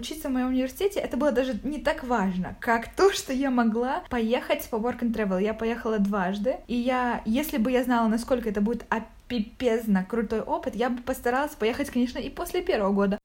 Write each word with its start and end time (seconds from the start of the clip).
учиться 0.00 0.28
в 0.28 0.32
моем 0.32 0.48
университете 0.48 1.00
это 1.00 1.16
было 1.16 1.30
даже 1.30 1.58
не 1.62 1.78
так 1.78 2.04
важно, 2.04 2.56
как 2.60 2.94
то, 2.94 3.12
что 3.12 3.32
я 3.32 3.50
могла 3.50 4.02
поехать 4.08 4.68
по 4.70 4.76
work 4.76 5.00
and 5.00 5.12
travel. 5.12 5.40
Я 5.42 5.54
поехала 5.54 5.98
дважды, 5.98 6.56
и 6.66 6.74
я, 6.74 7.22
если 7.24 7.58
бы 7.58 7.70
я 7.70 7.84
знала, 7.84 8.08
насколько 8.08 8.48
это 8.48 8.60
будет 8.60 8.84
пипезно 9.28 10.04
крутой 10.04 10.40
опыт, 10.40 10.74
я 10.74 10.90
бы 10.90 11.00
постаралась 11.02 11.52
поехать, 11.52 11.88
конечно, 11.90 12.18
и 12.18 12.28
после 12.28 12.62
первого 12.62 12.92
года. 12.92 13.19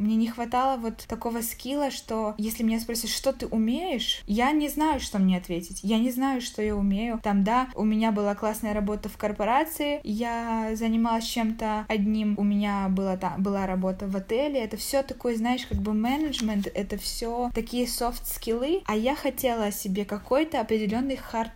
Мне 0.00 0.16
не 0.16 0.28
хватало 0.28 0.78
вот 0.78 1.04
такого 1.06 1.42
скилла, 1.42 1.90
что 1.90 2.34
если 2.38 2.62
меня 2.62 2.80
спросят, 2.80 3.10
что 3.10 3.34
ты 3.34 3.46
умеешь, 3.46 4.22
я 4.26 4.50
не 4.50 4.70
знаю, 4.70 4.98
что 4.98 5.18
мне 5.18 5.36
ответить. 5.36 5.80
Я 5.82 5.98
не 5.98 6.10
знаю, 6.10 6.40
что 6.40 6.62
я 6.62 6.74
умею. 6.74 7.20
Там, 7.22 7.44
да, 7.44 7.68
у 7.74 7.84
меня 7.84 8.10
была 8.10 8.34
классная 8.34 8.72
работа 8.72 9.10
в 9.10 9.18
корпорации, 9.18 10.00
я 10.02 10.70
занималась 10.74 11.26
чем-то 11.26 11.84
одним, 11.86 12.34
у 12.38 12.42
меня 12.42 12.88
была, 12.88 13.16
да, 13.16 13.34
была 13.36 13.66
работа 13.66 14.06
в 14.06 14.16
отеле. 14.16 14.64
Это 14.64 14.78
все 14.78 15.02
такое, 15.02 15.36
знаешь, 15.36 15.66
как 15.66 15.78
бы 15.78 15.92
менеджмент, 15.92 16.66
это 16.72 16.96
все 16.96 17.50
такие 17.54 17.86
софт 17.86 18.26
скиллы, 18.26 18.80
а 18.86 18.96
я 18.96 19.14
хотела 19.14 19.70
себе 19.70 20.06
какой-то 20.06 20.62
определенный 20.62 21.16
хард 21.16 21.52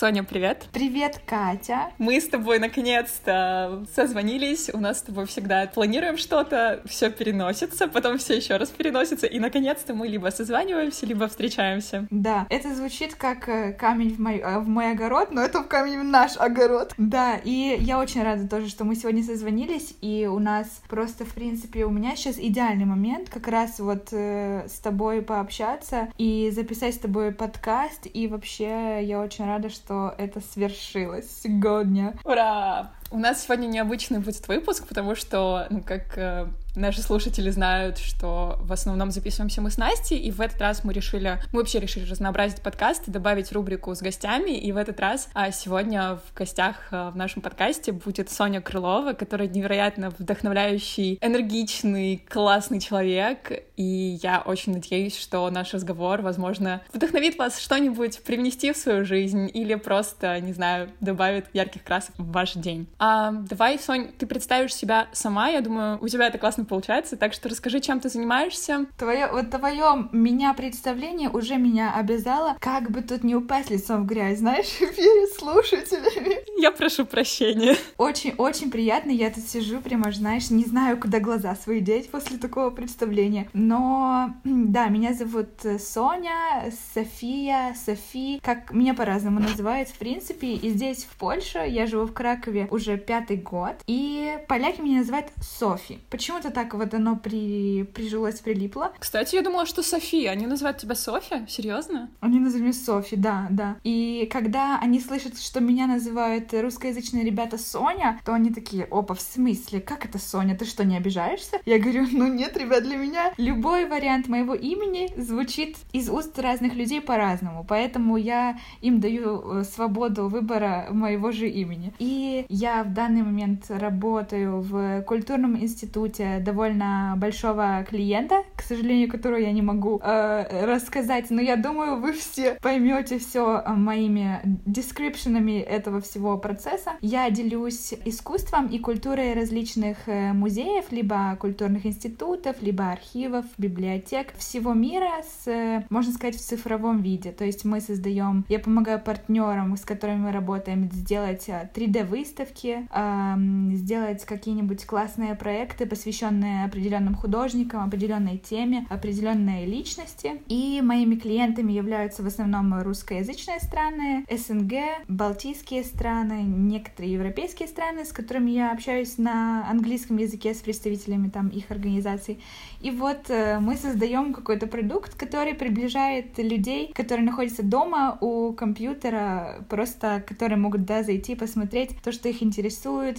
Соня, 0.00 0.24
привет. 0.24 0.66
Привет, 0.72 1.20
Катя. 1.26 1.90
Мы 1.98 2.18
с 2.22 2.26
тобой 2.26 2.58
наконец-то 2.58 3.84
созвонились. 3.94 4.70
У 4.72 4.78
нас 4.78 5.00
с 5.00 5.02
тобой 5.02 5.26
всегда 5.26 5.66
планируем 5.66 6.16
что-то, 6.16 6.80
все 6.86 7.10
переносится, 7.10 7.86
потом 7.86 8.16
все 8.16 8.38
еще 8.38 8.56
раз 8.56 8.70
переносится, 8.70 9.26
и 9.26 9.38
наконец-то 9.38 9.92
мы 9.92 10.08
либо 10.08 10.28
созваниваемся, 10.30 11.04
либо 11.04 11.28
встречаемся. 11.28 12.06
Да, 12.10 12.46
это 12.48 12.74
звучит 12.74 13.14
как 13.14 13.46
э, 13.50 13.74
камень 13.74 14.14
в 14.14 14.20
мой, 14.20 14.38
э, 14.38 14.60
в 14.60 14.68
мой 14.68 14.92
огород, 14.92 15.32
но 15.32 15.42
это 15.42 15.62
камень 15.64 16.00
в 16.00 16.04
наш 16.04 16.38
огород. 16.38 16.94
Да, 16.96 17.36
и 17.36 17.76
я 17.78 17.98
очень 17.98 18.22
рада 18.22 18.48
тоже, 18.48 18.70
что 18.70 18.84
мы 18.84 18.96
сегодня 18.96 19.22
созвонились, 19.22 19.92
и 20.00 20.26
у 20.26 20.38
нас 20.38 20.80
просто, 20.88 21.26
в 21.26 21.34
принципе, 21.34 21.84
у 21.84 21.90
меня 21.90 22.16
сейчас 22.16 22.38
идеальный 22.38 22.86
момент 22.86 23.28
как 23.28 23.48
раз 23.48 23.78
вот 23.78 24.08
э, 24.12 24.66
с 24.66 24.78
тобой 24.78 25.20
пообщаться 25.20 26.08
и 26.16 26.50
записать 26.54 26.94
с 26.94 26.98
тобой 26.98 27.32
подкаст, 27.32 28.06
и 28.10 28.28
вообще 28.28 29.00
я 29.02 29.20
очень 29.20 29.44
рада, 29.44 29.68
что 29.68 29.89
что 29.90 30.14
это 30.18 30.40
свершилось 30.40 31.28
сегодня. 31.42 32.14
Ура! 32.22 32.92
У 33.12 33.18
нас 33.18 33.42
сегодня 33.42 33.66
необычный 33.66 34.20
будет 34.20 34.46
выпуск, 34.46 34.86
потому 34.86 35.16
что, 35.16 35.66
ну, 35.68 35.82
как 35.82 36.16
э, 36.16 36.46
наши 36.76 37.02
слушатели 37.02 37.50
знают, 37.50 37.98
что 37.98 38.56
в 38.60 38.72
основном 38.72 39.10
записываемся 39.10 39.60
мы 39.60 39.70
с 39.70 39.78
Настей, 39.78 40.16
и 40.16 40.30
в 40.30 40.40
этот 40.40 40.60
раз 40.60 40.84
мы 40.84 40.92
решили, 40.92 41.40
мы 41.52 41.60
вообще 41.60 41.80
решили 41.80 42.08
разнообразить 42.08 42.62
подкаст 42.62 43.08
и 43.08 43.10
добавить 43.10 43.50
рубрику 43.50 43.94
с 43.94 44.00
гостями, 44.00 44.56
и 44.56 44.70
в 44.70 44.76
этот 44.76 45.00
раз 45.00 45.28
а 45.34 45.50
сегодня 45.50 46.20
в 46.24 46.34
гостях 46.36 46.76
э, 46.92 47.10
в 47.12 47.16
нашем 47.16 47.42
подкасте 47.42 47.90
будет 47.90 48.30
Соня 48.30 48.60
Крылова, 48.60 49.12
которая 49.14 49.48
невероятно 49.48 50.10
вдохновляющий, 50.10 51.18
энергичный, 51.20 52.24
классный 52.28 52.80
человек, 52.80 53.64
и 53.76 54.18
я 54.22 54.40
очень 54.40 54.74
надеюсь, 54.74 55.18
что 55.18 55.48
наш 55.50 55.74
разговор, 55.74 56.22
возможно, 56.22 56.82
вдохновит 56.92 57.38
вас 57.38 57.58
что-нибудь 57.58 58.22
привнести 58.22 58.72
в 58.72 58.76
свою 58.76 59.04
жизнь 59.04 59.50
или 59.52 59.74
просто, 59.74 60.38
не 60.40 60.52
знаю, 60.52 60.90
добавит 61.00 61.46
ярких 61.52 61.82
красок 61.82 62.14
в 62.18 62.30
ваш 62.30 62.54
день. 62.54 62.86
А, 63.00 63.32
давай, 63.32 63.78
Сонь, 63.78 64.08
ты 64.18 64.26
представишь 64.26 64.74
себя 64.74 65.08
сама. 65.12 65.48
Я 65.48 65.62
думаю, 65.62 65.98
у 66.02 66.08
тебя 66.08 66.26
это 66.26 66.36
классно 66.36 66.66
получается. 66.66 67.16
Так 67.16 67.32
что 67.32 67.48
расскажи, 67.48 67.80
чем 67.80 67.98
ты 67.98 68.10
занимаешься. 68.10 68.84
Твое, 68.98 69.26
вот 69.32 69.50
твое 69.50 70.08
меня 70.12 70.52
представление 70.52 71.30
уже 71.30 71.56
меня 71.56 71.94
обязало, 71.94 72.56
как 72.60 72.90
бы 72.90 73.00
тут 73.00 73.24
не 73.24 73.34
упасть 73.34 73.70
лицом 73.70 74.02
в 74.02 74.06
грязь, 74.06 74.40
знаешь, 74.40 74.66
перед 74.78 75.32
слушателями. 75.32 76.40
Я 76.60 76.72
прошу 76.72 77.06
прощения. 77.06 77.74
Очень-очень 77.96 78.70
приятно. 78.70 79.10
Я 79.10 79.30
тут 79.30 79.44
сижу, 79.44 79.80
прямо, 79.80 80.12
знаешь, 80.12 80.50
не 80.50 80.64
знаю, 80.64 81.00
куда 81.00 81.20
глаза 81.20 81.54
свои 81.54 81.80
деть 81.80 82.10
после 82.10 82.36
такого 82.36 82.68
представления. 82.68 83.48
Но, 83.54 84.34
да, 84.44 84.88
меня 84.88 85.14
зовут 85.14 85.48
Соня, 85.78 86.70
София, 86.92 87.74
Софи, 87.82 88.40
как 88.44 88.72
меня 88.72 88.92
по-разному 88.92 89.40
называют, 89.40 89.88
в 89.88 89.96
принципе. 89.96 90.48
И 90.48 90.68
здесь, 90.68 91.04
в 91.04 91.16
Польше, 91.16 91.64
я 91.66 91.86
живу 91.86 92.04
в 92.04 92.12
Кракове 92.12 92.68
уже 92.70 92.89
уже 92.90 92.98
пятый 92.98 93.36
год, 93.36 93.74
и 93.86 94.38
поляки 94.48 94.80
меня 94.80 94.98
называют 94.98 95.28
Софи. 95.40 95.98
Почему-то 96.10 96.50
так 96.50 96.74
вот 96.74 96.92
оно 96.94 97.16
при... 97.16 97.84
прижилось, 97.84 98.40
прилипло. 98.40 98.92
Кстати, 98.98 99.36
я 99.36 99.42
думала, 99.42 99.66
что 99.66 99.82
София. 99.82 100.30
Они 100.30 100.46
называют 100.46 100.78
тебя 100.78 100.94
Софи? 100.94 101.46
Серьезно? 101.48 102.10
Они 102.20 102.38
называют 102.38 102.62
меня 102.62 102.72
Софи, 102.72 103.16
да, 103.16 103.46
да. 103.50 103.76
И 103.84 104.28
когда 104.32 104.78
они 104.80 105.00
слышат, 105.00 105.38
что 105.38 105.60
меня 105.60 105.86
называют 105.86 106.52
русскоязычные 106.52 107.24
ребята 107.24 107.58
Соня, 107.58 108.20
то 108.24 108.34
они 108.34 108.50
такие, 108.50 108.84
опа, 108.90 109.14
в 109.14 109.20
смысле? 109.20 109.80
Как 109.80 110.04
это 110.04 110.18
Соня? 110.18 110.56
Ты 110.56 110.64
что, 110.64 110.84
не 110.84 110.96
обижаешься? 110.96 111.60
Я 111.66 111.78
говорю, 111.78 112.06
ну 112.10 112.26
нет, 112.26 112.56
ребят, 112.56 112.82
для 112.82 112.96
меня 112.96 113.32
любой 113.36 113.86
вариант 113.86 114.28
моего 114.28 114.54
имени 114.54 115.10
звучит 115.20 115.76
из 115.92 116.08
уст 116.10 116.38
разных 116.38 116.74
людей 116.74 117.00
по-разному, 117.00 117.64
поэтому 117.68 118.16
я 118.16 118.58
им 118.80 119.00
даю 119.00 119.60
э, 119.60 119.64
свободу 119.64 120.28
выбора 120.28 120.88
моего 120.90 121.32
же 121.32 121.48
имени. 121.48 121.92
И 121.98 122.46
я 122.48 122.79
в 122.84 122.92
данный 122.92 123.22
момент 123.22 123.66
работаю 123.68 124.60
в 124.60 125.02
культурном 125.02 125.56
институте 125.58 126.38
довольно 126.40 127.14
большого 127.16 127.84
клиента, 127.88 128.42
к 128.56 128.62
сожалению, 128.62 129.10
которого 129.10 129.38
я 129.38 129.52
не 129.52 129.62
могу 129.62 130.00
э, 130.02 130.64
рассказать, 130.64 131.30
но 131.30 131.40
я 131.40 131.56
думаю, 131.56 132.00
вы 132.00 132.12
все 132.12 132.58
поймете 132.62 133.18
все 133.18 133.62
моими 133.66 134.40
дескрипшенами 134.66 135.60
этого 135.60 136.00
всего 136.00 136.38
процесса. 136.38 136.92
Я 137.00 137.30
делюсь 137.30 137.94
искусством 138.04 138.66
и 138.66 138.78
культурой 138.78 139.34
различных 139.34 139.96
э, 140.06 140.32
музеев, 140.32 140.92
либо 140.92 141.36
культурных 141.40 141.86
институтов, 141.86 142.56
либо 142.60 142.90
архивов, 142.90 143.44
библиотек 143.58 144.34
всего 144.36 144.74
мира 144.74 145.10
с, 145.44 145.84
можно 145.90 146.12
сказать, 146.12 146.36
в 146.36 146.40
цифровом 146.40 147.02
виде. 147.02 147.32
То 147.32 147.44
есть 147.44 147.64
мы 147.64 147.80
создаем, 147.80 148.44
я 148.48 148.58
помогаю 148.58 149.00
партнерам, 149.00 149.76
с 149.76 149.82
которыми 149.82 150.26
мы 150.26 150.32
работаем, 150.32 150.90
сделать 150.92 151.48
3D-выставки, 151.48 152.59
э, 152.64 153.34
сделать 153.74 154.24
какие-нибудь 154.24 154.84
классные 154.86 155.34
проекты, 155.34 155.86
посвященные 155.86 156.64
определенным 156.64 157.14
художникам, 157.14 157.84
определенной 157.84 158.38
теме, 158.38 158.86
определенной 158.90 159.66
личности. 159.66 160.40
И 160.48 160.80
моими 160.82 161.16
клиентами 161.16 161.72
являются 161.72 162.22
в 162.22 162.26
основном 162.26 162.80
русскоязычные 162.82 163.60
страны, 163.60 164.24
СНГ, 164.30 164.74
Балтийские 165.08 165.84
страны, 165.84 166.42
некоторые 166.42 167.14
европейские 167.14 167.68
страны, 167.68 168.04
с 168.04 168.12
которыми 168.12 168.50
я 168.50 168.72
общаюсь 168.72 169.18
на 169.18 169.68
английском 169.70 170.16
языке 170.16 170.54
с 170.54 170.58
представителями 170.58 171.28
там 171.28 171.48
их 171.48 171.70
организаций. 171.70 172.40
И 172.80 172.90
вот 172.90 173.28
э, 173.28 173.58
мы 173.60 173.76
создаем 173.76 174.32
какой-то 174.32 174.66
продукт, 174.66 175.14
который 175.14 175.54
приближает 175.54 176.38
людей, 176.38 176.92
которые 176.94 177.24
находятся 177.24 177.62
дома 177.62 178.16
у 178.20 178.52
компьютера, 178.52 179.64
просто 179.68 180.24
которые 180.26 180.58
могут 180.58 180.84
да, 180.84 181.02
зайти 181.02 181.34
посмотреть 181.34 181.90
то, 182.02 182.12
что 182.12 182.28
их 182.28 182.42
интересует, 182.42 182.49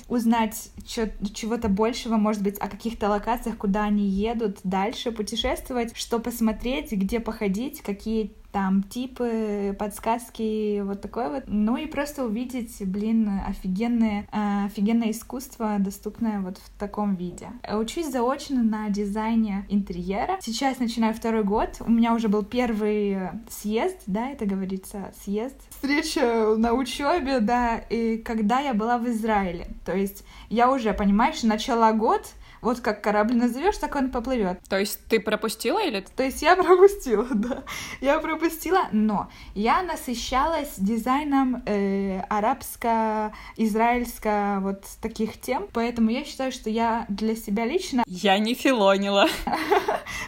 узнать 0.08 0.72
чего-то 0.86 1.70
большего, 1.70 2.18
может 2.18 2.42
быть, 2.42 2.58
о 2.60 2.68
каких-то 2.68 3.10
локациях, 3.10 3.58
куда 3.58 3.84
они 3.86 4.08
едут 4.08 4.60
дальше, 4.64 5.12
путешествовать, 5.12 5.96
что 5.96 6.20
посмотреть, 6.20 6.92
где 6.92 7.20
походить, 7.20 7.82
какие 7.82 8.34
там 8.52 8.84
типы, 8.84 9.76
подсказки, 9.78 10.82
вот 10.82 11.02
такое 11.02 11.30
вот. 11.30 11.44
Ну 11.48 11.78
и 11.78 11.86
просто 11.86 12.26
увидеть, 12.26 12.76
блин, 12.86 13.42
офигенное, 13.48 14.28
э, 14.32 14.66
офигенное 14.66 15.12
искусство, 15.12 15.78
доступное 15.80 16.40
вот 16.42 16.58
в 16.58 16.70
таком 16.80 17.16
виде. 17.16 17.48
Учусь 17.72 18.12
заочно 18.12 18.64
на 18.64 18.90
дизайне 18.90 19.66
интерьера. 19.70 20.38
Сейчас 20.42 20.80
начинаю 20.80 21.14
второй 21.14 21.44
год. 21.44 21.78
У 21.80 21.92
меня 21.92 22.14
уже 22.14 22.28
был 22.28 22.44
первый 22.44 23.18
съезд, 23.50 23.98
да, 24.08 24.30
это 24.30 24.46
говорится, 24.46 25.14
съезд. 25.24 25.56
Встреча 25.70 26.56
на 26.58 26.74
учебе, 26.74 27.40
да, 27.40 27.78
и 27.78 28.18
когда 28.18 28.60
я 28.60 28.74
была 28.74 28.98
в 28.98 29.08
Израиле. 29.08 29.68
То 29.86 29.96
есть 29.96 30.24
я 30.50 30.72
уже, 30.72 30.94
понимаешь, 30.94 31.44
начала 31.44 31.94
год, 31.94 32.28
вот 32.62 32.80
как 32.80 33.02
корабль 33.02 33.36
назовешь, 33.36 33.78
так 33.78 33.96
он 33.96 34.10
поплывет. 34.12 34.60
То 34.70 34.80
есть 34.80 35.00
ты 35.08 35.20
пропустила 35.20 35.84
или? 35.84 36.06
То 36.16 36.24
есть 36.24 36.42
я 36.42 36.56
пропустила, 36.56 37.28
да. 37.34 37.64
Я 38.00 38.20
пропустила, 38.20 38.88
но 38.92 39.30
я 39.56 39.84
насыщалась 39.84 40.76
дизайном 40.78 41.64
э, 41.66 42.22
арабско-израильско 42.30 44.60
вот 44.62 44.86
таких 45.02 45.42
тем, 45.42 45.68
поэтому 45.74 46.12
я 46.12 46.24
считаю, 46.24 46.52
что 46.52 46.70
я 46.70 47.06
для 47.10 47.36
себя 47.36 47.66
лично... 47.66 48.04
Я 48.08 48.38
не 48.38 48.54
филонила. 48.54 49.26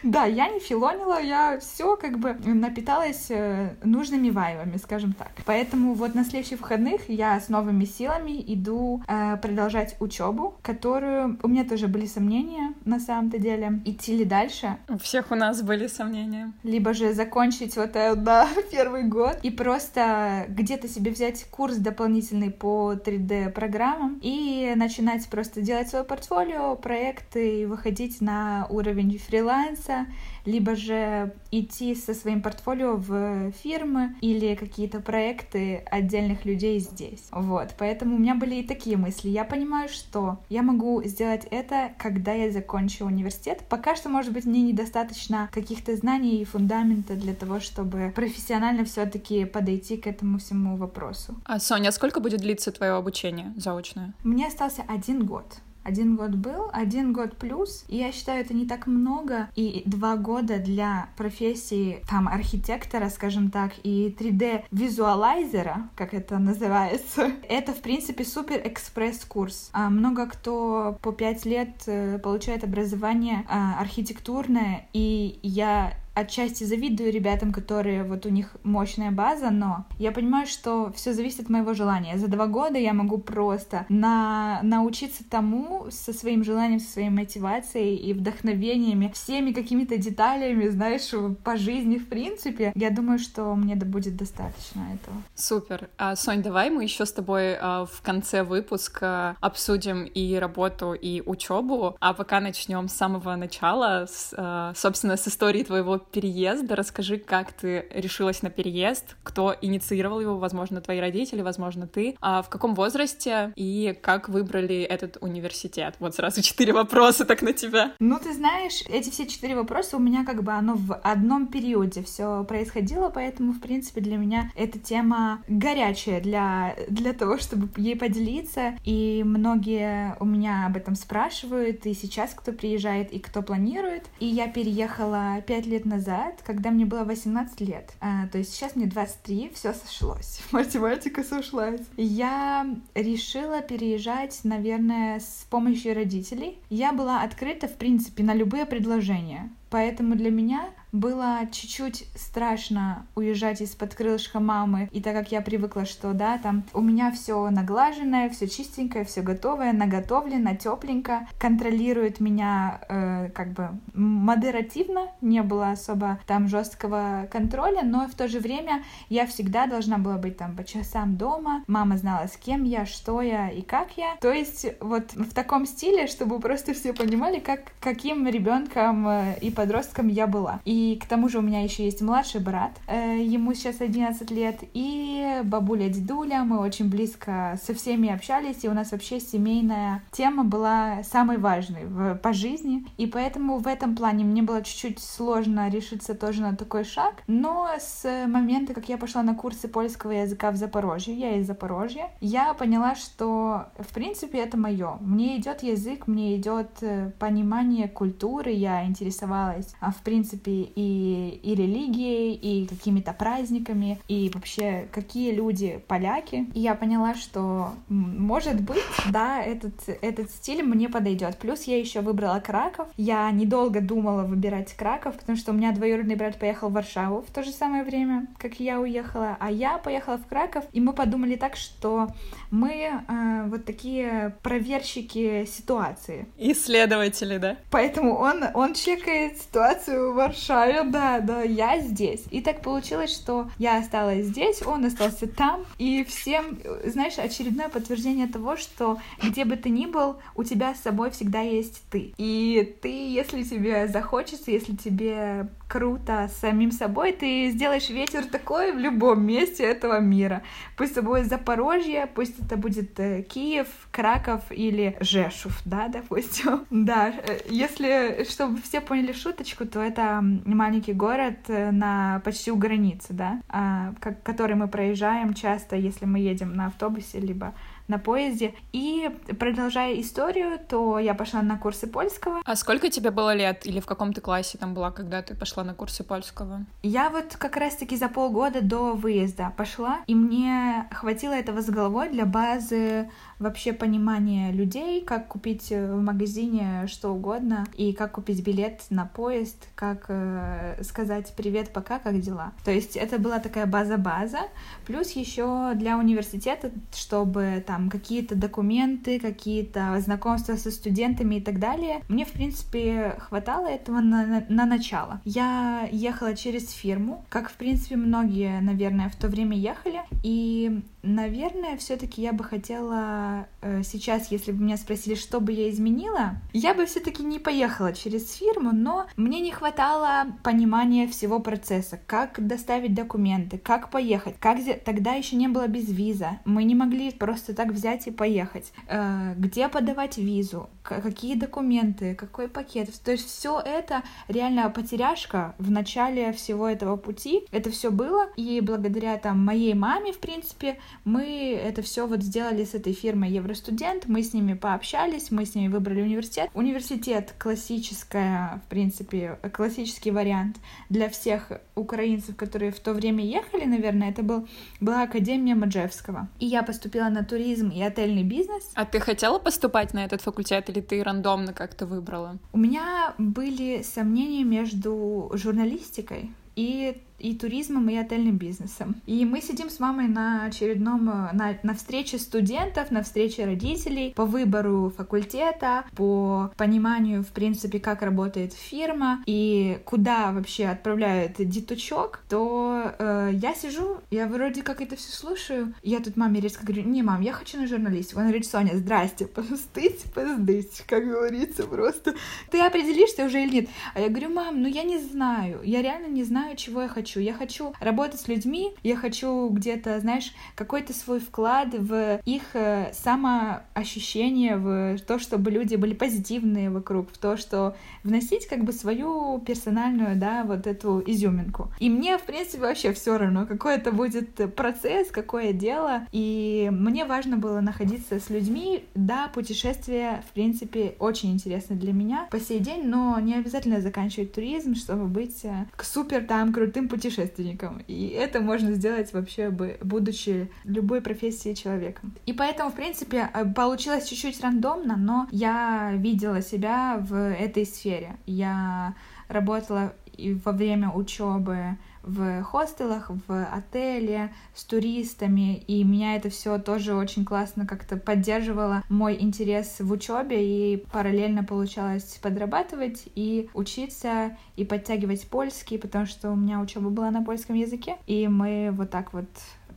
Да, 0.02 0.26
я 0.26 0.50
не 0.50 0.60
филонила, 0.60 1.22
я 1.22 1.60
все 1.60 1.96
как 1.96 2.18
бы 2.20 2.34
напиталась 2.34 3.28
э, 3.30 3.76
нужными 3.84 4.32
вайвами, 4.32 4.78
скажем 4.78 5.14
так. 5.14 5.30
Поэтому 5.46 5.94
вот 5.94 6.16
на 6.16 6.26
следующих 6.26 6.60
выходных 6.60 7.10
я 7.10 7.40
с 7.40 7.48
новыми 7.48 7.86
силами 7.86 8.44
иду 8.48 9.02
э, 9.08 9.38
продолжать 9.38 9.96
учебу, 10.02 10.56
которую 10.62 11.40
у 11.42 11.48
меня 11.48 11.64
тоже 11.64 11.88
были 11.88 12.06
сомнения 12.06 12.23
сомнения 12.24 12.74
на 12.86 13.00
самом-то 13.00 13.38
деле, 13.38 13.82
идти 13.86 14.16
ли 14.16 14.24
дальше. 14.24 14.78
У 14.88 14.98
всех 14.98 15.32
у 15.32 15.36
нас 15.36 15.62
были 15.62 15.88
сомнения. 15.88 16.54
Либо 16.64 16.94
же 16.94 17.14
закончить 17.14 17.76
вот 17.76 17.96
этот, 17.96 18.24
да, 18.24 18.48
первый 18.72 19.04
год 19.04 19.40
и 19.44 19.52
просто 19.52 20.46
где-то 20.48 20.88
себе 20.88 21.12
взять 21.12 21.44
курс 21.52 21.76
дополнительный 21.76 22.50
по 22.50 22.94
3D-программам 22.94 24.20
и 24.22 24.74
начинать 24.76 25.28
просто 25.28 25.62
делать 25.62 25.90
свое 25.90 26.06
портфолио, 26.06 26.76
проекты 26.76 27.62
и 27.62 27.66
выходить 27.66 28.22
на 28.22 28.68
уровень 28.70 29.18
фриланса, 29.18 30.06
либо 30.46 30.76
же 30.76 31.34
идти 31.52 31.96
со 31.96 32.14
своим 32.14 32.42
портфолио 32.42 32.96
в 32.96 33.52
фирмы 33.52 34.16
или 34.22 34.56
какие-то 34.56 35.00
проекты 35.00 35.84
отдельных 35.90 36.46
людей 36.46 36.80
здесь. 36.80 37.28
Вот, 37.32 37.76
поэтому 37.78 38.16
у 38.16 38.20
меня 38.20 38.36
были 38.36 38.56
и 38.56 38.68
такие 38.68 38.98
мысли. 38.98 39.30
Я 39.30 39.46
понимаю, 39.46 39.90
что 39.90 40.40
я 40.50 40.64
могу 40.64 41.04
сделать 41.04 41.46
это, 41.52 41.92
когда 41.98 42.34
я 42.34 42.52
закончу 42.52 43.06
университет. 43.06 43.62
Пока 43.70 43.96
что, 43.96 44.10
может 44.10 44.34
быть, 44.34 44.46
мне 44.46 44.62
недостаточно 44.62 45.50
каких-то 45.52 45.96
знаний 45.96 46.42
и 46.42 46.46
фундамента 46.46 47.16
для 47.16 47.34
того, 47.34 47.60
чтобы 47.60 48.12
профессионально 48.16 48.86
все-таки 48.86 49.46
подойти 49.46 49.98
к 49.98 50.08
этому 50.08 50.40
всему 50.40 50.78
вопросу. 50.78 51.36
А, 51.46 51.60
Соня, 51.60 51.90
а 51.90 51.92
сколько 51.92 52.20
будет 52.20 52.42
длиться 52.42 52.72
твое 52.72 52.94
обучение 52.94 53.54
заочное? 53.56 54.14
Мне 54.24 54.48
остался 54.48 54.84
один 54.88 55.26
год. 55.26 55.46
Один 55.84 56.16
год 56.16 56.32
был, 56.32 56.70
один 56.72 57.14
год 57.14 57.38
плюс. 57.38 57.86
И 57.88 57.98
я 57.98 58.12
считаю, 58.12 58.42
это 58.42 58.54
не 58.54 58.66
так 58.66 58.88
много. 58.88 59.50
И 59.56 59.84
два 59.86 60.16
года 60.16 60.60
для 60.60 61.10
профессии 61.18 62.04
там 62.10 62.28
архитектора, 62.28 63.10
скажем 63.10 63.52
так, 63.52 63.74
и 63.84 64.16
3D-визуалайзера, 64.18 65.90
как 65.96 66.14
это 66.14 66.40
называется, 66.40 67.32
это, 67.50 67.74
в 67.74 67.82
принципе, 67.82 68.24
супер 68.24 68.62
экспресс-курс. 68.66 69.70
А 69.74 69.90
много 69.90 70.26
кто 70.28 70.98
по 71.02 71.12
пять 71.12 71.46
лет 71.46 71.84
э, 71.88 72.20
получает 72.20 72.64
образование 72.64 73.46
а, 73.48 73.80
архитектурное, 73.80 74.88
и 74.94 75.40
я 75.44 75.94
отчасти 76.14 76.64
завидую 76.64 77.12
ребятам, 77.12 77.52
которые 77.52 78.04
вот 78.04 78.26
у 78.26 78.30
них 78.30 78.56
мощная 78.64 79.12
база, 79.12 79.50
но 79.50 79.86
я 80.00 80.12
понимаю, 80.12 80.48
что 80.48 80.92
все 80.96 81.14
зависит 81.14 81.42
от 81.42 81.50
моего 81.50 81.74
желания. 81.74 82.18
За 82.18 82.28
два 82.28 82.48
года 82.48 82.78
я 82.78 82.94
могу 82.94 83.18
просто 83.18 83.86
на... 83.90 84.60
научиться 84.64 85.24
тому 85.30 85.88
со 85.90 86.14
своим 86.14 86.44
желанием, 86.44 86.80
со 86.80 86.92
своей 86.92 87.10
мотивацией 87.10 87.96
и 87.96 88.14
вдохновениями, 88.14 89.12
всеми 89.14 89.52
какими-то 89.52 89.98
деталями, 89.98 90.68
знаешь, 90.70 91.12
по 91.44 91.58
жизни 91.58 91.98
в 91.98 92.08
принципе. 92.08 92.72
Я 92.76 92.90
думаю, 92.90 93.20
что 93.20 93.56
мне 93.56 93.76
будет 93.76 94.16
достаточно 94.16 94.82
этого. 94.94 95.18
Супер. 95.36 95.90
А, 95.98 96.16
Сонь, 96.16 96.42
давай 96.42 96.70
мы 96.70 96.84
еще 96.84 97.06
с 97.06 97.12
тобой 97.12 97.56
а, 97.60 97.86
в 97.86 98.02
конце 98.02 98.44
выпуска 98.44 99.36
обсудим 99.42 100.06
и 100.06 100.36
работу, 100.36 100.94
и 100.94 101.22
учебу, 101.22 101.96
а 102.00 102.14
пока 102.14 102.40
начнем 102.40 102.88
с 102.88 102.94
самого 102.94 103.36
начала, 103.36 104.06
с, 104.08 104.34
а, 104.38 104.74
собственно, 104.76 105.18
с 105.18 105.28
истории 105.28 105.64
твоего 105.64 106.03
переезда. 106.12 106.76
Расскажи, 106.76 107.18
как 107.18 107.54
ты 107.54 107.86
решилась 107.94 108.42
на 108.42 108.50
переезд, 108.50 109.16
кто 109.24 109.56
инициировал 109.62 110.20
его, 110.20 110.38
возможно, 110.38 110.82
твои 110.82 111.00
родители, 111.00 111.42
возможно, 111.42 111.88
ты, 111.88 112.16
а 112.22 112.42
в 112.42 112.50
каком 112.50 112.76
возрасте 112.76 113.54
и 113.56 113.98
как 114.02 114.30
выбрали 114.30 114.82
этот 114.82 115.18
университет? 115.22 115.96
Вот 116.00 116.16
сразу 116.16 116.42
четыре 116.44 116.74
вопроса 116.74 117.26
так 117.26 117.42
на 117.42 117.54
тебя. 117.54 117.94
Ну, 118.00 118.20
ты 118.20 118.34
знаешь, 118.34 118.84
эти 118.90 119.10
все 119.10 119.28
четыре 119.28 119.56
вопроса 119.56 119.98
у 119.98 120.00
меня 120.00 120.26
как 120.26 120.44
бы 120.44 120.52
оно 120.52 120.76
в 120.76 120.94
одном 120.96 121.48
периоде 121.48 122.04
все 122.04 122.44
происходило, 122.44 123.10
поэтому, 123.10 123.54
в 123.54 123.60
принципе, 123.60 124.02
для 124.02 124.18
меня 124.18 124.52
эта 124.56 124.80
тема 124.80 125.42
горячая 125.48 126.22
для, 126.22 126.76
для 126.88 127.14
того, 127.14 127.38
чтобы 127.38 127.70
ей 127.78 127.96
поделиться, 127.96 128.76
и 128.84 129.24
многие 129.26 130.16
у 130.20 130.26
меня 130.26 130.66
об 130.68 130.78
этом 130.78 130.96
спрашивают, 130.96 131.86
и 131.86 131.94
сейчас 131.94 132.34
кто 132.34 132.52
приезжает, 132.52 133.12
и 133.12 133.20
кто 133.20 133.42
планирует. 133.42 134.06
И 134.20 134.26
я 134.26 134.48
переехала 134.48 135.42
пять 135.46 135.66
лет 135.66 135.86
назад 135.94 136.42
когда 136.44 136.72
мне 136.72 136.86
было 136.86 137.04
18 137.04 137.62
лет. 137.62 137.94
А, 138.00 138.28
то 138.28 138.38
есть 138.38 138.54
сейчас 138.54 138.76
мне 138.76 138.86
23, 138.86 139.52
все 139.54 139.74
сошлось. 139.74 140.42
Математика 140.52 141.24
сошлась. 141.24 141.82
Я 141.98 142.68
решила 142.96 143.62
переезжать, 143.62 144.40
наверное, 144.44 145.20
с 145.20 145.46
помощью 145.50 145.96
родителей. 145.96 146.60
Я 146.70 146.94
была 146.94 147.22
открыта, 147.22 147.68
в 147.68 147.76
принципе, 147.76 148.24
на 148.24 148.34
любые 148.34 148.66
предложения. 148.66 149.50
Поэтому 149.74 150.14
для 150.16 150.30
меня 150.30 150.70
было 150.92 151.40
чуть-чуть 151.52 152.06
страшно 152.16 153.08
уезжать 153.16 153.62
из-под 153.62 153.96
крылышка 153.96 154.40
мамы, 154.40 154.88
и 154.92 155.02
так 155.02 155.16
как 155.16 155.32
я 155.32 155.42
привыкла, 155.42 155.86
что 155.86 156.14
да, 156.14 156.38
там 156.38 156.64
у 156.72 156.82
меня 156.82 157.12
все 157.12 157.50
наглаженное, 157.50 158.30
все 158.30 158.48
чистенькое, 158.48 159.04
все 159.04 159.24
готовое, 159.24 159.74
наготовлено, 159.74 160.56
тепленько, 160.56 161.28
контролирует 161.40 162.20
меня 162.20 162.82
э, 162.88 163.30
как 163.34 163.54
бы 163.54 163.70
модеративно, 163.96 165.08
не 165.22 165.42
было 165.42 165.72
особо 165.72 166.20
там 166.28 166.48
жесткого 166.48 167.28
контроля, 167.32 167.82
но 167.84 168.08
в 168.08 168.14
то 168.14 168.28
же 168.28 168.40
время 168.40 168.84
я 169.10 169.26
всегда 169.26 169.66
должна 169.66 169.98
была 169.98 170.18
быть 170.18 170.38
там 170.38 170.56
по 170.56 170.64
часам 170.64 171.18
дома, 171.18 171.64
мама 171.66 171.98
знала, 171.98 172.28
с 172.28 172.38
кем 172.38 172.64
я, 172.64 172.86
что 172.86 173.24
я 173.24 173.50
и 173.50 173.64
как 173.64 173.98
я. 173.98 174.16
То 174.22 174.32
есть 174.32 174.68
вот 174.80 175.14
в 175.14 175.34
таком 175.34 175.66
стиле, 175.66 176.06
чтобы 176.06 176.40
просто 176.40 176.76
все 176.76 176.94
понимали, 176.94 177.40
как, 177.40 177.72
каким 177.80 178.28
ребенком 178.28 179.08
э, 179.08 179.40
и 179.42 179.50
подростком 179.50 179.63
я 180.10 180.28
была. 180.28 180.62
И 180.66 180.74
и 180.74 180.98
к 180.98 181.06
тому 181.06 181.30
же 181.30 181.38
у 181.38 181.42
меня 181.42 181.62
еще 181.62 181.86
есть 181.86 182.02
младший 182.02 182.42
брат, 182.42 182.72
э, 182.88 183.20
ему 183.22 183.54
сейчас 183.54 183.80
11 183.80 184.32
лет, 184.32 184.60
и 184.74 185.42
бабуля, 185.44 185.88
дедуля, 185.88 186.44
мы 186.44 186.60
очень 186.60 186.90
близко 186.90 187.60
со 187.64 187.76
всеми 187.76 188.10
общались, 188.10 188.64
и 188.64 188.70
у 188.70 188.74
нас 188.74 188.92
вообще 188.92 189.20
семейная 189.20 190.02
тема 190.12 190.44
была 190.44 191.04
самой 191.04 191.38
важной 191.38 191.86
в, 191.86 192.16
по 192.16 192.34
жизни, 192.34 192.86
и 192.98 193.06
поэтому 193.06 193.60
в 193.60 193.68
этом 193.68 193.96
плане 193.96 194.26
мне 194.26 194.42
было 194.42 194.64
чуть-чуть 194.64 195.00
сложно 195.00 195.70
решиться 195.70 196.16
тоже 196.16 196.42
на 196.42 196.56
такой 196.56 196.84
шаг, 196.84 197.24
но 197.28 197.70
с 197.80 198.26
момента, 198.28 198.74
как 198.74 198.90
я 198.90 198.98
пошла 198.98 199.22
на 199.22 199.36
курсы 199.36 199.68
польского 199.68 200.12
языка 200.12 200.50
в 200.52 200.56
Запорожье, 200.56 201.14
я 201.14 201.38
из 201.38 201.46
Запорожья, 201.46 202.10
я 202.20 202.54
поняла, 202.56 202.96
что 202.96 203.68
в 203.78 203.94
принципе 203.94 204.40
это 204.40 204.58
мое. 204.58 204.98
Мне 205.02 205.38
идет 205.38 205.62
язык, 205.64 206.08
мне 206.08 206.36
идет 206.36 206.70
э, 206.82 207.12
понимание 207.20 207.88
культуры, 207.88 208.52
я 208.52 208.86
интересовалась, 208.86 209.53
а 209.80 209.92
в 209.92 210.02
принципе 210.02 210.52
и, 210.52 211.40
и 211.44 211.56
религией, 211.56 212.34
и 212.34 212.68
какими-то 212.68 213.14
праздниками, 213.14 214.00
и 214.08 214.32
вообще 214.34 214.88
какие 214.92 215.34
люди 215.34 215.82
поляки. 215.88 216.48
И 216.54 216.60
я 216.60 216.76
поняла, 216.76 217.16
что 217.16 217.74
может 217.90 218.62
быть, 218.62 218.84
да, 219.10 219.42
этот, 219.42 219.74
этот 220.02 220.30
стиль 220.32 220.64
мне 220.64 220.90
подойдет. 220.90 221.38
Плюс 221.38 221.64
я 221.64 221.78
еще 221.78 222.02
выбрала 222.02 222.40
Краков. 222.40 222.88
Я 222.98 223.30
недолго 223.32 223.82
думала 223.82 224.24
выбирать 224.24 224.74
Краков, 224.74 225.16
потому 225.18 225.38
что 225.38 225.52
у 225.52 225.56
меня 225.56 225.72
двоюродный 225.72 226.16
брат 226.16 226.40
поехал 226.40 226.70
в 226.70 226.74
Варшаву 226.74 227.22
в 227.22 227.32
то 227.32 227.44
же 227.44 227.52
самое 227.52 227.84
время, 227.84 228.28
как 228.38 228.60
я 228.60 228.80
уехала, 228.80 229.38
а 229.40 229.52
я 229.52 229.78
поехала 229.78 230.18
в 230.18 230.28
Краков, 230.28 230.66
и 230.72 230.80
мы 230.80 230.94
подумали 230.94 231.36
так, 231.36 231.56
что 231.56 232.10
мы 232.52 232.72
э, 232.72 233.44
вот 233.48 233.66
такие 233.66 234.36
проверщики 234.42 235.46
ситуации. 235.46 236.28
Исследователи, 236.38 237.38
да? 237.38 237.58
Поэтому 237.70 238.16
он, 238.16 238.44
он 238.54 238.74
чекает 238.74 239.33
ситуацию 239.38 240.12
в 240.12 240.16
Варшаве, 240.16 240.84
да, 240.84 241.20
да, 241.20 241.42
я 241.42 241.80
здесь. 241.80 242.24
И 242.32 242.42
так 242.42 242.62
получилось, 242.62 243.14
что 243.14 243.50
я 243.58 243.78
осталась 243.78 244.26
здесь, 244.26 244.62
он 244.62 244.86
остался 244.86 245.28
там, 245.28 245.66
и 245.78 246.04
всем, 246.04 246.60
знаешь, 246.86 247.18
очередное 247.18 247.70
подтверждение 247.70 248.28
того, 248.28 248.56
что 248.56 249.00
где 249.22 249.46
бы 249.46 249.56
ты 249.56 249.70
ни 249.70 249.86
был, 249.86 250.18
у 250.36 250.44
тебя 250.44 250.76
с 250.76 250.82
собой 250.82 251.12
всегда 251.12 251.42
есть 251.42 251.82
ты. 251.90 252.14
И 252.18 252.76
ты, 252.82 252.90
если 252.90 253.44
тебе 253.44 253.88
захочется, 253.88 254.52
если 254.52 254.76
тебе 254.76 255.48
круто 255.74 256.30
с 256.32 256.40
самим 256.40 256.72
собой, 256.72 257.14
ты 257.14 257.50
сделаешь 257.50 257.90
ветер 257.90 258.26
такой 258.26 258.74
в 258.74 258.78
любом 258.78 259.26
месте 259.26 259.64
этого 259.64 260.00
мира. 260.00 260.44
Пусть 260.78 260.92
это 260.92 261.02
будет 261.02 261.28
Запорожье, 261.28 262.08
пусть 262.14 262.40
это 262.40 262.58
будет 262.58 263.00
э, 263.00 263.24
Киев, 263.24 263.68
Краков 263.92 264.44
или 264.52 264.96
Жешув, 265.00 265.60
да, 265.66 265.88
допустим. 265.88 266.66
Да, 266.70 267.10
э, 267.10 267.40
если, 267.50 268.26
чтобы 268.30 268.62
все 268.62 268.82
поняли 268.82 269.14
шуточку, 269.24 269.66
то 269.66 269.80
это 269.80 270.20
маленький 270.22 270.94
город 270.94 271.38
э, 271.48 271.72
на 271.72 272.22
почти 272.26 272.52
у 272.52 272.58
границы, 272.58 273.14
да, 273.14 273.42
а, 273.48 273.94
который 274.24 274.56
мы 274.56 274.68
проезжаем 274.68 275.34
часто, 275.34 275.76
если 275.76 276.06
мы 276.06 276.20
едем 276.20 276.54
на 276.54 276.68
автобусе, 276.68 277.20
либо 277.20 277.54
на 277.94 278.00
поезде. 278.00 278.54
И 278.72 279.10
продолжая 279.40 280.02
историю, 280.02 280.60
то 280.68 280.98
я 281.00 281.14
пошла 281.14 281.42
на 281.42 281.58
курсы 281.58 281.88
польского. 281.88 282.42
А 282.44 282.56
сколько 282.56 282.90
тебе 282.90 283.12
было 283.12 283.36
лет? 283.36 283.66
Или 283.68 283.80
в 283.80 283.86
каком 283.86 284.14
ты 284.14 284.22
классе 284.22 284.58
там 284.58 284.74
была, 284.74 284.92
когда 284.92 285.22
ты 285.22 285.36
пошла 285.36 285.64
на 285.64 285.74
курсы 285.76 286.04
польского? 286.04 286.66
Я 286.82 287.10
вот 287.10 287.36
как 287.38 287.56
раз-таки 287.58 287.96
за 287.96 288.10
полгода 288.10 288.62
до 288.62 288.94
выезда 288.94 289.54
пошла, 289.58 290.00
и 290.08 290.16
мне 290.16 290.88
хватило 290.92 291.34
этого 291.34 291.62
с 291.62 291.70
головой 291.70 292.10
для 292.10 292.26
базы 292.26 293.10
вообще 293.40 293.74
понимания 293.74 294.52
людей, 294.52 295.02
как 295.02 295.28
купить 295.28 295.70
в 295.70 296.02
магазине 296.02 296.88
что 296.88 297.10
угодно, 297.10 297.66
и 297.76 297.94
как 297.94 298.14
купить 298.14 298.44
билет 298.44 298.82
на 298.90 299.06
поезд, 299.06 299.68
как 299.76 300.06
э, 300.08 300.82
сказать 300.82 301.34
привет, 301.36 301.74
пока, 301.74 302.00
как 302.00 302.20
дела. 302.20 302.54
То 302.66 302.72
есть 302.72 302.96
это 302.96 303.20
была 303.20 303.40
такая 303.40 303.66
база-база, 303.66 304.40
плюс 304.88 305.12
еще 305.12 305.74
для 305.76 305.98
университета, 305.98 306.72
чтобы 306.96 307.64
там 307.68 307.83
там 307.84 307.90
какие-то 307.90 308.36
документы, 308.36 309.20
какие-то 309.20 310.00
знакомства 310.00 310.56
со 310.56 310.72
студентами 310.72 311.36
и 311.36 311.42
так 311.42 311.60
далее. 311.60 312.02
Мне, 312.08 312.26
в 312.26 312.32
принципе, 312.32 313.16
хватало 313.20 313.68
этого 313.68 314.00
на, 314.00 314.26
на, 314.26 314.46
на 314.48 314.66
начало. 314.66 315.22
Я 315.26 315.88
ехала 315.92 316.36
через 316.36 316.70
фирму, 316.72 317.26
как, 317.30 317.50
в 317.50 317.56
принципе, 317.56 317.98
многие, 317.98 318.62
наверное, 318.62 319.10
в 319.10 319.16
то 319.16 319.28
время 319.28 319.58
ехали, 319.58 320.02
и 320.24 320.82
Наверное, 321.04 321.76
все-таки 321.76 322.22
я 322.22 322.32
бы 322.32 322.46
хотела 322.46 323.48
э, 323.62 323.84
сейчас, 323.84 324.32
если 324.32 324.54
бы 324.54 324.64
меня 324.64 324.78
спросили, 324.78 325.16
что 325.16 325.42
бы 325.42 325.52
я 325.52 325.70
изменила, 325.70 326.36
я 326.54 326.74
бы 326.74 326.86
все-таки 326.86 327.24
не 327.24 327.40
поехала 327.40 327.92
через 327.92 328.32
фирму, 328.32 328.72
но 328.72 329.08
мне 329.18 329.42
не 329.42 329.52
хватало 329.52 330.28
понимания 330.44 331.10
всего 331.10 331.42
процесса, 331.42 332.00
как 332.08 332.48
доставить 332.48 332.94
документы, 332.94 333.58
как 333.58 333.90
поехать, 333.90 334.36
как 334.40 334.60
тогда 334.86 335.12
еще 335.12 335.36
не 335.36 335.50
было 335.50 335.68
без 335.68 335.90
виза, 335.90 336.40
мы 336.46 336.64
не 336.64 336.74
могли 336.74 337.12
просто 337.12 337.54
так 337.54 337.63
взять 337.72 338.08
и 338.08 338.12
поехать, 338.12 338.74
э, 338.88 339.34
где 339.38 339.70
подавать 339.70 340.18
визу, 340.18 340.70
какие 340.82 341.36
документы, 341.36 342.16
какой 342.16 342.48
пакет, 342.48 342.90
то 343.04 343.12
есть 343.12 343.28
все 343.28 343.60
это 343.60 344.04
реально 344.28 344.70
потеряшка 344.70 345.56
в 345.58 345.72
начале 345.72 346.34
всего 346.34 346.68
этого 346.68 346.98
пути, 346.98 347.44
это 347.52 347.70
все 347.72 347.92
было, 347.92 348.28
и 348.36 348.62
благодаря 348.62 349.18
там 349.18 349.44
моей 349.44 349.74
маме, 349.74 350.12
в 350.12 350.20
принципе, 350.20 350.78
мы 351.06 351.54
это 351.54 351.82
все 351.82 352.08
вот 352.08 352.22
сделали 352.22 352.66
с 352.66 352.74
этой 352.74 352.94
фирмой 352.94 353.32
Евростудент, 353.32 354.08
мы 354.08 354.24
с 354.24 354.34
ними 354.34 354.54
пообщались, 354.54 355.32
мы 355.32 355.46
с 355.46 355.56
ними 355.56 355.72
выбрали 355.72 356.02
университет. 356.02 356.50
Университет 356.54 357.34
классическая, 357.38 358.62
в 358.66 358.70
принципе, 358.70 359.40
классический 359.54 360.12
вариант 360.12 360.58
для 360.90 361.10
всех 361.10 361.52
украинцев, 361.76 362.36
которые 362.36 362.72
в 362.72 362.80
то 362.80 362.94
время 362.94 363.24
ехали, 363.26 363.66
наверное, 363.66 364.10
это 364.10 364.24
был, 364.24 364.48
была 364.80 365.04
Академия 365.04 365.56
Маджевского. 365.56 366.28
И 366.40 366.46
я 366.46 366.64
поступила 366.64 367.10
на 367.10 367.24
туризм 367.24 367.53
и 367.62 367.82
отельный 367.82 368.24
бизнес. 368.24 368.72
А 368.76 368.86
ты 368.86 369.00
хотела 369.00 369.40
поступать 369.40 369.94
на 369.94 370.06
этот 370.06 370.22
факультет 370.22 370.70
или 370.70 370.82
ты 370.82 371.04
рандомно 371.04 371.54
как-то 371.54 371.86
выбрала? 371.86 372.38
У 372.52 372.58
меня 372.58 373.14
были 373.18 373.82
сомнения 373.84 374.44
между 374.44 375.32
журналистикой 375.34 376.32
и 376.56 377.02
и 377.20 377.36
туризмом, 377.36 377.90
и 377.90 377.96
отельным 377.96 378.38
бизнесом. 378.38 378.96
И 379.06 379.26
мы 379.26 379.42
сидим 379.42 379.70
с 379.70 379.80
мамой 379.80 380.08
на 380.08 380.46
очередном, 380.46 381.10
э, 381.10 381.30
на, 381.34 381.58
на 381.64 381.74
встрече 381.74 382.20
студентов, 382.20 382.92
на 382.92 383.04
встрече 383.04 383.46
родителей 383.46 384.14
по 384.16 384.26
выбору 384.26 384.94
факультета, 384.96 385.86
по 385.96 386.52
пониманию, 386.58 387.24
в 387.24 387.30
принципе, 387.30 387.80
как 387.80 388.02
работает 388.02 388.54
фирма 388.54 389.24
и 389.26 389.80
куда 389.86 390.32
вообще 390.32 390.66
отправляют 390.66 391.36
детучок, 391.38 392.22
то 392.30 392.94
э, 392.98 393.32
я 393.34 393.54
сижу, 393.54 393.98
я 394.12 394.28
вроде 394.28 394.62
как 394.62 394.82
это 394.82 394.96
все 394.96 395.12
слушаю, 395.12 395.74
я 395.82 396.00
тут 396.00 396.18
маме 396.18 396.40
резко 396.40 396.66
говорю, 396.66 396.84
не, 396.84 397.04
мам, 397.04 397.22
я 397.22 397.34
хочу 397.34 397.58
на 397.58 397.68
журналистику. 397.68 398.20
Она 398.20 398.30
говорит, 398.30 398.48
Соня, 398.48 398.76
здрасте, 398.76 399.26
пустыть, 399.28 400.04
поздыть, 400.14 400.84
как 400.88 401.06
говорится 401.06 401.64
просто. 401.64 402.16
Ты 402.52 402.60
определишься 402.60 403.26
уже 403.26 403.44
или 403.44 403.62
нет? 403.62 403.70
А 403.94 404.02
я 404.02 404.10
говорю, 404.10 404.30
мам, 404.30 404.62
ну 404.62 404.68
я 404.68 404.84
не 404.84 405.00
знаю, 405.00 405.62
я 405.64 405.82
реально 405.82 406.08
не 406.08 406.24
знаю, 406.24 406.56
чего 406.56 406.82
я 406.82 406.88
хочу 406.88 407.13
хочу. 407.14 407.20
Я 407.20 407.34
хочу 407.34 407.74
работать 407.80 408.20
с 408.20 408.28
людьми, 408.28 408.74
я 408.84 408.96
хочу 408.96 409.50
где-то, 409.50 410.00
знаешь, 410.00 410.34
какой-то 410.56 410.94
свой 410.94 411.20
вклад 411.20 411.74
в 411.74 412.20
их 412.26 412.44
э, 412.54 412.92
самоощущение, 412.94 414.58
в 414.58 415.00
то, 415.00 415.20
чтобы 415.20 415.52
люди 415.52 415.76
были 415.76 415.94
позитивные 415.94 416.70
вокруг, 416.70 417.12
в 417.12 417.18
то, 417.18 417.38
что 417.38 417.76
вносить 418.04 418.48
как 418.48 418.64
бы 418.64 418.74
свою 418.74 419.40
персональную, 419.40 420.16
да, 420.16 420.44
вот 420.44 420.68
эту 420.68 421.04
изюминку. 421.06 421.70
И 421.80 421.90
мне, 421.90 422.18
в 422.18 422.24
принципе, 422.24 422.62
вообще 422.62 422.94
все 422.94 423.18
равно, 423.18 423.46
какой 423.46 423.76
это 423.76 423.92
будет 423.92 424.56
процесс, 424.56 425.10
какое 425.12 425.54
дело. 425.54 426.08
И 426.12 426.70
мне 426.72 427.06
важно 427.06 427.38
было 427.38 427.62
находиться 427.62 428.20
с 428.20 428.30
людьми. 428.30 428.86
Да, 428.96 429.30
путешествие, 429.34 430.24
в 430.30 430.34
принципе, 430.34 430.96
очень 431.00 431.32
интересно 431.32 431.76
для 431.76 431.94
меня 431.94 432.28
по 432.32 432.40
сей 432.40 432.60
день, 432.60 432.88
но 432.88 433.20
не 433.20 433.36
обязательно 433.36 433.82
заканчивать 433.82 434.34
туризм, 434.34 434.76
чтобы 434.76 435.06
быть 435.06 435.44
э, 435.44 435.66
к 435.76 435.84
супер 435.84 436.26
там 436.26 436.54
крутым 436.54 436.88
путешественником. 436.94 437.82
И 437.88 438.10
это 438.10 438.40
можно 438.40 438.74
сделать 438.74 439.12
вообще, 439.14 439.50
будучи 439.50 440.52
любой 440.64 441.02
профессии 441.02 441.56
человеком. 441.56 442.14
И 442.28 442.34
поэтому, 442.34 442.70
в 442.70 442.76
принципе, 442.76 443.32
э, 443.34 443.46
получилось 443.52 444.08
чуть-чуть 444.08 444.40
рандомно, 444.42 444.96
но 444.96 445.28
я 445.32 445.94
видела 445.96 446.44
себя 446.44 446.98
в 447.00 447.16
этой 447.16 447.66
сфере. 447.66 448.18
Я 448.28 448.94
работала 449.28 449.94
и 450.16 450.36
во 450.46 450.52
время 450.52 450.92
учебы 450.92 451.78
в 452.04 452.44
хостелах, 452.44 453.10
в 453.28 453.46
отеле 453.46 454.34
с 454.54 454.64
туристами, 454.66 455.58
и 455.58 455.84
меня 455.84 456.16
это 456.16 456.30
все 456.30 456.60
тоже 456.60 456.94
очень 456.94 457.26
классно 457.26 457.66
как-то 457.66 457.98
поддерживало 457.98 458.84
мой 458.90 459.18
интерес 459.20 459.78
в 459.80 459.92
учебе, 459.92 460.74
и 460.74 460.78
параллельно 460.92 461.44
получалось 461.44 462.20
подрабатывать 462.22 463.04
и 463.16 463.50
учиться, 463.54 464.38
и 464.56 464.66
подтягивать 464.66 465.28
польский, 465.28 465.80
потому 465.80 466.06
что 466.06 466.32
у 466.32 466.36
меня 466.36 466.60
учеба 466.60 466.90
была 466.90 467.10
на 467.12 467.24
польском 467.24 467.56
языке, 467.56 467.96
и 468.06 468.28
мы 468.28 468.70
вот 468.74 468.90
так 468.90 469.14
вот 469.14 469.28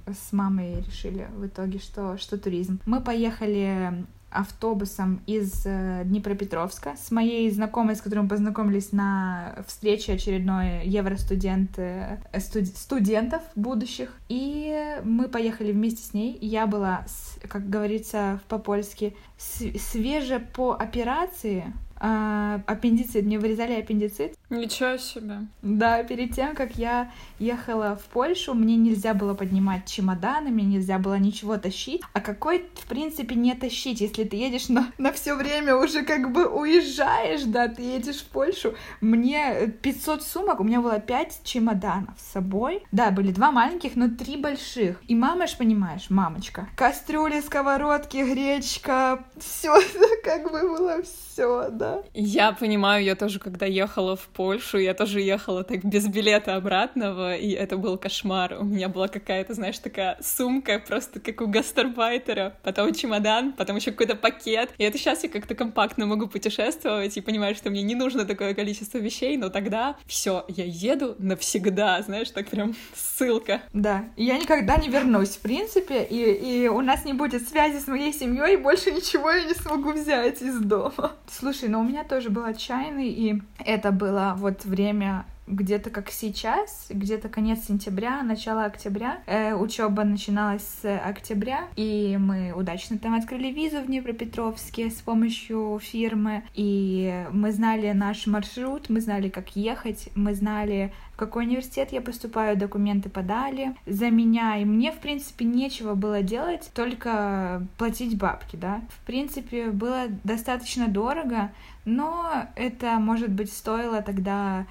с 0.07 0.33
мамой 0.33 0.83
решили 0.83 1.29
в 1.37 1.47
итоге, 1.47 1.79
что, 1.79 2.17
что 2.17 2.39
туризм. 2.39 2.81
Мы 2.87 3.01
поехали 3.01 4.07
автобусом 4.31 5.23
из 5.27 5.63
э, 5.65 6.03
Днепропетровска 6.05 6.95
с 6.97 7.11
моей 7.11 7.51
знакомой, 7.51 7.97
с 7.97 8.01
которой 8.01 8.21
мы 8.21 8.29
познакомились 8.29 8.93
на 8.93 9.57
встрече 9.67 10.15
очередной 10.15 10.87
евростудент 10.87 11.79
э, 11.79 12.19
студ, 12.39 12.67
студентов 12.67 13.43
будущих. 13.55 14.13
И 14.29 14.99
мы 15.05 15.29
поехали 15.29 15.73
вместе 15.73 16.03
с 16.03 16.13
ней. 16.13 16.37
Я 16.41 16.67
была, 16.67 17.07
как 17.49 17.71
говорится 17.71 18.41
по-польски, 18.49 19.17
свеже 19.39 20.41
по 20.41 20.73
операции, 20.73 21.73
а, 21.99 22.61
аппендицит, 22.67 23.25
мне 23.25 23.39
вырезали 23.39 23.73
аппендицит. 23.73 24.35
Ничего 24.51 24.97
себе. 24.97 25.47
Да, 25.63 26.03
перед 26.03 26.35
тем, 26.35 26.55
как 26.55 26.77
я 26.77 27.11
ехала 27.39 27.97
в 27.97 28.05
Польшу, 28.05 28.55
мне 28.55 28.77
нельзя 28.77 29.15
было 29.15 29.35
поднимать 29.35 29.87
чемоданы, 29.87 30.51
мне 30.51 30.65
нельзя 30.65 30.99
было 30.99 31.15
ничего 31.19 31.57
тащить. 31.57 32.03
А 32.13 32.21
какой, 32.21 32.67
в 32.75 32.87
принципе, 32.87 33.35
не 33.35 33.55
тащить, 33.55 34.01
если 34.01 34.25
ты 34.25 34.37
едешь 34.37 34.69
на, 34.69 34.93
на 34.99 35.13
все 35.13 35.35
время 35.35 35.77
уже 35.77 36.03
как 36.03 36.33
бы 36.33 36.47
уезжаешь, 36.47 37.45
да, 37.45 37.69
ты 37.69 37.83
едешь 37.83 38.21
в 38.21 38.27
Польшу. 38.27 38.75
Мне 39.01 39.69
500 39.83 40.23
сумок, 40.23 40.61
у 40.61 40.65
меня 40.65 40.81
было 40.81 41.01
5 41.01 41.41
чемоданов 41.45 42.19
с 42.19 42.33
собой. 42.33 42.85
Да, 42.93 43.11
были 43.11 43.33
два 43.33 43.51
маленьких, 43.51 43.97
но 43.97 44.09
три 44.09 44.37
больших. 44.37 45.01
И 45.09 45.15
мама 45.15 45.47
ж, 45.47 45.57
понимаешь, 45.57 46.11
мамочка, 46.11 46.69
кастрюли, 46.77 47.41
сковородки, 47.41 48.19
гречка, 48.19 49.25
все 49.39 49.77
как 50.25 50.51
бы 50.51 50.61
было 50.61 51.03
все, 51.03 51.71
да 51.71 51.86
да? 51.87 52.03
Я 52.15 52.53
понимаю, 52.53 53.05
я 53.05 53.15
тоже, 53.15 53.39
когда 53.39 53.67
ехала 53.67 54.17
в 54.17 54.27
Польшу, 54.29 54.79
я 54.79 54.95
тоже 54.95 55.21
ехала 55.21 55.65
так 55.65 55.85
без 55.85 56.07
билета 56.07 56.57
обратного, 56.57 57.37
и 57.37 57.51
это 57.51 57.77
был 57.77 57.99
кошмар. 57.99 58.57
У 58.59 58.65
меня 58.65 58.89
была 58.89 59.09
какая-то, 59.09 59.55
знаешь, 59.55 59.79
такая 59.79 60.19
сумка, 60.23 60.83
просто 60.87 61.21
как 61.21 61.41
у 61.41 61.47
гастарбайтера, 61.47 62.55
потом 62.63 62.95
чемодан, 62.95 63.53
потом 63.53 63.77
еще 63.77 63.93
какой-то 63.93 64.17
пакет. 64.17 64.71
И 64.79 64.85
это 64.85 64.99
сейчас 64.99 65.23
я 65.23 65.29
как-то 65.29 65.55
компактно 65.55 66.07
могу 66.07 66.27
путешествовать 66.27 67.17
и 67.17 67.21
понимаю, 67.21 67.55
что 67.55 67.71
мне 67.71 67.83
не 67.83 67.95
нужно 67.95 68.25
такое 68.25 68.55
количество 68.55 68.99
вещей, 68.99 69.37
но 69.37 69.49
тогда 69.49 69.97
все, 70.07 70.45
я 70.49 70.65
еду 70.65 71.15
навсегда, 71.19 72.03
знаешь, 72.03 72.31
так 72.31 72.49
прям 72.49 72.75
ссылка. 72.95 73.63
Да, 73.73 74.05
я 74.17 74.39
никогда 74.39 74.77
не 74.77 74.89
вернусь, 74.89 75.31
в 75.31 75.41
принципе, 75.41 76.03
и, 76.03 76.65
и 76.65 76.69
у 76.69 76.81
нас 76.81 77.05
не 77.05 77.13
будет 77.13 77.49
связи 77.49 77.79
с 77.79 77.87
моей 77.87 78.13
семьей, 78.13 78.57
больше 78.57 78.91
ничего 78.91 79.31
я 79.31 79.45
не 79.45 79.55
смогу 79.55 79.93
взять 79.93 80.43
из 80.43 80.59
дома. 80.61 81.13
Слушай, 81.31 81.69
ну 81.69 81.76
но 81.77 81.83
у 81.83 81.85
меня 81.85 82.05
тоже 82.05 82.31
был 82.31 82.47
отчаянный, 82.47 83.11
и 83.11 83.43
это 83.59 83.93
было 83.93 84.33
вот 84.39 84.65
время 84.65 85.27
где-то 85.47 85.91
как 85.91 86.11
сейчас, 86.11 86.87
где-то 86.91 87.29
конец 87.29 87.67
сентября, 87.67 88.23
начало 88.23 88.65
октября. 88.65 89.21
Э, 89.27 89.55
учеба 89.55 90.05
начиналась 90.05 90.63
с 90.63 90.99
октября, 90.99 91.69
и 91.77 92.17
мы 92.19 92.53
удачно 92.53 92.99
там 92.99 93.15
открыли 93.15 93.49
визу 93.53 93.81
в 93.81 93.87
Днепропетровске 93.87 94.91
с 94.91 95.01
помощью 95.01 95.79
фирмы, 95.83 96.43
и 96.55 97.25
мы 97.31 97.53
знали 97.53 97.93
наш 97.93 98.27
маршрут, 98.27 98.89
мы 98.89 99.01
знали, 99.01 99.29
как 99.29 99.55
ехать, 99.57 100.09
мы 100.15 100.35
знали, 100.35 100.93
в 101.13 101.19
какой 101.19 101.45
университет 101.45 101.93
я 101.93 102.01
поступаю, 102.01 102.57
документы 102.57 103.09
подали 103.09 103.75
за 103.87 104.11
меня, 104.11 104.59
и 104.59 104.65
мне, 104.65 104.93
в 104.93 104.99
принципе, 104.99 105.45
нечего 105.45 105.95
было 105.95 106.23
делать, 106.23 106.71
только 106.75 107.67
платить 107.79 108.19
бабки, 108.19 108.57
да. 108.57 108.83
В 108.89 109.07
принципе, 109.07 109.71
было 109.71 110.07
достаточно 110.25 110.89
дорого, 110.89 111.51
но 111.85 112.47
это, 112.57 112.99
может 112.99 113.31
быть, 113.31 113.53
стоило 113.53 114.03
тогда 114.03 114.67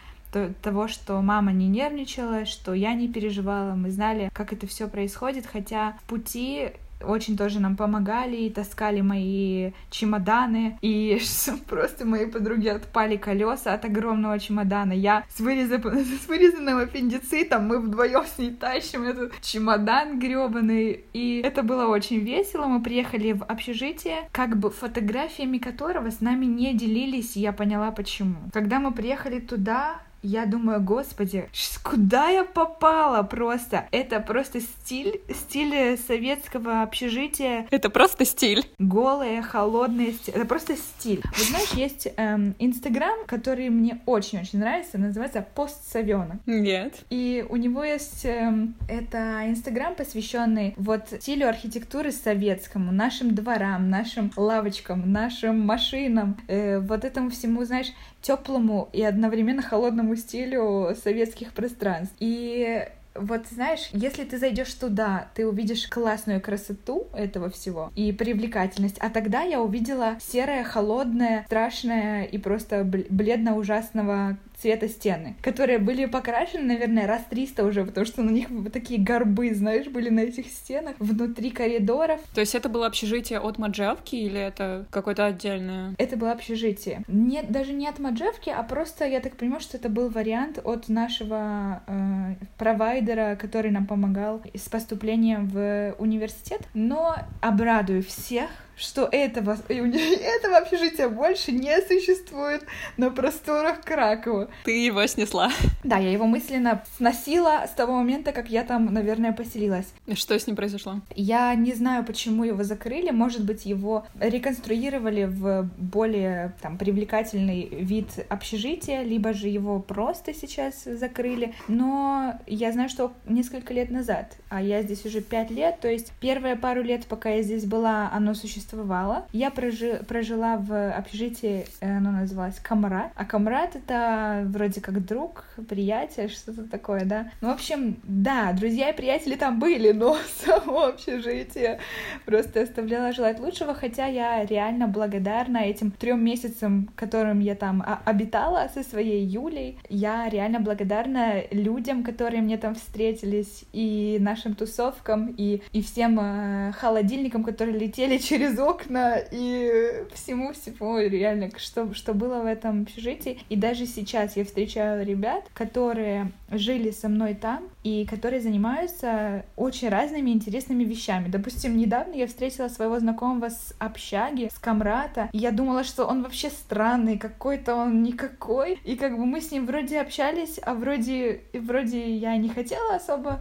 того, 0.62 0.88
что 0.88 1.22
мама 1.22 1.52
не 1.52 1.68
нервничала, 1.68 2.46
что 2.46 2.74
я 2.74 2.94
не 2.94 3.08
переживала, 3.08 3.76
мы 3.76 3.92
знали, 3.92 4.30
как 4.34 4.54
это 4.54 4.68
все 4.68 4.88
происходит, 4.88 5.46
хотя 5.46 5.98
в 6.04 6.10
пути 6.10 6.72
очень 7.04 7.38
тоже 7.38 7.60
нам 7.60 7.76
помогали, 7.76 8.50
таскали 8.50 9.02
мои 9.02 9.72
чемоданы, 9.90 10.78
и 10.82 11.22
просто 11.68 12.06
мои 12.06 12.26
подруги 12.26 12.68
отпали 12.68 13.18
колеса 13.18 13.74
от 13.74 13.86
огромного 13.86 14.40
чемодана. 14.40 14.94
Я 14.94 15.26
с, 15.30 15.40
выреза... 15.40 15.78
с 16.24 16.28
вырезанным 16.28 16.80
аппендицитом, 16.80 17.68
мы 17.68 17.80
вдвоем 17.80 18.24
с 18.26 18.38
ней 18.38 18.52
тащим 18.52 19.04
этот 19.04 19.40
чемодан 19.42 20.20
гребаный, 20.20 21.04
и 21.14 21.42
это 21.44 21.64
было 21.64 21.88
очень 21.88 22.20
весело. 22.20 22.66
Мы 22.66 22.82
приехали 22.82 23.34
в 23.34 23.44
общежитие, 23.44 24.30
как 24.32 24.58
бы 24.58 24.70
фотографиями 24.70 25.58
которого 25.58 26.10
с 26.10 26.22
нами 26.22 26.46
не 26.46 26.74
делились, 26.74 27.36
и 27.36 27.42
я 27.42 27.54
поняла 27.54 27.92
почему. 27.92 28.36
Когда 28.54 28.80
мы 28.80 28.92
приехали 28.92 29.40
туда, 29.40 30.00
я 30.26 30.46
думаю, 30.46 30.82
господи, 30.82 31.48
куда 31.84 32.30
я 32.30 32.44
попала 32.44 33.22
просто? 33.22 33.88
Это 33.92 34.20
просто 34.20 34.60
стиль, 34.60 35.22
стиль 35.30 35.98
советского 35.98 36.82
общежития. 36.82 37.68
Это 37.70 37.90
просто 37.90 38.26
стиль. 38.26 38.66
Голые, 38.80 39.44
холодные 39.44 40.14
стиль. 40.14 40.34
Это 40.34 40.46
просто 40.46 40.76
стиль. 40.76 41.22
Вот 41.24 41.46
знаешь, 41.46 41.72
есть 41.74 42.08
эм, 42.18 42.56
Инстаграм, 42.58 43.20
эм, 43.20 43.26
который 43.28 43.70
мне 43.70 44.02
очень-очень 44.08 44.60
нравится, 44.60 44.98
называется 44.98 45.46
Пост 45.54 45.92
Савёна. 45.92 46.40
Нет. 46.48 47.04
И 47.12 47.46
у 47.48 47.56
него 47.58 47.84
есть 47.84 48.26
эм, 48.26 48.74
это 48.90 49.44
Инстаграм, 49.48 49.94
посвященный 49.94 50.74
вот 50.78 51.10
стилю 51.22 51.48
архитектуры 51.48 52.12
советскому, 52.12 52.92
нашим 52.92 53.36
дворам, 53.36 53.92
нашим 53.92 54.32
лавочкам, 54.36 55.12
нашим 55.12 55.60
машинам, 55.60 56.38
э, 56.48 56.80
вот 56.80 57.06
этому 57.06 57.30
всему, 57.30 57.64
знаешь, 57.64 57.92
теплому 58.22 58.90
и 58.92 59.04
одновременно 59.04 59.62
холодному 59.62 60.15
стилю 60.18 60.96
советских 61.04 61.54
пространств. 61.54 62.16
И 62.20 62.88
вот 63.16 63.48
знаешь, 63.50 63.90
если 63.94 64.26
ты 64.26 64.38
зайдешь 64.38 64.74
туда, 64.74 65.30
ты 65.36 65.48
увидишь 65.48 65.88
классную 65.88 66.42
красоту 66.42 67.08
этого 67.14 67.50
всего 67.50 67.92
и 67.96 68.12
привлекательность. 68.12 68.98
А 69.00 69.10
тогда 69.10 69.42
я 69.42 69.62
увидела 69.62 70.18
серое, 70.20 70.64
холодное, 70.64 71.44
страшное 71.46 72.24
и 72.24 72.38
просто 72.38 72.84
бледно-ужасного 72.84 74.38
цвета 74.62 74.88
стены, 74.88 75.36
которые 75.42 75.80
были 75.80 76.06
покрашены, 76.06 76.64
наверное, 76.64 77.08
раз 77.08 77.22
300 77.30 77.66
уже, 77.66 77.86
потому 77.86 78.06
что 78.06 78.24
на 78.24 78.30
них 78.30 78.50
вот 78.50 78.72
такие 78.72 79.00
горбы, 79.00 79.54
знаешь, 79.54 79.88
были 79.88 80.10
на 80.10 80.22
этих 80.22 80.48
стенах 80.48 80.96
внутри 81.00 81.52
коридоров. 81.52 82.20
То 82.34 82.42
есть 82.42 82.56
это 82.56 82.70
было 82.70 82.88
общежитие 82.88 83.40
от 83.40 83.58
Маджевки 83.58 84.22
или 84.22 84.40
это 84.40 84.86
какое-то 84.90 85.26
отдельное? 85.26 85.96
Это 85.98 86.18
было 86.18 86.32
общежитие. 86.32 87.04
Нет, 87.08 87.52
даже 87.52 87.74
не 87.74 87.88
от 87.88 88.00
Маджевки, 88.00 88.50
а 88.50 88.64
просто, 88.64 89.06
я 89.06 89.20
так 89.20 89.36
понимаю, 89.36 89.62
что 89.62 89.78
это 89.78 89.90
был 89.90 90.10
вариант 90.10 90.60
от 90.64 90.90
нашего 90.90 91.82
э, 91.88 92.36
провайдера, 92.58 93.36
который 93.36 93.72
нам 93.72 93.86
помогал 93.86 94.42
с 94.54 94.70
поступлением 94.70 95.48
в 95.48 95.96
университет. 96.00 96.62
Но 96.74 97.16
обрадую 97.42 98.04
всех, 98.04 98.50
что 98.78 99.08
этого, 99.12 99.58
этого 99.70 100.58
общежития 100.58 101.10
больше 101.10 101.52
не 101.52 101.80
существует 101.82 102.64
на 102.98 103.10
просторах 103.10 103.82
Кракова. 103.82 104.50
Ты 104.64 104.86
его 104.86 105.06
снесла. 105.08 105.52
Да, 105.84 105.98
я 105.98 106.12
его 106.12 106.26
мысленно 106.26 106.84
сносила 106.98 107.66
с 107.68 107.72
того 107.72 107.94
момента, 107.94 108.32
как 108.32 108.50
я 108.50 108.64
там, 108.64 108.94
наверное, 108.94 109.32
поселилась. 109.32 109.88
Что 110.14 110.38
с 110.38 110.48
ним 110.48 110.56
произошло? 110.56 111.02
Я 111.16 111.54
не 111.56 111.74
знаю, 111.74 112.04
почему 112.04 112.44
его 112.44 112.64
закрыли. 112.64 113.12
Может 113.12 113.46
быть, 113.46 113.66
его 113.66 114.06
реконструировали 114.20 115.26
в 115.26 115.70
более 115.78 116.54
там, 116.62 116.78
привлекательный 116.78 117.68
вид 117.70 118.08
общежития, 118.30 119.04
либо 119.04 119.34
же 119.34 119.48
его 119.48 119.80
просто 119.80 120.34
сейчас 120.34 120.84
закрыли. 120.84 121.54
Но 121.68 122.40
я 122.48 122.72
знаю, 122.72 122.90
что 122.90 123.14
несколько 123.28 123.74
лет 123.74 123.90
назад, 123.90 124.36
а 124.50 124.62
я 124.62 124.82
здесь 124.82 125.06
уже 125.06 125.22
пять 125.22 125.52
лет, 125.52 125.80
то 125.80 125.88
есть 125.88 126.12
первые 126.20 126.56
пару 126.56 126.82
лет, 126.82 127.06
пока 127.06 127.30
я 127.30 127.42
здесь 127.42 127.66
была, 127.66 128.10
оно 128.12 128.34
существовало 128.34 128.65
существовала. 128.66 129.28
Я 129.32 129.52
прожи, 129.52 130.02
прожила 130.08 130.58
в 130.58 130.92
общежитии, 130.92 131.66
э, 131.80 131.98
оно 131.98 132.12
называлось 132.12 132.60
Камрад. 132.60 133.12
А 133.16 133.26
Камрад— 133.26 133.72
это 133.76 134.44
вроде 134.48 134.82
как 134.82 135.06
друг, 135.06 135.46
приятель, 135.70 136.30
что-то 136.30 136.64
такое, 136.64 137.06
да. 137.06 137.32
Ну, 137.42 137.50
в 137.50 137.52
общем, 137.52 137.98
да, 138.04 138.52
друзья 138.54 138.90
и 138.90 138.96
приятели 138.96 139.36
там 139.36 139.60
были, 139.60 139.92
но 139.92 140.18
само 140.46 140.86
общежитие 140.86 141.80
просто 142.26 142.62
оставляло 142.62 143.12
желать 143.12 143.40
лучшего, 143.40 143.74
хотя 143.74 144.08
я 144.08 144.46
реально 144.46 144.88
благодарна 144.88 145.58
этим 145.58 145.92
трем 145.92 146.24
месяцам, 146.24 146.90
которым 146.96 147.40
я 147.40 147.56
там 147.56 147.84
обитала 148.06 148.70
со 148.74 148.84
своей 148.84 149.26
Юлей. 149.26 149.78
Я 149.90 150.30
реально 150.30 150.60
благодарна 150.60 151.44
людям, 151.52 152.04
которые 152.04 152.42
мне 152.42 152.58
там 152.58 152.76
встретились, 152.76 153.66
и 153.74 154.18
нашим 154.20 154.56
тусовкам, 154.56 155.34
и, 155.38 155.62
и 155.72 155.82
всем 155.82 156.20
э, 156.20 156.72
холодильникам, 156.74 157.44
которые 157.44 157.78
летели 157.78 158.18
через 158.46 158.55
через 158.56 158.60
окна 158.60 159.18
и 159.32 160.06
всему-всему 160.14 160.98
реально, 161.00 161.50
что, 161.58 161.94
что 161.94 162.14
было 162.14 162.42
в 162.42 162.46
этом 162.46 162.84
общежитии. 162.84 163.40
И 163.50 163.56
даже 163.56 163.86
сейчас 163.86 164.38
я 164.38 164.46
встречаю 164.46 165.06
ребят, 165.06 165.46
которые 165.54 166.32
жили 166.52 166.92
со 166.92 167.10
мной 167.10 167.34
там 167.34 167.64
и 167.84 168.06
которые 168.06 168.42
занимаются 168.42 169.46
очень 169.56 169.90
разными 169.90 170.32
интересными 170.32 170.84
вещами. 170.84 171.28
Допустим, 171.30 171.78
недавно 171.78 172.14
я 172.14 172.28
встретила 172.28 172.68
своего 172.68 173.00
знакомого 173.00 173.50
с 173.50 173.74
общаги, 173.80 174.50
с 174.54 174.60
Камрата, 174.60 175.30
и 175.34 175.38
я 175.38 175.52
думала, 175.52 175.84
что 175.84 176.06
он 176.06 176.24
вообще 176.24 176.50
странный, 176.50 177.18
какой-то 177.18 177.76
он 177.76 178.04
никакой. 178.04 178.80
И 178.86 178.96
как 178.96 179.18
бы 179.18 179.26
мы 179.26 179.42
с 179.42 179.52
ним 179.52 179.66
вроде 179.66 180.00
общались, 180.00 180.60
а 180.64 180.74
вроде, 180.74 181.42
вроде 181.54 182.16
я 182.16 182.38
не 182.38 182.50
хотела 182.50 182.96
особо 182.96 183.40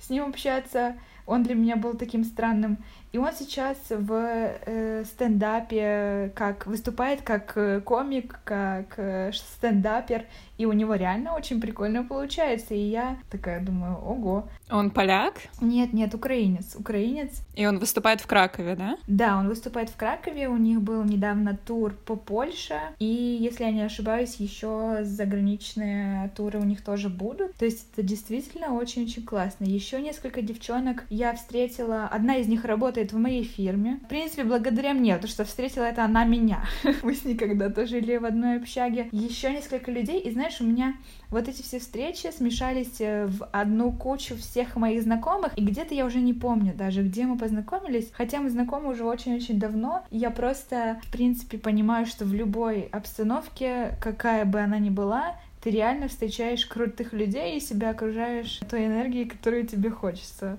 с 0.00 0.10
ним 0.10 0.24
общаться. 0.24 0.94
Он 1.26 1.42
для 1.42 1.54
меня 1.54 1.76
был 1.76 1.94
таким 1.94 2.24
странным. 2.24 2.78
И 3.16 3.18
он 3.18 3.32
сейчас 3.32 3.78
в 3.88 4.12
э, 4.12 5.04
стендапе 5.06 6.32
как 6.34 6.66
выступает 6.66 7.22
как 7.22 7.56
э, 7.56 7.80
комик, 7.80 8.40
как 8.44 8.92
э, 8.98 9.32
стендапер, 9.32 10.26
и 10.58 10.66
у 10.66 10.72
него 10.72 10.94
реально 10.94 11.34
очень 11.34 11.60
прикольно 11.60 12.04
получается. 12.04 12.74
И 12.74 12.80
я 12.80 13.18
такая 13.30 13.60
думаю, 13.60 13.96
ого. 13.96 14.48
Он 14.70 14.90
поляк? 14.90 15.34
Нет, 15.60 15.92
нет, 15.92 16.14
украинец. 16.14 16.76
Украинец. 16.76 17.42
И 17.54 17.66
он 17.66 17.78
выступает 17.78 18.20
в 18.20 18.26
Кракове, 18.26 18.74
да? 18.74 18.96
Да, 19.06 19.38
он 19.38 19.48
выступает 19.48 19.90
в 19.90 19.96
Кракове. 19.96 20.48
У 20.48 20.56
них 20.56 20.80
был 20.80 21.04
недавно 21.04 21.56
тур 21.56 21.94
по 22.04 22.16
Польше. 22.16 22.78
И, 22.98 23.04
если 23.04 23.64
я 23.64 23.70
не 23.70 23.82
ошибаюсь, 23.82 24.36
еще 24.36 24.98
заграничные 25.02 26.30
туры 26.36 26.58
у 26.58 26.64
них 26.64 26.82
тоже 26.82 27.08
будут. 27.08 27.54
То 27.56 27.64
есть 27.64 27.88
это 27.92 28.02
действительно 28.02 28.74
очень-очень 28.74 29.24
классно. 29.24 29.64
Еще 29.64 30.00
несколько 30.00 30.42
девчонок 30.42 31.04
я 31.10 31.34
встретила. 31.34 32.04
Одна 32.04 32.36
из 32.36 32.48
них 32.48 32.64
работает 32.64 33.12
в 33.12 33.18
моей 33.18 33.44
фирме. 33.44 34.00
В 34.04 34.08
принципе, 34.08 34.44
благодаря 34.44 34.94
мне, 34.94 35.14
потому 35.14 35.30
что 35.30 35.44
встретила 35.44 35.84
это 35.84 36.04
она 36.04 36.24
меня. 36.24 36.64
Мы 37.02 37.14
с 37.14 37.24
ней 37.24 37.36
когда-то 37.36 37.86
жили 37.86 38.16
в 38.16 38.24
одной 38.24 38.56
общаге. 38.56 39.08
Еще 39.12 39.52
несколько 39.52 39.90
людей. 39.90 40.20
И 40.20 40.30
знаешь, 40.30 40.45
знаешь, 40.46 40.60
у 40.60 40.64
меня 40.64 40.94
вот 41.30 41.48
эти 41.48 41.62
все 41.62 41.80
встречи 41.80 42.28
смешались 42.30 43.00
э, 43.00 43.26
в 43.26 43.46
одну 43.46 43.90
кучу 43.90 44.36
всех 44.36 44.76
моих 44.76 45.02
знакомых, 45.02 45.56
и 45.58 45.64
где-то 45.64 45.92
я 45.94 46.06
уже 46.06 46.20
не 46.20 46.32
помню 46.32 46.72
даже, 46.72 47.02
где 47.02 47.24
мы 47.26 47.36
познакомились, 47.36 48.10
хотя 48.12 48.38
мы 48.38 48.48
знакомы 48.48 48.90
уже 48.90 49.04
очень-очень 49.04 49.58
давно. 49.58 50.04
Я 50.10 50.30
просто, 50.30 51.00
в 51.02 51.10
принципе, 51.10 51.58
понимаю, 51.58 52.06
что 52.06 52.24
в 52.24 52.32
любой 52.32 52.82
обстановке, 52.92 53.96
какая 54.00 54.44
бы 54.44 54.60
она 54.60 54.78
ни 54.78 54.90
была, 54.90 55.34
ты 55.62 55.70
реально 55.70 56.06
встречаешь 56.06 56.64
крутых 56.64 57.12
людей 57.12 57.56
и 57.56 57.60
себя 57.60 57.90
окружаешь 57.90 58.60
той 58.70 58.86
энергией, 58.86 59.24
которую 59.24 59.66
тебе 59.66 59.90
хочется. 59.90 60.58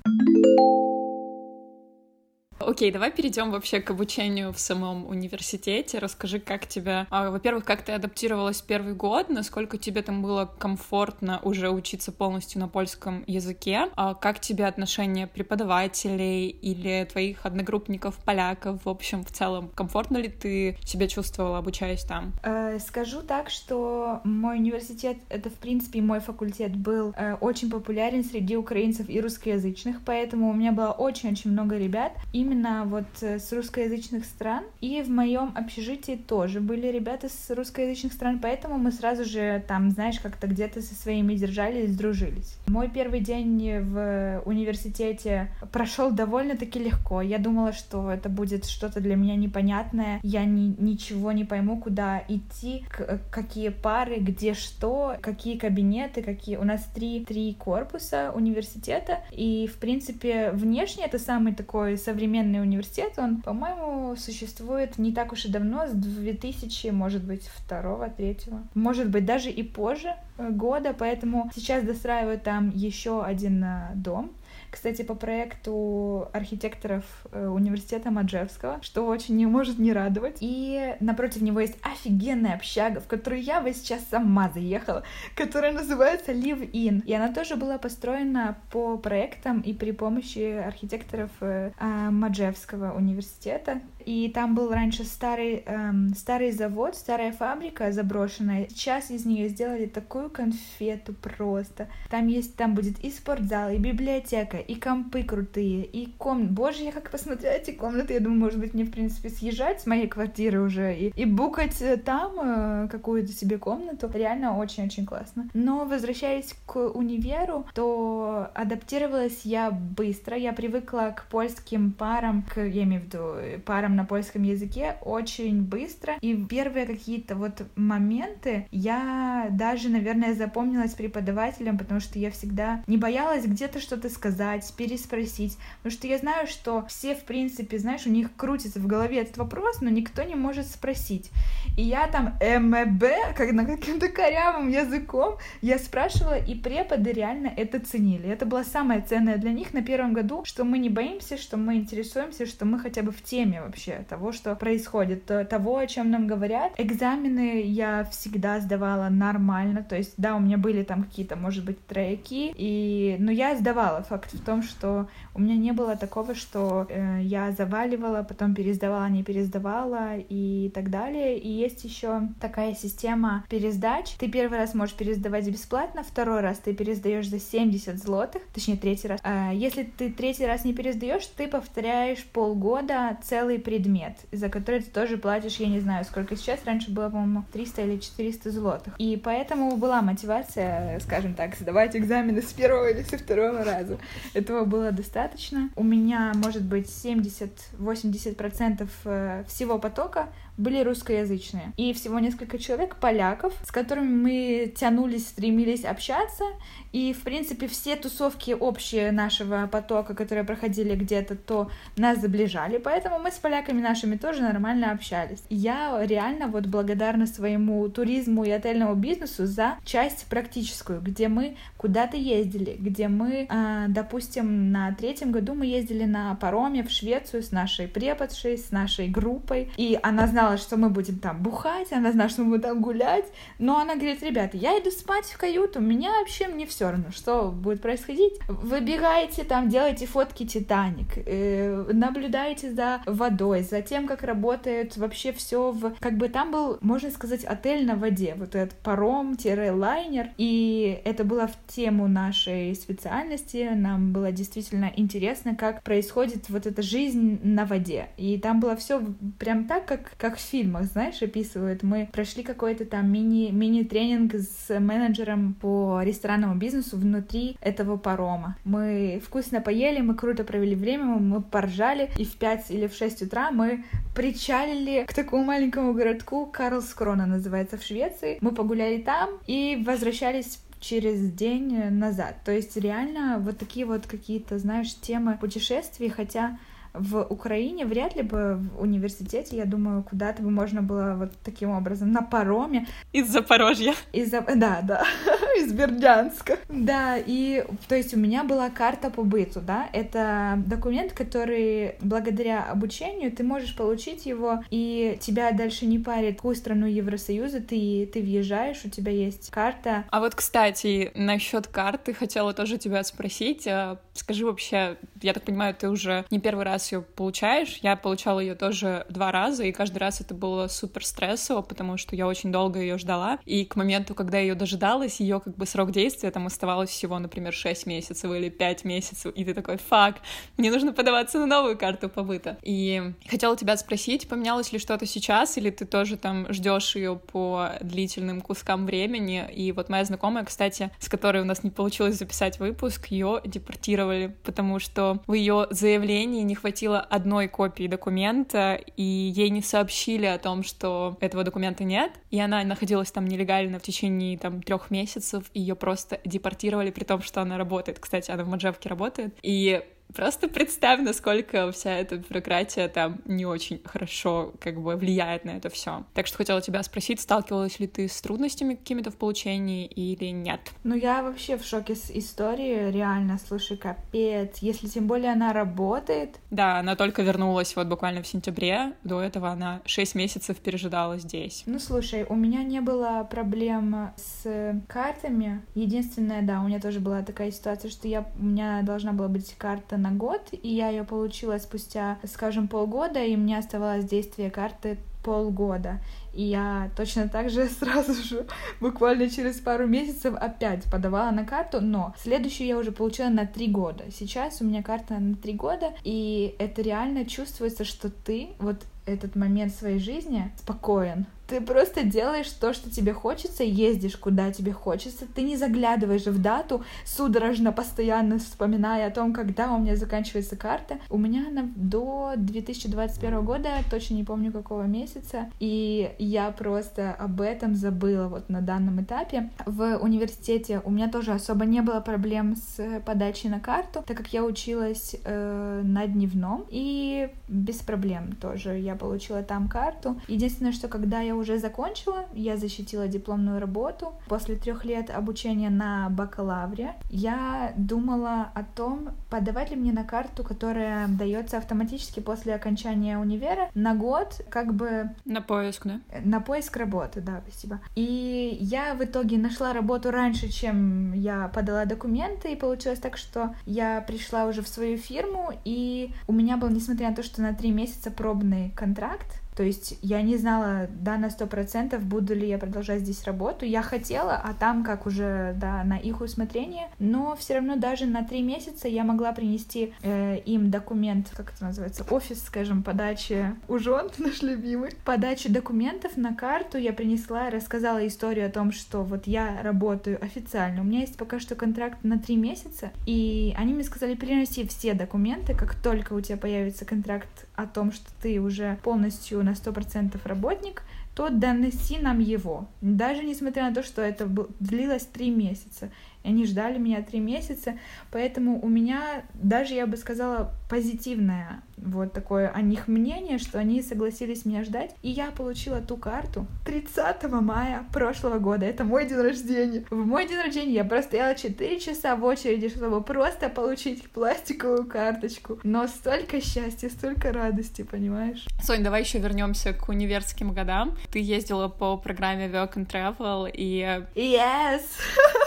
Окей, 2.59 2.91
давай 2.91 3.11
перейдем 3.11 3.51
вообще 3.51 3.79
к 3.79 3.91
обучению 3.91 4.51
в 4.51 4.59
самом 4.59 5.07
университете. 5.07 5.99
Расскажи, 5.99 6.39
как 6.39 6.67
тебя... 6.67 7.05
А, 7.11 7.29
во-первых, 7.29 7.65
как 7.65 7.83
ты 7.83 7.91
адаптировалась 7.91 8.61
первый 8.61 8.93
год, 8.93 9.29
насколько 9.29 9.77
тебе 9.77 10.01
там 10.01 10.23
было 10.23 10.51
комфортно 10.57 11.39
уже 11.43 11.69
учиться 11.69 12.11
полностью 12.11 12.59
на 12.59 12.67
польском 12.67 13.23
языке, 13.27 13.89
а 13.95 14.15
как 14.15 14.39
тебе 14.39 14.65
отношения 14.65 15.27
преподавателей 15.27 16.47
или 16.47 17.07
твоих 17.11 17.45
одногруппников 17.45 18.17
поляков, 18.23 18.83
в 18.85 18.89
общем, 18.89 19.23
в 19.23 19.31
целом, 19.31 19.69
комфортно 19.69 20.17
ли 20.17 20.29
ты 20.29 20.77
себя 20.83 21.07
чувствовала, 21.07 21.59
обучаясь 21.59 22.03
там? 22.03 22.33
Э, 22.43 22.79
скажу 22.79 23.21
так, 23.21 23.51
что 23.51 24.21
мой 24.23 24.57
университет, 24.57 25.17
это, 25.29 25.49
в 25.49 25.55
принципе, 25.55 26.01
мой 26.01 26.19
факультет 26.19 26.75
был 26.75 27.13
э, 27.15 27.35
очень 27.35 27.69
популярен 27.69 28.23
среди 28.23 28.57
украинцев 28.57 29.09
и 29.09 29.21
русскоязычных, 29.21 29.97
поэтому 30.03 30.49
у 30.49 30.53
меня 30.53 30.71
было 30.71 30.91
очень-очень 30.91 31.51
много 31.51 31.77
ребят, 31.77 32.13
и 32.33 32.46
именно 32.47 32.85
вот 32.85 33.05
э, 33.21 33.39
с 33.39 33.51
русскоязычных 33.51 34.25
стран. 34.25 34.63
И 34.81 35.01
в 35.01 35.09
моем 35.09 35.51
общежитии 35.55 36.15
тоже 36.15 36.61
были 36.61 36.87
ребята 36.87 37.27
с 37.29 37.53
русскоязычных 37.53 38.13
стран, 38.13 38.39
поэтому 38.41 38.77
мы 38.77 38.91
сразу 38.91 39.25
же 39.25 39.63
там, 39.67 39.91
знаешь, 39.91 40.19
как-то 40.19 40.47
где-то 40.47 40.81
со 40.81 40.95
своими 40.95 41.35
держались, 41.35 41.91
сдружились. 41.91 42.57
Мой 42.67 42.89
первый 42.89 43.19
день 43.19 43.79
в 43.81 44.41
университете 44.45 45.51
прошел 45.71 46.11
довольно-таки 46.11 46.79
легко. 46.79 47.21
Я 47.21 47.37
думала, 47.37 47.73
что 47.73 48.11
это 48.11 48.29
будет 48.29 48.65
что-то 48.65 49.01
для 49.01 49.15
меня 49.15 49.35
непонятное. 49.35 50.19
Я 50.23 50.45
ни, 50.45 50.73
ничего 50.79 51.31
не 51.31 51.43
пойму, 51.43 51.79
куда 51.79 52.23
идти, 52.27 52.85
к, 52.89 53.19
какие 53.29 53.69
пары, 53.69 54.17
где 54.17 54.53
что, 54.53 55.17
какие 55.21 55.57
кабинеты, 55.57 56.21
какие... 56.21 56.57
У 56.57 56.63
нас 56.63 56.83
три, 56.95 57.25
три 57.25 57.53
корпуса 57.53 58.31
университета, 58.33 59.19
и, 59.31 59.67
в 59.67 59.77
принципе, 59.79 60.51
внешне 60.51 61.05
это 61.05 61.19
самый 61.19 61.53
такой 61.53 61.97
современный 61.97 62.36
военный 62.37 62.61
университет, 62.61 63.13
он, 63.17 63.41
по-моему, 63.41 64.15
существует 64.15 64.97
не 64.97 65.11
так 65.11 65.31
уж 65.31 65.45
и 65.45 65.51
давно, 65.51 65.87
с 65.87 65.91
2000, 65.91 66.89
может 66.89 67.23
быть, 67.23 67.43
второго, 67.47 68.09
третьего, 68.09 68.63
может 68.73 69.09
быть, 69.09 69.25
даже 69.25 69.49
и 69.49 69.63
позже 69.63 70.13
э, 70.37 70.49
года, 70.49 70.95
поэтому 70.97 71.49
сейчас 71.55 71.83
достраивают 71.83 72.43
там 72.43 72.69
еще 72.69 73.23
один 73.23 73.63
э, 73.63 73.91
дом, 73.95 74.31
кстати, 74.69 75.01
по 75.01 75.15
проекту 75.15 76.29
архитекторов 76.33 77.03
э, 77.31 77.47
университета 77.47 78.11
Маджевского, 78.11 78.79
что 78.81 79.05
очень 79.05 79.35
не 79.35 79.45
может 79.45 79.79
не 79.79 79.93
радовать. 79.93 80.37
И 80.41 80.95
напротив 80.99 81.41
него 81.41 81.59
есть 81.59 81.77
офигенная 81.81 82.55
общага, 82.55 82.99
в 82.99 83.07
которую 83.07 83.41
я 83.41 83.61
бы 83.61 83.73
сейчас 83.73 84.03
сама 84.09 84.49
заехала, 84.49 85.03
которая 85.35 85.71
называется 85.71 86.31
Live 86.31 86.71
In. 86.71 87.03
И 87.05 87.13
она 87.13 87.33
тоже 87.33 87.55
была 87.55 87.77
построена 87.77 88.57
по 88.71 88.97
проектам 88.97 89.61
и 89.61 89.73
при 89.73 89.91
помощи 89.91 90.53
архитекторов 90.53 91.31
э, 91.41 91.71
а, 91.79 92.11
Маджевского 92.11 92.93
университета 92.93 93.81
и 94.07 94.29
там 94.29 94.55
был 94.55 94.71
раньше 94.71 95.03
старый, 95.03 95.63
эм, 95.65 96.13
старый 96.15 96.51
завод, 96.51 96.95
старая 96.95 97.33
фабрика 97.33 97.91
заброшенная. 97.91 98.69
Сейчас 98.69 99.11
из 99.11 99.25
нее 99.25 99.49
сделали 99.49 99.85
такую 99.85 100.29
конфету 100.29 101.13
просто. 101.13 101.89
Там 102.09 102.27
есть, 102.27 102.55
там 102.55 102.73
будет 102.73 102.99
и 102.99 103.11
спортзал, 103.11 103.69
и 103.69 103.77
библиотека, 103.77 104.59
и 104.59 104.75
компы 104.75 105.23
крутые, 105.23 105.83
и 105.83 106.09
комнаты. 106.17 106.53
Боже, 106.53 106.83
я 106.83 106.93
как 106.93 107.11
посмотрела 107.11 107.51
эти 107.51 107.71
комнаты, 107.71 108.13
я 108.13 108.21
думаю, 108.21 108.39
может 108.39 108.59
быть, 108.61 108.73
мне, 108.73 108.85
в 108.85 108.91
принципе, 108.91 109.27
съезжать 109.27 109.81
с 109.81 109.85
моей 109.85 110.07
квартиры 110.07 110.61
уже 110.61 110.95
и, 110.95 111.07
и 111.09 111.25
букать 111.25 111.81
э, 111.81 111.97
там 111.97 112.39
э, 112.39 112.87
какую-то 112.87 113.33
себе 113.33 113.57
комнату. 113.57 114.09
Реально 114.13 114.57
очень-очень 114.57 115.05
классно. 115.05 115.49
Но 115.53 115.83
возвращаясь 115.83 116.55
к 116.65 116.77
универу, 116.77 117.65
то 117.73 118.51
адаптировалась 118.53 119.41
я 119.43 119.69
быстро. 119.69 120.37
Я 120.37 120.53
привыкла 120.53 121.13
к 121.13 121.25
польским 121.25 121.91
парам, 121.91 122.43
к, 122.43 122.61
я 122.61 122.83
имею 122.83 123.01
в 123.01 123.05
виду, 123.05 123.61
парам 123.65 123.96
на 123.97 124.05
польском 124.05 124.43
языке 124.43 124.95
очень 125.01 125.61
быстро. 125.61 126.15
И 126.21 126.35
первые 126.45 126.85
какие-то 126.85 127.35
вот 127.35 127.63
моменты 127.75 128.67
я 128.71 129.47
даже, 129.51 129.89
наверное, 129.89 130.33
запомнилась 130.35 130.93
преподавателем, 130.93 131.77
потому 131.77 131.99
что 131.99 132.19
я 132.19 132.31
всегда 132.31 132.83
не 132.87 132.97
боялась 132.97 133.45
где-то 133.45 133.81
что-то 133.81 134.09
сказать, 134.09 134.71
переспросить. 134.77 135.57
Потому 135.77 135.97
что 135.97 136.07
я 136.07 136.17
знаю, 136.19 136.47
что 136.47 136.85
все, 136.87 137.15
в 137.15 137.23
принципе, 137.23 137.79
знаешь, 137.79 138.05
у 138.05 138.11
них 138.11 138.29
крутится 138.35 138.79
в 138.79 138.87
голове 138.87 139.21
этот 139.21 139.37
вопрос, 139.37 139.81
но 139.81 139.89
никто 139.89 140.23
не 140.23 140.35
может 140.35 140.67
спросить. 140.67 141.31
И 141.75 141.81
я 141.81 142.07
там 142.07 142.35
МБ, 142.39 143.03
как 143.35 143.51
на 143.51 143.65
каким-то 143.65 144.09
корявым 144.09 144.69
языком, 144.69 145.37
я 145.61 145.79
спрашивала, 145.79 146.37
и 146.37 146.53
преподы 146.55 147.11
реально 147.11 147.51
это 147.57 147.79
ценили. 147.79 148.29
Это 148.29 148.45
было 148.45 148.63
самое 148.63 149.01
ценное 149.01 149.37
для 149.37 149.51
них 149.51 149.73
на 149.73 149.81
первом 149.81 150.13
году, 150.13 150.43
что 150.45 150.63
мы 150.63 150.77
не 150.77 150.89
боимся, 150.89 151.37
что 151.37 151.57
мы 151.57 151.75
интересуемся, 151.75 152.45
что 152.45 152.65
мы 152.65 152.79
хотя 152.79 153.01
бы 153.01 153.11
в 153.11 153.21
теме 153.23 153.61
вообще 153.61 153.86
вообще 153.87 154.05
того, 154.07 154.31
что 154.31 154.55
происходит, 154.55 155.25
того, 155.25 155.77
о 155.77 155.87
чем 155.87 156.11
нам 156.11 156.27
говорят. 156.27 156.73
Экзамены 156.77 157.61
я 157.61 158.03
всегда 158.11 158.59
сдавала 158.59 159.09
нормально, 159.09 159.83
то 159.83 159.95
есть, 159.95 160.13
да, 160.17 160.35
у 160.35 160.39
меня 160.39 160.57
были 160.57 160.83
там 160.83 161.03
какие-то, 161.03 161.35
может 161.35 161.65
быть, 161.65 161.85
треки, 161.87 162.53
и... 162.55 163.15
но 163.19 163.31
я 163.31 163.55
сдавала. 163.55 164.03
Факт 164.03 164.33
в 164.33 164.43
том, 164.43 164.61
что 164.63 165.07
у 165.33 165.41
меня 165.41 165.55
не 165.55 165.71
было 165.71 165.95
такого, 165.95 166.35
что 166.35 166.87
э, 166.89 167.19
я 167.21 167.51
заваливала, 167.51 168.23
потом 168.23 168.55
пересдавала, 168.55 169.09
не 169.09 169.23
пересдавала 169.23 170.17
и 170.17 170.71
так 170.73 170.89
далее. 170.89 171.37
И 171.37 171.49
есть 171.49 171.83
еще 171.83 172.21
такая 172.39 172.75
система 172.75 173.43
пересдач. 173.49 174.15
Ты 174.19 174.29
первый 174.29 174.57
раз 174.57 174.73
можешь 174.73 174.95
пересдавать 174.95 175.47
бесплатно, 175.47 176.03
второй 176.03 176.41
раз 176.41 176.59
ты 176.59 176.73
пересдаешь 176.73 177.29
за 177.29 177.39
70 177.39 177.97
злотых, 177.97 178.41
точнее 178.53 178.77
третий 178.77 179.07
раз. 179.07 179.19
А 179.23 179.51
если 179.53 179.83
ты 179.83 180.11
третий 180.11 180.45
раз 180.45 180.65
не 180.65 180.73
пересдаешь, 180.73 181.25
ты 181.25 181.47
повторяешь 181.47 182.23
полгода 182.25 183.17
целый 183.23 183.59
предмет 183.59 183.76
предмет, 183.77 184.17
за 184.31 184.49
который 184.49 184.81
ты 184.81 184.89
тоже 184.89 185.17
платишь, 185.17 185.57
я 185.57 185.67
не 185.67 185.79
знаю, 185.79 186.03
сколько 186.03 186.35
сейчас, 186.35 186.65
раньше 186.65 186.89
было, 186.89 187.09
по-моему, 187.09 187.45
300 187.53 187.83
или 187.83 187.97
400 187.97 188.49
злотых. 188.51 188.95
И 188.97 189.21
поэтому 189.23 189.77
была 189.77 190.01
мотивация, 190.01 190.99
скажем 190.99 191.35
так, 191.35 191.55
сдавать 191.55 191.95
экзамены 191.95 192.41
с 192.41 192.51
первого 192.53 192.89
или 192.89 193.03
со 193.03 193.19
второго 193.19 193.63
раза. 193.63 193.99
Этого 194.33 194.65
было 194.65 194.91
достаточно. 194.91 195.69
У 195.75 195.83
меня, 195.83 196.31
может 196.35 196.63
быть, 196.63 196.87
70-80% 196.87 198.89
э, 199.05 199.43
всего 199.47 199.77
потока 199.77 200.29
были 200.57 200.81
русскоязычные. 200.81 201.73
И 201.77 201.93
всего 201.93 202.19
несколько 202.19 202.57
человек, 202.57 202.95
поляков, 202.97 203.53
с 203.63 203.71
которыми 203.71 204.07
мы 204.07 204.73
тянулись, 204.75 205.27
стремились 205.27 205.85
общаться. 205.85 206.43
И, 206.91 207.13
в 207.13 207.21
принципе, 207.21 207.67
все 207.67 207.95
тусовки 207.95 208.51
общие 208.51 209.11
нашего 209.11 209.67
потока, 209.71 210.15
которые 210.15 210.45
проходили 210.45 210.95
где-то, 210.95 211.35
то 211.35 211.69
нас 211.95 212.19
заближали. 212.19 212.77
Поэтому 212.77 213.19
мы 213.19 213.31
с 213.31 213.35
поляками 213.35 213.81
нашими 213.81 214.15
тоже 214.15 214.41
нормально 214.41 214.91
общались. 214.91 215.43
Я 215.49 215.99
реально 216.03 216.47
вот 216.47 216.65
благодарна 216.65 217.27
своему 217.27 217.87
туризму 217.89 218.43
и 218.43 218.49
отельному 218.49 218.95
бизнесу 218.95 219.45
за 219.45 219.75
часть 219.83 220.25
практическую, 220.27 221.01
где 221.01 221.27
мы 221.27 221.57
куда-то 221.77 222.17
ездили, 222.17 222.75
где 222.79 223.07
мы, 223.07 223.45
а, 223.49 223.87
допустим, 223.87 224.71
на 224.71 224.93
третьем 224.93 225.31
году 225.31 225.53
мы 225.53 225.65
ездили 225.65 226.05
на 226.05 226.33
пароме 226.35 226.83
в 226.83 226.89
Швецию 226.89 227.43
с 227.43 227.51
нашей 227.51 227.87
преподшей, 227.87 228.57
с 228.57 228.71
нашей 228.71 229.07
группой, 229.07 229.71
и 229.77 229.99
она 230.01 230.27
знала, 230.27 230.46
знала, 230.47 230.57
что 230.57 230.77
мы 230.77 230.89
будем 230.89 231.19
там 231.19 231.41
бухать, 231.41 231.91
она 231.91 232.11
знала, 232.11 232.29
что 232.29 232.43
мы 232.43 232.51
будем 232.51 232.61
там 232.61 232.81
гулять, 232.81 233.25
но 233.59 233.79
она 233.79 233.95
говорит, 233.95 234.23
ребята, 234.23 234.55
я 234.57 234.79
иду 234.79 234.91
спать 234.91 235.25
в 235.25 235.37
каюту, 235.37 235.79
меня 235.79 236.11
вообще 236.19 236.47
мне 236.47 236.65
все 236.65 236.89
равно, 236.89 237.11
что 237.11 237.51
будет 237.51 237.81
происходить. 237.81 238.33
Выбегаете 238.47 239.43
там, 239.43 239.69
делаете 239.69 240.05
фотки 240.05 240.45
Титаник, 240.45 241.17
э, 241.25 241.91
наблюдаете 241.91 242.71
за 242.71 243.01
водой, 243.05 243.63
за 243.63 243.81
тем, 243.81 244.07
как 244.07 244.23
работает 244.23 244.97
вообще 244.97 245.33
все 245.33 245.71
в... 245.71 245.95
Как 245.99 246.17
бы 246.17 246.29
там 246.29 246.51
был, 246.51 246.77
можно 246.81 247.11
сказать, 247.11 247.43
отель 247.43 247.85
на 247.85 247.95
воде, 247.95 248.35
вот 248.37 248.55
этот 248.55 248.77
паром-лайнер, 248.79 250.29
и 250.37 251.01
это 251.03 251.23
было 251.23 251.47
в 251.47 251.73
тему 251.73 252.07
нашей 252.07 252.73
специальности, 252.75 253.69
нам 253.75 254.13
было 254.13 254.31
действительно 254.31 254.91
интересно, 254.95 255.55
как 255.55 255.83
происходит 255.83 256.49
вот 256.49 256.65
эта 256.65 256.81
жизнь 256.81 257.39
на 257.43 257.65
воде, 257.65 258.07
и 258.17 258.39
там 258.39 258.59
было 258.59 258.75
все 258.75 259.01
прям 259.39 259.65
так, 259.65 259.85
как, 259.85 260.11
как 260.17 260.36
в 260.37 260.41
фильмах, 260.41 260.85
знаешь, 260.85 261.21
описывают. 261.21 261.83
Мы 261.83 262.09
прошли 262.11 262.43
какой-то 262.43 262.85
там 262.85 263.11
мини, 263.11 263.51
мини-тренинг 263.51 264.35
с 264.35 264.79
менеджером 264.79 265.53
по 265.53 266.01
ресторанному 266.03 266.55
бизнесу 266.55 266.97
внутри 266.97 267.57
этого 267.61 267.97
парома. 267.97 268.57
Мы 268.63 269.21
вкусно 269.25 269.61
поели, 269.61 270.01
мы 270.01 270.15
круто 270.15 270.43
провели 270.43 270.75
время, 270.75 271.05
мы 271.05 271.41
поржали, 271.41 272.09
и 272.17 272.25
в 272.25 272.35
5 272.37 272.71
или 272.71 272.87
в 272.87 272.93
6 272.93 273.23
утра 273.23 273.51
мы 273.51 273.83
причалили 274.15 275.05
к 275.07 275.13
такому 275.13 275.43
маленькому 275.43 275.93
городку, 275.93 276.45
Карлскрона 276.45 277.25
называется 277.25 277.77
в 277.77 277.83
Швеции. 277.83 278.37
Мы 278.41 278.51
погуляли 278.51 279.01
там 279.01 279.29
и 279.45 279.83
возвращались 279.85 280.59
через 280.79 281.31
день 281.31 281.91
назад. 281.91 282.35
То 282.45 282.51
есть 282.51 282.77
реально 282.77 283.37
вот 283.39 283.57
такие 283.57 283.85
вот 283.85 284.05
какие-то, 284.05 284.57
знаешь, 284.57 284.93
темы 284.95 285.37
путешествий, 285.39 286.09
хотя 286.09 286.59
в 286.99 287.21
Украине 287.23 287.85
вряд 287.85 288.15
ли 288.15 288.23
бы 288.23 288.55
в 288.55 288.81
университете, 288.81 289.57
я 289.57 289.65
думаю, 289.65 290.03
куда-то 290.03 290.41
бы 290.41 290.49
можно 290.49 290.81
было 290.81 291.15
вот 291.17 291.31
таким 291.43 291.71
образом 291.71 292.11
на 292.11 292.21
пароме. 292.21 292.87
Из 293.13 293.29
Запорожья. 293.29 293.93
Из 294.11 294.31
да, 294.31 294.79
да, 294.83 295.03
из 295.57 295.71
Бердянска. 295.71 296.57
Да, 296.69 297.17
и 297.17 297.63
то 297.87 297.95
есть 297.95 298.13
у 298.13 298.17
меня 298.17 298.43
была 298.43 298.69
карта 298.69 299.09
по 299.09 299.23
быту, 299.23 299.61
да, 299.61 299.89
это 299.93 300.61
документ, 300.65 301.13
который 301.13 301.95
благодаря 302.01 302.63
обучению 302.63 303.31
ты 303.31 303.43
можешь 303.43 303.75
получить 303.75 304.25
его, 304.25 304.63
и 304.69 305.17
тебя 305.21 305.51
дальше 305.51 305.85
не 305.85 305.99
парит, 305.99 306.33
в 306.33 306.37
какую 306.37 306.55
страну 306.55 306.87
Евросоюза 306.87 307.59
ты, 307.61 308.09
ты 308.11 308.21
въезжаешь, 308.21 308.85
у 308.85 308.89
тебя 308.89 309.11
есть 309.11 309.49
карта. 309.51 310.05
А 310.09 310.19
вот, 310.19 310.33
кстати, 310.35 311.11
насчет 311.13 311.67
карты 311.67 312.13
хотела 312.13 312.53
тоже 312.53 312.77
тебя 312.77 313.03
спросить. 313.03 313.67
А 313.67 313.99
скажи 314.13 314.45
вообще, 314.45 314.97
я 315.21 315.33
так 315.33 315.43
понимаю, 315.43 315.75
ты 315.75 315.89
уже 315.89 316.25
не 316.31 316.39
первый 316.39 316.63
раз 316.63 316.86
ее 316.91 317.01
получаешь. 317.01 317.79
Я 317.81 317.95
получала 317.95 318.39
ее 318.39 318.55
тоже 318.55 319.05
два 319.09 319.31
раза, 319.31 319.63
и 319.63 319.71
каждый 319.71 319.97
раз 319.99 320.21
это 320.21 320.33
было 320.33 320.67
супер 320.67 321.05
стрессово, 321.05 321.61
потому 321.61 321.97
что 321.97 322.15
я 322.15 322.27
очень 322.27 322.51
долго 322.51 322.79
ее 322.79 322.97
ждала. 322.97 323.39
И 323.45 323.65
к 323.65 323.75
моменту, 323.75 324.15
когда 324.15 324.37
ее 324.37 324.55
дожидалась, 324.55 325.19
ее 325.19 325.39
как 325.39 325.55
бы 325.55 325.65
срок 325.65 325.91
действия 325.91 326.31
там 326.31 326.47
оставалось 326.47 326.89
всего, 326.89 327.19
например, 327.19 327.53
6 327.53 327.85
месяцев 327.85 328.31
или 328.31 328.49
5 328.49 328.85
месяцев, 328.85 329.33
и 329.35 329.45
ты 329.45 329.53
такой, 329.53 329.77
фак, 329.77 330.17
мне 330.57 330.71
нужно 330.71 330.93
подаваться 330.93 331.39
на 331.39 331.45
новую 331.45 331.77
карту 331.77 332.09
побыта. 332.09 332.57
И 332.61 333.13
хотела 333.27 333.55
тебя 333.55 333.77
спросить, 333.77 334.27
поменялось 334.27 334.71
ли 334.71 334.79
что-то 334.79 335.05
сейчас, 335.05 335.57
или 335.57 335.69
ты 335.69 335.85
тоже 335.85 336.17
там 336.17 336.51
ждешь 336.51 336.95
ее 336.95 337.15
по 337.15 337.71
длительным 337.81 338.41
кускам 338.41 338.85
времени? 338.85 339.47
И 339.53 339.71
вот 339.71 339.89
моя 339.89 340.05
знакомая, 340.05 340.45
кстати, 340.45 340.91
с 340.99 341.09
которой 341.09 341.41
у 341.41 341.45
нас 341.45 341.63
не 341.63 341.69
получилось 341.69 342.17
записать 342.17 342.59
выпуск, 342.59 343.07
ее 343.07 343.41
депортировали, 343.45 344.35
потому 344.43 344.79
что 344.79 345.21
в 345.27 345.33
ее 345.33 345.67
заявлении 345.69 346.43
не 346.43 346.55
хватило 346.55 346.76
хватило 346.77 346.99
одной 346.99 347.47
копии 347.47 347.87
документа, 347.87 348.79
и 348.97 349.01
ей 349.01 349.49
не 349.49 349.63
сообщили 349.63 350.27
о 350.27 350.37
том, 350.37 350.61
что 350.61 351.17
этого 351.21 351.43
документа 351.43 351.83
нет, 351.83 352.11
и 352.29 352.39
она 352.39 352.63
находилась 352.63 353.11
там 353.11 353.25
нелегально 353.25 353.79
в 353.79 353.81
течение 353.81 354.37
там 354.37 354.61
трех 354.61 354.91
месяцев, 354.91 355.45
и 355.55 355.59
ее 355.59 355.75
просто 355.75 356.19
депортировали, 356.23 356.91
при 356.91 357.03
том, 357.03 357.23
что 357.23 357.41
она 357.41 357.57
работает. 357.57 357.97
Кстати, 357.97 358.29
она 358.29 358.43
в 358.43 358.49
Маджевке 358.49 358.89
работает, 358.89 359.35
и 359.41 359.81
Просто 360.13 360.47
представь, 360.47 361.01
насколько 361.01 361.71
вся 361.71 361.95
эта 361.97 362.17
бюрократия 362.17 362.87
там 362.87 363.19
не 363.25 363.45
очень 363.45 363.81
хорошо 363.83 364.53
как 364.59 364.81
бы 364.81 364.95
влияет 364.95 365.45
на 365.45 365.51
это 365.51 365.69
все. 365.69 366.05
Так 366.13 366.27
что 366.27 366.37
хотела 366.37 366.61
тебя 366.61 366.81
спросить, 366.83 367.19
сталкивалась 367.19 367.79
ли 367.79 367.87
ты 367.87 368.07
с 368.07 368.21
трудностями 368.21 368.75
какими-то 368.75 369.11
в 369.11 369.17
получении 369.17 369.85
или 369.85 370.25
нет? 370.25 370.61
Ну, 370.83 370.95
я 370.95 371.21
вообще 371.21 371.57
в 371.57 371.65
шоке 371.65 371.95
с 371.95 372.09
историей, 372.09 372.91
реально, 372.91 373.37
слушай, 373.37 373.77
капец. 373.77 374.57
Если 374.59 374.87
тем 374.87 375.07
более 375.07 375.31
она 375.31 375.53
работает. 375.53 376.39
Да, 376.51 376.79
она 376.79 376.95
только 376.95 377.21
вернулась 377.21 377.75
вот 377.75 377.87
буквально 377.87 378.23
в 378.23 378.27
сентябре. 378.27 378.93
До 379.03 379.21
этого 379.21 379.49
она 379.49 379.81
6 379.85 380.15
месяцев 380.15 380.57
пережидала 380.57 381.17
здесь. 381.17 381.63
Ну, 381.65 381.79
слушай, 381.79 382.25
у 382.27 382.35
меня 382.35 382.63
не 382.63 382.81
было 382.81 383.27
проблем 383.29 384.11
с 384.15 384.81
картами. 384.87 385.61
Единственное, 385.75 386.41
да, 386.41 386.61
у 386.61 386.67
меня 386.67 386.79
тоже 386.79 386.99
была 386.99 387.21
такая 387.21 387.51
ситуация, 387.51 387.91
что 387.91 388.07
я, 388.07 388.25
у 388.39 388.43
меня 388.43 388.81
должна 388.83 389.13
была 389.13 389.27
быть 389.27 389.55
карта 389.57 389.96
на 389.97 390.11
год, 390.11 390.41
и 390.51 390.69
я 390.69 390.89
ее 390.89 391.03
получила 391.03 391.57
спустя, 391.57 392.19
скажем, 392.25 392.67
полгода, 392.67 393.23
и 393.23 393.35
мне 393.35 393.57
оставалось 393.57 394.05
действие 394.05 394.51
карты 394.51 394.97
полгода. 395.23 395.99
И 396.33 396.43
я 396.43 396.89
точно 396.95 397.27
так 397.27 397.49
же 397.49 397.65
сразу 397.79 398.13
же, 398.13 398.45
буквально 398.79 399.29
через 399.29 399.59
пару 399.59 399.87
месяцев, 399.87 400.35
опять 400.35 400.83
подавала 400.85 401.31
на 401.31 401.45
карту, 401.45 401.81
но 401.81 402.15
следующую 402.17 402.67
я 402.67 402.77
уже 402.77 402.91
получила 402.91 403.29
на 403.29 403.45
три 403.45 403.67
года. 403.67 404.05
Сейчас 404.11 404.61
у 404.61 404.65
меня 404.65 404.83
карта 404.83 405.15
на 405.19 405.35
три 405.35 405.53
года, 405.53 405.93
и 406.03 406.55
это 406.59 406.81
реально 406.81 407.25
чувствуется, 407.25 407.83
что 407.83 408.09
ты 408.09 408.49
вот 408.59 408.77
этот 409.05 409.35
момент 409.35 409.73
своей 409.73 409.99
жизни 409.99 410.51
спокоен. 410.57 411.25
Ты 411.47 411.61
просто 411.61 412.03
делаешь 412.03 412.49
то, 412.49 412.73
что 412.73 412.89
тебе 412.89 413.13
хочется, 413.13 413.63
ездишь 413.63 414.17
куда 414.17 414.51
тебе 414.51 414.73
хочется. 414.73 415.25
Ты 415.33 415.43
не 415.43 415.55
заглядываешь 415.55 416.25
в 416.25 416.41
дату, 416.41 416.83
судорожно, 417.05 417.71
постоянно 417.71 418.37
вспоминая 418.39 419.07
о 419.07 419.11
том, 419.11 419.33
когда 419.33 419.73
у 419.73 419.79
меня 419.79 419.95
заканчивается 419.95 420.57
карта. 420.57 420.97
У 421.09 421.17
меня 421.17 421.45
она 421.47 421.69
до 421.75 422.33
2021 422.35 423.45
года, 423.45 423.69
точно 423.89 424.15
не 424.15 424.23
помню 424.25 424.51
какого 424.51 424.83
месяца, 424.83 425.49
и 425.59 426.11
я 426.19 426.51
просто 426.51 427.13
об 427.13 427.39
этом 427.39 427.75
забыла 427.75 428.27
вот 428.27 428.49
на 428.49 428.61
данном 428.61 429.01
этапе. 429.01 429.49
В 429.65 429.97
университете 429.97 430.81
у 430.83 430.91
меня 430.91 431.09
тоже 431.09 431.31
особо 431.31 431.65
не 431.65 431.81
было 431.81 432.01
проблем 432.01 432.55
с 432.55 433.01
подачей 433.05 433.49
на 433.49 433.59
карту, 433.59 434.03
так 434.05 434.17
как 434.17 434.33
я 434.33 434.43
училась 434.43 435.15
э, 435.23 435.81
на 435.83 436.07
дневном, 436.07 436.65
и 436.69 437.29
без 437.47 437.77
проблем 437.77 438.33
тоже 438.33 438.77
я 438.77 438.95
получила 438.95 439.43
там 439.43 439.69
карту. 439.69 440.19
Единственное, 440.27 440.73
что 440.73 440.89
когда 440.89 441.21
я 441.21 441.36
уже 441.37 441.57
закончила, 441.59 442.25
я 442.33 442.57
защитила 442.57 443.07
дипломную 443.07 443.59
работу. 443.59 444.13
После 444.27 444.55
трех 444.55 444.85
лет 444.85 445.09
обучения 445.09 445.69
на 445.69 446.09
бакалавре 446.09 446.95
я 447.09 447.73
думала 447.77 448.49
о 448.53 448.63
том, 448.63 449.09
подавать 449.29 449.71
ли 449.71 449.75
мне 449.75 449.91
на 449.91 450.03
карту, 450.03 450.43
которая 450.43 451.07
дается 451.07 451.57
автоматически 451.57 452.19
после 452.19 452.55
окончания 452.55 453.17
универа 453.17 453.69
на 453.73 453.95
год, 453.95 454.41
как 454.49 454.73
бы... 454.73 455.09
На 455.25 455.41
поиск, 455.41 455.85
да? 455.85 456.01
На 456.23 456.41
поиск 456.41 456.75
работы, 456.77 457.21
да, 457.21 457.41
спасибо. 457.47 457.79
И 457.95 458.57
я 458.59 458.93
в 458.93 459.03
итоге 459.03 459.37
нашла 459.37 459.73
работу 459.73 460.11
раньше, 460.11 460.49
чем 460.49 461.13
я 461.13 461.49
подала 461.53 461.85
документы, 461.85 462.53
и 462.53 462.55
получилось 462.55 462.99
так, 462.99 463.17
что 463.17 463.55
я 463.65 464.01
пришла 464.01 464.45
уже 464.45 464.61
в 464.61 464.67
свою 464.67 464.97
фирму, 464.97 465.51
и 465.65 466.11
у 466.27 466.33
меня 466.33 466.57
был, 466.57 466.69
несмотря 466.69 467.09
на 467.09 467.15
то, 467.15 467.23
что 467.23 467.41
на 467.41 467.53
три 467.53 467.71
месяца 467.71 468.11
пробный 468.11 468.71
контракт, 468.75 469.41
то 469.57 469.63
есть 469.63 469.97
я 470.03 470.21
не 470.21 470.37
знала, 470.37 470.87
да, 471.01 471.17
на 471.17 471.31
сто 471.31 471.47
процентов, 471.47 472.03
буду 472.03 472.35
ли 472.35 472.47
я 472.47 472.59
продолжать 472.59 472.99
здесь 472.99 473.23
работу. 473.23 473.65
Я 473.65 473.81
хотела, 473.81 474.35
а 474.35 474.53
там 474.53 474.83
как 474.83 475.07
уже, 475.07 475.55
да, 475.59 475.83
на 475.83 475.97
их 475.97 476.21
усмотрение. 476.21 476.89
Но 476.99 477.35
все 477.35 477.55
равно 477.55 477.75
даже 477.75 478.05
на 478.05 478.23
три 478.23 478.43
месяца 478.43 478.87
я 478.87 479.03
могла 479.03 479.31
принести 479.31 479.95
э, 480.03 480.37
им 480.45 480.69
документ, 480.69 481.31
как 481.35 481.53
это 481.55 481.63
называется, 481.63 482.05
офис, 482.07 482.43
скажем, 482.43 482.83
подачи 482.83 483.55
у 483.67 483.79
жен, 483.79 484.11
наш 484.19 484.43
любимый, 484.43 484.91
подачи 485.03 485.49
документов 485.49 486.17
на 486.17 486.35
карту. 486.35 486.77
Я 486.77 486.93
принесла 486.93 487.49
рассказала 487.49 488.05
историю 488.05 488.45
о 488.45 488.51
том, 488.51 488.71
что 488.71 489.01
вот 489.01 489.25
я 489.25 489.63
работаю 489.63 490.23
официально. 490.23 490.81
У 490.81 490.83
меня 490.83 490.99
есть 490.99 491.17
пока 491.17 491.39
что 491.39 491.55
контракт 491.55 492.03
на 492.03 492.19
три 492.19 492.35
месяца, 492.35 492.91
и 493.07 493.55
они 493.57 493.73
мне 493.73 493.83
сказали, 493.83 494.13
переноси 494.13 494.67
все 494.67 494.93
документы, 494.93 495.55
как 495.55 495.73
только 495.73 496.13
у 496.13 496.21
тебя 496.21 496.37
появится 496.37 496.85
контракт 496.85 497.46
о 497.57 497.65
том, 497.65 497.91
что 497.91 498.09
ты 498.21 498.39
уже 498.39 498.77
полностью 498.83 499.43
на 499.43 499.49
100% 499.49 500.17
работник, 500.23 500.83
то 501.15 501.29
доноси 501.29 501.97
нам 501.97 502.19
его. 502.19 502.69
Даже 502.81 503.23
несмотря 503.23 503.67
на 503.67 503.73
то, 503.73 503.81
что 503.81 504.03
это 504.03 504.29
длилось 504.59 505.07
три 505.07 505.31
месяца. 505.31 505.89
И 506.23 506.29
они 506.29 506.45
ждали 506.45 506.77
меня 506.77 507.01
три 507.01 507.19
месяца, 507.19 507.79
поэтому 508.11 508.63
у 508.63 508.69
меня 508.69 509.23
даже, 509.33 509.73
я 509.73 509.87
бы 509.87 509.97
сказала, 509.97 510.53
позитивное 510.69 511.63
вот 511.77 512.13
такое 512.13 512.49
о 512.49 512.61
них 512.61 512.87
мнение, 512.87 513.37
что 513.37 513.59
они 513.59 513.81
согласились 513.81 514.45
меня 514.45 514.63
ждать. 514.63 514.95
И 515.01 515.09
я 515.09 515.31
получила 515.31 515.81
ту 515.81 515.97
карту 515.97 516.45
30 516.65 517.23
мая 517.41 517.85
прошлого 517.93 518.39
года. 518.39 518.65
Это 518.65 518.83
мой 518.83 519.07
день 519.07 519.17
рождения. 519.17 519.85
В 519.89 520.05
мой 520.05 520.27
день 520.27 520.37
рождения 520.37 520.73
я 520.73 520.83
простояла 520.83 521.35
4 521.35 521.79
часа 521.79 522.15
в 522.15 522.23
очереди, 522.23 522.69
чтобы 522.69 523.01
просто 523.01 523.49
получить 523.49 524.09
пластиковую 524.09 524.85
карточку. 524.85 525.59
Но 525.63 525.87
столько 525.87 526.41
счастья, 526.41 526.89
столько 526.89 527.31
радости, 527.31 527.83
понимаешь? 527.83 528.45
Сонь, 528.61 528.83
давай 528.83 529.01
еще 529.01 529.19
вернемся 529.19 529.73
к 529.73 529.89
университетским 529.89 530.53
годам. 530.53 530.97
Ты 531.11 531.19
ездила 531.19 531.67
по 531.67 531.97
программе 531.97 532.47
Work 532.47 532.73
and 532.75 532.87
Travel 532.87 533.49
и... 533.53 534.03
Yes! 534.15 534.81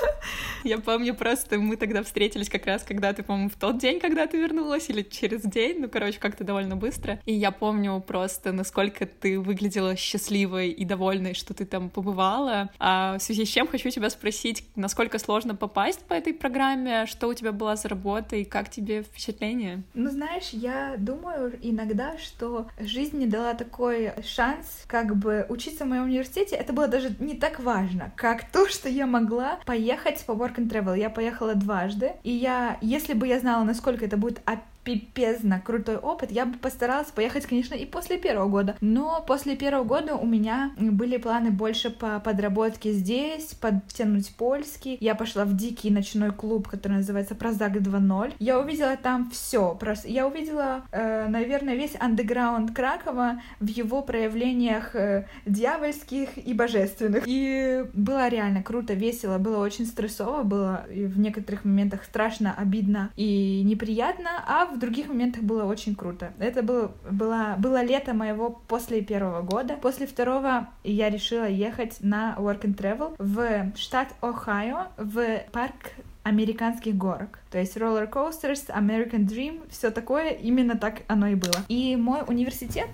Я 0.64 0.78
помню 0.78 1.14
просто, 1.14 1.58
мы 1.58 1.76
тогда 1.76 2.02
встретились 2.02 2.48
как 2.48 2.66
раз, 2.66 2.82
когда 2.82 3.12
ты, 3.12 3.22
по-моему, 3.22 3.48
в 3.48 3.54
тот 3.54 3.78
день, 3.78 3.98
когда 3.98 4.26
ты 4.26 4.38
вернулась, 4.38 4.90
или 4.90 5.02
через 5.02 5.42
день, 5.42 5.80
ну, 5.80 5.88
короче, 5.88 6.19
как-то 6.20 6.44
довольно 6.44 6.76
быстро. 6.76 7.18
И 7.24 7.32
я 7.32 7.50
помню 7.50 8.00
просто, 8.06 8.52
насколько 8.52 9.06
ты 9.06 9.40
выглядела 9.40 9.96
счастливой 9.96 10.70
и 10.70 10.84
довольной, 10.84 11.34
что 11.34 11.54
ты 11.54 11.64
там 11.64 11.90
побывала. 11.90 12.70
А 12.78 13.18
в 13.18 13.22
связи 13.22 13.44
с 13.44 13.48
чем 13.48 13.66
хочу 13.66 13.90
тебя 13.90 14.10
спросить, 14.10 14.64
насколько 14.76 15.18
сложно 15.18 15.54
попасть 15.54 16.00
по 16.04 16.14
этой 16.14 16.32
программе, 16.34 17.06
что 17.06 17.28
у 17.28 17.34
тебя 17.34 17.52
была 17.52 17.76
за 17.76 17.88
работа 17.88 18.36
и 18.36 18.44
как 18.44 18.70
тебе 18.70 19.02
впечатление? 19.02 19.82
Ну, 19.94 20.10
знаешь, 20.10 20.50
я 20.52 20.94
думаю 20.98 21.58
иногда, 21.62 22.16
что 22.18 22.68
жизнь 22.78 23.16
мне 23.16 23.26
дала 23.26 23.54
такой 23.54 24.12
шанс, 24.22 24.84
как 24.86 25.16
бы 25.16 25.46
учиться 25.48 25.84
в 25.84 25.88
моем 25.88 26.04
университете, 26.04 26.56
это 26.56 26.72
было 26.72 26.88
даже 26.88 27.14
не 27.18 27.34
так 27.34 27.60
важно, 27.60 28.12
как 28.16 28.50
то, 28.50 28.68
что 28.68 28.88
я 28.88 29.06
могла 29.06 29.58
поехать 29.66 30.24
по 30.26 30.32
work 30.32 30.56
and 30.56 30.68
travel. 30.68 30.98
Я 30.98 31.10
поехала 31.10 31.54
дважды, 31.54 32.12
и 32.22 32.32
я, 32.32 32.78
если 32.80 33.14
бы 33.14 33.26
я 33.26 33.40
знала, 33.40 33.64
насколько 33.64 34.04
это 34.04 34.16
будет 34.16 34.40
пипезно 34.84 35.60
крутой 35.60 35.96
опыт. 35.96 36.30
Я 36.30 36.46
бы 36.46 36.58
постаралась 36.58 37.10
поехать, 37.10 37.46
конечно, 37.46 37.74
и 37.74 37.84
после 37.84 38.18
первого 38.18 38.48
года. 38.48 38.76
Но 38.80 39.22
после 39.26 39.56
первого 39.56 39.84
года 39.84 40.16
у 40.16 40.26
меня 40.26 40.72
были 40.78 41.16
планы 41.16 41.50
больше 41.50 41.90
по 41.90 42.20
подработке 42.20 42.92
здесь, 42.92 43.54
подтянуть 43.54 44.34
польский. 44.34 44.96
Я 45.00 45.14
пошла 45.14 45.44
в 45.44 45.56
дикий 45.56 45.90
ночной 45.90 46.32
клуб, 46.32 46.68
который 46.68 46.98
называется 46.98 47.34
Прозак 47.34 47.76
2.0. 47.76 48.34
Я 48.38 48.58
увидела 48.58 48.96
там 48.96 49.30
все. 49.30 49.74
Просто 49.74 50.08
я 50.08 50.26
увидела, 50.26 50.82
э, 50.92 51.28
наверное, 51.28 51.74
весь 51.74 51.94
андеграунд 51.98 52.74
Кракова 52.74 53.42
в 53.58 53.66
его 53.66 54.02
проявлениях 54.02 54.94
э, 54.94 55.26
дьявольских 55.46 56.38
и 56.38 56.54
божественных. 56.54 57.24
И 57.26 57.84
было 57.92 58.28
реально 58.28 58.62
круто, 58.62 58.94
весело, 58.94 59.38
было 59.38 59.58
очень 59.58 59.86
стрессово, 59.86 60.42
было 60.42 60.86
в 60.88 61.18
некоторых 61.18 61.64
моментах 61.64 62.04
страшно, 62.04 62.54
обидно 62.56 63.10
и 63.16 63.62
неприятно, 63.64 64.30
а 64.46 64.69
в 64.70 64.78
других 64.78 65.08
моментах 65.08 65.42
было 65.42 65.64
очень 65.64 65.94
круто. 65.94 66.32
Это 66.38 66.62
было, 66.62 66.92
было, 67.10 67.54
было 67.58 67.82
лето 67.82 68.14
моего 68.14 68.60
после 68.68 69.02
первого 69.02 69.42
года. 69.42 69.76
После 69.80 70.06
второго 70.06 70.68
я 70.84 71.10
решила 71.10 71.48
ехать 71.48 71.98
на 72.00 72.34
Work 72.38 72.62
and 72.62 72.76
Travel 72.76 73.14
в 73.18 73.76
штат 73.76 74.08
Ohio 74.20 74.88
в 74.96 75.40
парк 75.52 75.92
американских 76.22 76.96
горок. 76.96 77.38
То 77.50 77.58
есть 77.58 77.76
roller 77.76 78.10
coasters, 78.10 78.68
American 78.68 79.26
Dream, 79.26 79.62
все 79.70 79.90
такое, 79.90 80.30
именно 80.30 80.76
так 80.76 81.02
оно 81.08 81.28
и 81.28 81.34
было. 81.34 81.64
И 81.68 81.96
мой 81.96 82.20
университет 82.26 82.88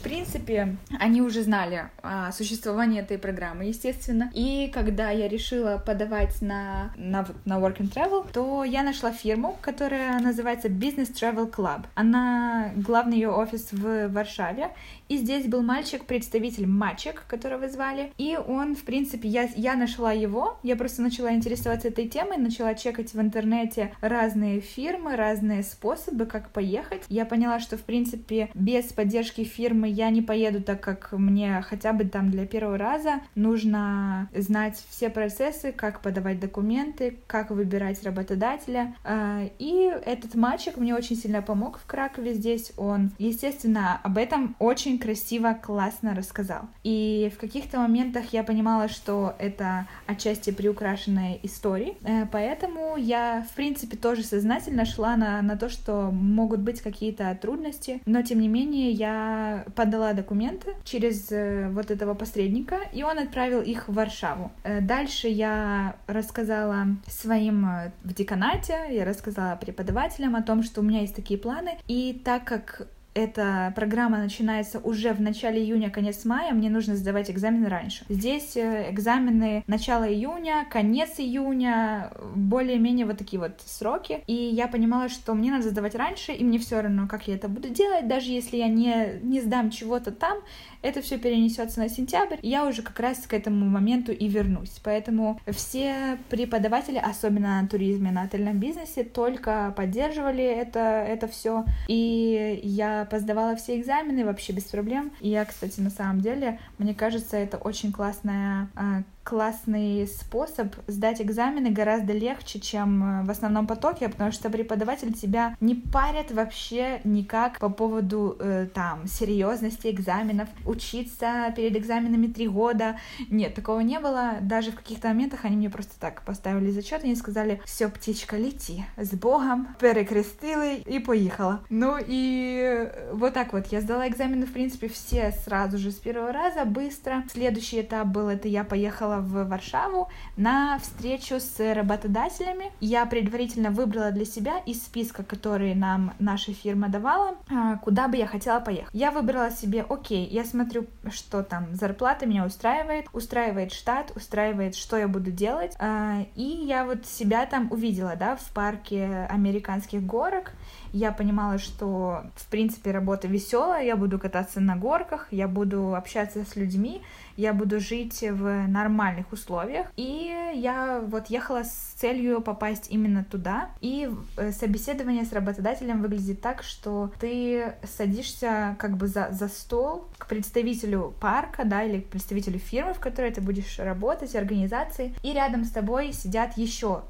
в 0.00 0.02
принципе, 0.02 0.76
они 0.98 1.20
уже 1.20 1.42
знали 1.42 1.90
о 2.02 2.32
существовании 2.32 3.00
этой 3.00 3.18
программы, 3.18 3.64
естественно. 3.66 4.30
И 4.32 4.70
когда 4.72 5.10
я 5.10 5.28
решила 5.28 5.76
подавать 5.76 6.40
на, 6.40 6.94
на, 6.96 7.26
на 7.44 7.58
Work 7.58 7.78
and 7.80 7.92
Travel, 7.92 8.26
то 8.32 8.64
я 8.64 8.82
нашла 8.82 9.12
фирму, 9.12 9.58
которая 9.60 10.18
называется 10.20 10.68
Business 10.68 11.12
Travel 11.12 11.52
Club. 11.54 11.84
Она, 11.94 12.70
главный 12.76 13.16
ее 13.16 13.30
офис 13.30 13.72
в 13.72 14.08
Варшаве, 14.08 14.70
и 15.10 15.16
здесь 15.16 15.48
был 15.48 15.62
мальчик, 15.62 16.04
представитель 16.04 16.68
Мачек, 16.68 17.24
которого 17.26 17.68
звали. 17.68 18.12
И 18.16 18.38
он, 18.38 18.76
в 18.76 18.84
принципе, 18.84 19.28
я, 19.28 19.48
я 19.56 19.74
нашла 19.74 20.12
его, 20.12 20.56
я 20.62 20.76
просто 20.76 21.02
начала 21.02 21.34
интересоваться 21.34 21.88
этой 21.88 22.08
темой, 22.08 22.38
начала 22.38 22.76
чекать 22.76 23.12
в 23.12 23.20
интернете 23.20 23.92
разные 24.00 24.60
фирмы, 24.60 25.16
разные 25.16 25.64
способы, 25.64 26.26
как 26.26 26.50
поехать. 26.50 27.02
Я 27.08 27.24
поняла, 27.24 27.58
что, 27.58 27.76
в 27.76 27.80
принципе, 27.80 28.50
без 28.54 28.84
поддержки 28.92 29.42
фирмы 29.42 29.88
я 29.88 30.10
не 30.10 30.22
поеду, 30.22 30.62
так 30.62 30.80
как 30.80 31.10
мне 31.10 31.60
хотя 31.68 31.92
бы 31.92 32.04
там 32.04 32.30
для 32.30 32.46
первого 32.46 32.78
раза 32.78 33.14
нужно 33.34 34.28
знать 34.32 34.80
все 34.90 35.10
процессы, 35.10 35.72
как 35.72 36.02
подавать 36.02 36.38
документы, 36.38 37.18
как 37.26 37.50
выбирать 37.50 38.00
работодателя. 38.04 38.94
А, 39.02 39.42
и 39.58 39.92
этот 40.06 40.36
мальчик 40.36 40.76
мне 40.76 40.94
очень 40.94 41.16
сильно 41.16 41.42
помог 41.42 41.80
в 41.80 41.86
Кракове 41.86 42.32
здесь. 42.32 42.70
Он, 42.76 43.10
естественно, 43.18 44.00
об 44.04 44.16
этом 44.16 44.54
очень 44.60 44.99
красиво, 45.00 45.56
классно 45.60 46.14
рассказал. 46.14 46.62
И 46.84 47.32
в 47.34 47.38
каких-то 47.38 47.78
моментах 47.78 48.32
я 48.32 48.44
понимала, 48.44 48.88
что 48.88 49.34
это 49.38 49.86
отчасти 50.06 50.50
приукрашенная 50.50 51.38
история, 51.42 51.94
э, 52.02 52.26
поэтому 52.30 52.96
я, 52.96 53.46
в 53.50 53.54
принципе, 53.54 53.96
тоже 53.96 54.22
сознательно 54.22 54.84
шла 54.84 55.16
на, 55.16 55.42
на 55.42 55.56
то, 55.56 55.68
что 55.68 56.10
могут 56.10 56.60
быть 56.60 56.80
какие-то 56.80 57.36
трудности, 57.40 58.00
но 58.06 58.22
тем 58.22 58.40
не 58.40 58.48
менее 58.48 58.90
я 58.90 59.64
подала 59.74 60.12
документы 60.12 60.74
через 60.84 61.32
э, 61.32 61.68
вот 61.70 61.90
этого 61.90 62.14
посредника, 62.14 62.78
и 62.92 63.02
он 63.02 63.18
отправил 63.18 63.62
их 63.62 63.88
в 63.88 63.94
Варшаву. 63.94 64.52
Э, 64.62 64.80
дальше 64.80 65.28
я 65.28 65.96
рассказала 66.06 66.86
своим 67.06 67.66
в 68.04 68.14
деканате, 68.14 68.78
я 68.90 69.04
рассказала 69.04 69.56
преподавателям 69.56 70.36
о 70.36 70.42
том, 70.42 70.62
что 70.62 70.80
у 70.80 70.84
меня 70.84 71.00
есть 71.00 71.16
такие 71.16 71.38
планы, 71.38 71.78
и 71.88 72.20
так 72.24 72.44
как 72.44 72.86
эта 73.14 73.72
программа 73.74 74.18
начинается 74.18 74.78
уже 74.78 75.12
в 75.12 75.20
начале 75.20 75.60
июня, 75.60 75.90
конец 75.90 76.24
мая, 76.24 76.52
мне 76.52 76.70
нужно 76.70 76.96
сдавать 76.96 77.30
экзамены 77.30 77.68
раньше. 77.68 78.04
Здесь 78.08 78.56
э, 78.56 78.90
экзамены 78.90 79.64
начало 79.66 80.04
июня, 80.04 80.66
конец 80.70 81.18
июня, 81.18 82.12
более-менее 82.34 83.06
вот 83.06 83.18
такие 83.18 83.40
вот 83.40 83.60
сроки. 83.66 84.22
И 84.26 84.34
я 84.34 84.68
понимала, 84.68 85.08
что 85.08 85.34
мне 85.34 85.50
надо 85.50 85.70
сдавать 85.70 85.94
раньше, 85.94 86.32
и 86.32 86.44
мне 86.44 86.58
все 86.58 86.80
равно, 86.80 87.08
как 87.08 87.26
я 87.26 87.34
это 87.34 87.48
буду 87.48 87.68
делать, 87.68 88.06
даже 88.06 88.30
если 88.30 88.58
я 88.58 88.68
не, 88.68 89.18
не 89.22 89.40
сдам 89.40 89.70
чего-то 89.70 90.12
там, 90.12 90.38
это 90.82 91.02
все 91.02 91.18
перенесется 91.18 91.80
на 91.80 91.88
сентябрь, 91.88 92.38
и 92.42 92.48
я 92.48 92.66
уже 92.66 92.82
как 92.82 92.98
раз 93.00 93.26
к 93.26 93.34
этому 93.34 93.66
моменту 93.66 94.12
и 94.12 94.28
вернусь. 94.28 94.80
Поэтому 94.82 95.40
все 95.46 96.18
преподаватели, 96.28 96.98
особенно 96.98 97.60
на 97.60 97.68
туризме, 97.68 98.10
на 98.10 98.22
отельном 98.22 98.58
бизнесе, 98.58 99.04
только 99.04 99.72
поддерживали 99.76 100.44
это, 100.44 100.80
это 100.80 101.28
все. 101.28 101.64
И 101.88 102.60
я 102.62 103.06
поздавала 103.10 103.56
все 103.56 103.78
экзамены 103.78 104.24
вообще 104.24 104.52
без 104.52 104.64
проблем. 104.64 105.12
И 105.20 105.28
я, 105.28 105.44
кстати, 105.44 105.80
на 105.80 105.90
самом 105.90 106.20
деле, 106.20 106.58
мне 106.78 106.94
кажется, 106.94 107.36
это 107.36 107.56
очень 107.56 107.92
классная 107.92 108.68
а, 108.74 109.02
классный 109.30 110.08
способ 110.08 110.74
сдать 110.88 111.22
экзамены 111.22 111.70
гораздо 111.70 112.12
легче, 112.12 112.58
чем 112.58 113.20
э, 113.20 113.24
в 113.24 113.30
основном 113.30 113.68
потоке, 113.68 114.08
потому 114.08 114.32
что 114.32 114.50
преподаватель 114.50 115.12
тебя 115.12 115.56
не 115.60 115.76
парит 115.76 116.32
вообще 116.32 117.00
никак 117.04 117.60
по 117.60 117.68
поводу 117.68 118.36
э, 118.40 118.66
там 118.74 119.06
серьезности 119.06 119.86
экзаменов, 119.86 120.48
учиться 120.66 121.54
перед 121.54 121.76
экзаменами 121.76 122.26
три 122.26 122.48
года. 122.48 122.96
Нет, 123.28 123.54
такого 123.54 123.78
не 123.78 124.00
было. 124.00 124.38
Даже 124.40 124.72
в 124.72 124.74
каких-то 124.74 125.06
моментах 125.06 125.44
они 125.44 125.56
мне 125.56 125.70
просто 125.70 125.92
так 126.00 126.22
поставили 126.22 126.72
зачет, 126.72 127.04
и 127.04 127.14
сказали, 127.14 127.62
все, 127.64 127.88
птичка, 127.88 128.36
лети 128.36 128.84
с 128.96 129.10
Богом, 129.10 129.68
перекрестили 129.78 130.80
и 130.80 130.98
поехала. 130.98 131.60
Ну 131.70 131.98
и 132.04 132.90
вот 133.12 133.34
так 133.34 133.52
вот. 133.52 133.68
Я 133.68 133.80
сдала 133.80 134.08
экзамены, 134.08 134.46
в 134.46 134.52
принципе, 134.52 134.88
все 134.88 135.30
сразу 135.30 135.78
же 135.78 135.92
с 135.92 135.96
первого 135.96 136.32
раза, 136.32 136.64
быстро. 136.64 137.22
Следующий 137.30 137.82
этап 137.82 138.08
был, 138.08 138.28
это 138.28 138.48
я 138.48 138.64
поехала 138.64 139.19
в 139.20 139.44
Варшаву 139.44 140.08
на 140.36 140.78
встречу 140.78 141.40
с 141.40 141.58
работодателями. 141.74 142.72
Я 142.80 143.06
предварительно 143.06 143.70
выбрала 143.70 144.10
для 144.10 144.24
себя 144.24 144.58
из 144.66 144.82
списка, 144.82 145.22
который 145.22 145.74
нам 145.74 146.14
наша 146.18 146.52
фирма 146.52 146.88
давала, 146.88 147.36
а, 147.50 147.76
куда 147.78 148.08
бы 148.08 148.16
я 148.16 148.26
хотела 148.26 148.60
поехать. 148.60 148.90
Я 148.92 149.10
выбрала 149.10 149.50
себе, 149.50 149.84
окей, 149.88 150.26
я 150.26 150.44
смотрю, 150.44 150.86
что 151.10 151.42
там 151.42 151.74
зарплата 151.74 152.26
меня 152.26 152.44
устраивает, 152.44 153.06
устраивает 153.12 153.72
штат, 153.72 154.12
устраивает, 154.16 154.74
что 154.74 154.96
я 154.96 155.08
буду 155.08 155.30
делать. 155.30 155.74
А, 155.78 156.24
и 156.34 156.42
я 156.42 156.84
вот 156.84 157.06
себя 157.06 157.46
там 157.46 157.68
увидела, 157.70 158.16
да, 158.16 158.36
в 158.36 158.52
парке 158.52 159.26
американских 159.30 160.02
горок. 160.02 160.52
Я 160.92 161.12
понимала, 161.12 161.58
что, 161.58 162.24
в 162.34 162.46
принципе, 162.50 162.90
работа 162.90 163.28
веселая, 163.28 163.84
я 163.84 163.96
буду 163.96 164.18
кататься 164.18 164.60
на 164.60 164.76
горках, 164.76 165.28
я 165.30 165.46
буду 165.46 165.94
общаться 165.94 166.44
с 166.44 166.56
людьми, 166.56 167.02
я 167.40 167.54
буду 167.54 167.80
жить 167.80 168.22
в 168.22 168.68
нормальных 168.68 169.32
условиях. 169.32 169.86
И 169.96 170.52
я 170.54 171.02
вот 171.06 171.28
ехала 171.28 171.64
с 171.64 171.94
целью 171.96 172.42
попасть 172.42 172.88
именно 172.90 173.24
туда. 173.24 173.70
И 173.80 174.10
э, 174.36 174.52
собеседование 174.52 175.24
с 175.24 175.32
работодателем 175.32 176.02
выглядит 176.02 176.40
так, 176.40 176.62
что 176.62 177.10
ты 177.18 177.74
садишься 177.84 178.76
как 178.78 178.96
бы 178.96 179.06
за, 179.06 179.28
за 179.32 179.48
стол 179.48 180.08
к 180.18 180.26
представителю 180.26 181.14
парка, 181.20 181.64
да, 181.64 181.82
или 181.82 182.00
к 182.00 182.08
представителю 182.08 182.58
фирмы, 182.58 182.92
в 182.92 183.00
которой 183.00 183.30
ты 183.30 183.40
будешь 183.40 183.78
работать, 183.78 184.36
организации, 184.36 185.14
и 185.22 185.32
рядом 185.32 185.64
с 185.64 185.70
тобой 185.70 186.12
сидят 186.12 186.58
еще 186.58 187.02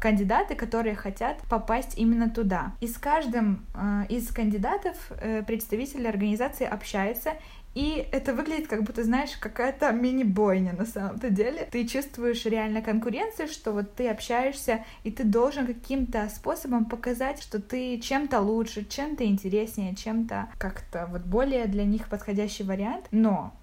кандидаты, 0.00 0.54
которые 0.54 0.94
хотят 0.94 1.38
попасть 1.48 1.96
именно 1.96 2.28
туда. 2.28 2.72
И 2.80 2.86
с 2.86 2.98
каждым 2.98 3.64
э, 3.74 4.04
из 4.08 4.28
кандидатов 4.28 4.96
э, 5.10 5.42
представитель 5.46 6.06
организации 6.08 6.66
общается 6.66 7.32
и 7.74 8.06
это 8.12 8.34
выглядит 8.34 8.66
как 8.66 8.82
будто, 8.82 9.04
знаешь, 9.04 9.36
какая-то 9.38 9.92
мини-бойня 9.92 10.72
на 10.72 10.84
самом-то 10.84 11.30
деле. 11.30 11.68
Ты 11.70 11.86
чувствуешь 11.86 12.44
реально 12.44 12.82
конкуренцию, 12.82 13.48
что 13.48 13.72
вот 13.72 13.94
ты 13.94 14.08
общаешься, 14.08 14.84
и 15.04 15.10
ты 15.10 15.24
должен 15.24 15.66
каким-то 15.66 16.28
способом 16.28 16.86
показать, 16.86 17.42
что 17.42 17.60
ты 17.60 17.98
чем-то 17.98 18.40
лучше, 18.40 18.84
чем-то 18.84 19.24
интереснее, 19.24 19.94
чем-то 19.94 20.48
как-то 20.58 21.08
вот 21.10 21.22
более 21.22 21.66
для 21.66 21.84
них 21.84 22.08
подходящий 22.08 22.64
вариант. 22.64 23.06
Но 23.10 23.54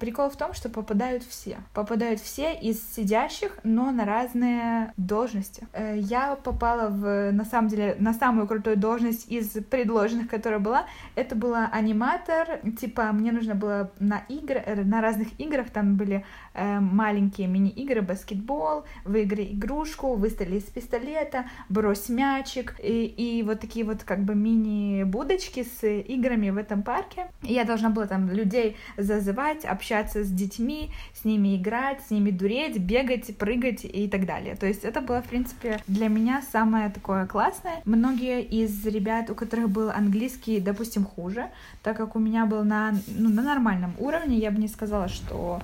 прикол 0.00 0.30
в 0.30 0.36
том, 0.36 0.54
что 0.54 0.68
попадают 0.68 1.22
все. 1.22 1.58
Попадают 1.74 2.20
все 2.20 2.54
из 2.54 2.82
сидящих, 2.94 3.58
но 3.64 3.90
на 3.90 4.04
разные 4.04 4.92
должности. 4.96 5.66
Э, 5.72 5.96
я 5.98 6.36
попала 6.36 6.88
в, 6.88 7.32
на 7.32 7.44
самом 7.44 7.68
деле, 7.68 7.96
на 7.98 8.14
самую 8.14 8.46
крутую 8.46 8.76
должность 8.76 9.30
из 9.30 9.50
предложенных, 9.64 10.28
которая 10.28 10.58
была. 10.58 10.86
Это 11.14 11.34
была 11.34 11.68
аниматор. 11.70 12.60
Типа, 12.80 13.12
мне 13.12 13.32
нужно 13.32 13.54
было 13.54 13.90
на 13.98 14.22
игры, 14.28 14.62
э, 14.64 14.82
на 14.84 15.00
разных 15.02 15.28
играх, 15.38 15.70
там 15.70 15.96
были 15.96 16.24
маленькие 16.54 17.46
мини-игры, 17.48 18.02
баскетбол, 18.02 18.84
выиграй 19.04 19.52
игрушку, 19.52 20.14
выстрели 20.14 20.58
из 20.58 20.64
пистолета, 20.64 21.46
брось 21.68 22.08
мячик, 22.08 22.74
и, 22.82 23.04
и 23.04 23.42
вот 23.42 23.60
такие 23.60 23.84
вот 23.84 24.04
как 24.04 24.24
бы 24.24 24.34
мини-будочки 24.34 25.64
с 25.64 25.86
играми 25.86 26.50
в 26.50 26.56
этом 26.56 26.82
парке. 26.82 27.26
И 27.42 27.52
я 27.52 27.64
должна 27.64 27.90
была 27.90 28.06
там 28.06 28.30
людей 28.30 28.76
зазывать 28.96 29.64
общаться 29.64 30.24
с 30.24 30.30
детьми, 30.30 30.90
с 31.14 31.24
ними 31.24 31.56
играть, 31.56 32.00
с 32.06 32.10
ними 32.10 32.30
дуреть, 32.30 32.78
бегать, 32.78 33.36
прыгать 33.36 33.84
и 33.84 34.08
так 34.08 34.26
далее. 34.26 34.56
То 34.56 34.66
есть 34.66 34.84
это 34.84 35.00
было, 35.00 35.22
в 35.22 35.28
принципе, 35.28 35.80
для 35.86 36.08
меня 36.08 36.42
самое 36.52 36.90
такое 36.90 37.26
классное. 37.26 37.80
Многие 37.84 38.42
из 38.42 38.84
ребят, 38.86 39.30
у 39.30 39.34
которых 39.34 39.70
был 39.70 39.90
английский, 39.90 40.60
допустим, 40.60 41.04
хуже, 41.04 41.48
так 41.82 41.96
как 41.96 42.16
у 42.16 42.18
меня 42.18 42.46
был 42.46 42.64
на, 42.64 42.94
ну, 43.06 43.28
на 43.28 43.42
нормальном 43.42 43.94
уровне, 43.98 44.38
я 44.38 44.50
бы 44.50 44.60
не 44.60 44.68
сказала, 44.68 45.08
что 45.08 45.60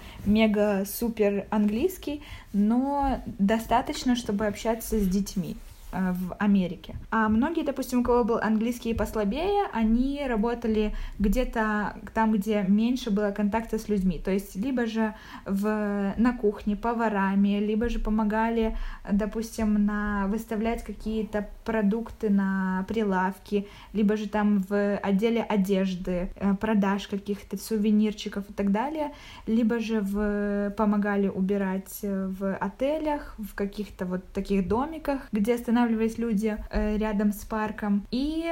мега-супер 0.79 1.47
английский, 1.51 2.23
но 2.53 3.21
достаточно, 3.38 4.17
чтобы 4.17 4.47
общаться 4.47 4.99
с 4.99 5.07
детьми. 5.07 5.57
Э, 5.90 6.12
в 6.12 6.35
Америке. 6.38 6.96
А 7.11 7.29
многие, 7.29 7.64
допустим, 7.64 8.01
у 8.01 8.03
кого 8.03 8.24
был 8.24 8.38
английский 8.38 8.92
послабее, 8.92 9.68
они 9.72 10.22
работали 10.27 10.94
где-то 11.18 11.96
там, 12.12 12.33
где 12.33 12.62
меньше 12.68 13.11
было 13.11 13.31
контакта 13.31 13.79
с 13.79 13.88
людьми. 13.88 14.20
То 14.22 14.31
есть 14.31 14.57
либо 14.57 14.85
же 14.87 15.14
в, 15.46 16.14
на 16.16 16.37
кухне 16.37 16.77
поварами, 16.77 17.59
либо 17.59 17.88
же 17.88 18.01
помогали, 18.01 18.77
допустим, 19.11 19.87
на 19.87 20.27
выставлять 20.27 20.85
какие-то 20.85 21.48
продукты 21.64 22.29
на 22.29 22.85
прилавки, 22.88 23.66
либо 23.94 24.16
же 24.16 24.29
там 24.29 24.64
в 24.68 24.96
отделе 24.96 25.42
одежды, 25.42 26.31
э, 26.37 26.55
продаж 26.55 27.09
каких-то 27.09 27.57
сувенирчиков 27.57 28.48
и 28.51 28.53
так 28.53 28.72
далее, 28.72 29.12
либо 29.46 29.79
же 29.79 30.01
в, 30.01 30.70
помогали 30.77 31.29
убирать 31.29 32.01
в 32.03 32.55
отелях, 32.57 33.35
в 33.38 33.55
каких-то 33.55 34.05
вот 34.05 34.24
таких 34.33 34.68
домиках, 34.68 35.29
где 35.33 35.55
останавливались 35.55 35.78
останавливались 35.79 36.19
люди 36.19 36.57
э, 36.71 36.97
рядом 36.97 37.33
с 37.33 37.45
парком. 37.45 38.07
И 38.11 38.45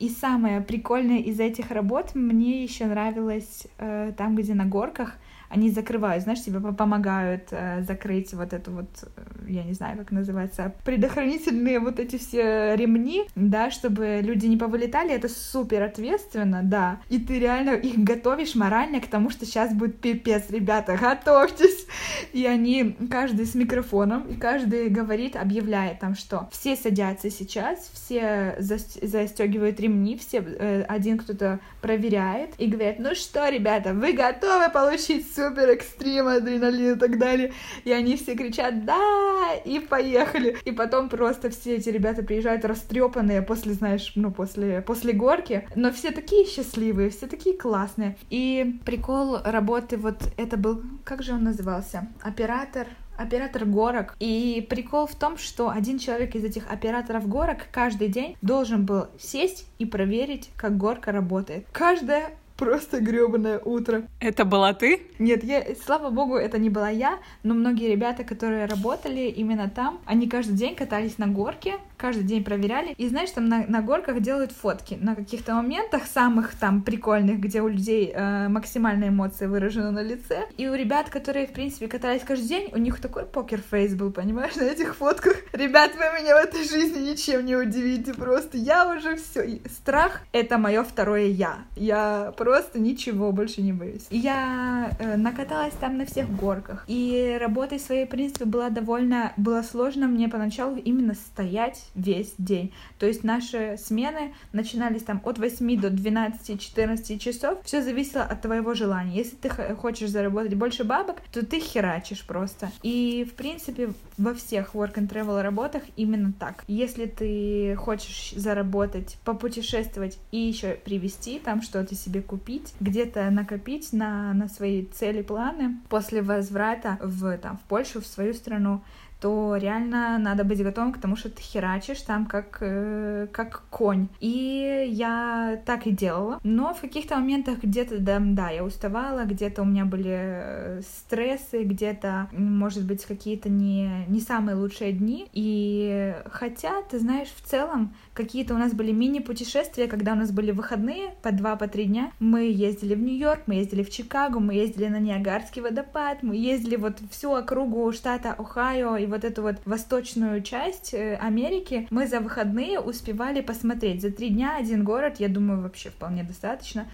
и 0.00 0.08
самое 0.08 0.60
прикольное 0.60 1.18
из 1.18 1.38
этих 1.38 1.70
работ 1.70 2.16
мне 2.16 2.64
еще 2.64 2.86
нравилось 2.86 3.68
э, 3.78 4.12
там, 4.16 4.34
где 4.34 4.54
на 4.54 4.64
горках 4.64 5.14
они 5.52 5.70
закрывают, 5.70 6.24
знаешь, 6.24 6.42
тебе 6.42 6.60
помогают 6.60 7.48
э, 7.50 7.82
закрыть 7.82 8.32
вот 8.32 8.54
эту 8.54 8.70
вот, 8.72 8.88
э, 9.16 9.22
я 9.48 9.64
не 9.64 9.74
знаю, 9.74 9.98
как 9.98 10.10
называется, 10.10 10.74
предохранительные 10.84 11.78
вот 11.78 12.00
эти 12.00 12.16
все 12.16 12.74
ремни, 12.74 13.24
да, 13.34 13.70
чтобы 13.70 14.20
люди 14.22 14.46
не 14.46 14.56
повылетали, 14.56 15.12
это 15.12 15.28
супер 15.28 15.82
ответственно, 15.82 16.62
да, 16.62 17.00
и 17.10 17.18
ты 17.18 17.38
реально 17.38 17.70
их 17.70 17.98
готовишь 17.98 18.54
морально 18.54 19.00
к 19.00 19.06
тому, 19.06 19.28
что 19.28 19.44
сейчас 19.44 19.74
будет 19.74 20.00
пипец, 20.00 20.44
ребята, 20.48 20.96
готовьтесь, 20.96 21.86
и 22.32 22.46
они, 22.46 22.96
каждый 23.10 23.44
с 23.44 23.54
микрофоном, 23.54 24.28
и 24.28 24.36
каждый 24.36 24.88
говорит, 24.88 25.36
объявляет 25.36 26.00
там, 26.00 26.14
что 26.14 26.48
все 26.50 26.76
садятся 26.76 27.30
сейчас, 27.30 27.90
все 27.92 28.56
застегивают 28.58 29.78
ремни, 29.80 30.16
все, 30.16 30.38
э, 30.38 30.82
один 30.88 31.18
кто-то 31.18 31.60
проверяет 31.82 32.54
и 32.58 32.66
говорит, 32.66 32.98
ну 32.98 33.14
что, 33.14 33.48
ребята, 33.48 33.92
вы 33.92 34.12
готовы 34.12 34.70
получить 34.70 35.26
супер 35.34 35.68
экстрим, 35.70 36.28
адреналин 36.28 36.94
и 36.94 36.98
так 36.98 37.18
далее, 37.18 37.52
и 37.84 37.92
они 37.92 38.16
все 38.16 38.34
кричат, 38.34 38.84
да, 38.86 39.54
и 39.64 39.80
поехали, 39.80 40.56
и 40.64 40.72
потом 40.72 41.08
просто 41.08 41.50
все 41.50 41.76
эти 41.76 41.90
ребята 41.90 42.22
приезжают 42.22 42.64
растрепанные 42.64 43.42
после, 43.42 43.74
знаешь, 43.74 44.12
ну, 44.14 44.30
после, 44.30 44.80
после 44.80 45.12
горки, 45.12 45.68
но 45.74 45.90
все 45.90 46.12
такие 46.12 46.46
счастливые, 46.46 47.10
все 47.10 47.26
такие 47.26 47.56
классные, 47.56 48.16
и 48.30 48.78
прикол 48.86 49.38
работы, 49.44 49.96
вот 49.96 50.22
это 50.36 50.56
был, 50.56 50.82
как 51.04 51.22
же 51.22 51.32
он 51.32 51.42
назывался, 51.42 52.08
оператор, 52.22 52.86
оператор 53.22 53.64
горок. 53.64 54.16
И 54.20 54.66
прикол 54.68 55.06
в 55.06 55.14
том, 55.14 55.38
что 55.38 55.70
один 55.70 55.98
человек 55.98 56.34
из 56.34 56.44
этих 56.44 56.70
операторов 56.70 57.28
горок 57.28 57.66
каждый 57.70 58.08
день 58.08 58.36
должен 58.42 58.84
был 58.84 59.06
сесть 59.18 59.66
и 59.78 59.86
проверить, 59.86 60.50
как 60.56 60.76
горка 60.76 61.12
работает. 61.12 61.66
Каждое 61.72 62.32
Просто 62.62 63.00
гребаное 63.00 63.58
утро. 63.58 64.04
Это 64.20 64.44
была 64.44 64.72
ты? 64.72 65.02
Нет, 65.18 65.42
я, 65.42 65.64
слава 65.84 66.10
богу, 66.10 66.36
это 66.36 66.58
не 66.58 66.70
была 66.70 66.90
я, 66.90 67.18
но 67.42 67.54
многие 67.54 67.90
ребята, 67.90 68.22
которые 68.22 68.66
работали 68.66 69.22
именно 69.22 69.68
там, 69.68 69.98
они 70.04 70.28
каждый 70.28 70.54
день 70.54 70.76
катались 70.76 71.18
на 71.18 71.26
горке, 71.26 71.74
каждый 72.02 72.24
день 72.24 72.42
проверяли. 72.42 72.94
И 72.98 73.08
знаешь, 73.08 73.30
там 73.30 73.48
на, 73.48 73.64
на 73.68 73.80
горках 73.80 74.20
делают 74.20 74.50
фотки 74.50 74.98
на 75.00 75.14
каких-то 75.14 75.54
моментах 75.54 76.02
самых 76.06 76.56
там 76.56 76.82
прикольных, 76.82 77.38
где 77.38 77.62
у 77.62 77.68
людей 77.68 78.12
э, 78.12 78.48
максимальные 78.48 79.10
эмоции 79.10 79.46
выражены 79.46 79.92
на 79.92 80.02
лице. 80.02 80.48
И 80.56 80.68
у 80.68 80.74
ребят, 80.74 81.10
которые, 81.10 81.46
в 81.46 81.52
принципе, 81.52 81.86
катались 81.86 82.22
каждый 82.22 82.48
день, 82.48 82.70
у 82.72 82.78
них 82.78 83.00
такой 83.00 83.24
покер-фейс 83.24 83.94
был, 83.94 84.10
понимаешь, 84.10 84.56
на 84.56 84.64
этих 84.64 84.96
фотках. 84.96 85.36
Ребят, 85.52 85.92
вы 85.94 86.20
меня 86.20 86.34
в 86.34 86.44
этой 86.44 86.64
жизни 86.64 87.10
ничем 87.10 87.46
не 87.46 87.54
удивите 87.54 88.14
просто. 88.14 88.58
Я 88.58 88.92
уже 88.92 89.16
все. 89.16 89.60
Страх— 89.70 90.22
это 90.32 90.58
мое 90.58 90.82
второе 90.82 91.26
я. 91.26 91.58
Я 91.76 92.34
просто 92.36 92.80
ничего 92.80 93.30
больше 93.30 93.62
не 93.62 93.72
боюсь. 93.72 94.06
Я 94.10 94.90
э, 94.98 95.16
накаталась 95.16 95.74
там 95.74 95.98
на 95.98 96.04
всех 96.04 96.28
горках. 96.34 96.84
И 96.88 97.38
работой 97.40 97.78
своей, 97.78 98.06
в 98.06 98.08
принципе, 98.08 98.44
была 98.44 98.70
довольно... 98.70 99.32
Было 99.36 99.62
сложно 99.62 100.08
мне 100.08 100.28
поначалу 100.28 100.76
именно 100.76 101.14
стоять 101.14 101.91
весь 101.94 102.34
день. 102.38 102.72
То 102.98 103.06
есть 103.06 103.24
наши 103.24 103.76
смены 103.78 104.34
начинались 104.52 105.02
там 105.02 105.20
от 105.24 105.38
8 105.38 105.80
до 105.80 105.88
12-14 105.88 107.18
часов. 107.18 107.58
Все 107.64 107.82
зависело 107.82 108.22
от 108.22 108.42
твоего 108.42 108.74
желания. 108.74 109.16
Если 109.16 109.36
ты 109.36 109.48
хочешь 109.74 110.10
заработать 110.10 110.54
больше 110.54 110.84
бабок, 110.84 111.16
то 111.32 111.44
ты 111.44 111.60
херачишь 111.60 112.24
просто. 112.24 112.70
И, 112.82 113.26
в 113.30 113.34
принципе, 113.34 113.92
во 114.18 114.34
всех 114.34 114.74
work 114.74 114.94
and 114.94 115.08
travel 115.08 115.42
работах 115.42 115.82
именно 115.96 116.32
так. 116.32 116.64
Если 116.68 117.06
ты 117.06 117.76
хочешь 117.76 118.32
заработать, 118.36 119.18
попутешествовать 119.24 120.18
и 120.30 120.38
еще 120.38 120.74
привезти 120.74 121.38
там 121.38 121.62
что-то 121.62 121.94
себе 121.94 122.22
купить, 122.22 122.74
где-то 122.80 123.30
накопить 123.30 123.92
на, 123.92 124.32
на 124.32 124.48
свои 124.48 124.84
цели, 124.86 125.22
планы 125.22 125.76
после 125.88 126.22
возврата 126.22 126.98
в, 127.00 127.36
там, 127.38 127.58
в 127.58 127.62
Польшу, 127.62 128.00
в 128.00 128.06
свою 128.06 128.34
страну, 128.34 128.82
то 129.22 129.56
реально 129.56 130.18
надо 130.18 130.42
быть 130.42 130.60
готовым 130.60 130.92
к 130.92 130.98
тому, 130.98 131.14
что 131.14 131.30
ты 131.30 131.40
херачишь 131.40 132.00
там 132.00 132.26
как, 132.26 132.58
э, 132.60 133.28
как 133.30 133.62
конь. 133.70 134.08
И 134.18 134.88
я 134.90 135.62
так 135.64 135.86
и 135.86 135.92
делала. 135.92 136.40
Но 136.42 136.74
в 136.74 136.80
каких-то 136.80 137.14
моментах 137.14 137.62
где-то, 137.62 138.00
да, 138.00 138.18
да, 138.20 138.50
я 138.50 138.64
уставала, 138.64 139.24
где-то 139.24 139.62
у 139.62 139.64
меня 139.64 139.84
были 139.84 140.10
э, 140.12 140.80
стрессы, 140.82 141.62
где-то, 141.62 142.30
может 142.32 142.84
быть, 142.84 143.04
какие-то 143.06 143.48
не, 143.48 144.04
не 144.08 144.20
самые 144.20 144.56
лучшие 144.56 144.92
дни. 144.92 145.28
И 145.32 146.16
хотя, 146.26 146.82
ты 146.82 146.98
знаешь, 146.98 147.28
в 147.28 147.48
целом 147.48 147.94
какие-то 148.14 148.54
у 148.54 148.58
нас 148.58 148.72
были 148.72 148.90
мини-путешествия, 148.90 149.86
когда 149.86 150.14
у 150.14 150.16
нас 150.16 150.32
были 150.32 150.50
выходные 150.50 151.14
по 151.22 151.30
два, 151.30 151.54
по 151.54 151.68
три 151.68 151.84
дня. 151.84 152.10
Мы 152.18 152.50
ездили 152.50 152.96
в 152.96 153.00
Нью-Йорк, 153.00 153.42
мы 153.46 153.54
ездили 153.54 153.84
в 153.84 153.90
Чикаго, 153.90 154.40
мы 154.40 154.54
ездили 154.54 154.88
на 154.88 154.98
Ниагарский 154.98 155.62
водопад, 155.62 156.24
мы 156.24 156.34
ездили 156.34 156.74
вот 156.74 156.98
всю 157.12 157.30
округу 157.30 157.92
штата 157.92 158.34
Ohio 158.36 159.00
и 159.00 159.11
вот 159.12 159.24
эту 159.24 159.42
вот 159.42 159.56
восточную 159.64 160.42
часть 160.42 160.92
э, 160.94 161.16
Америки 161.16 161.86
мы 161.90 162.06
за 162.06 162.20
выходные 162.20 162.80
успевали 162.80 163.40
посмотреть. 163.40 164.02
За 164.02 164.10
три 164.10 164.30
дня 164.30 164.56
один 164.56 164.82
город, 164.82 165.20
я 165.20 165.28
думаю, 165.28 165.62
вообще 165.62 165.90
вполне 165.90 166.24
достаточно. 166.24 166.86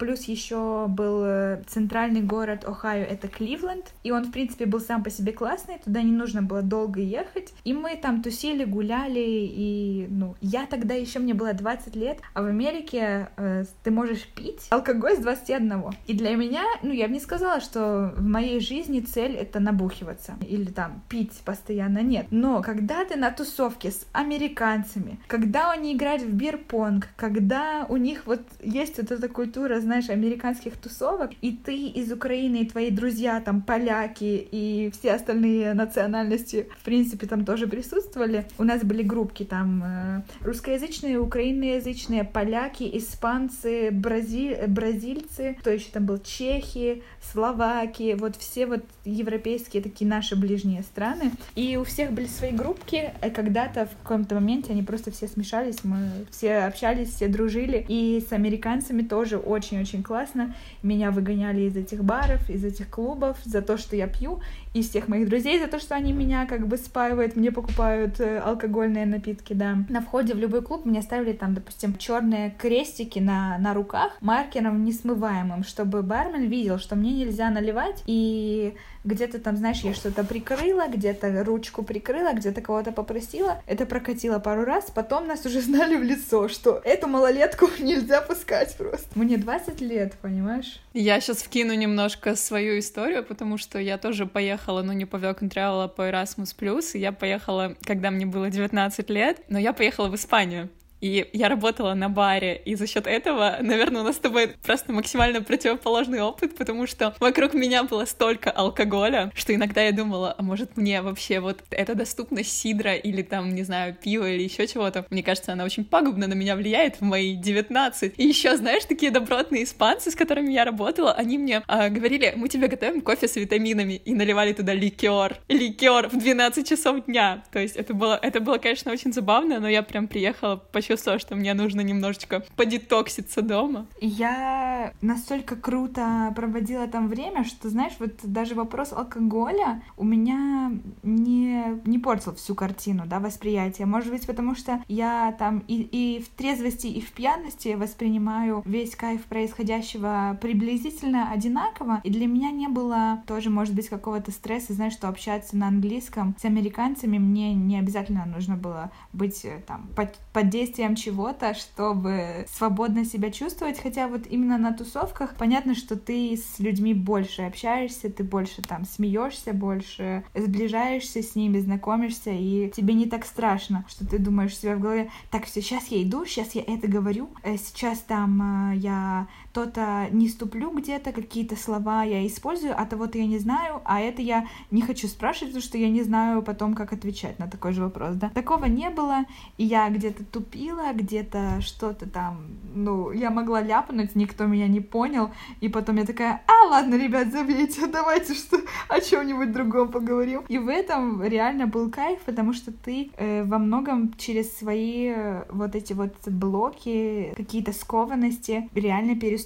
Плюс 0.00 0.24
еще 0.24 0.86
был 0.88 1.22
э, 1.26 1.62
центральный 1.66 2.22
город 2.22 2.64
Ohio, 2.64 3.04
это 3.04 3.28
Кливленд, 3.28 3.84
и 4.02 4.10
он, 4.10 4.24
в 4.24 4.32
принципе, 4.32 4.64
был 4.64 4.80
сам 4.80 5.04
по 5.04 5.10
себе 5.10 5.32
классный, 5.32 5.78
туда 5.84 6.00
не 6.00 6.10
нужно 6.10 6.40
было 6.40 6.62
долго 6.62 7.00
ехать, 7.00 7.52
и 7.64 7.74
мы 7.74 7.96
там 7.96 8.22
тусили, 8.22 8.64
гуляли, 8.64 9.20
и, 9.20 10.06
ну, 10.08 10.36
я 10.40 10.64
тогда 10.64 10.94
еще, 10.94 11.18
мне 11.18 11.34
было 11.34 11.52
20 11.52 11.94
лет, 11.96 12.16
а 12.32 12.40
в 12.40 12.46
Америке 12.46 13.28
э, 13.36 13.66
ты 13.84 13.90
можешь 13.90 14.26
пить 14.26 14.68
алкоголь 14.70 15.16
с 15.16 15.18
21. 15.18 15.82
И 16.06 16.14
для 16.14 16.34
меня, 16.34 16.64
ну, 16.82 16.92
я 16.92 17.06
бы 17.06 17.12
не 17.12 17.20
сказала, 17.20 17.60
что 17.60 18.14
в 18.16 18.24
моей 18.24 18.60
жизни 18.60 19.00
цель 19.00 19.36
это 19.36 19.60
набухиваться 19.60 20.36
или 20.48 20.70
там 20.70 21.02
пить 21.10 21.42
постоянно, 21.44 21.98
нет. 21.98 22.26
Но 22.30 22.62
когда 22.62 23.04
ты 23.04 23.16
на 23.16 23.30
тусовке 23.30 23.90
с 23.90 24.06
американцами, 24.12 25.20
когда 25.26 25.72
они 25.72 25.92
играют 25.94 26.22
в 26.22 26.32
бирпонг, 26.32 27.08
когда 27.16 27.84
у 27.90 27.98
них 27.98 28.22
вот 28.24 28.40
есть 28.62 28.96
вот 28.96 29.10
эта 29.10 29.28
культура, 29.28 29.78
знаешь, 29.80 29.89
американских 29.92 30.76
тусовок, 30.76 31.30
и 31.40 31.52
ты 31.52 31.88
из 31.88 32.12
Украины, 32.12 32.62
и 32.62 32.66
твои 32.66 32.90
друзья 32.90 33.40
там 33.40 33.62
поляки 33.62 34.48
и 34.50 34.90
все 34.98 35.12
остальные 35.12 35.74
национальности, 35.74 36.68
в 36.80 36.84
принципе, 36.84 37.26
там 37.26 37.44
тоже 37.44 37.66
присутствовали. 37.66 38.46
У 38.58 38.64
нас 38.64 38.82
были 38.82 39.02
группки 39.02 39.44
там 39.44 39.82
э, 39.84 40.22
русскоязычные, 40.42 41.18
украиноязычные, 41.18 42.24
поляки, 42.24 42.88
испанцы, 42.98 43.90
брази... 43.90 44.56
бразильцы, 44.66 45.56
кто 45.60 45.70
еще 45.70 45.90
там 45.92 46.06
был, 46.06 46.18
чехи, 46.18 47.02
словаки, 47.32 48.16
вот 48.18 48.36
все 48.36 48.66
вот 48.66 48.84
европейские 49.04 49.82
такие 49.82 50.08
наши 50.08 50.36
ближние 50.36 50.82
страны. 50.82 51.32
И 51.54 51.76
у 51.76 51.84
всех 51.84 52.12
были 52.12 52.26
свои 52.26 52.52
группки, 52.52 53.12
и 53.24 53.30
когда-то 53.30 53.86
в 53.86 54.02
каком-то 54.02 54.34
моменте 54.34 54.72
они 54.72 54.82
просто 54.82 55.10
все 55.10 55.28
смешались, 55.28 55.84
мы 55.84 56.26
все 56.30 56.58
общались, 56.58 57.14
все 57.14 57.28
дружили, 57.28 57.84
и 57.88 58.24
с 58.26 58.32
американцами 58.32 59.02
тоже 59.02 59.38
очень-очень 59.80 60.02
классно. 60.02 60.54
Меня 60.82 61.10
выгоняли 61.10 61.62
из 61.62 61.76
этих 61.76 62.04
баров, 62.04 62.48
из 62.48 62.64
этих 62.64 62.88
клубов 62.88 63.36
за 63.44 63.62
то, 63.62 63.78
что 63.78 63.96
я 63.96 64.06
пью, 64.06 64.40
и 64.72 64.82
всех 64.82 65.08
моих 65.08 65.28
друзей 65.28 65.58
за 65.58 65.66
то, 65.66 65.78
что 65.80 65.94
они 65.94 66.12
меня 66.12 66.46
как 66.46 66.66
бы 66.66 66.76
спаивают, 66.76 67.36
мне 67.36 67.50
покупают 67.50 68.20
э, 68.20 68.38
алкогольные 68.38 69.06
напитки, 69.06 69.52
да. 69.52 69.78
На 69.88 70.00
входе 70.00 70.34
в 70.34 70.38
любой 70.38 70.62
клуб 70.62 70.84
мне 70.84 71.02
ставили 71.02 71.32
там, 71.32 71.54
допустим, 71.54 71.96
черные 71.96 72.54
крестики 72.56 73.18
на, 73.18 73.58
на 73.58 73.74
руках 73.74 74.16
маркером 74.20 74.84
несмываемым, 74.84 75.64
чтобы 75.64 76.02
бармен 76.02 76.48
видел, 76.48 76.78
что 76.78 76.94
мне 76.94 77.12
нельзя 77.12 77.50
наливать, 77.50 78.02
и 78.06 78.74
где-то 79.04 79.38
там, 79.38 79.56
знаешь, 79.56 79.80
я 79.80 79.94
что-то 79.94 80.24
прикрыла, 80.24 80.86
где-то 80.88 81.42
ручку 81.44 81.82
прикрыла, 81.82 82.32
где-то 82.34 82.60
кого-то 82.60 82.92
попросила. 82.92 83.62
Это 83.66 83.86
прокатило 83.86 84.38
пару 84.38 84.64
раз, 84.64 84.90
потом 84.94 85.26
нас 85.26 85.46
уже 85.46 85.60
знали 85.62 85.96
в 85.96 86.02
лицо, 86.02 86.48
что 86.48 86.80
эту 86.84 87.08
малолетку 87.08 87.68
нельзя 87.78 88.20
пускать 88.20 88.76
просто. 88.76 89.08
Мне 89.14 89.38
20 89.38 89.80
лет, 89.80 90.14
понимаешь? 90.20 90.80
Я 90.92 91.20
сейчас 91.20 91.38
вкину 91.38 91.74
немножко 91.74 92.36
свою 92.36 92.78
историю, 92.78 93.24
потому 93.24 93.58
что 93.58 93.78
я 93.78 93.96
тоже 93.96 94.26
поехала, 94.26 94.59
ну 94.82 94.92
не 94.92 95.04
по 95.04 95.16
Travel, 95.48 95.84
а 95.84 95.88
по 95.88 96.08
Erasmus+, 96.08 96.82
и 96.94 96.98
я 96.98 97.12
поехала, 97.12 97.76
когда 97.84 98.10
мне 98.10 98.26
было 98.26 98.50
19 98.50 99.10
лет, 99.10 99.42
но 99.48 99.58
я 99.58 99.72
поехала 99.72 100.08
в 100.08 100.14
Испанию. 100.14 100.68
И 101.00 101.28
я 101.32 101.48
работала 101.48 101.94
на 101.94 102.08
баре, 102.08 102.60
и 102.64 102.74
за 102.74 102.86
счет 102.86 103.06
этого, 103.06 103.56
наверное, 103.60 104.02
у 104.02 104.04
нас 104.04 104.16
с 104.16 104.18
тобой 104.18 104.54
просто 104.62 104.92
максимально 104.92 105.42
противоположный 105.42 106.20
опыт, 106.20 106.56
потому 106.56 106.86
что 106.86 107.14
вокруг 107.20 107.54
меня 107.54 107.84
было 107.84 108.04
столько 108.04 108.50
алкоголя, 108.50 109.32
что 109.34 109.54
иногда 109.54 109.82
я 109.82 109.92
думала, 109.92 110.34
а 110.36 110.42
может 110.42 110.76
мне 110.76 111.02
вообще 111.02 111.40
вот 111.40 111.62
эта 111.70 111.94
доступность 111.94 112.52
сидра 112.52 112.94
или 112.94 113.22
там, 113.22 113.54
не 113.54 113.62
знаю, 113.62 113.94
пива 113.94 114.30
или 114.30 114.42
еще 114.42 114.66
чего-то. 114.66 115.06
Мне 115.10 115.22
кажется, 115.22 115.52
она 115.52 115.64
очень 115.64 115.84
пагубно 115.84 116.26
на 116.26 116.34
меня 116.34 116.56
влияет 116.56 116.96
в 116.96 117.02
мои 117.02 117.34
19. 117.34 118.14
И 118.16 118.26
еще, 118.26 118.56
знаешь, 118.56 118.84
такие 118.84 119.10
добротные 119.10 119.64
испанцы, 119.64 120.10
с 120.10 120.14
которыми 120.14 120.52
я 120.52 120.64
работала, 120.64 121.12
они 121.12 121.38
мне 121.38 121.62
а, 121.66 121.88
говорили, 121.88 122.34
мы 122.36 122.48
тебе 122.48 122.68
готовим 122.68 123.00
кофе 123.00 123.28
с 123.28 123.36
витаминами, 123.36 123.94
и 123.94 124.14
наливали 124.14 124.52
туда 124.52 124.74
ликер. 124.74 125.38
Ликер 125.48 126.08
в 126.08 126.18
12 126.18 126.68
часов 126.68 127.04
дня. 127.06 127.42
То 127.52 127.58
есть 127.58 127.76
это 127.76 127.94
было, 127.94 128.18
это 128.20 128.40
было, 128.40 128.58
конечно, 128.58 128.92
очень 128.92 129.12
забавно, 129.12 129.60
но 129.60 129.68
я 129.68 129.82
прям 129.82 130.08
приехала 130.08 130.56
почти 130.56 130.89
чувство, 130.90 131.20
что 131.20 131.36
мне 131.36 131.54
нужно 131.54 131.82
немножечко 131.82 132.44
подетокситься 132.56 133.42
дома. 133.42 133.86
Я 134.00 134.92
настолько 135.00 135.54
круто 135.54 136.32
проводила 136.34 136.88
там 136.88 137.06
время, 137.06 137.44
что, 137.44 137.68
знаешь, 137.68 137.92
вот 138.00 138.12
даже 138.24 138.56
вопрос 138.56 138.92
алкоголя 138.92 139.82
у 139.96 140.04
меня 140.04 140.72
не, 141.04 141.80
не 141.84 141.98
портил 141.98 142.34
всю 142.34 142.56
картину, 142.56 143.04
да, 143.06 143.20
восприятия. 143.20 143.86
Может 143.86 144.10
быть, 144.10 144.26
потому 144.26 144.56
что 144.56 144.82
я 144.88 145.32
там 145.38 145.62
и, 145.68 145.80
и 145.80 146.22
в 146.22 146.28
трезвости, 146.30 146.88
и 146.88 147.00
в 147.00 147.12
пьяности 147.12 147.74
воспринимаю 147.74 148.62
весь 148.64 148.96
кайф 148.96 149.22
происходящего 149.26 150.36
приблизительно 150.40 151.30
одинаково, 151.30 152.00
и 152.02 152.10
для 152.10 152.26
меня 152.26 152.50
не 152.50 152.66
было 152.66 153.22
тоже, 153.28 153.48
может 153.48 153.74
быть, 153.74 153.88
какого-то 153.88 154.32
стресса, 154.32 154.72
знаешь, 154.72 154.94
что 154.94 155.08
общаться 155.08 155.56
на 155.56 155.68
английском 155.68 156.34
с 156.40 156.44
американцами 156.44 157.18
мне 157.18 157.54
не 157.54 157.78
обязательно 157.78 158.26
нужно 158.26 158.56
было 158.56 158.90
быть 159.12 159.44
э, 159.44 159.62
там 159.66 159.88
под, 159.94 160.18
под 160.32 160.48
действием 160.48 160.79
чего-то, 160.94 161.54
чтобы 161.54 162.46
свободно 162.52 163.04
себя 163.04 163.30
чувствовать, 163.30 163.80
хотя 163.80 164.08
вот 164.08 164.26
именно 164.28 164.58
на 164.58 164.72
тусовках 164.72 165.34
понятно, 165.36 165.74
что 165.74 165.96
ты 165.96 166.36
с 166.36 166.58
людьми 166.58 166.94
больше 166.94 167.42
общаешься, 167.42 168.10
ты 168.10 168.24
больше 168.24 168.62
там 168.62 168.84
смеешься, 168.84 169.52
больше 169.52 170.24
сближаешься 170.34 171.22
с 171.22 171.34
ними, 171.34 171.58
знакомишься, 171.58 172.30
и 172.30 172.70
тебе 172.70 172.94
не 172.94 173.06
так 173.06 173.24
страшно, 173.24 173.84
что 173.88 174.06
ты 174.06 174.18
думаешь 174.18 174.56
себе 174.56 174.76
в 174.76 174.80
голове, 174.80 175.10
так, 175.30 175.46
все, 175.46 175.62
сейчас 175.62 175.88
я 175.88 176.02
иду, 176.02 176.24
сейчас 176.24 176.54
я 176.54 176.62
это 176.62 176.88
говорю, 176.88 177.30
э, 177.42 177.56
сейчас 177.56 178.00
там 178.00 178.72
э, 178.72 178.76
я 178.76 179.28
то-то 179.52 180.08
не 180.12 180.28
ступлю 180.28 180.70
где-то, 180.70 181.12
какие-то 181.12 181.56
слова 181.56 182.04
я 182.04 182.26
использую, 182.26 182.78
а 182.78 182.86
того-то 182.86 183.18
я 183.18 183.26
не 183.26 183.38
знаю, 183.38 183.80
а 183.84 184.00
это 184.00 184.22
я 184.22 184.46
не 184.70 184.82
хочу 184.82 185.08
спрашивать, 185.08 185.48
потому 185.48 185.62
что 185.62 185.78
я 185.78 185.90
не 185.90 186.02
знаю 186.02 186.42
потом, 186.42 186.74
как 186.74 186.92
отвечать 186.92 187.38
на 187.38 187.48
такой 187.48 187.72
же 187.72 187.82
вопрос, 187.82 188.14
да. 188.14 188.30
Такого 188.30 188.66
не 188.66 188.90
было, 188.90 189.24
и 189.58 189.64
я 189.64 189.88
где-то 189.88 190.24
тупила, 190.24 190.92
где-то 190.94 191.60
что-то 191.60 192.08
там, 192.08 192.38
ну, 192.74 193.10
я 193.10 193.30
могла 193.30 193.60
ляпнуть, 193.60 194.14
никто 194.14 194.46
меня 194.46 194.68
не 194.68 194.80
понял, 194.80 195.30
и 195.60 195.68
потом 195.68 195.96
я 195.96 196.06
такая, 196.06 196.42
а, 196.46 196.68
ладно, 196.68 196.94
ребят, 196.94 197.32
забейте, 197.32 197.86
давайте 197.92 198.34
что 198.34 198.58
о 198.88 199.00
чем-нибудь 199.00 199.52
другом 199.52 199.90
поговорим. 199.90 200.44
И 200.48 200.58
в 200.58 200.68
этом 200.68 201.22
реально 201.24 201.66
был 201.66 201.90
кайф, 201.90 202.20
потому 202.20 202.52
что 202.52 202.72
ты 202.72 203.10
э, 203.16 203.42
во 203.44 203.58
многом 203.58 204.14
через 204.16 204.56
свои 204.56 205.08
э, 205.08 205.44
вот 205.50 205.74
эти 205.74 205.92
вот 205.92 206.14
блоки, 206.26 207.32
какие-то 207.36 207.72
скованности 207.72 208.68
реально 208.74 209.16
переступаешь, 209.16 209.39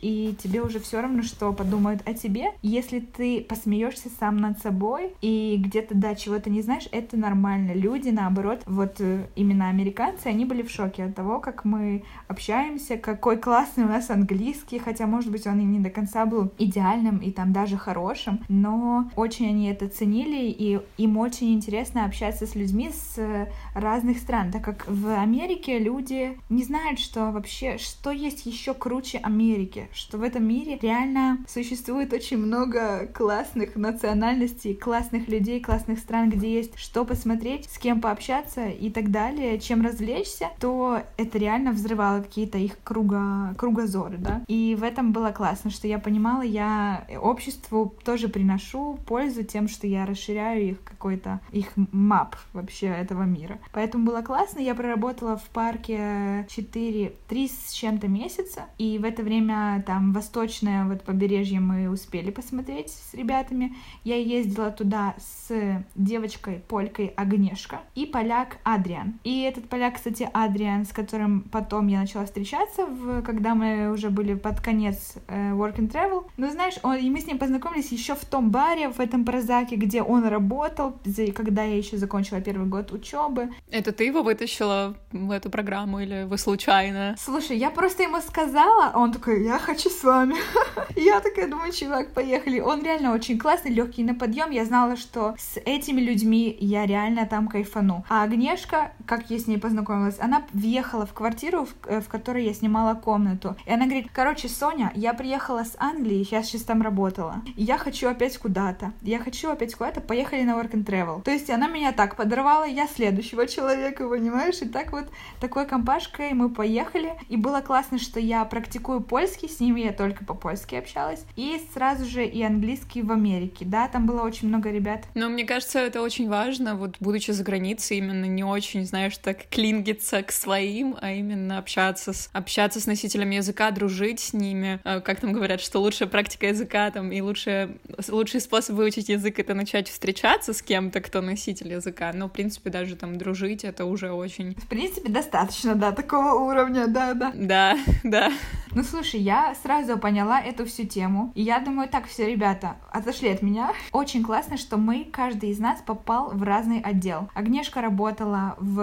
и 0.00 0.34
тебе 0.42 0.62
уже 0.62 0.80
все 0.80 1.00
равно, 1.00 1.22
что 1.22 1.52
подумают 1.52 2.02
о 2.06 2.14
тебе. 2.14 2.52
Если 2.62 3.00
ты 3.00 3.42
посмеешься 3.42 4.08
сам 4.18 4.36
над 4.36 4.58
собой 4.58 5.14
и 5.20 5.56
где-то, 5.58 5.94
да, 5.94 6.14
чего-то 6.14 6.50
не 6.50 6.62
знаешь, 6.62 6.88
это 6.92 7.16
нормально. 7.16 7.72
Люди, 7.72 8.10
наоборот, 8.10 8.62
вот 8.66 8.96
э, 9.00 9.26
именно 9.36 9.68
американцы, 9.68 10.26
они 10.26 10.44
были 10.44 10.62
в 10.62 10.70
шоке 10.70 11.04
от 11.04 11.14
того, 11.14 11.40
как 11.40 11.64
мы 11.64 12.04
общаемся, 12.28 12.96
какой 12.96 13.36
классный 13.36 13.84
у 13.84 13.88
нас 13.88 14.10
английский, 14.10 14.78
хотя, 14.78 15.06
может 15.06 15.30
быть, 15.30 15.46
он 15.46 15.60
и 15.60 15.64
не 15.64 15.78
до 15.80 15.90
конца 15.90 16.26
был 16.26 16.50
идеальным 16.58 17.18
и 17.18 17.30
там 17.30 17.52
даже 17.52 17.76
хорошим, 17.76 18.44
но 18.48 19.10
очень 19.16 19.48
они 19.48 19.68
это 19.68 19.88
ценили, 19.88 20.50
и 20.50 20.80
им 20.96 21.16
очень 21.18 21.54
интересно 21.54 22.04
общаться 22.04 22.46
с 22.46 22.54
людьми 22.54 22.90
с 22.90 23.48
разных 23.74 24.18
стран, 24.18 24.50
так 24.50 24.64
как 24.64 24.86
в 24.88 25.20
Америке 25.20 25.78
люди 25.78 26.38
не 26.48 26.64
знают, 26.64 26.98
что 26.98 27.30
вообще, 27.30 27.78
что 27.78 28.10
есть 28.10 28.46
еще 28.46 28.74
круче 28.74 29.18
Америки, 29.18 29.88
что 29.92 30.18
в 30.18 30.22
этом 30.22 30.46
мире 30.46 30.78
реально 30.80 31.38
существует 31.48 32.12
очень 32.12 32.38
много 32.38 33.06
классных 33.14 33.76
национальностей, 33.76 34.74
классных 34.74 35.28
людей, 35.28 35.60
классных 35.60 35.98
стран, 35.98 36.30
где 36.30 36.52
есть 36.52 36.78
что 36.78 37.04
посмотреть, 37.04 37.70
с 37.70 37.78
кем 37.78 38.00
пообщаться 38.00 38.66
и 38.68 38.90
так 38.90 39.10
далее, 39.10 39.58
чем 39.60 39.82
развлечься, 39.82 40.48
то 40.58 41.02
это 41.16 41.38
реально 41.38 41.72
взрывало 41.72 42.22
какие-то 42.22 42.58
их 42.58 42.78
круга, 42.82 43.54
кругозоры, 43.56 44.16
да. 44.18 44.42
И 44.48 44.76
в 44.78 44.82
этом 44.82 45.12
было 45.12 45.30
классно, 45.30 45.70
что 45.70 45.86
я 45.86 45.98
понимала, 45.98 46.42
я 46.42 47.04
обществу 47.20 47.94
тоже 48.04 48.28
приношу 48.28 48.98
пользу 49.06 49.44
тем, 49.44 49.68
что 49.68 49.86
я 49.86 50.06
расширяю 50.06 50.70
их 50.70 50.84
какой-то, 50.84 51.40
их 51.52 51.68
мап 51.92 52.36
вообще 52.52 52.86
этого 52.86 53.22
мира. 53.22 53.59
Поэтому 53.72 54.06
было 54.06 54.22
классно, 54.22 54.60
я 54.60 54.74
проработала 54.74 55.36
в 55.36 55.44
парке 55.50 56.46
4, 56.48 57.12
3 57.28 57.48
с 57.48 57.72
чем-то 57.72 58.08
месяца, 58.08 58.66
и 58.78 58.98
в 58.98 59.04
это 59.04 59.22
время 59.22 59.82
там 59.86 60.12
восточное 60.12 60.84
вот 60.84 61.02
побережье 61.02 61.60
мы 61.60 61.88
успели 61.88 62.30
посмотреть 62.30 62.90
с 62.90 63.14
ребятами. 63.14 63.74
Я 64.04 64.16
ездила 64.16 64.70
туда 64.70 65.14
с 65.18 65.50
девочкой, 65.94 66.62
полькой 66.68 67.12
Агнешка 67.16 67.80
и 67.94 68.06
поляк 68.06 68.58
Адриан. 68.64 69.18
И 69.24 69.42
этот 69.42 69.68
поляк, 69.68 69.96
кстати, 69.96 70.28
Адриан, 70.32 70.84
с 70.84 70.92
которым 70.92 71.42
потом 71.42 71.88
я 71.88 72.00
начала 72.00 72.24
встречаться, 72.24 72.86
в, 72.86 73.22
когда 73.22 73.54
мы 73.54 73.90
уже 73.90 74.10
были 74.10 74.34
под 74.34 74.60
конец 74.60 75.14
э, 75.28 75.52
Work 75.52 75.76
and 75.76 75.90
Travel. 75.90 76.26
Ну, 76.36 76.50
знаешь, 76.50 76.74
он, 76.82 76.96
и 76.96 77.10
мы 77.10 77.20
с 77.20 77.26
ним 77.26 77.38
познакомились 77.38 77.92
еще 77.92 78.14
в 78.14 78.24
том 78.24 78.50
баре, 78.50 78.88
в 78.88 79.00
этом 79.00 79.24
прозаке, 79.24 79.76
где 79.76 80.02
он 80.02 80.26
работал, 80.26 80.94
когда 81.34 81.62
я 81.62 81.76
еще 81.76 81.96
закончила 81.96 82.40
первый 82.40 82.66
год 82.66 82.92
учебы. 82.92 83.49
Это 83.70 83.92
ты 83.92 84.04
его 84.04 84.22
вытащила 84.22 84.96
в 85.12 85.30
эту 85.30 85.50
программу 85.50 86.00
или 86.00 86.24
вы 86.24 86.38
случайно? 86.38 87.16
Слушай, 87.18 87.58
я 87.58 87.70
просто 87.70 88.02
ему 88.02 88.20
сказала, 88.20 88.90
а 88.92 88.98
он 88.98 89.12
такой, 89.12 89.44
я 89.44 89.58
хочу 89.58 89.90
с 89.90 90.02
вами. 90.02 90.36
я 90.96 91.20
такая 91.20 91.48
думаю, 91.48 91.72
чувак, 91.72 92.12
поехали. 92.12 92.60
Он 92.60 92.82
реально 92.82 93.12
очень 93.12 93.38
классный, 93.38 93.72
легкий 93.72 94.04
на 94.04 94.14
подъем. 94.14 94.50
Я 94.50 94.64
знала, 94.64 94.96
что 94.96 95.34
с 95.38 95.58
этими 95.64 96.00
людьми 96.00 96.56
я 96.60 96.86
реально 96.86 97.26
там 97.26 97.48
кайфану. 97.48 98.04
А 98.08 98.22
Агнешка, 98.22 98.92
как 99.06 99.30
я 99.30 99.38
с 99.38 99.46
ней 99.46 99.58
познакомилась, 99.58 100.18
она 100.20 100.42
въехала 100.52 101.06
в 101.06 101.12
квартиру, 101.12 101.66
в, 101.66 101.74
э, 101.86 102.00
в 102.00 102.08
которой 102.08 102.44
я 102.44 102.54
снимала 102.54 102.94
комнату. 102.94 103.56
И 103.66 103.72
она 103.72 103.84
говорит, 103.84 104.08
короче, 104.12 104.48
Соня, 104.48 104.92
я 104.94 105.14
приехала 105.14 105.64
с 105.64 105.76
Англии, 105.78 106.26
я 106.30 106.42
сейчас 106.42 106.62
там 106.62 106.82
работала. 106.82 107.42
Я 107.56 107.78
хочу 107.78 108.08
опять 108.08 108.38
куда-то. 108.38 108.92
Я 109.02 109.18
хочу 109.18 109.50
опять 109.50 109.74
куда-то, 109.74 110.00
поехали 110.00 110.42
на 110.42 110.52
Work 110.52 110.72
and 110.72 110.84
Travel. 110.84 111.22
То 111.22 111.30
есть 111.30 111.50
она 111.50 111.68
меня 111.68 111.92
так 111.92 112.16
подорвала, 112.16 112.64
я 112.64 112.86
следующего 112.86 113.39
человека, 113.46 114.08
понимаешь? 114.08 114.60
И 114.62 114.68
так 114.68 114.92
вот 114.92 115.06
такой 115.40 115.66
компашкой 115.66 116.32
мы 116.32 116.50
поехали. 116.50 117.12
И 117.28 117.36
было 117.36 117.60
классно, 117.60 117.98
что 117.98 118.20
я 118.20 118.44
практикую 118.44 119.00
польский, 119.00 119.48
с 119.48 119.60
ними 119.60 119.80
я 119.80 119.92
только 119.92 120.24
по-польски 120.24 120.74
общалась. 120.74 121.24
И 121.36 121.60
сразу 121.72 122.04
же 122.04 122.24
и 122.24 122.42
английский 122.42 123.02
в 123.02 123.12
Америке, 123.12 123.64
да, 123.64 123.88
там 123.88 124.06
было 124.06 124.22
очень 124.22 124.48
много 124.48 124.70
ребят. 124.70 125.04
Но 125.14 125.28
мне 125.28 125.44
кажется, 125.44 125.78
это 125.78 126.02
очень 126.02 126.28
важно, 126.28 126.76
вот 126.76 126.96
будучи 127.00 127.30
за 127.30 127.42
границей, 127.42 127.98
именно 127.98 128.26
не 128.26 128.44
очень, 128.44 128.84
знаешь, 128.84 129.16
так 129.18 129.48
клингиться 129.48 130.22
к 130.22 130.32
своим, 130.32 130.96
а 131.00 131.12
именно 131.12 131.58
общаться 131.58 132.12
с, 132.12 132.30
общаться 132.32 132.80
с 132.80 132.86
носителями 132.86 133.36
языка, 133.36 133.70
дружить 133.70 134.20
с 134.20 134.32
ними. 134.32 134.80
А, 134.84 135.00
как 135.00 135.20
там 135.20 135.32
говорят, 135.32 135.60
что 135.60 135.80
лучшая 135.80 136.08
практика 136.08 136.46
языка 136.46 136.90
там 136.90 137.12
и 137.12 137.20
лучшая, 137.20 137.76
лучший 138.08 138.40
способ 138.40 138.76
выучить 138.76 139.08
язык— 139.08 139.38
это 139.38 139.54
начать 139.54 139.88
встречаться 139.88 140.52
с 140.52 140.62
кем-то, 140.62 141.00
кто 141.00 141.20
носитель 141.20 141.72
языка. 141.72 142.12
Но, 142.12 142.28
в 142.28 142.32
принципе, 142.32 142.70
даже 142.70 142.96
там 142.96 143.16
дружить— 143.16 143.29
это 143.64 143.84
уже 143.84 144.12
очень... 144.12 144.54
В 144.54 144.66
принципе, 144.66 145.10
достаточно, 145.10 145.74
да, 145.74 145.92
такого 145.92 146.32
уровня, 146.50 146.86
да-да. 146.86 147.32
Да, 147.34 147.76
да. 148.04 148.32
Ну, 148.72 148.84
слушай, 148.84 149.18
я 149.18 149.54
сразу 149.62 149.98
поняла 149.98 150.40
эту 150.40 150.64
всю 150.64 150.84
тему. 150.84 151.32
И 151.34 151.42
я 151.42 151.58
думаю, 151.58 151.88
так, 151.88 152.06
все, 152.06 152.30
ребята, 152.30 152.76
отошли 152.92 153.28
от 153.30 153.42
меня. 153.42 153.72
Очень 153.92 154.22
классно, 154.22 154.56
что 154.56 154.76
мы, 154.76 155.04
каждый 155.10 155.50
из 155.50 155.58
нас 155.58 155.80
попал 155.80 156.30
в 156.30 156.42
разный 156.44 156.80
отдел. 156.80 157.28
Агнешка 157.34 157.80
работала 157.80 158.54
в... 158.58 158.80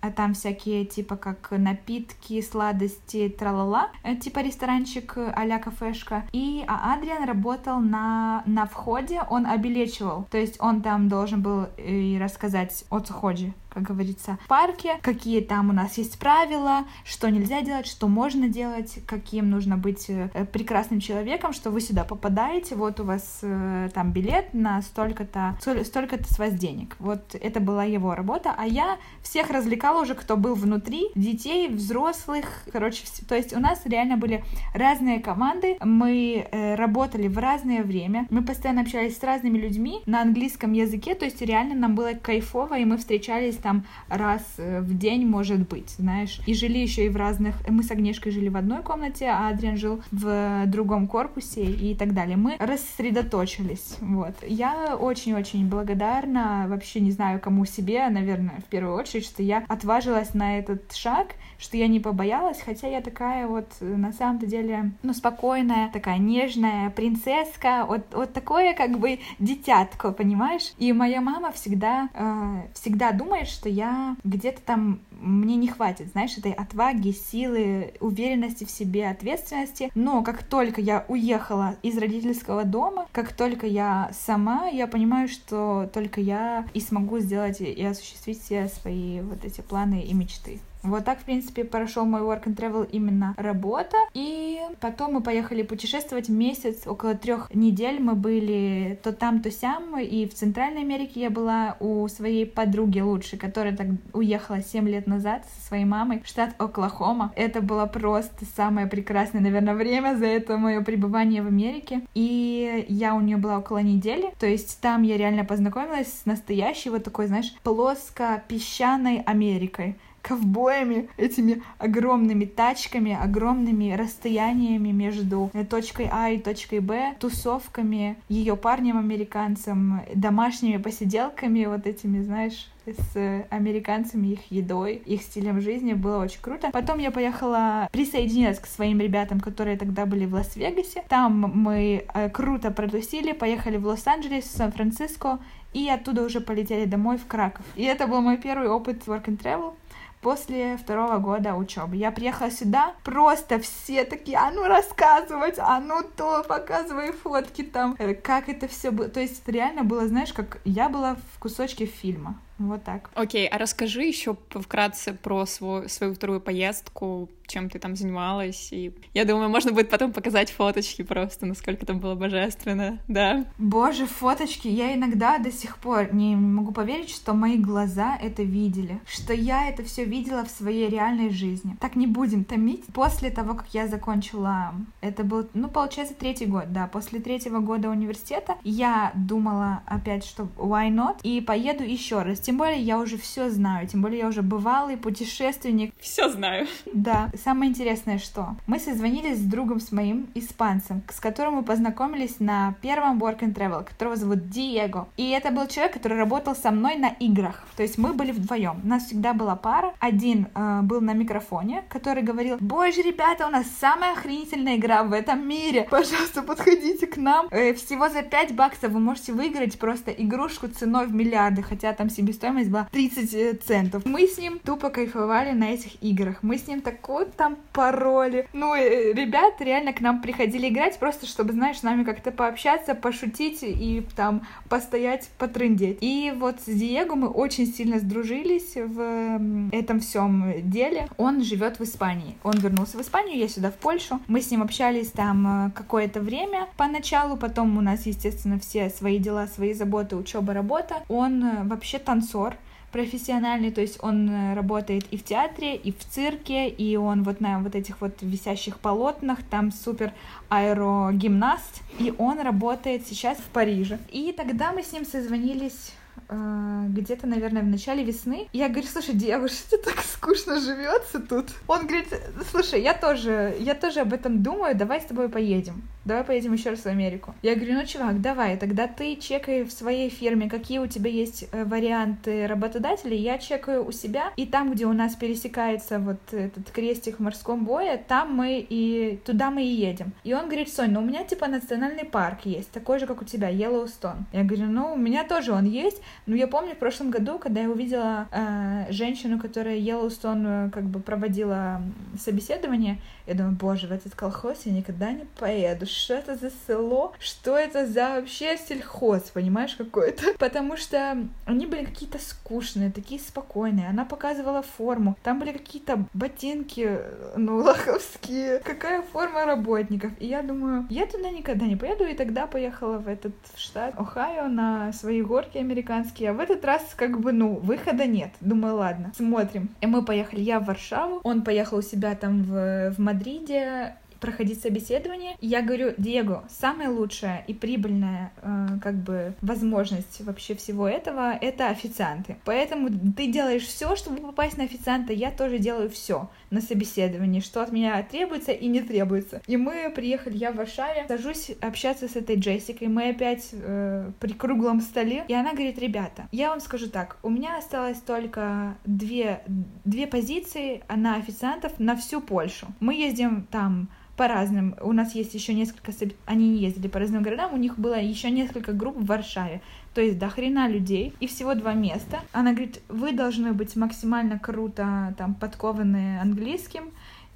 А 0.00 0.10
там 0.10 0.32
всякие, 0.32 0.86
типа, 0.86 1.16
как 1.16 1.50
напитки, 1.50 2.40
сладости, 2.40 3.28
тралала, 3.28 3.90
э, 4.04 4.16
типа 4.16 4.38
ресторанчик 4.40 5.18
а-ля 5.34 5.58
кафешка. 5.58 6.24
И 6.32 6.64
а 6.66 6.94
Адриан 6.94 7.24
работал 7.24 7.80
на, 7.80 8.42
на 8.46 8.66
входе, 8.66 9.22
он 9.28 9.46
обелечивал. 9.46 10.26
То 10.30 10.38
есть 10.38 10.56
он 10.60 10.80
там 10.80 11.08
должен 11.08 11.42
был 11.42 11.66
э, 11.76 11.90
и 11.90 12.18
рассказать 12.18 12.84
о 12.90 13.00
входе 13.00 13.52
как 13.70 13.84
говорится, 13.84 14.38
в 14.44 14.48
парке, 14.48 14.98
какие 15.02 15.40
там 15.40 15.70
у 15.70 15.72
нас 15.72 15.96
есть 15.98 16.18
правила, 16.18 16.84
что 17.04 17.30
нельзя 17.30 17.62
делать, 17.62 17.86
что 17.86 18.08
можно 18.08 18.48
делать, 18.48 18.98
каким 19.06 19.50
нужно 19.50 19.76
быть 19.76 20.06
э, 20.08 20.28
прекрасным 20.52 21.00
человеком, 21.00 21.52
что 21.52 21.70
вы 21.70 21.80
сюда 21.80 22.04
попадаете, 22.04 22.74
вот 22.74 23.00
у 23.00 23.04
вас 23.04 23.40
э, 23.42 23.88
там 23.94 24.12
билет 24.12 24.52
на 24.52 24.82
столько-то, 24.82 25.58
столько-то 25.60 26.32
с 26.32 26.38
вас 26.38 26.52
денег. 26.52 26.96
Вот 26.98 27.34
это 27.34 27.60
была 27.60 27.84
его 27.84 28.14
работа, 28.14 28.54
а 28.56 28.66
я 28.66 28.98
всех 29.22 29.50
развлекала 29.50 30.02
уже, 30.02 30.14
кто 30.14 30.36
был 30.36 30.54
внутри, 30.54 31.08
детей, 31.14 31.68
взрослых, 31.68 32.64
короче, 32.72 33.04
то 33.28 33.36
есть 33.36 33.54
у 33.54 33.60
нас 33.60 33.82
реально 33.84 34.16
были 34.16 34.44
разные 34.74 35.20
команды, 35.20 35.76
мы 35.84 36.46
э, 36.50 36.74
работали 36.74 37.28
в 37.28 37.38
разное 37.38 37.82
время, 37.82 38.26
мы 38.30 38.42
постоянно 38.42 38.82
общались 38.82 39.16
с 39.16 39.22
разными 39.22 39.58
людьми 39.58 40.02
на 40.06 40.22
английском 40.22 40.72
языке, 40.72 41.14
то 41.14 41.24
есть 41.24 41.40
реально 41.40 41.74
нам 41.74 41.94
было 41.94 42.12
кайфово, 42.14 42.78
и 42.78 42.84
мы 42.84 42.96
встречались 42.96 43.59
там 43.60 43.84
раз 44.08 44.42
э, 44.58 44.80
в 44.80 44.96
день, 44.96 45.26
может 45.26 45.68
быть, 45.68 45.90
знаешь. 45.98 46.40
И 46.46 46.54
жили 46.54 46.78
еще 46.78 47.06
и 47.06 47.08
в 47.08 47.16
разных... 47.16 47.54
Мы 47.68 47.82
с 47.82 47.90
Агнешкой 47.90 48.32
жили 48.32 48.48
в 48.48 48.56
одной 48.56 48.82
комнате, 48.82 49.26
а 49.26 49.48
Адриан 49.48 49.76
жил 49.76 50.02
в 50.10 50.64
другом 50.66 51.06
корпусе 51.06 51.64
и 51.64 51.94
так 51.94 52.14
далее. 52.14 52.36
Мы 52.36 52.56
рассредоточились, 52.58 53.96
вот. 54.00 54.34
Я 54.46 54.96
очень-очень 54.96 55.68
благодарна, 55.68 56.66
вообще 56.68 57.00
не 57.00 57.10
знаю, 57.10 57.40
кому 57.40 57.64
себе, 57.64 58.08
наверное, 58.08 58.60
в 58.60 58.70
первую 58.70 58.96
очередь, 58.96 59.24
что 59.24 59.42
я 59.42 59.64
отважилась 59.68 60.34
на 60.34 60.58
этот 60.58 60.92
шаг, 60.92 61.34
что 61.58 61.76
я 61.76 61.88
не 61.88 62.00
побоялась, 62.00 62.60
хотя 62.64 62.88
я 62.88 63.00
такая 63.00 63.46
вот 63.46 63.68
на 63.80 64.12
самом-то 64.12 64.46
деле, 64.46 64.92
ну, 65.02 65.12
спокойная, 65.12 65.90
такая 65.90 66.18
нежная 66.18 66.90
принцесска, 66.90 67.84
вот, 67.86 68.06
вот 68.12 68.32
такое 68.32 68.74
как 68.74 68.98
бы 68.98 69.18
дитятко, 69.38 70.12
понимаешь? 70.12 70.72
И 70.78 70.92
моя 70.92 71.20
мама 71.20 71.52
всегда, 71.52 72.08
э, 72.14 72.62
всегда 72.74 73.12
думает, 73.12 73.48
что 73.50 73.68
я 73.68 74.16
где-то 74.24 74.60
там 74.62 75.00
мне 75.20 75.56
не 75.56 75.68
хватит, 75.68 76.08
знаешь, 76.08 76.36
этой 76.38 76.52
отваги, 76.52 77.10
силы, 77.10 77.94
уверенности 78.00 78.64
в 78.64 78.70
себе, 78.70 79.08
ответственности. 79.08 79.90
Но 79.94 80.22
как 80.22 80.42
только 80.42 80.80
я 80.80 81.04
уехала 81.08 81.76
из 81.82 81.98
родительского 81.98 82.64
дома, 82.64 83.06
как 83.12 83.32
только 83.32 83.66
я 83.66 84.10
сама, 84.12 84.66
я 84.66 84.86
понимаю, 84.86 85.28
что 85.28 85.90
только 85.92 86.20
я 86.20 86.66
и 86.74 86.80
смогу 86.80 87.18
сделать 87.18 87.60
и 87.60 87.84
осуществить 87.84 88.42
все 88.42 88.68
свои 88.68 89.20
вот 89.20 89.44
эти 89.44 89.60
планы 89.60 90.02
и 90.02 90.14
мечты. 90.14 90.60
Вот 90.82 91.04
так, 91.04 91.20
в 91.20 91.24
принципе, 91.24 91.64
прошел 91.64 92.04
мой 92.04 92.22
work 92.22 92.44
and 92.44 92.56
travel 92.56 92.88
именно 92.90 93.34
работа. 93.36 93.96
И 94.14 94.58
потом 94.80 95.14
мы 95.14 95.20
поехали 95.20 95.62
путешествовать 95.62 96.28
месяц, 96.28 96.86
около 96.86 97.14
трех 97.14 97.52
недель 97.54 98.00
мы 98.00 98.14
были 98.14 98.98
то 99.02 99.12
там, 99.12 99.42
то 99.42 99.50
сям. 99.50 99.98
И 99.98 100.26
в 100.28 100.34
Центральной 100.34 100.82
Америке 100.82 101.20
я 101.20 101.30
была 101.30 101.76
у 101.80 102.06
своей 102.08 102.46
подруги 102.46 103.00
лучшей, 103.00 103.38
которая 103.38 103.76
так 103.76 103.88
уехала 104.12 104.62
7 104.62 104.88
лет 104.88 105.06
назад 105.06 105.44
со 105.54 105.68
своей 105.68 105.84
мамой 105.84 106.22
в 106.24 106.26
штат 106.26 106.54
Оклахома. 106.58 107.32
Это 107.36 107.60
было 107.60 107.86
просто 107.86 108.44
самое 108.56 108.86
прекрасное, 108.86 109.40
наверное, 109.40 109.74
время 109.74 110.16
за 110.16 110.26
это 110.26 110.56
мое 110.56 110.80
пребывание 110.80 111.42
в 111.42 111.46
Америке. 111.46 112.02
И 112.14 112.86
я 112.88 113.14
у 113.14 113.20
нее 113.20 113.36
была 113.36 113.58
около 113.58 113.78
недели. 113.78 114.32
То 114.38 114.46
есть 114.46 114.80
там 114.80 115.02
я 115.02 115.16
реально 115.16 115.44
познакомилась 115.44 116.20
с 116.22 116.26
настоящей 116.26 116.90
вот 116.90 117.04
такой, 117.04 117.26
знаешь, 117.26 117.54
плоско-песчаной 117.62 119.22
Америкой 119.26 119.96
ковбоями, 120.22 121.08
этими 121.16 121.62
огромными 121.78 122.44
тачками, 122.44 123.16
огромными 123.20 123.92
расстояниями 123.92 124.90
между 124.90 125.50
точкой 125.68 126.08
А 126.10 126.30
и 126.30 126.38
точкой 126.38 126.80
Б, 126.80 127.14
тусовками, 127.18 128.16
ее 128.28 128.56
парнем-американцем, 128.56 130.02
домашними 130.14 130.76
посиделками, 130.76 131.64
вот 131.66 131.86
этими, 131.86 132.22
знаешь, 132.22 132.68
с 132.86 133.44
американцами, 133.50 134.28
их 134.28 134.50
едой, 134.50 134.94
их 134.94 135.22
стилем 135.22 135.60
жизни. 135.60 135.92
Было 135.92 136.22
очень 136.22 136.40
круто. 136.40 136.70
Потом 136.72 136.98
я 136.98 137.10
поехала 137.10 137.88
присоединиться 137.92 138.62
к 138.62 138.66
своим 138.66 139.00
ребятам, 139.00 139.40
которые 139.40 139.76
тогда 139.76 140.06
были 140.06 140.26
в 140.26 140.34
Лас-Вегасе. 140.34 141.04
Там 141.08 141.40
мы 141.54 142.04
э, 142.12 142.30
круто 142.30 142.70
протусили, 142.70 143.32
поехали 143.32 143.76
в 143.76 143.86
Лос-Анджелес, 143.86 144.46
Сан-Франциско, 144.46 145.38
и 145.72 145.88
оттуда 145.88 146.24
уже 146.24 146.40
полетели 146.40 146.84
домой 146.84 147.16
в 147.16 147.26
Краков. 147.26 147.64
И 147.76 147.84
это 147.84 148.06
был 148.06 148.20
мой 148.20 148.38
первый 148.38 148.68
опыт 148.68 149.02
work 149.06 149.26
and 149.26 149.40
travel 149.40 149.74
после 150.20 150.76
второго 150.76 151.18
года 151.18 151.54
учебы. 151.54 151.96
Я 151.96 152.10
приехала 152.10 152.50
сюда, 152.50 152.94
просто 153.04 153.58
все 153.60 154.04
такие, 154.04 154.36
а 154.38 154.50
ну 154.50 154.64
рассказывать, 154.66 155.58
а 155.58 155.80
ну 155.80 156.02
то, 156.16 156.44
показывай 156.46 157.12
фотки 157.12 157.62
там, 157.62 157.96
э, 157.98 158.14
как 158.14 158.48
это 158.48 158.68
все 158.68 158.90
было. 158.90 159.08
То 159.08 159.20
есть 159.20 159.46
реально 159.48 159.84
было, 159.84 160.06
знаешь, 160.06 160.32
как 160.32 160.60
я 160.64 160.88
была 160.88 161.16
в 161.34 161.38
кусочке 161.38 161.86
фильма. 161.86 162.38
Вот 162.58 162.84
так. 162.84 163.08
Окей, 163.14 163.46
okay, 163.46 163.48
а 163.48 163.56
расскажи 163.56 164.02
еще 164.02 164.36
вкратце 164.50 165.14
про 165.14 165.46
свой, 165.46 165.88
свою 165.88 166.14
вторую 166.14 166.42
поездку, 166.42 167.30
чем 167.50 167.68
ты 167.68 167.78
там 167.78 167.96
занималась. 167.96 168.72
И 168.72 168.94
я 169.14 169.24
думаю, 169.24 169.48
можно 169.50 169.72
будет 169.72 169.90
потом 169.90 170.12
показать 170.12 170.50
фоточки 170.50 171.02
просто, 171.02 171.46
насколько 171.46 171.84
там 171.84 171.98
было 171.98 172.14
божественно, 172.14 172.98
да. 173.08 173.46
Боже, 173.58 174.06
фоточки, 174.06 174.68
я 174.68 174.94
иногда 174.94 175.38
до 175.38 175.50
сих 175.50 175.78
пор 175.78 176.14
не 176.14 176.36
могу 176.36 176.72
поверить, 176.72 177.10
что 177.10 177.34
мои 177.34 177.56
глаза 177.56 178.16
это 178.20 178.42
видели, 178.42 179.00
что 179.06 179.32
я 179.32 179.68
это 179.68 179.82
все 179.82 180.04
видела 180.04 180.44
в 180.44 180.50
своей 180.50 180.88
реальной 180.88 181.30
жизни. 181.30 181.76
Так 181.80 181.96
не 181.96 182.06
будем 182.06 182.44
томить. 182.44 182.84
После 182.94 183.30
того, 183.30 183.54
как 183.54 183.68
я 183.74 183.88
закончила, 183.88 184.74
это 185.00 185.24
был, 185.24 185.48
ну, 185.54 185.68
получается, 185.68 186.14
третий 186.14 186.46
год, 186.46 186.72
да, 186.72 186.86
после 186.86 187.20
третьего 187.20 187.58
года 187.60 187.88
университета, 187.88 188.56
я 188.62 189.12
думала 189.14 189.82
опять, 189.86 190.24
что 190.24 190.48
why 190.56 190.88
not, 190.88 191.18
и 191.22 191.40
поеду 191.40 191.82
еще 191.82 192.22
раз 192.22 192.40
тем 192.40 192.58
более 192.58 192.80
я 192.80 192.98
уже 192.98 193.18
все 193.18 193.50
знаю, 193.50 193.86
тем 193.86 194.02
более 194.02 194.20
я 194.20 194.28
уже 194.28 194.42
бывалый 194.42 194.96
путешественник. 194.96 195.92
Все 196.00 196.28
знаю. 196.28 196.66
Да. 196.92 197.30
Самое 197.42 197.70
интересное, 197.70 198.18
что 198.18 198.56
мы 198.66 198.78
созвонились 198.78 199.38
с 199.38 199.44
другом 199.44 199.80
с 199.80 199.92
моим, 199.92 200.28
испанцем, 200.34 201.02
с 201.10 201.20
которым 201.20 201.54
мы 201.54 201.62
познакомились 201.62 202.38
на 202.38 202.74
первом 202.82 203.18
Work 203.22 203.40
and 203.40 203.54
Travel, 203.54 203.84
которого 203.84 204.16
зовут 204.16 204.50
Диего. 204.50 205.08
И 205.16 205.30
это 205.30 205.50
был 205.50 205.66
человек, 205.66 205.94
который 205.94 206.18
работал 206.18 206.54
со 206.54 206.70
мной 206.70 206.96
на 206.96 207.08
играх. 207.08 207.64
То 207.76 207.82
есть 207.82 207.96
мы 207.96 208.12
были 208.12 208.32
вдвоем. 208.32 208.80
У 208.84 208.86
нас 208.86 209.06
всегда 209.06 209.32
была 209.32 209.56
пара. 209.56 209.94
Один 210.00 210.48
э, 210.54 210.80
был 210.82 211.00
на 211.00 211.14
микрофоне, 211.14 211.84
который 211.88 212.22
говорил, 212.22 212.58
боже, 212.60 213.00
ребята, 213.00 213.46
у 213.46 213.50
нас 213.50 213.66
самая 213.80 214.12
охренительная 214.12 214.76
игра 214.76 215.02
в 215.02 215.12
этом 215.12 215.48
мире. 215.48 215.86
Пожалуйста, 215.90 216.42
подходите 216.42 217.06
к 217.06 217.16
нам. 217.16 217.46
Э, 217.50 217.72
всего 217.72 218.10
за 218.10 218.22
5 218.22 218.54
баксов 218.54 218.92
вы 218.92 219.00
можете 219.00 219.32
выиграть 219.32 219.78
просто 219.78 220.10
игрушку 220.10 220.68
ценой 220.68 221.06
в 221.06 221.14
миллиарды, 221.14 221.62
хотя 221.62 221.94
там 221.94 222.10
себе 222.10 222.34
стоимость 222.34 222.68
была 222.68 222.86
30 222.92 223.34
э, 223.34 223.54
центов. 223.54 224.04
Мы 224.04 224.26
с 224.26 224.36
ним 224.36 224.58
тупо 224.58 224.90
кайфовали 224.90 225.52
на 225.52 225.70
этих 225.70 226.02
играх. 226.02 226.42
Мы 226.42 226.58
с 226.58 226.66
ним 226.66 226.82
такой 226.82 227.29
там 227.36 227.56
пароли. 227.72 228.48
Ну, 228.52 228.74
э, 228.74 229.12
ребят 229.12 229.54
реально 229.60 229.92
к 229.92 230.00
нам 230.00 230.22
приходили 230.22 230.68
играть 230.68 230.98
просто, 230.98 231.26
чтобы, 231.26 231.52
знаешь, 231.52 231.78
с 231.78 231.82
нами 231.82 232.04
как-то 232.04 232.30
пообщаться, 232.30 232.94
пошутить 232.94 233.58
и 233.62 234.06
там 234.16 234.46
постоять, 234.68 235.28
потрындеть. 235.38 235.98
И 236.00 236.32
вот 236.36 236.60
с 236.60 236.66
Диего 236.66 237.14
мы 237.14 237.28
очень 237.28 237.66
сильно 237.66 237.98
сдружились 237.98 238.76
в 238.76 239.40
этом 239.72 240.00
всем 240.00 240.70
деле. 240.70 241.08
Он 241.16 241.42
живет 241.42 241.78
в 241.78 241.82
Испании. 241.84 242.36
Он 242.42 242.54
вернулся 242.54 242.96
в 242.96 243.00
Испанию, 243.02 243.38
я 243.38 243.48
сюда 243.48 243.70
в 243.70 243.76
Польшу. 243.76 244.20
Мы 244.28 244.40
с 244.40 244.50
ним 244.50 244.62
общались 244.62 245.10
там 245.10 245.66
э, 245.66 245.70
какое-то 245.72 246.20
время 246.20 246.68
поначалу, 246.76 247.36
потом 247.36 247.76
у 247.76 247.80
нас, 247.80 248.06
естественно, 248.06 248.58
все 248.58 248.88
свои 248.88 249.18
дела, 249.18 249.46
свои 249.46 249.72
заботы, 249.74 250.16
учеба, 250.16 250.54
работа. 250.54 251.02
Он 251.08 251.68
вообще 251.68 251.98
танцует 251.98 252.20
танцор 252.20 252.56
профессиональный, 252.92 253.70
то 253.70 253.80
есть 253.80 253.98
он 254.02 254.28
э, 254.28 254.54
работает 254.54 255.04
и 255.10 255.16
в 255.16 255.24
театре, 255.24 255.76
и 255.76 255.92
в 255.92 255.98
цирке, 255.98 256.68
и 256.68 256.96
он 256.96 257.22
вот 257.22 257.40
на 257.40 257.60
вот 257.60 257.74
этих 257.74 258.00
вот 258.00 258.14
висящих 258.20 258.78
полотнах, 258.78 259.42
там 259.48 259.72
супер 259.72 260.12
аэрогимнаст, 260.48 261.82
и 261.98 262.12
он 262.18 262.40
работает 262.40 263.06
сейчас 263.06 263.38
в 263.38 263.48
Париже. 263.52 263.98
И 264.10 264.32
тогда 264.32 264.72
мы 264.72 264.82
с 264.82 264.92
ним 264.92 265.04
созвонились 265.04 265.92
э, 266.28 266.86
где-то, 266.88 267.26
наверное, 267.26 267.62
в 267.62 267.68
начале 267.68 268.04
весны. 268.04 268.48
Я 268.52 268.68
говорю, 268.68 268.88
слушай, 268.88 269.16
что 269.16 269.18
тебе 269.18 269.78
так 269.84 270.02
скучно 270.02 270.60
живется 270.60 271.20
тут? 271.20 271.50
Он 271.68 271.86
говорит, 271.86 272.08
слушай, 272.50 272.82
я 272.82 272.94
тоже, 272.94 273.56
я 273.60 273.74
тоже 273.74 274.00
об 274.00 274.12
этом 274.12 274.42
думаю, 274.42 274.76
давай 274.76 275.00
с 275.00 275.04
тобой 275.04 275.28
поедем 275.28 275.82
давай 276.04 276.24
поедем 276.24 276.52
еще 276.52 276.70
раз 276.70 276.80
в 276.80 276.86
Америку. 276.86 277.34
Я 277.42 277.54
говорю, 277.54 277.74
ну, 277.74 277.86
чувак, 277.86 278.20
давай, 278.20 278.56
тогда 278.56 278.86
ты 278.86 279.16
чекай 279.16 279.64
в 279.64 279.72
своей 279.72 280.10
фирме, 280.10 280.48
какие 280.48 280.78
у 280.78 280.86
тебя 280.86 281.10
есть 281.10 281.46
э, 281.52 281.64
варианты 281.64 282.46
работодателей, 282.46 283.18
я 283.18 283.38
чекаю 283.38 283.86
у 283.86 283.92
себя, 283.92 284.32
и 284.36 284.46
там, 284.46 284.72
где 284.72 284.86
у 284.86 284.92
нас 284.92 285.14
пересекается 285.14 285.98
вот 285.98 286.20
этот 286.32 286.70
крестик 286.70 287.16
в 287.16 287.22
морском 287.22 287.64
бое, 287.64 287.96
там 287.96 288.34
мы 288.34 288.64
и 288.68 289.18
туда 289.24 289.50
мы 289.50 289.62
и 289.64 289.68
едем. 289.68 290.12
И 290.24 290.34
он 290.34 290.46
говорит, 290.46 290.72
Сонь, 290.72 290.90
ну 290.90 291.00
у 291.00 291.04
меня 291.04 291.24
типа 291.24 291.46
национальный 291.46 292.04
парк 292.04 292.40
есть, 292.44 292.70
такой 292.70 292.98
же, 292.98 293.06
как 293.06 293.22
у 293.22 293.24
тебя, 293.24 293.48
Йеллоустон. 293.48 294.26
Я 294.32 294.44
говорю, 294.44 294.66
ну 294.66 294.94
у 294.94 294.96
меня 294.96 295.24
тоже 295.24 295.52
он 295.52 295.64
есть, 295.64 296.00
но 296.26 296.34
я 296.34 296.46
помню 296.46 296.74
в 296.74 296.78
прошлом 296.78 297.10
году, 297.10 297.38
когда 297.38 297.60
я 297.60 297.70
увидела 297.70 298.28
э, 298.32 298.86
женщину, 298.90 299.38
которая 299.38 299.76
Йеллоустон 299.76 300.46
э, 300.46 300.70
как 300.70 300.84
бы 300.84 301.00
проводила 301.00 301.82
собеседование, 302.18 302.98
я 303.26 303.34
думаю, 303.34 303.54
боже, 303.54 303.86
в 303.86 303.92
этот 303.92 304.14
колхоз 304.14 304.62
я 304.64 304.72
никогда 304.72 305.12
не 305.12 305.24
поеду, 305.38 305.86
что 306.00 306.14
это 306.14 306.34
за 306.34 306.50
село, 306.66 307.12
что 307.18 307.56
это 307.56 307.86
за 307.86 308.16
вообще 308.16 308.56
сельхоз, 308.56 309.22
понимаешь, 309.30 309.74
какой-то. 309.74 310.34
Потому 310.38 310.76
что 310.76 311.18
они 311.44 311.66
были 311.66 311.84
какие-то 311.84 312.18
скучные, 312.18 312.90
такие 312.90 313.20
спокойные. 313.20 313.88
Она 313.88 314.04
показывала 314.04 314.62
форму. 314.62 315.16
Там 315.22 315.38
были 315.38 315.52
какие-то 315.52 316.04
ботинки, 316.14 316.98
ну, 317.36 317.56
лоховские. 317.62 318.60
Какая 318.60 319.02
форма 319.02 319.44
работников. 319.44 320.12
И 320.18 320.26
я 320.26 320.42
думаю, 320.42 320.86
я 320.90 321.06
туда 321.06 321.30
никогда 321.30 321.66
не 321.66 321.76
поеду. 321.76 322.04
И 322.04 322.14
тогда 322.14 322.46
поехала 322.46 322.98
в 322.98 323.08
этот 323.08 323.34
штат 323.56 323.94
Ohio 323.94 324.48
на 324.48 324.92
свои 324.92 325.22
горки 325.22 325.58
американские. 325.58 326.30
А 326.30 326.32
в 326.32 326.40
этот 326.40 326.64
раз 326.64 326.82
как 326.96 327.20
бы, 327.20 327.32
ну, 327.32 327.54
выхода 327.56 328.06
нет. 328.06 328.30
Думаю, 328.40 328.76
ладно, 328.76 329.12
смотрим. 329.16 329.70
И 329.80 329.86
мы 329.86 330.04
поехали. 330.04 330.40
Я 330.40 330.60
в 330.60 330.64
Варшаву, 330.64 331.20
он 331.22 331.42
поехал 331.42 331.78
у 331.78 331.82
себя 331.82 332.14
там 332.14 332.42
в, 332.42 332.90
в 332.92 332.98
Мадриде, 332.98 333.96
проходить 334.20 334.60
собеседование. 334.60 335.36
Я 335.40 335.62
говорю, 335.62 335.94
Диего, 335.96 336.44
самая 336.48 336.90
лучшая 336.90 337.44
и 337.46 337.54
прибыльная 337.54 338.32
э, 338.42 338.66
как 338.82 338.94
бы 338.96 339.34
возможность 339.40 340.20
вообще 340.20 340.54
всего 340.54 340.88
этого— 340.88 341.32
это 341.40 341.68
официанты. 341.68 342.36
Поэтому 342.44 342.90
ты 343.16 343.26
делаешь 343.30 343.64
все, 343.64 343.96
чтобы 343.96 344.18
попасть 344.18 344.58
на 344.58 344.64
официанта, 344.64 345.12
я 345.12 345.30
тоже 345.30 345.58
делаю 345.58 345.90
все 345.90 346.28
на 346.50 346.60
собеседовании, 346.60 347.40
что 347.40 347.62
от 347.62 347.72
меня 347.72 348.02
требуется 348.02 348.52
и 348.52 348.66
не 348.66 348.80
требуется. 348.80 349.40
И 349.46 349.56
мы 349.56 349.90
приехали, 349.94 350.36
я 350.36 350.52
в 350.52 350.56
Варшаве, 350.56 351.06
сажусь 351.08 351.50
общаться 351.60 352.08
с 352.08 352.16
этой 352.16 352.36
Джессикой, 352.36 352.88
мы 352.88 353.10
опять 353.10 353.50
э, 353.52 354.10
при 354.20 354.32
круглом 354.32 354.80
столе, 354.80 355.24
и 355.28 355.34
она 355.34 355.52
говорит, 355.52 355.78
ребята, 355.78 356.28
я 356.32 356.50
вам 356.50 356.60
скажу 356.60 356.88
так, 356.88 357.16
у 357.22 357.30
меня 357.30 357.58
осталось 357.58 357.98
только 357.98 358.76
две, 358.84 359.42
две 359.84 360.06
позиции 360.06 360.82
на 360.88 361.16
официантов 361.16 361.78
на 361.78 361.96
всю 361.96 362.20
Польшу. 362.20 362.66
Мы 362.80 362.94
ездим 362.94 363.46
там 363.50 363.88
по 364.20 364.28
разным. 364.28 364.76
У 364.82 364.92
нас 364.92 365.14
есть 365.14 365.32
еще 365.32 365.54
несколько... 365.54 365.92
Они 366.26 366.50
не 366.50 366.58
ездили 366.58 366.88
по 366.88 366.98
разным 366.98 367.22
городам, 367.22 367.54
у 367.54 367.56
них 367.56 367.78
было 367.78 367.98
еще 367.98 368.30
несколько 368.30 368.74
групп 368.74 368.98
в 368.98 369.06
Варшаве. 369.06 369.62
То 369.94 370.02
есть 370.02 370.18
до 370.18 370.28
хрена 370.28 370.68
людей 370.68 371.14
и 371.20 371.26
всего 371.26 371.54
два 371.54 371.72
места. 371.72 372.20
Она 372.32 372.50
говорит, 372.50 372.82
вы 372.90 373.12
должны 373.12 373.54
быть 373.54 373.76
максимально 373.76 374.38
круто 374.38 375.14
там 375.16 375.34
подкованные 375.34 376.20
английским, 376.20 376.90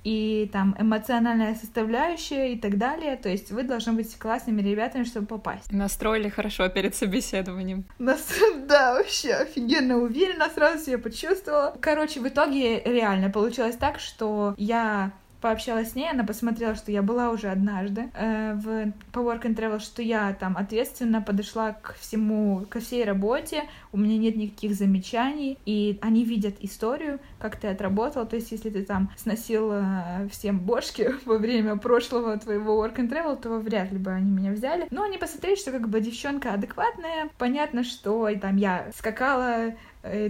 и 0.05 0.51
там 0.53 0.76
эмоциональная 0.78 1.55
составляющая 1.55 2.53
и 2.53 2.59
так 2.59 2.76
далее. 2.76 3.16
То 3.16 3.30
есть 3.30 3.51
вы 3.51 3.62
должны 3.62 3.95
быть 3.95 4.14
классными 4.18 4.61
ребятами, 4.61 5.05
чтобы 5.05 5.26
попасть. 5.26 5.72
Настроили 5.72 6.28
хорошо 6.28 6.68
перед 6.68 6.95
собеседованием. 6.95 7.87
Нас, 7.99 8.28
да, 8.68 8.93
вообще 8.93 9.32
офигенно 9.32 9.97
уверенно, 9.97 10.51
сразу 10.55 10.85
себя 10.85 10.99
почувствовала. 10.99 11.74
Короче, 11.80 12.20
в 12.20 12.28
итоге 12.28 12.80
реально 12.80 13.30
получилось 13.30 13.76
так, 13.76 13.99
что 13.99 14.55
я 14.59 15.12
пообщалась 15.45 15.90
с 15.90 15.95
ней, 15.95 16.09
она 16.11 16.24
посмотрела, 16.24 16.74
что 16.74 16.90
я 16.90 17.03
была 17.03 17.28
уже 17.28 17.49
однажды 17.49 18.09
э, 18.14 18.55
в, 18.55 18.92
по 19.12 19.18
Work 19.18 19.42
and 19.42 19.55
Travel, 19.55 19.78
что 19.78 20.01
я 20.01 20.32
там 20.32 20.57
ответственно 20.57 21.20
подошла 21.20 21.72
к 21.72 21.97
всему, 22.01 22.64
ко 22.70 22.80
всей 22.80 23.05
работе, 23.05 23.64
у 23.92 23.99
меня 23.99 24.16
нет 24.16 24.36
никаких 24.36 24.74
замечаний, 24.74 25.59
и 25.66 25.99
они 26.01 26.24
видят 26.24 26.55
историю, 26.61 27.20
как 27.38 27.57
ты 27.57 27.68
отработал, 27.68 28.26
то 28.26 28.36
есть 28.36 28.53
если 28.53 28.70
ты 28.70 28.84
там 28.84 29.11
сносил 29.18 29.70
э, 29.70 30.28
всем 30.32 30.61
бошки 30.61 31.12
во 31.26 31.36
время 31.36 31.76
прошлого 31.76 32.38
твоего 32.38 32.82
Work 32.82 32.97
and 32.97 33.11
Travel, 33.11 33.38
то 33.38 33.51
вряд 33.59 33.92
ли 33.92 33.99
бы 33.99 34.12
они 34.12 34.30
меня 34.30 34.51
взяли. 34.51 34.86
Но 34.90 35.03
они 35.03 35.18
посмотрели, 35.18 35.57
что 35.57 35.72
как 35.72 35.90
бы 35.90 36.01
девчонка 36.01 36.55
адекватная, 36.55 37.28
понятно, 37.36 37.84
что 37.84 38.30
и 38.30 38.36
там 38.36 38.57
я 38.57 38.86
скакала 38.97 39.74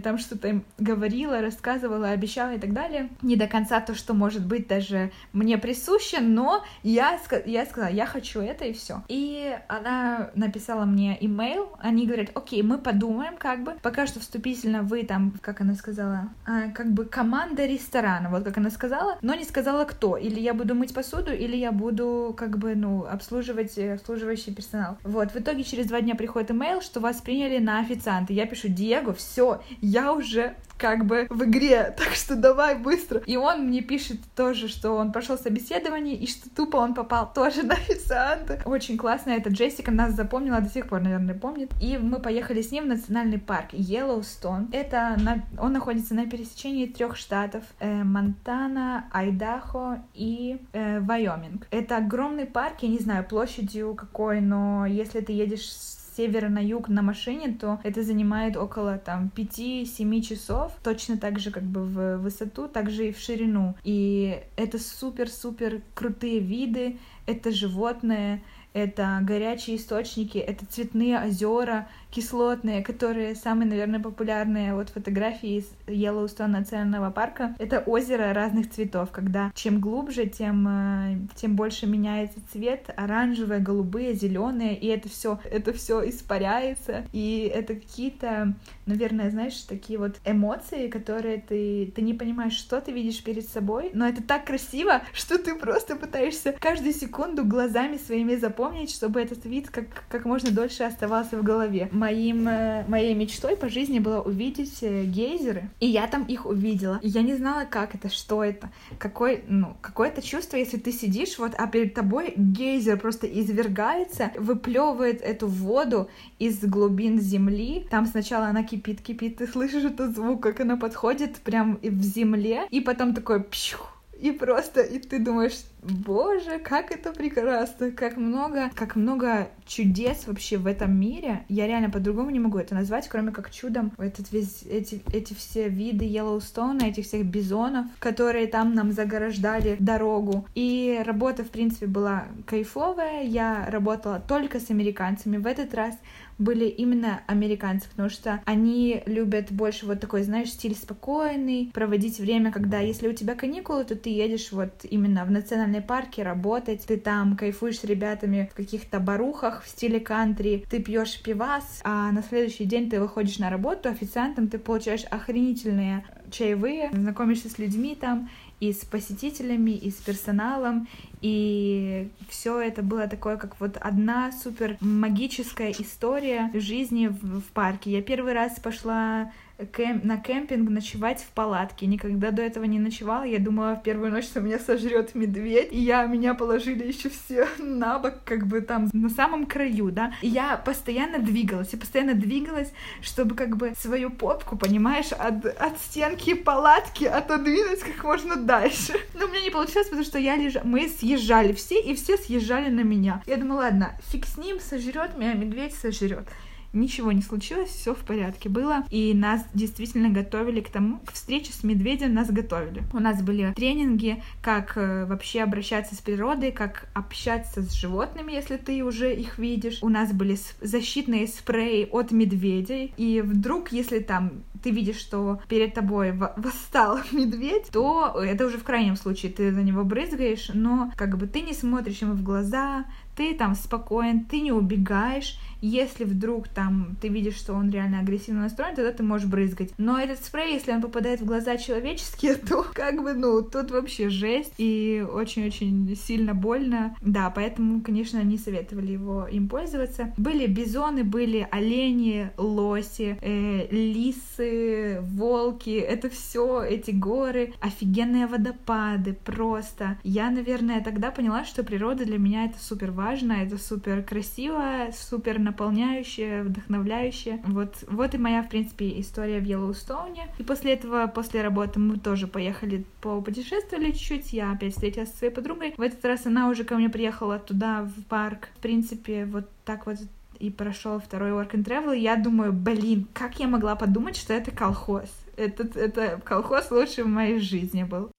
там 0.02 0.18
что-то 0.18 0.48
им 0.48 0.64
говорила, 0.78 1.40
рассказывала, 1.40 2.10
обещала 2.10 2.54
и 2.54 2.58
так 2.58 2.72
далее. 2.72 3.08
Не 3.22 3.36
до 3.36 3.46
конца 3.46 3.80
то, 3.80 3.94
что 3.94 4.14
может 4.14 4.46
быть 4.46 4.68
даже 4.68 5.10
мне 5.32 5.58
присуще, 5.58 6.20
но 6.20 6.64
я, 6.82 7.18
я 7.46 7.66
сказала, 7.66 7.90
я 7.90 8.06
хочу 8.06 8.40
это 8.40 8.64
и 8.64 8.72
все. 8.72 9.02
И 9.08 9.56
она 9.68 10.30
написала 10.34 10.84
мне 10.84 11.16
имейл, 11.20 11.72
они 11.80 12.06
говорят, 12.06 12.30
окей, 12.34 12.62
мы 12.62 12.78
подумаем 12.78 13.36
как 13.36 13.64
бы, 13.64 13.74
пока 13.82 14.06
что 14.06 14.20
вступительно 14.20 14.82
вы 14.82 15.04
там, 15.04 15.34
как 15.40 15.60
она 15.60 15.74
сказала, 15.74 16.28
а, 16.46 16.70
как 16.70 16.92
бы 16.92 17.04
команда 17.04 17.66
ресторана, 17.66 18.30
вот 18.30 18.44
как 18.44 18.58
она 18.58 18.70
сказала, 18.70 19.18
но 19.22 19.34
не 19.34 19.44
сказала 19.44 19.84
кто, 19.84 20.16
или 20.16 20.40
я 20.40 20.54
буду 20.54 20.74
мыть 20.74 20.94
посуду, 20.94 21.32
или 21.32 21.56
я 21.56 21.72
буду 21.72 22.34
как 22.36 22.58
бы, 22.58 22.74
ну, 22.74 23.04
обслуживать 23.04 23.76
э, 23.78 23.94
обслуживающий 23.94 24.54
персонал. 24.54 24.98
Вот, 25.02 25.32
в 25.32 25.36
итоге 25.36 25.64
через 25.64 25.86
два 25.86 26.00
дня 26.00 26.14
приходит 26.14 26.50
имейл, 26.50 26.80
что 26.80 27.00
вас 27.00 27.20
приняли 27.20 27.58
на 27.58 27.80
официанта. 27.80 28.32
Я 28.32 28.46
пишу, 28.46 28.68
Диего, 28.68 29.12
все, 29.12 29.62
я 29.80 30.12
уже 30.12 30.56
как 30.78 31.06
бы 31.06 31.26
в 31.30 31.44
игре, 31.44 31.94
так 31.96 32.14
что 32.14 32.36
давай 32.36 32.76
быстро. 32.76 33.20
И 33.26 33.36
он 33.36 33.66
мне 33.68 33.80
пишет 33.80 34.18
тоже, 34.36 34.68
что 34.68 34.92
он 34.92 35.12
прошел 35.12 35.38
собеседование 35.38 36.16
и 36.16 36.26
что 36.26 36.50
тупо 36.50 36.76
он 36.76 36.94
попал 36.94 37.32
тоже 37.32 37.62
на 37.64 37.74
официанта. 37.74 38.60
Очень 38.64 38.96
классно, 38.96 39.30
это 39.30 39.50
Джессика 39.50 39.90
нас 39.90 40.14
запомнила, 40.14 40.60
до 40.60 40.68
сих 40.68 40.88
пор, 40.88 41.00
наверное, 41.00 41.34
помнит. 41.34 41.70
И 41.80 41.98
мы 41.98 42.20
поехали 42.20 42.62
с 42.62 42.70
ним 42.70 42.84
в 42.84 42.88
национальный 42.88 43.38
парк 43.38 43.68
Йеллоустон. 43.72 44.68
Это 44.72 45.16
на... 45.18 45.44
он 45.58 45.72
находится 45.72 46.14
на 46.14 46.26
пересечении 46.26 46.86
трех 46.86 47.16
штатов 47.16 47.64
э, 47.80 48.02
Монтана, 48.04 49.06
Айдахо 49.12 50.02
и 50.14 50.58
э, 50.72 51.00
Вайоминг. 51.00 51.66
Это 51.70 51.98
огромный 51.98 52.46
парк, 52.46 52.76
я 52.80 52.88
не 52.88 52.98
знаю 52.98 53.24
площадью 53.24 53.94
какой, 53.94 54.40
но 54.40 54.86
если 54.86 55.20
ты 55.20 55.32
едешь 55.32 55.70
севера 56.16 56.48
на 56.48 56.58
юг 56.58 56.88
на 56.88 57.02
машине, 57.02 57.56
то 57.60 57.80
это 57.82 58.02
занимает 58.02 58.56
около 58.56 58.98
там 58.98 59.30
5-7 59.34 60.20
часов, 60.20 60.72
точно 60.82 61.16
так 61.18 61.38
же 61.38 61.50
как 61.50 61.64
бы 61.64 61.84
в 61.84 62.18
высоту, 62.18 62.68
также 62.68 63.08
и 63.08 63.12
в 63.12 63.18
ширину. 63.18 63.74
И 63.84 64.40
это 64.56 64.78
супер-супер 64.78 65.82
крутые 65.94 66.40
виды, 66.40 66.98
это 67.26 67.50
животные, 67.50 68.42
это 68.74 69.20
горячие 69.22 69.76
источники, 69.76 70.36
это 70.36 70.66
цветные 70.66 71.24
озера, 71.24 71.88
кислотные, 72.14 72.82
которые 72.82 73.34
самые, 73.34 73.68
наверное, 73.68 73.98
популярные 73.98 74.74
вот 74.74 74.90
фотографии 74.90 75.58
из 75.58 75.66
Йеллоустон 75.88 76.52
национального 76.52 77.10
парка. 77.10 77.54
Это 77.58 77.80
озеро 77.80 78.32
разных 78.32 78.70
цветов, 78.70 79.10
когда 79.10 79.50
чем 79.54 79.80
глубже, 79.80 80.26
тем, 80.26 80.66
э, 80.68 81.16
тем 81.34 81.56
больше 81.56 81.86
меняется 81.86 82.38
цвет, 82.52 82.90
оранжевые, 82.96 83.60
голубые, 83.60 84.14
зеленые, 84.14 84.76
и 84.76 84.86
это 84.86 85.08
все, 85.08 85.40
это 85.50 85.72
все 85.72 86.08
испаряется, 86.08 87.04
и 87.12 87.50
это 87.52 87.74
какие-то, 87.74 88.54
наверное, 88.86 89.30
знаешь, 89.30 89.58
такие 89.62 89.98
вот 89.98 90.16
эмоции, 90.24 90.88
которые 90.88 91.40
ты, 91.40 91.92
ты 91.94 92.02
не 92.02 92.14
понимаешь, 92.14 92.54
что 92.54 92.80
ты 92.80 92.92
видишь 92.92 93.24
перед 93.24 93.48
собой, 93.48 93.90
но 93.92 94.06
это 94.06 94.22
так 94.22 94.44
красиво, 94.44 95.02
что 95.12 95.38
ты 95.38 95.56
просто 95.56 95.96
пытаешься 95.96 96.54
каждую 96.60 96.94
секунду 96.94 97.44
глазами 97.44 97.96
своими 97.96 98.36
запомнить, 98.36 98.94
чтобы 98.94 99.20
этот 99.20 99.44
вид 99.44 99.70
как, 99.70 99.86
как 100.08 100.24
можно 100.24 100.52
дольше 100.52 100.84
оставался 100.84 101.36
в 101.36 101.42
голове 101.42 101.88
моим, 102.04 102.46
э, 102.48 102.84
моей 102.86 103.14
мечтой 103.14 103.56
по 103.56 103.68
жизни 103.68 103.98
было 103.98 104.20
увидеть 104.20 104.82
э, 104.82 105.04
гейзеры, 105.04 105.70
и 105.80 105.86
я 105.86 106.06
там 106.06 106.24
их 106.24 106.44
увидела. 106.44 106.98
И 107.02 107.08
я 107.08 107.22
не 107.22 107.34
знала, 107.34 107.64
как 107.64 107.94
это, 107.94 108.10
что 108.10 108.44
это, 108.44 108.70
какой, 108.98 109.42
ну, 109.48 109.74
какое-то 109.80 110.20
чувство, 110.20 110.58
если 110.58 110.76
ты 110.76 110.92
сидишь, 110.92 111.38
вот, 111.38 111.52
а 111.56 111.66
перед 111.66 111.94
тобой 111.94 112.34
гейзер 112.36 112.98
просто 112.98 113.26
извергается, 113.26 114.32
выплевывает 114.36 115.22
эту 115.22 115.46
воду 115.46 116.08
из 116.38 116.60
глубин 116.60 117.20
земли. 117.20 117.86
Там 117.90 118.06
сначала 118.06 118.46
она 118.46 118.64
кипит, 118.64 119.00
кипит, 119.00 119.38
ты 119.38 119.46
слышишь 119.46 119.84
этот 119.84 120.14
звук, 120.14 120.42
как 120.42 120.60
она 120.60 120.76
подходит 120.76 121.36
прям 121.38 121.78
в 121.82 122.02
земле, 122.02 122.66
и 122.70 122.80
потом 122.80 123.14
такой 123.14 123.42
пщух, 123.42 123.93
и 124.20 124.30
просто, 124.30 124.80
и 124.80 124.98
ты 124.98 125.18
думаешь, 125.18 125.64
боже, 125.82 126.58
как 126.58 126.90
это 126.90 127.12
прекрасно, 127.12 127.90
как 127.90 128.16
много, 128.16 128.70
как 128.74 128.96
много 128.96 129.48
чудес 129.66 130.26
вообще 130.26 130.56
в 130.56 130.66
этом 130.66 130.98
мире. 130.98 131.44
Я 131.48 131.66
реально 131.66 131.90
по-другому 131.90 132.30
не 132.30 132.40
могу 132.40 132.58
это 132.58 132.74
назвать, 132.74 133.08
кроме 133.08 133.32
как 133.32 133.50
чудом. 133.50 133.92
Этот 133.98 134.32
весь, 134.32 134.62
эти, 134.62 135.02
эти 135.12 135.34
все 135.34 135.68
виды 135.68 136.04
Йеллоустона, 136.04 136.84
этих 136.84 137.04
всех 137.06 137.26
бизонов, 137.26 137.86
которые 137.98 138.46
там 138.46 138.74
нам 138.74 138.92
заграждали 138.92 139.76
дорогу. 139.78 140.46
И 140.54 141.02
работа, 141.04 141.44
в 141.44 141.50
принципе, 141.50 141.86
была 141.86 142.24
кайфовая. 142.46 143.24
Я 143.24 143.66
работала 143.68 144.20
только 144.26 144.60
с 144.60 144.70
американцами. 144.70 145.36
В 145.36 145.46
этот 145.46 145.74
раз 145.74 145.94
были 146.38 146.66
именно 146.66 147.22
американцы, 147.26 147.88
потому 147.88 148.08
что 148.08 148.40
они 148.44 149.02
любят 149.06 149.50
больше 149.50 149.86
вот 149.86 150.00
такой, 150.00 150.22
знаешь, 150.22 150.50
стиль 150.50 150.74
спокойный, 150.74 151.70
проводить 151.72 152.18
время, 152.18 152.52
когда 152.52 152.80
если 152.80 153.08
у 153.08 153.12
тебя 153.12 153.34
каникулы, 153.34 153.84
то 153.84 153.94
ты 153.94 154.10
едешь 154.10 154.52
вот 154.52 154.84
именно 154.84 155.24
в 155.24 155.30
национальные 155.30 155.82
парки 155.82 156.20
работать, 156.20 156.84
ты 156.86 156.96
там 156.96 157.36
кайфуешь 157.36 157.80
с 157.80 157.84
ребятами 157.84 158.48
в 158.50 158.56
каких-то 158.56 159.00
барухах 159.00 159.62
в 159.62 159.68
стиле 159.68 160.00
кантри, 160.00 160.64
ты 160.68 160.82
пьешь 160.82 161.20
пивас, 161.22 161.80
а 161.84 162.10
на 162.12 162.22
следующий 162.22 162.64
день 162.64 162.90
ты 162.90 163.00
выходишь 163.00 163.38
на 163.38 163.50
работу 163.50 163.88
официантом, 163.88 164.48
ты 164.48 164.58
получаешь 164.58 165.04
охренительные 165.10 166.04
чаевые, 166.30 166.90
знакомишься 166.92 167.48
с 167.48 167.58
людьми 167.58 167.96
там, 167.98 168.28
и 168.68 168.72
с 168.72 168.84
посетителями, 168.84 169.72
и 169.72 169.90
с 169.90 169.94
персоналом, 169.94 170.88
и 171.20 172.08
все 172.28 172.60
это 172.60 172.82
было 172.82 173.06
такое, 173.06 173.36
как 173.36 173.58
вот 173.60 173.76
одна 173.80 174.32
супер 174.32 174.76
магическая 174.80 175.70
история 175.70 176.50
жизни 176.54 177.08
в, 177.08 177.40
в 177.40 177.52
парке. 177.52 177.90
Я 177.90 178.02
первый 178.02 178.32
раз 178.32 178.58
пошла 178.60 179.32
кэм 179.72 180.00
на 180.04 180.16
кемпинг 180.16 180.68
ночевать 180.70 181.20
в 181.20 181.28
палатке. 181.28 181.86
Никогда 181.86 182.30
до 182.30 182.42
этого 182.42 182.64
не 182.64 182.78
ночевала. 182.78 183.24
Я 183.24 183.38
думала 183.38 183.74
в 183.74 183.82
первую 183.82 184.10
ночь, 184.10 184.24
что 184.24 184.40
меня 184.40 184.58
сожрет 184.58 185.14
медведь. 185.14 185.72
И 185.72 185.78
я 185.78 186.06
меня 186.06 186.34
положили 186.34 186.86
еще 186.86 187.08
все 187.08 187.48
на 187.58 187.98
бок, 187.98 188.14
как 188.24 188.46
бы 188.46 188.60
там 188.60 188.88
на 188.92 189.08
самом 189.08 189.46
краю, 189.46 189.90
да. 189.90 190.12
И 190.22 190.28
я 190.28 190.56
постоянно 190.56 191.18
двигалась, 191.18 191.72
я 191.72 191.78
постоянно 191.78 192.14
двигалась, 192.14 192.72
чтобы 193.00 193.34
как 193.34 193.56
бы 193.56 193.74
свою 193.76 194.10
попку, 194.10 194.56
понимаешь, 194.56 195.12
от, 195.12 195.46
от 195.46 195.78
стенки 195.78 196.34
палатки 196.34 197.04
отодвинуть 197.04 197.80
как 197.80 198.02
можно 198.04 198.36
дальше. 198.36 198.94
Но 199.14 199.26
у 199.26 199.28
меня 199.28 199.42
не 199.42 199.50
получилось, 199.50 199.86
потому 199.86 200.04
что 200.04 200.18
я 200.18 200.36
лежала... 200.36 200.64
Мы 200.64 200.88
съезжали 200.88 201.52
все, 201.52 201.80
и 201.80 201.94
все 201.94 202.16
съезжали 202.16 202.70
на 202.70 202.80
меня. 202.80 203.22
Я 203.26 203.36
думала, 203.36 203.58
ладно, 203.58 203.92
фиг 204.08 204.26
с 204.26 204.36
ним, 204.36 204.58
сожрет 204.60 205.16
меня, 205.16 205.34
медведь 205.34 205.74
сожрет. 205.74 206.26
Ничего 206.74 207.12
не 207.12 207.22
случилось, 207.22 207.70
все 207.70 207.94
в 207.94 207.98
порядке 207.98 208.48
было. 208.48 208.84
И 208.90 209.14
нас 209.14 209.44
действительно 209.54 210.10
готовили 210.10 210.60
к 210.60 210.68
тому, 210.68 211.00
к 211.06 211.12
встрече 211.12 211.52
с 211.52 211.64
медведем 211.64 212.14
нас 212.14 212.30
готовили. 212.30 212.82
У 212.92 212.98
нас 212.98 213.22
были 213.22 213.52
тренинги, 213.54 214.22
как 214.42 214.76
э, 214.76 215.06
вообще 215.06 215.42
обращаться 215.42 215.94
с 215.94 215.98
природой, 215.98 216.52
как 216.52 216.88
общаться 216.94 217.62
с 217.62 217.72
животными, 217.72 218.32
если 218.32 218.56
ты 218.56 218.84
уже 218.84 219.14
их 219.14 219.38
видишь. 219.38 219.78
У 219.82 219.88
нас 219.88 220.12
были 220.12 220.36
защитные 220.60 221.26
спреи 221.26 221.88
от 221.90 222.10
медведей. 222.10 222.92
И 222.96 223.20
вдруг, 223.20 223.72
если 223.72 224.00
там 224.00 224.44
ты 224.64 224.70
видишь, 224.70 224.96
что 224.96 225.40
перед 225.48 225.74
тобой 225.74 226.12
восстал 226.12 226.98
медведь, 227.12 227.68
то 227.70 228.16
это 228.18 228.46
уже 228.46 228.58
в 228.58 228.64
крайнем 228.64 228.96
случае 228.96 229.30
ты 229.30 229.50
на 229.50 229.60
него 229.60 229.84
брызгаешь, 229.84 230.50
но 230.54 230.90
как 230.96 231.18
бы 231.18 231.26
ты 231.26 231.42
не 231.42 231.52
смотришь 231.52 231.98
ему 231.98 232.14
в 232.14 232.22
глаза, 232.22 232.86
ты 233.16 233.34
там 233.34 233.54
спокоен, 233.54 234.24
ты 234.24 234.40
не 234.40 234.52
убегаешь. 234.52 235.38
Если 235.60 236.04
вдруг 236.04 236.48
там 236.48 236.96
ты 237.00 237.08
видишь, 237.08 237.36
что 237.36 237.54
он 237.54 237.70
реально 237.70 238.00
агрессивно 238.00 238.42
настроен, 238.42 238.74
тогда 238.74 238.92
ты 238.92 239.02
можешь 239.02 239.28
брызгать. 239.28 239.72
Но 239.78 239.98
этот 239.98 240.22
спрей, 240.22 240.54
если 240.54 240.72
он 240.72 240.82
попадает 240.82 241.20
в 241.20 241.24
глаза 241.24 241.56
человеческие, 241.56 242.34
то 242.48 242.66
как 242.74 243.02
бы, 243.02 243.14
ну, 243.14 243.40
тут 243.40 243.70
вообще 243.70 244.10
жесть 244.10 244.52
и 244.58 245.04
очень-очень 245.10 245.96
сильно 245.96 246.34
больно. 246.34 246.94
Да, 247.00 247.30
поэтому, 247.30 247.80
конечно, 247.80 248.22
не 248.22 248.36
советовали 248.36 248.92
его 248.92 249.26
им 249.26 249.48
пользоваться. 249.48 250.12
Были 250.18 250.46
бизоны, 250.46 251.02
были 251.02 251.48
олени, 251.50 252.30
лоси, 252.36 253.16
э, 253.22 253.66
лисы, 253.70 255.00
волки. 255.00 255.70
Это 255.70 256.10
все 256.10 256.62
эти 256.62 256.90
горы, 256.90 257.54
офигенные 257.60 258.26
водопады, 258.26 259.14
просто. 259.14 259.98
Я, 260.02 260.30
наверное, 260.30 260.82
тогда 260.82 261.10
поняла, 261.10 261.44
что 261.44 261.64
природа 261.64 262.04
для 262.04 262.18
меня 262.18 262.44
это 262.44 262.58
супер 262.62 262.90
важно 262.90 263.03
важно, 263.04 263.32
это 263.34 263.58
супер 263.58 264.02
красиво, 264.02 264.88
супер 264.92 265.38
наполняющее, 265.38 266.42
вдохновляющее. 266.42 267.40
Вот, 267.44 267.74
вот 267.86 268.14
и 268.14 268.18
моя, 268.18 268.42
в 268.42 268.48
принципе, 268.48 268.98
история 269.00 269.40
в 269.40 269.44
Йеллоустоуне. 269.44 270.28
И 270.38 270.42
после 270.42 270.72
этого, 270.72 271.06
после 271.06 271.42
работы 271.42 271.78
мы 271.80 271.98
тоже 271.98 272.26
поехали 272.26 272.84
по 273.00 273.20
путешествовали 273.20 273.90
чуть-чуть. 273.90 274.32
Я 274.32 274.52
опять 274.52 274.72
встретилась 274.72 275.10
со 275.10 275.18
своей 275.18 275.32
подругой. 275.32 275.74
В 275.76 275.82
этот 275.82 276.04
раз 276.04 276.26
она 276.26 276.48
уже 276.48 276.64
ко 276.64 276.76
мне 276.76 276.88
приехала 276.88 277.38
туда, 277.38 277.82
в 277.82 278.04
парк. 278.04 278.48
В 278.58 278.60
принципе, 278.60 279.26
вот 279.26 279.48
так 279.64 279.86
вот 279.86 279.98
и 280.38 280.50
прошел 280.50 280.98
второй 280.98 281.30
work 281.30 281.52
and 281.52 281.64
travel, 281.64 281.96
я 281.96 282.16
думаю, 282.16 282.52
блин, 282.52 283.06
как 283.12 283.38
я 283.38 283.46
могла 283.46 283.76
подумать, 283.76 284.16
что 284.16 284.32
это 284.32 284.50
колхоз? 284.50 285.08
Этот, 285.36 285.76
это 285.76 286.20
колхоз 286.24 286.70
лучше 286.70 287.04
в 287.04 287.08
моей 287.08 287.38
жизни 287.38 287.84
был. 287.84 288.10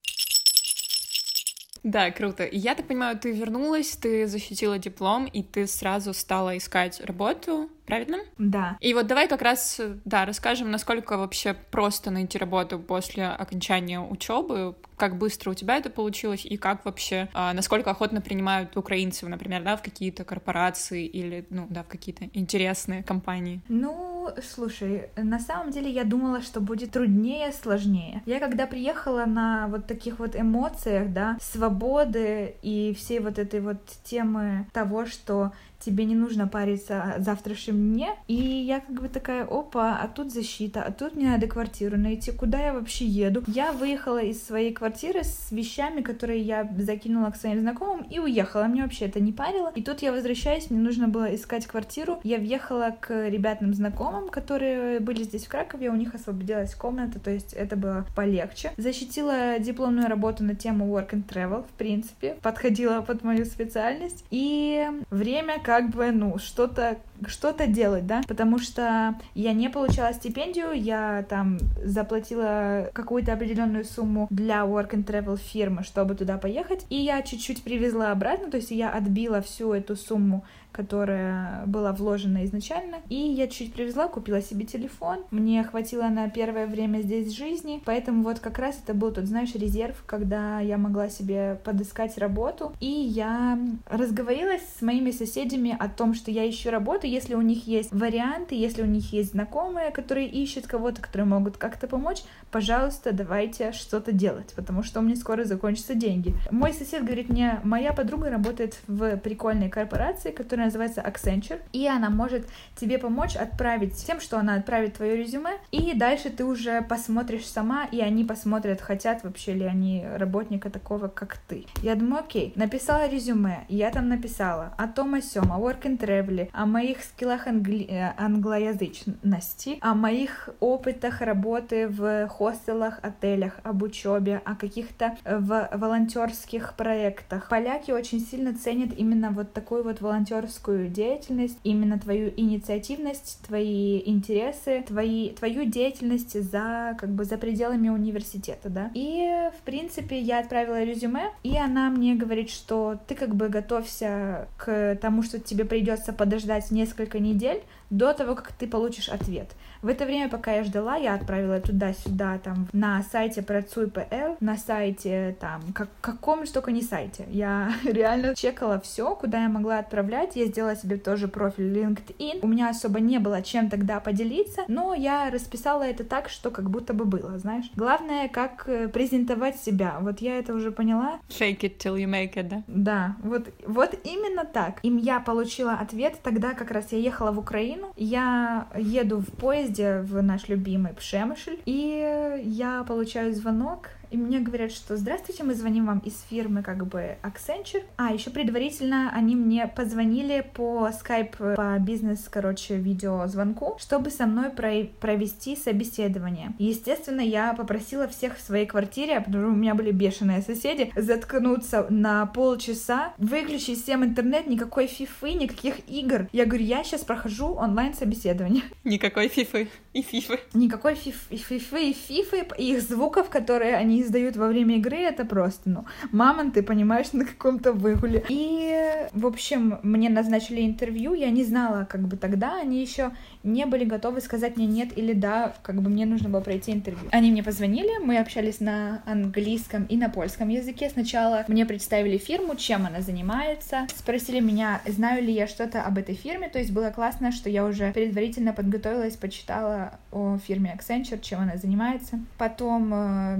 Да, 1.86 2.10
круто. 2.10 2.42
И 2.42 2.58
я 2.58 2.74
так 2.74 2.88
понимаю, 2.88 3.16
ты 3.16 3.30
вернулась, 3.30 3.96
ты 3.96 4.26
защитила 4.26 4.76
диплом, 4.76 5.26
и 5.26 5.44
ты 5.44 5.68
сразу 5.68 6.12
стала 6.14 6.56
искать 6.56 7.00
работу 7.00 7.70
правильно? 7.86 8.18
Да. 8.38 8.76
И 8.80 8.92
вот 8.94 9.06
давай 9.06 9.28
как 9.28 9.42
раз, 9.42 9.80
да, 10.04 10.24
расскажем, 10.24 10.70
насколько 10.70 11.16
вообще 11.16 11.54
просто 11.70 12.10
найти 12.10 12.38
работу 12.38 12.78
после 12.78 13.26
окончания 13.26 14.00
учебы, 14.00 14.74
как 14.96 15.18
быстро 15.18 15.50
у 15.50 15.54
тебя 15.54 15.76
это 15.76 15.90
получилось 15.90 16.44
и 16.44 16.56
как 16.56 16.84
вообще, 16.84 17.28
а, 17.34 17.52
насколько 17.52 17.90
охотно 17.90 18.20
принимают 18.20 18.76
украинцев, 18.76 19.28
например, 19.28 19.62
да, 19.62 19.76
в 19.76 19.82
какие-то 19.82 20.24
корпорации 20.24 21.06
или, 21.06 21.46
ну, 21.50 21.66
да, 21.70 21.82
в 21.82 21.88
какие-то 21.88 22.24
интересные 22.32 23.02
компании. 23.02 23.60
Ну, 23.68 24.30
слушай, 24.42 25.10
на 25.16 25.38
самом 25.38 25.70
деле 25.70 25.90
я 25.90 26.04
думала, 26.04 26.40
что 26.42 26.60
будет 26.60 26.92
труднее, 26.92 27.52
сложнее. 27.52 28.22
Я 28.26 28.40
когда 28.40 28.66
приехала 28.66 29.26
на 29.26 29.68
вот 29.68 29.86
таких 29.86 30.18
вот 30.18 30.34
эмоциях, 30.34 31.12
да, 31.12 31.36
свободы 31.40 32.56
и 32.62 32.94
всей 32.94 33.20
вот 33.20 33.38
этой 33.38 33.60
вот 33.60 33.78
темы 34.04 34.66
того, 34.72 35.06
что 35.06 35.52
тебе 35.86 36.04
не 36.04 36.16
нужно 36.16 36.48
париться 36.48 37.14
о 37.14 37.20
завтрашнем 37.20 37.92
дне. 37.92 38.10
И 38.26 38.34
я 38.34 38.80
как 38.80 39.00
бы 39.00 39.08
такая, 39.08 39.44
опа, 39.44 39.98
а 40.02 40.08
тут 40.08 40.32
защита, 40.32 40.82
а 40.82 40.90
тут 40.90 41.14
мне 41.14 41.28
надо 41.30 41.46
квартиру 41.46 41.96
найти, 41.96 42.32
куда 42.32 42.58
я 42.60 42.72
вообще 42.72 43.06
еду. 43.06 43.44
Я 43.46 43.72
выехала 43.72 44.20
из 44.20 44.42
своей 44.42 44.72
квартиры 44.72 45.22
с 45.22 45.52
вещами, 45.52 46.00
которые 46.02 46.40
я 46.40 46.68
закинула 46.76 47.30
к 47.30 47.36
своим 47.36 47.60
знакомым 47.60 48.02
и 48.10 48.18
уехала. 48.18 48.64
Мне 48.64 48.82
вообще 48.82 49.04
это 49.04 49.20
не 49.20 49.32
парило. 49.32 49.70
И 49.76 49.82
тут 49.82 50.02
я 50.02 50.10
возвращаюсь, 50.10 50.70
мне 50.70 50.80
нужно 50.80 51.06
было 51.06 51.32
искать 51.34 51.66
квартиру. 51.66 52.18
Я 52.24 52.38
въехала 52.38 52.96
к 52.98 53.28
ребятам 53.28 53.72
знакомым, 53.72 54.28
которые 54.28 54.98
были 54.98 55.22
здесь 55.22 55.46
в 55.46 55.48
Кракове, 55.48 55.90
у 55.90 55.96
них 55.96 56.16
освободилась 56.16 56.74
комната, 56.74 57.20
то 57.20 57.30
есть 57.30 57.52
это 57.52 57.76
было 57.76 58.06
полегче. 58.16 58.72
Защитила 58.76 59.60
дипломную 59.60 60.08
работу 60.08 60.42
на 60.42 60.56
тему 60.56 60.86
work 60.86 61.10
and 61.10 61.26
travel, 61.28 61.62
в 61.62 61.78
принципе, 61.78 62.36
подходила 62.42 63.02
под 63.02 63.22
мою 63.22 63.44
специальность. 63.44 64.24
И 64.30 64.84
время, 65.10 65.60
как 65.62 65.75
бы, 65.90 66.10
ну, 66.10 66.38
что-то 66.38 66.98
что-то 67.26 67.66
делать, 67.66 68.06
да, 68.06 68.20
потому 68.28 68.58
что 68.58 69.14
я 69.34 69.54
не 69.54 69.70
получала 69.70 70.12
стипендию, 70.12 70.72
я 70.72 71.24
там 71.28 71.58
заплатила 71.82 72.90
какую-то 72.92 73.32
определенную 73.32 73.84
сумму 73.84 74.26
для 74.30 74.64
work 74.64 74.90
and 74.90 75.04
travel 75.04 75.38
фирмы, 75.38 75.82
чтобы 75.82 76.14
туда 76.14 76.36
поехать, 76.36 76.84
и 76.90 76.96
я 76.96 77.22
чуть-чуть 77.22 77.62
привезла 77.62 78.12
обратно, 78.12 78.50
то 78.50 78.58
есть 78.58 78.70
я 78.70 78.90
отбила 78.90 79.40
всю 79.40 79.72
эту 79.72 79.96
сумму 79.96 80.44
которая 80.76 81.64
была 81.64 81.92
вложена 81.92 82.44
изначально. 82.44 82.98
И 83.08 83.14
я 83.14 83.48
чуть 83.48 83.72
привезла, 83.72 84.08
купила 84.08 84.42
себе 84.42 84.66
телефон. 84.66 85.20
Мне 85.30 85.64
хватило 85.64 86.08
на 86.08 86.28
первое 86.28 86.66
время 86.66 87.00
здесь 87.00 87.34
жизни. 87.34 87.82
Поэтому 87.86 88.22
вот 88.22 88.40
как 88.40 88.58
раз 88.58 88.78
это 88.84 88.92
был 88.92 89.10
тот, 89.10 89.24
знаешь, 89.24 89.54
резерв, 89.54 90.04
когда 90.04 90.60
я 90.60 90.76
могла 90.76 91.08
себе 91.08 91.58
подыскать 91.64 92.18
работу. 92.18 92.74
И 92.80 92.90
я 92.90 93.58
разговорилась 93.86 94.60
с 94.78 94.82
моими 94.82 95.12
соседями 95.12 95.65
о 95.74 95.88
том, 95.88 96.14
что 96.14 96.30
я 96.30 96.48
ищу 96.48 96.70
работу, 96.70 97.06
если 97.06 97.34
у 97.34 97.40
них 97.40 97.66
есть 97.66 97.92
варианты, 97.92 98.54
если 98.54 98.82
у 98.82 98.86
них 98.86 99.12
есть 99.12 99.32
знакомые, 99.32 99.90
которые 99.90 100.28
ищут 100.28 100.66
кого-то, 100.66 101.00
которые 101.00 101.26
могут 101.26 101.56
как-то 101.56 101.86
помочь, 101.86 102.22
пожалуйста, 102.50 103.12
давайте 103.12 103.72
что-то 103.72 104.12
делать, 104.12 104.52
потому 104.54 104.82
что 104.82 105.00
у 105.00 105.02
меня 105.02 105.16
скоро 105.16 105.44
закончатся 105.44 105.94
деньги. 105.94 106.34
Мой 106.50 106.72
сосед 106.72 107.04
говорит 107.04 107.28
мне, 107.28 107.60
моя 107.64 107.92
подруга 107.92 108.30
работает 108.30 108.78
в 108.86 109.16
прикольной 109.18 109.68
корпорации, 109.68 110.30
которая 110.30 110.66
называется 110.66 111.00
Accenture, 111.00 111.60
и 111.72 111.86
она 111.86 112.10
может 112.10 112.46
тебе 112.76 112.98
помочь 112.98 113.36
отправить 113.36 113.96
тем, 113.96 114.20
что 114.20 114.38
она 114.38 114.54
отправит 114.54 114.94
твое 114.94 115.16
резюме, 115.16 115.58
и 115.70 115.94
дальше 115.94 116.30
ты 116.30 116.44
уже 116.44 116.82
посмотришь 116.82 117.46
сама, 117.46 117.84
и 117.84 118.00
они 118.00 118.24
посмотрят, 118.24 118.80
хотят 118.80 119.24
вообще 119.24 119.54
ли 119.54 119.64
они 119.64 120.04
работника 120.16 120.70
такого, 120.70 121.08
как 121.08 121.38
ты. 121.48 121.66
Я 121.82 121.94
думаю, 121.94 122.24
окей, 122.24 122.52
написала 122.56 123.08
резюме, 123.08 123.64
я 123.68 123.90
там 123.90 124.08
написала 124.08 124.74
о 124.76 124.86
том, 124.88 125.14
о 125.14 125.22
сём, 125.22 125.50
о 125.56 125.58
work 125.58 125.82
and 125.84 125.98
travel, 125.98 126.48
о 126.52 126.66
моих 126.66 127.02
скиллах 127.02 127.46
англи... 127.46 127.86
Э, 127.88 128.12
англоязычности, 128.16 129.78
о 129.80 129.94
моих 129.94 130.50
опытах 130.60 131.20
работы 131.20 131.88
в 131.88 132.28
хостелах, 132.28 132.98
отелях, 133.02 133.58
об 133.62 133.82
учебе, 133.82 134.42
о 134.44 134.54
каких-то 134.54 135.16
э, 135.24 135.38
в 135.38 135.70
волонтерских 135.72 136.74
проектах. 136.74 137.48
Поляки 137.48 137.90
очень 137.90 138.20
сильно 138.20 138.54
ценят 138.54 138.90
именно 138.96 139.30
вот 139.30 139.52
такую 139.52 139.84
вот 139.84 140.00
волонтерскую 140.00 140.88
деятельность, 140.88 141.58
именно 141.64 141.98
твою 141.98 142.32
инициативность, 142.36 143.40
твои 143.46 144.02
интересы, 144.04 144.84
твои, 144.86 145.30
твою 145.30 145.64
деятельность 145.64 146.40
за 146.50 146.96
как 146.98 147.10
бы 147.10 147.24
за 147.24 147.38
пределами 147.38 147.88
университета, 147.88 148.68
да. 148.68 148.90
И 148.94 149.50
в 149.58 149.62
принципе 149.64 150.18
я 150.18 150.40
отправила 150.40 150.82
резюме, 150.82 151.30
и 151.42 151.56
она 151.56 151.90
мне 151.90 152.14
говорит, 152.14 152.50
что 152.50 152.98
ты 153.06 153.14
как 153.14 153.34
бы 153.34 153.48
готовься 153.48 154.48
к 154.56 154.96
тому, 155.00 155.22
что 155.22 155.35
тебе 155.44 155.64
придется 155.64 156.12
подождать 156.12 156.70
несколько 156.70 157.18
недель 157.18 157.62
до 157.90 158.12
того, 158.12 158.34
как 158.34 158.52
ты 158.52 158.66
получишь 158.66 159.08
ответ. 159.08 159.54
В 159.82 159.88
это 159.88 160.04
время, 160.04 160.28
пока 160.28 160.52
я 160.52 160.64
ждала, 160.64 160.96
я 160.96 161.14
отправила 161.14 161.60
туда-сюда, 161.60 162.38
там, 162.38 162.66
на 162.72 163.02
сайте 163.02 163.42
Працуй.пл, 163.42 164.36
на 164.40 164.56
сайте, 164.56 165.36
там, 165.40 165.62
как, 165.74 165.88
каком 166.00 166.44
же 166.44 166.52
только 166.52 166.72
не 166.72 166.82
сайте. 166.82 167.26
Я 167.30 167.72
реально 167.84 168.34
чекала 168.34 168.80
все, 168.80 169.14
куда 169.14 169.42
я 169.42 169.48
могла 169.48 169.78
отправлять. 169.78 170.34
Я 170.34 170.46
сделала 170.46 170.76
себе 170.76 170.96
тоже 170.96 171.28
профиль 171.28 171.76
LinkedIn. 171.76 172.40
У 172.42 172.48
меня 172.48 172.70
особо 172.70 173.00
не 173.00 173.18
было 173.18 173.42
чем 173.42 173.70
тогда 173.70 174.00
поделиться, 174.00 174.62
но 174.68 174.94
я 174.94 175.30
расписала 175.30 175.82
это 175.82 176.04
так, 176.04 176.28
что 176.28 176.50
как 176.50 176.70
будто 176.70 176.94
бы 176.94 177.04
было, 177.04 177.38
знаешь. 177.38 177.70
Главное, 177.76 178.28
как 178.28 178.68
э, 178.68 178.88
презентовать 178.88 179.60
себя. 179.60 179.98
Вот 180.00 180.20
я 180.20 180.38
это 180.38 180.54
уже 180.54 180.72
поняла. 180.72 181.20
Fake 181.28 181.60
it 181.60 181.78
till 181.78 181.96
you 181.96 182.06
make 182.06 182.34
it, 182.34 182.48
да? 182.48 182.62
Да, 182.66 183.16
вот, 183.22 183.48
вот 183.66 183.94
именно 184.04 184.44
так. 184.44 184.80
Им 184.82 184.96
я 184.96 185.20
получила 185.20 185.74
ответ 185.74 186.18
тогда, 186.22 186.54
как 186.54 186.70
раз 186.70 186.92
я 186.92 186.98
ехала 186.98 187.30
в 187.30 187.38
Украину. 187.38 187.75
Я 187.96 188.68
еду 188.76 189.18
в 189.18 189.26
поезде 189.26 190.00
в 190.00 190.22
наш 190.22 190.48
любимый 190.48 190.92
Пшемышль, 190.94 191.58
и 191.66 192.40
я 192.44 192.84
получаю 192.84 193.34
звонок, 193.34 193.90
и 194.16 194.18
мне 194.18 194.40
говорят, 194.40 194.72
что 194.72 194.96
здравствуйте, 194.96 195.44
мы 195.44 195.54
звоним 195.54 195.86
вам 195.86 195.98
из 195.98 196.24
фирмы 196.30 196.62
как 196.62 196.86
бы 196.86 197.16
Accenture. 197.22 197.84
А, 197.98 198.12
еще 198.14 198.30
предварительно 198.30 199.12
они 199.14 199.36
мне 199.36 199.66
позвонили 199.66 200.44
по 200.54 200.88
Skype, 200.88 201.54
по 201.54 201.78
бизнес, 201.78 202.26
короче, 202.30 202.76
видеозвонку, 202.76 203.76
чтобы 203.78 204.10
со 204.10 204.24
мной 204.26 204.48
про 204.48 204.84
провести 205.00 205.54
собеседование. 205.54 206.54
Естественно, 206.58 207.20
я 207.20 207.52
попросила 207.52 208.08
всех 208.08 208.38
в 208.38 208.40
своей 208.40 208.64
квартире, 208.64 209.20
потому 209.20 209.44
что 209.44 209.52
у 209.52 209.56
меня 209.56 209.74
были 209.74 209.90
бешеные 209.90 210.40
соседи, 210.40 210.90
заткнуться 210.96 211.86
на 211.90 212.24
полчаса, 212.24 213.12
выключить 213.18 213.82
всем 213.82 214.02
интернет, 214.02 214.46
никакой 214.46 214.86
фифы, 214.86 215.32
никаких 215.32 215.88
игр. 215.90 216.26
Я 216.32 216.46
говорю, 216.46 216.64
я 216.64 216.84
сейчас 216.84 217.02
прохожу 217.02 217.48
онлайн-собеседование. 217.48 218.62
Никакой 218.84 219.28
фифы 219.28 219.68
и 219.92 220.02
фифы. 220.02 220.40
Никакой 220.54 220.94
фиф, 220.94 221.26
и 221.30 221.36
фифы 221.36 221.90
и 221.90 221.92
фифы, 221.92 222.46
и 222.56 222.72
их 222.72 222.82
звуков, 222.82 223.28
которые 223.28 223.76
они 223.76 224.05
издают 224.06 224.36
во 224.36 224.48
время 224.48 224.76
игры, 224.76 224.96
это 224.96 225.24
просто, 225.24 225.68
ну, 225.68 225.84
мамон, 226.12 226.52
ты 226.52 226.62
понимаешь, 226.62 227.12
на 227.12 227.24
каком-то 227.24 227.72
выгуле. 227.72 228.24
И, 228.28 229.08
в 229.12 229.26
общем, 229.26 229.78
мне 229.82 230.08
назначили 230.08 230.64
интервью, 230.64 231.14
я 231.14 231.30
не 231.30 231.44
знала, 231.44 231.86
как 231.88 232.02
бы 232.02 232.16
тогда, 232.16 232.60
они 232.60 232.80
еще 232.80 233.12
не 233.42 233.66
были 233.66 233.84
готовы 233.84 234.20
сказать 234.20 234.56
мне 234.56 234.66
нет 234.66 234.96
или 234.96 235.12
да, 235.12 235.54
как 235.62 235.80
бы 235.80 235.90
мне 235.90 236.06
нужно 236.06 236.28
было 236.28 236.40
пройти 236.40 236.72
интервью. 236.72 237.08
Они 237.12 237.30
мне 237.30 237.42
позвонили, 237.42 237.98
мы 238.02 238.18
общались 238.18 238.60
на 238.60 239.02
английском 239.06 239.84
и 239.84 239.96
на 239.96 240.08
польском 240.08 240.48
языке. 240.48 240.90
Сначала 240.90 241.44
мне 241.48 241.66
представили 241.66 242.18
фирму, 242.18 242.56
чем 242.56 242.86
она 242.86 243.00
занимается, 243.00 243.86
спросили 243.94 244.40
меня, 244.40 244.80
знаю 244.86 245.22
ли 245.22 245.32
я 245.32 245.46
что-то 245.46 245.82
об 245.82 245.98
этой 245.98 246.14
фирме, 246.14 246.48
то 246.48 246.58
есть 246.58 246.72
было 246.72 246.90
классно, 246.90 247.32
что 247.32 247.48
я 247.50 247.64
уже 247.64 247.92
предварительно 247.92 248.52
подготовилась, 248.52 249.16
почитала 249.16 249.98
о 250.12 250.38
фирме 250.38 250.76
Accenture, 250.76 251.20
чем 251.20 251.40
она 251.40 251.56
занимается. 251.56 252.18
Потом 252.38 252.92
э, 252.92 253.36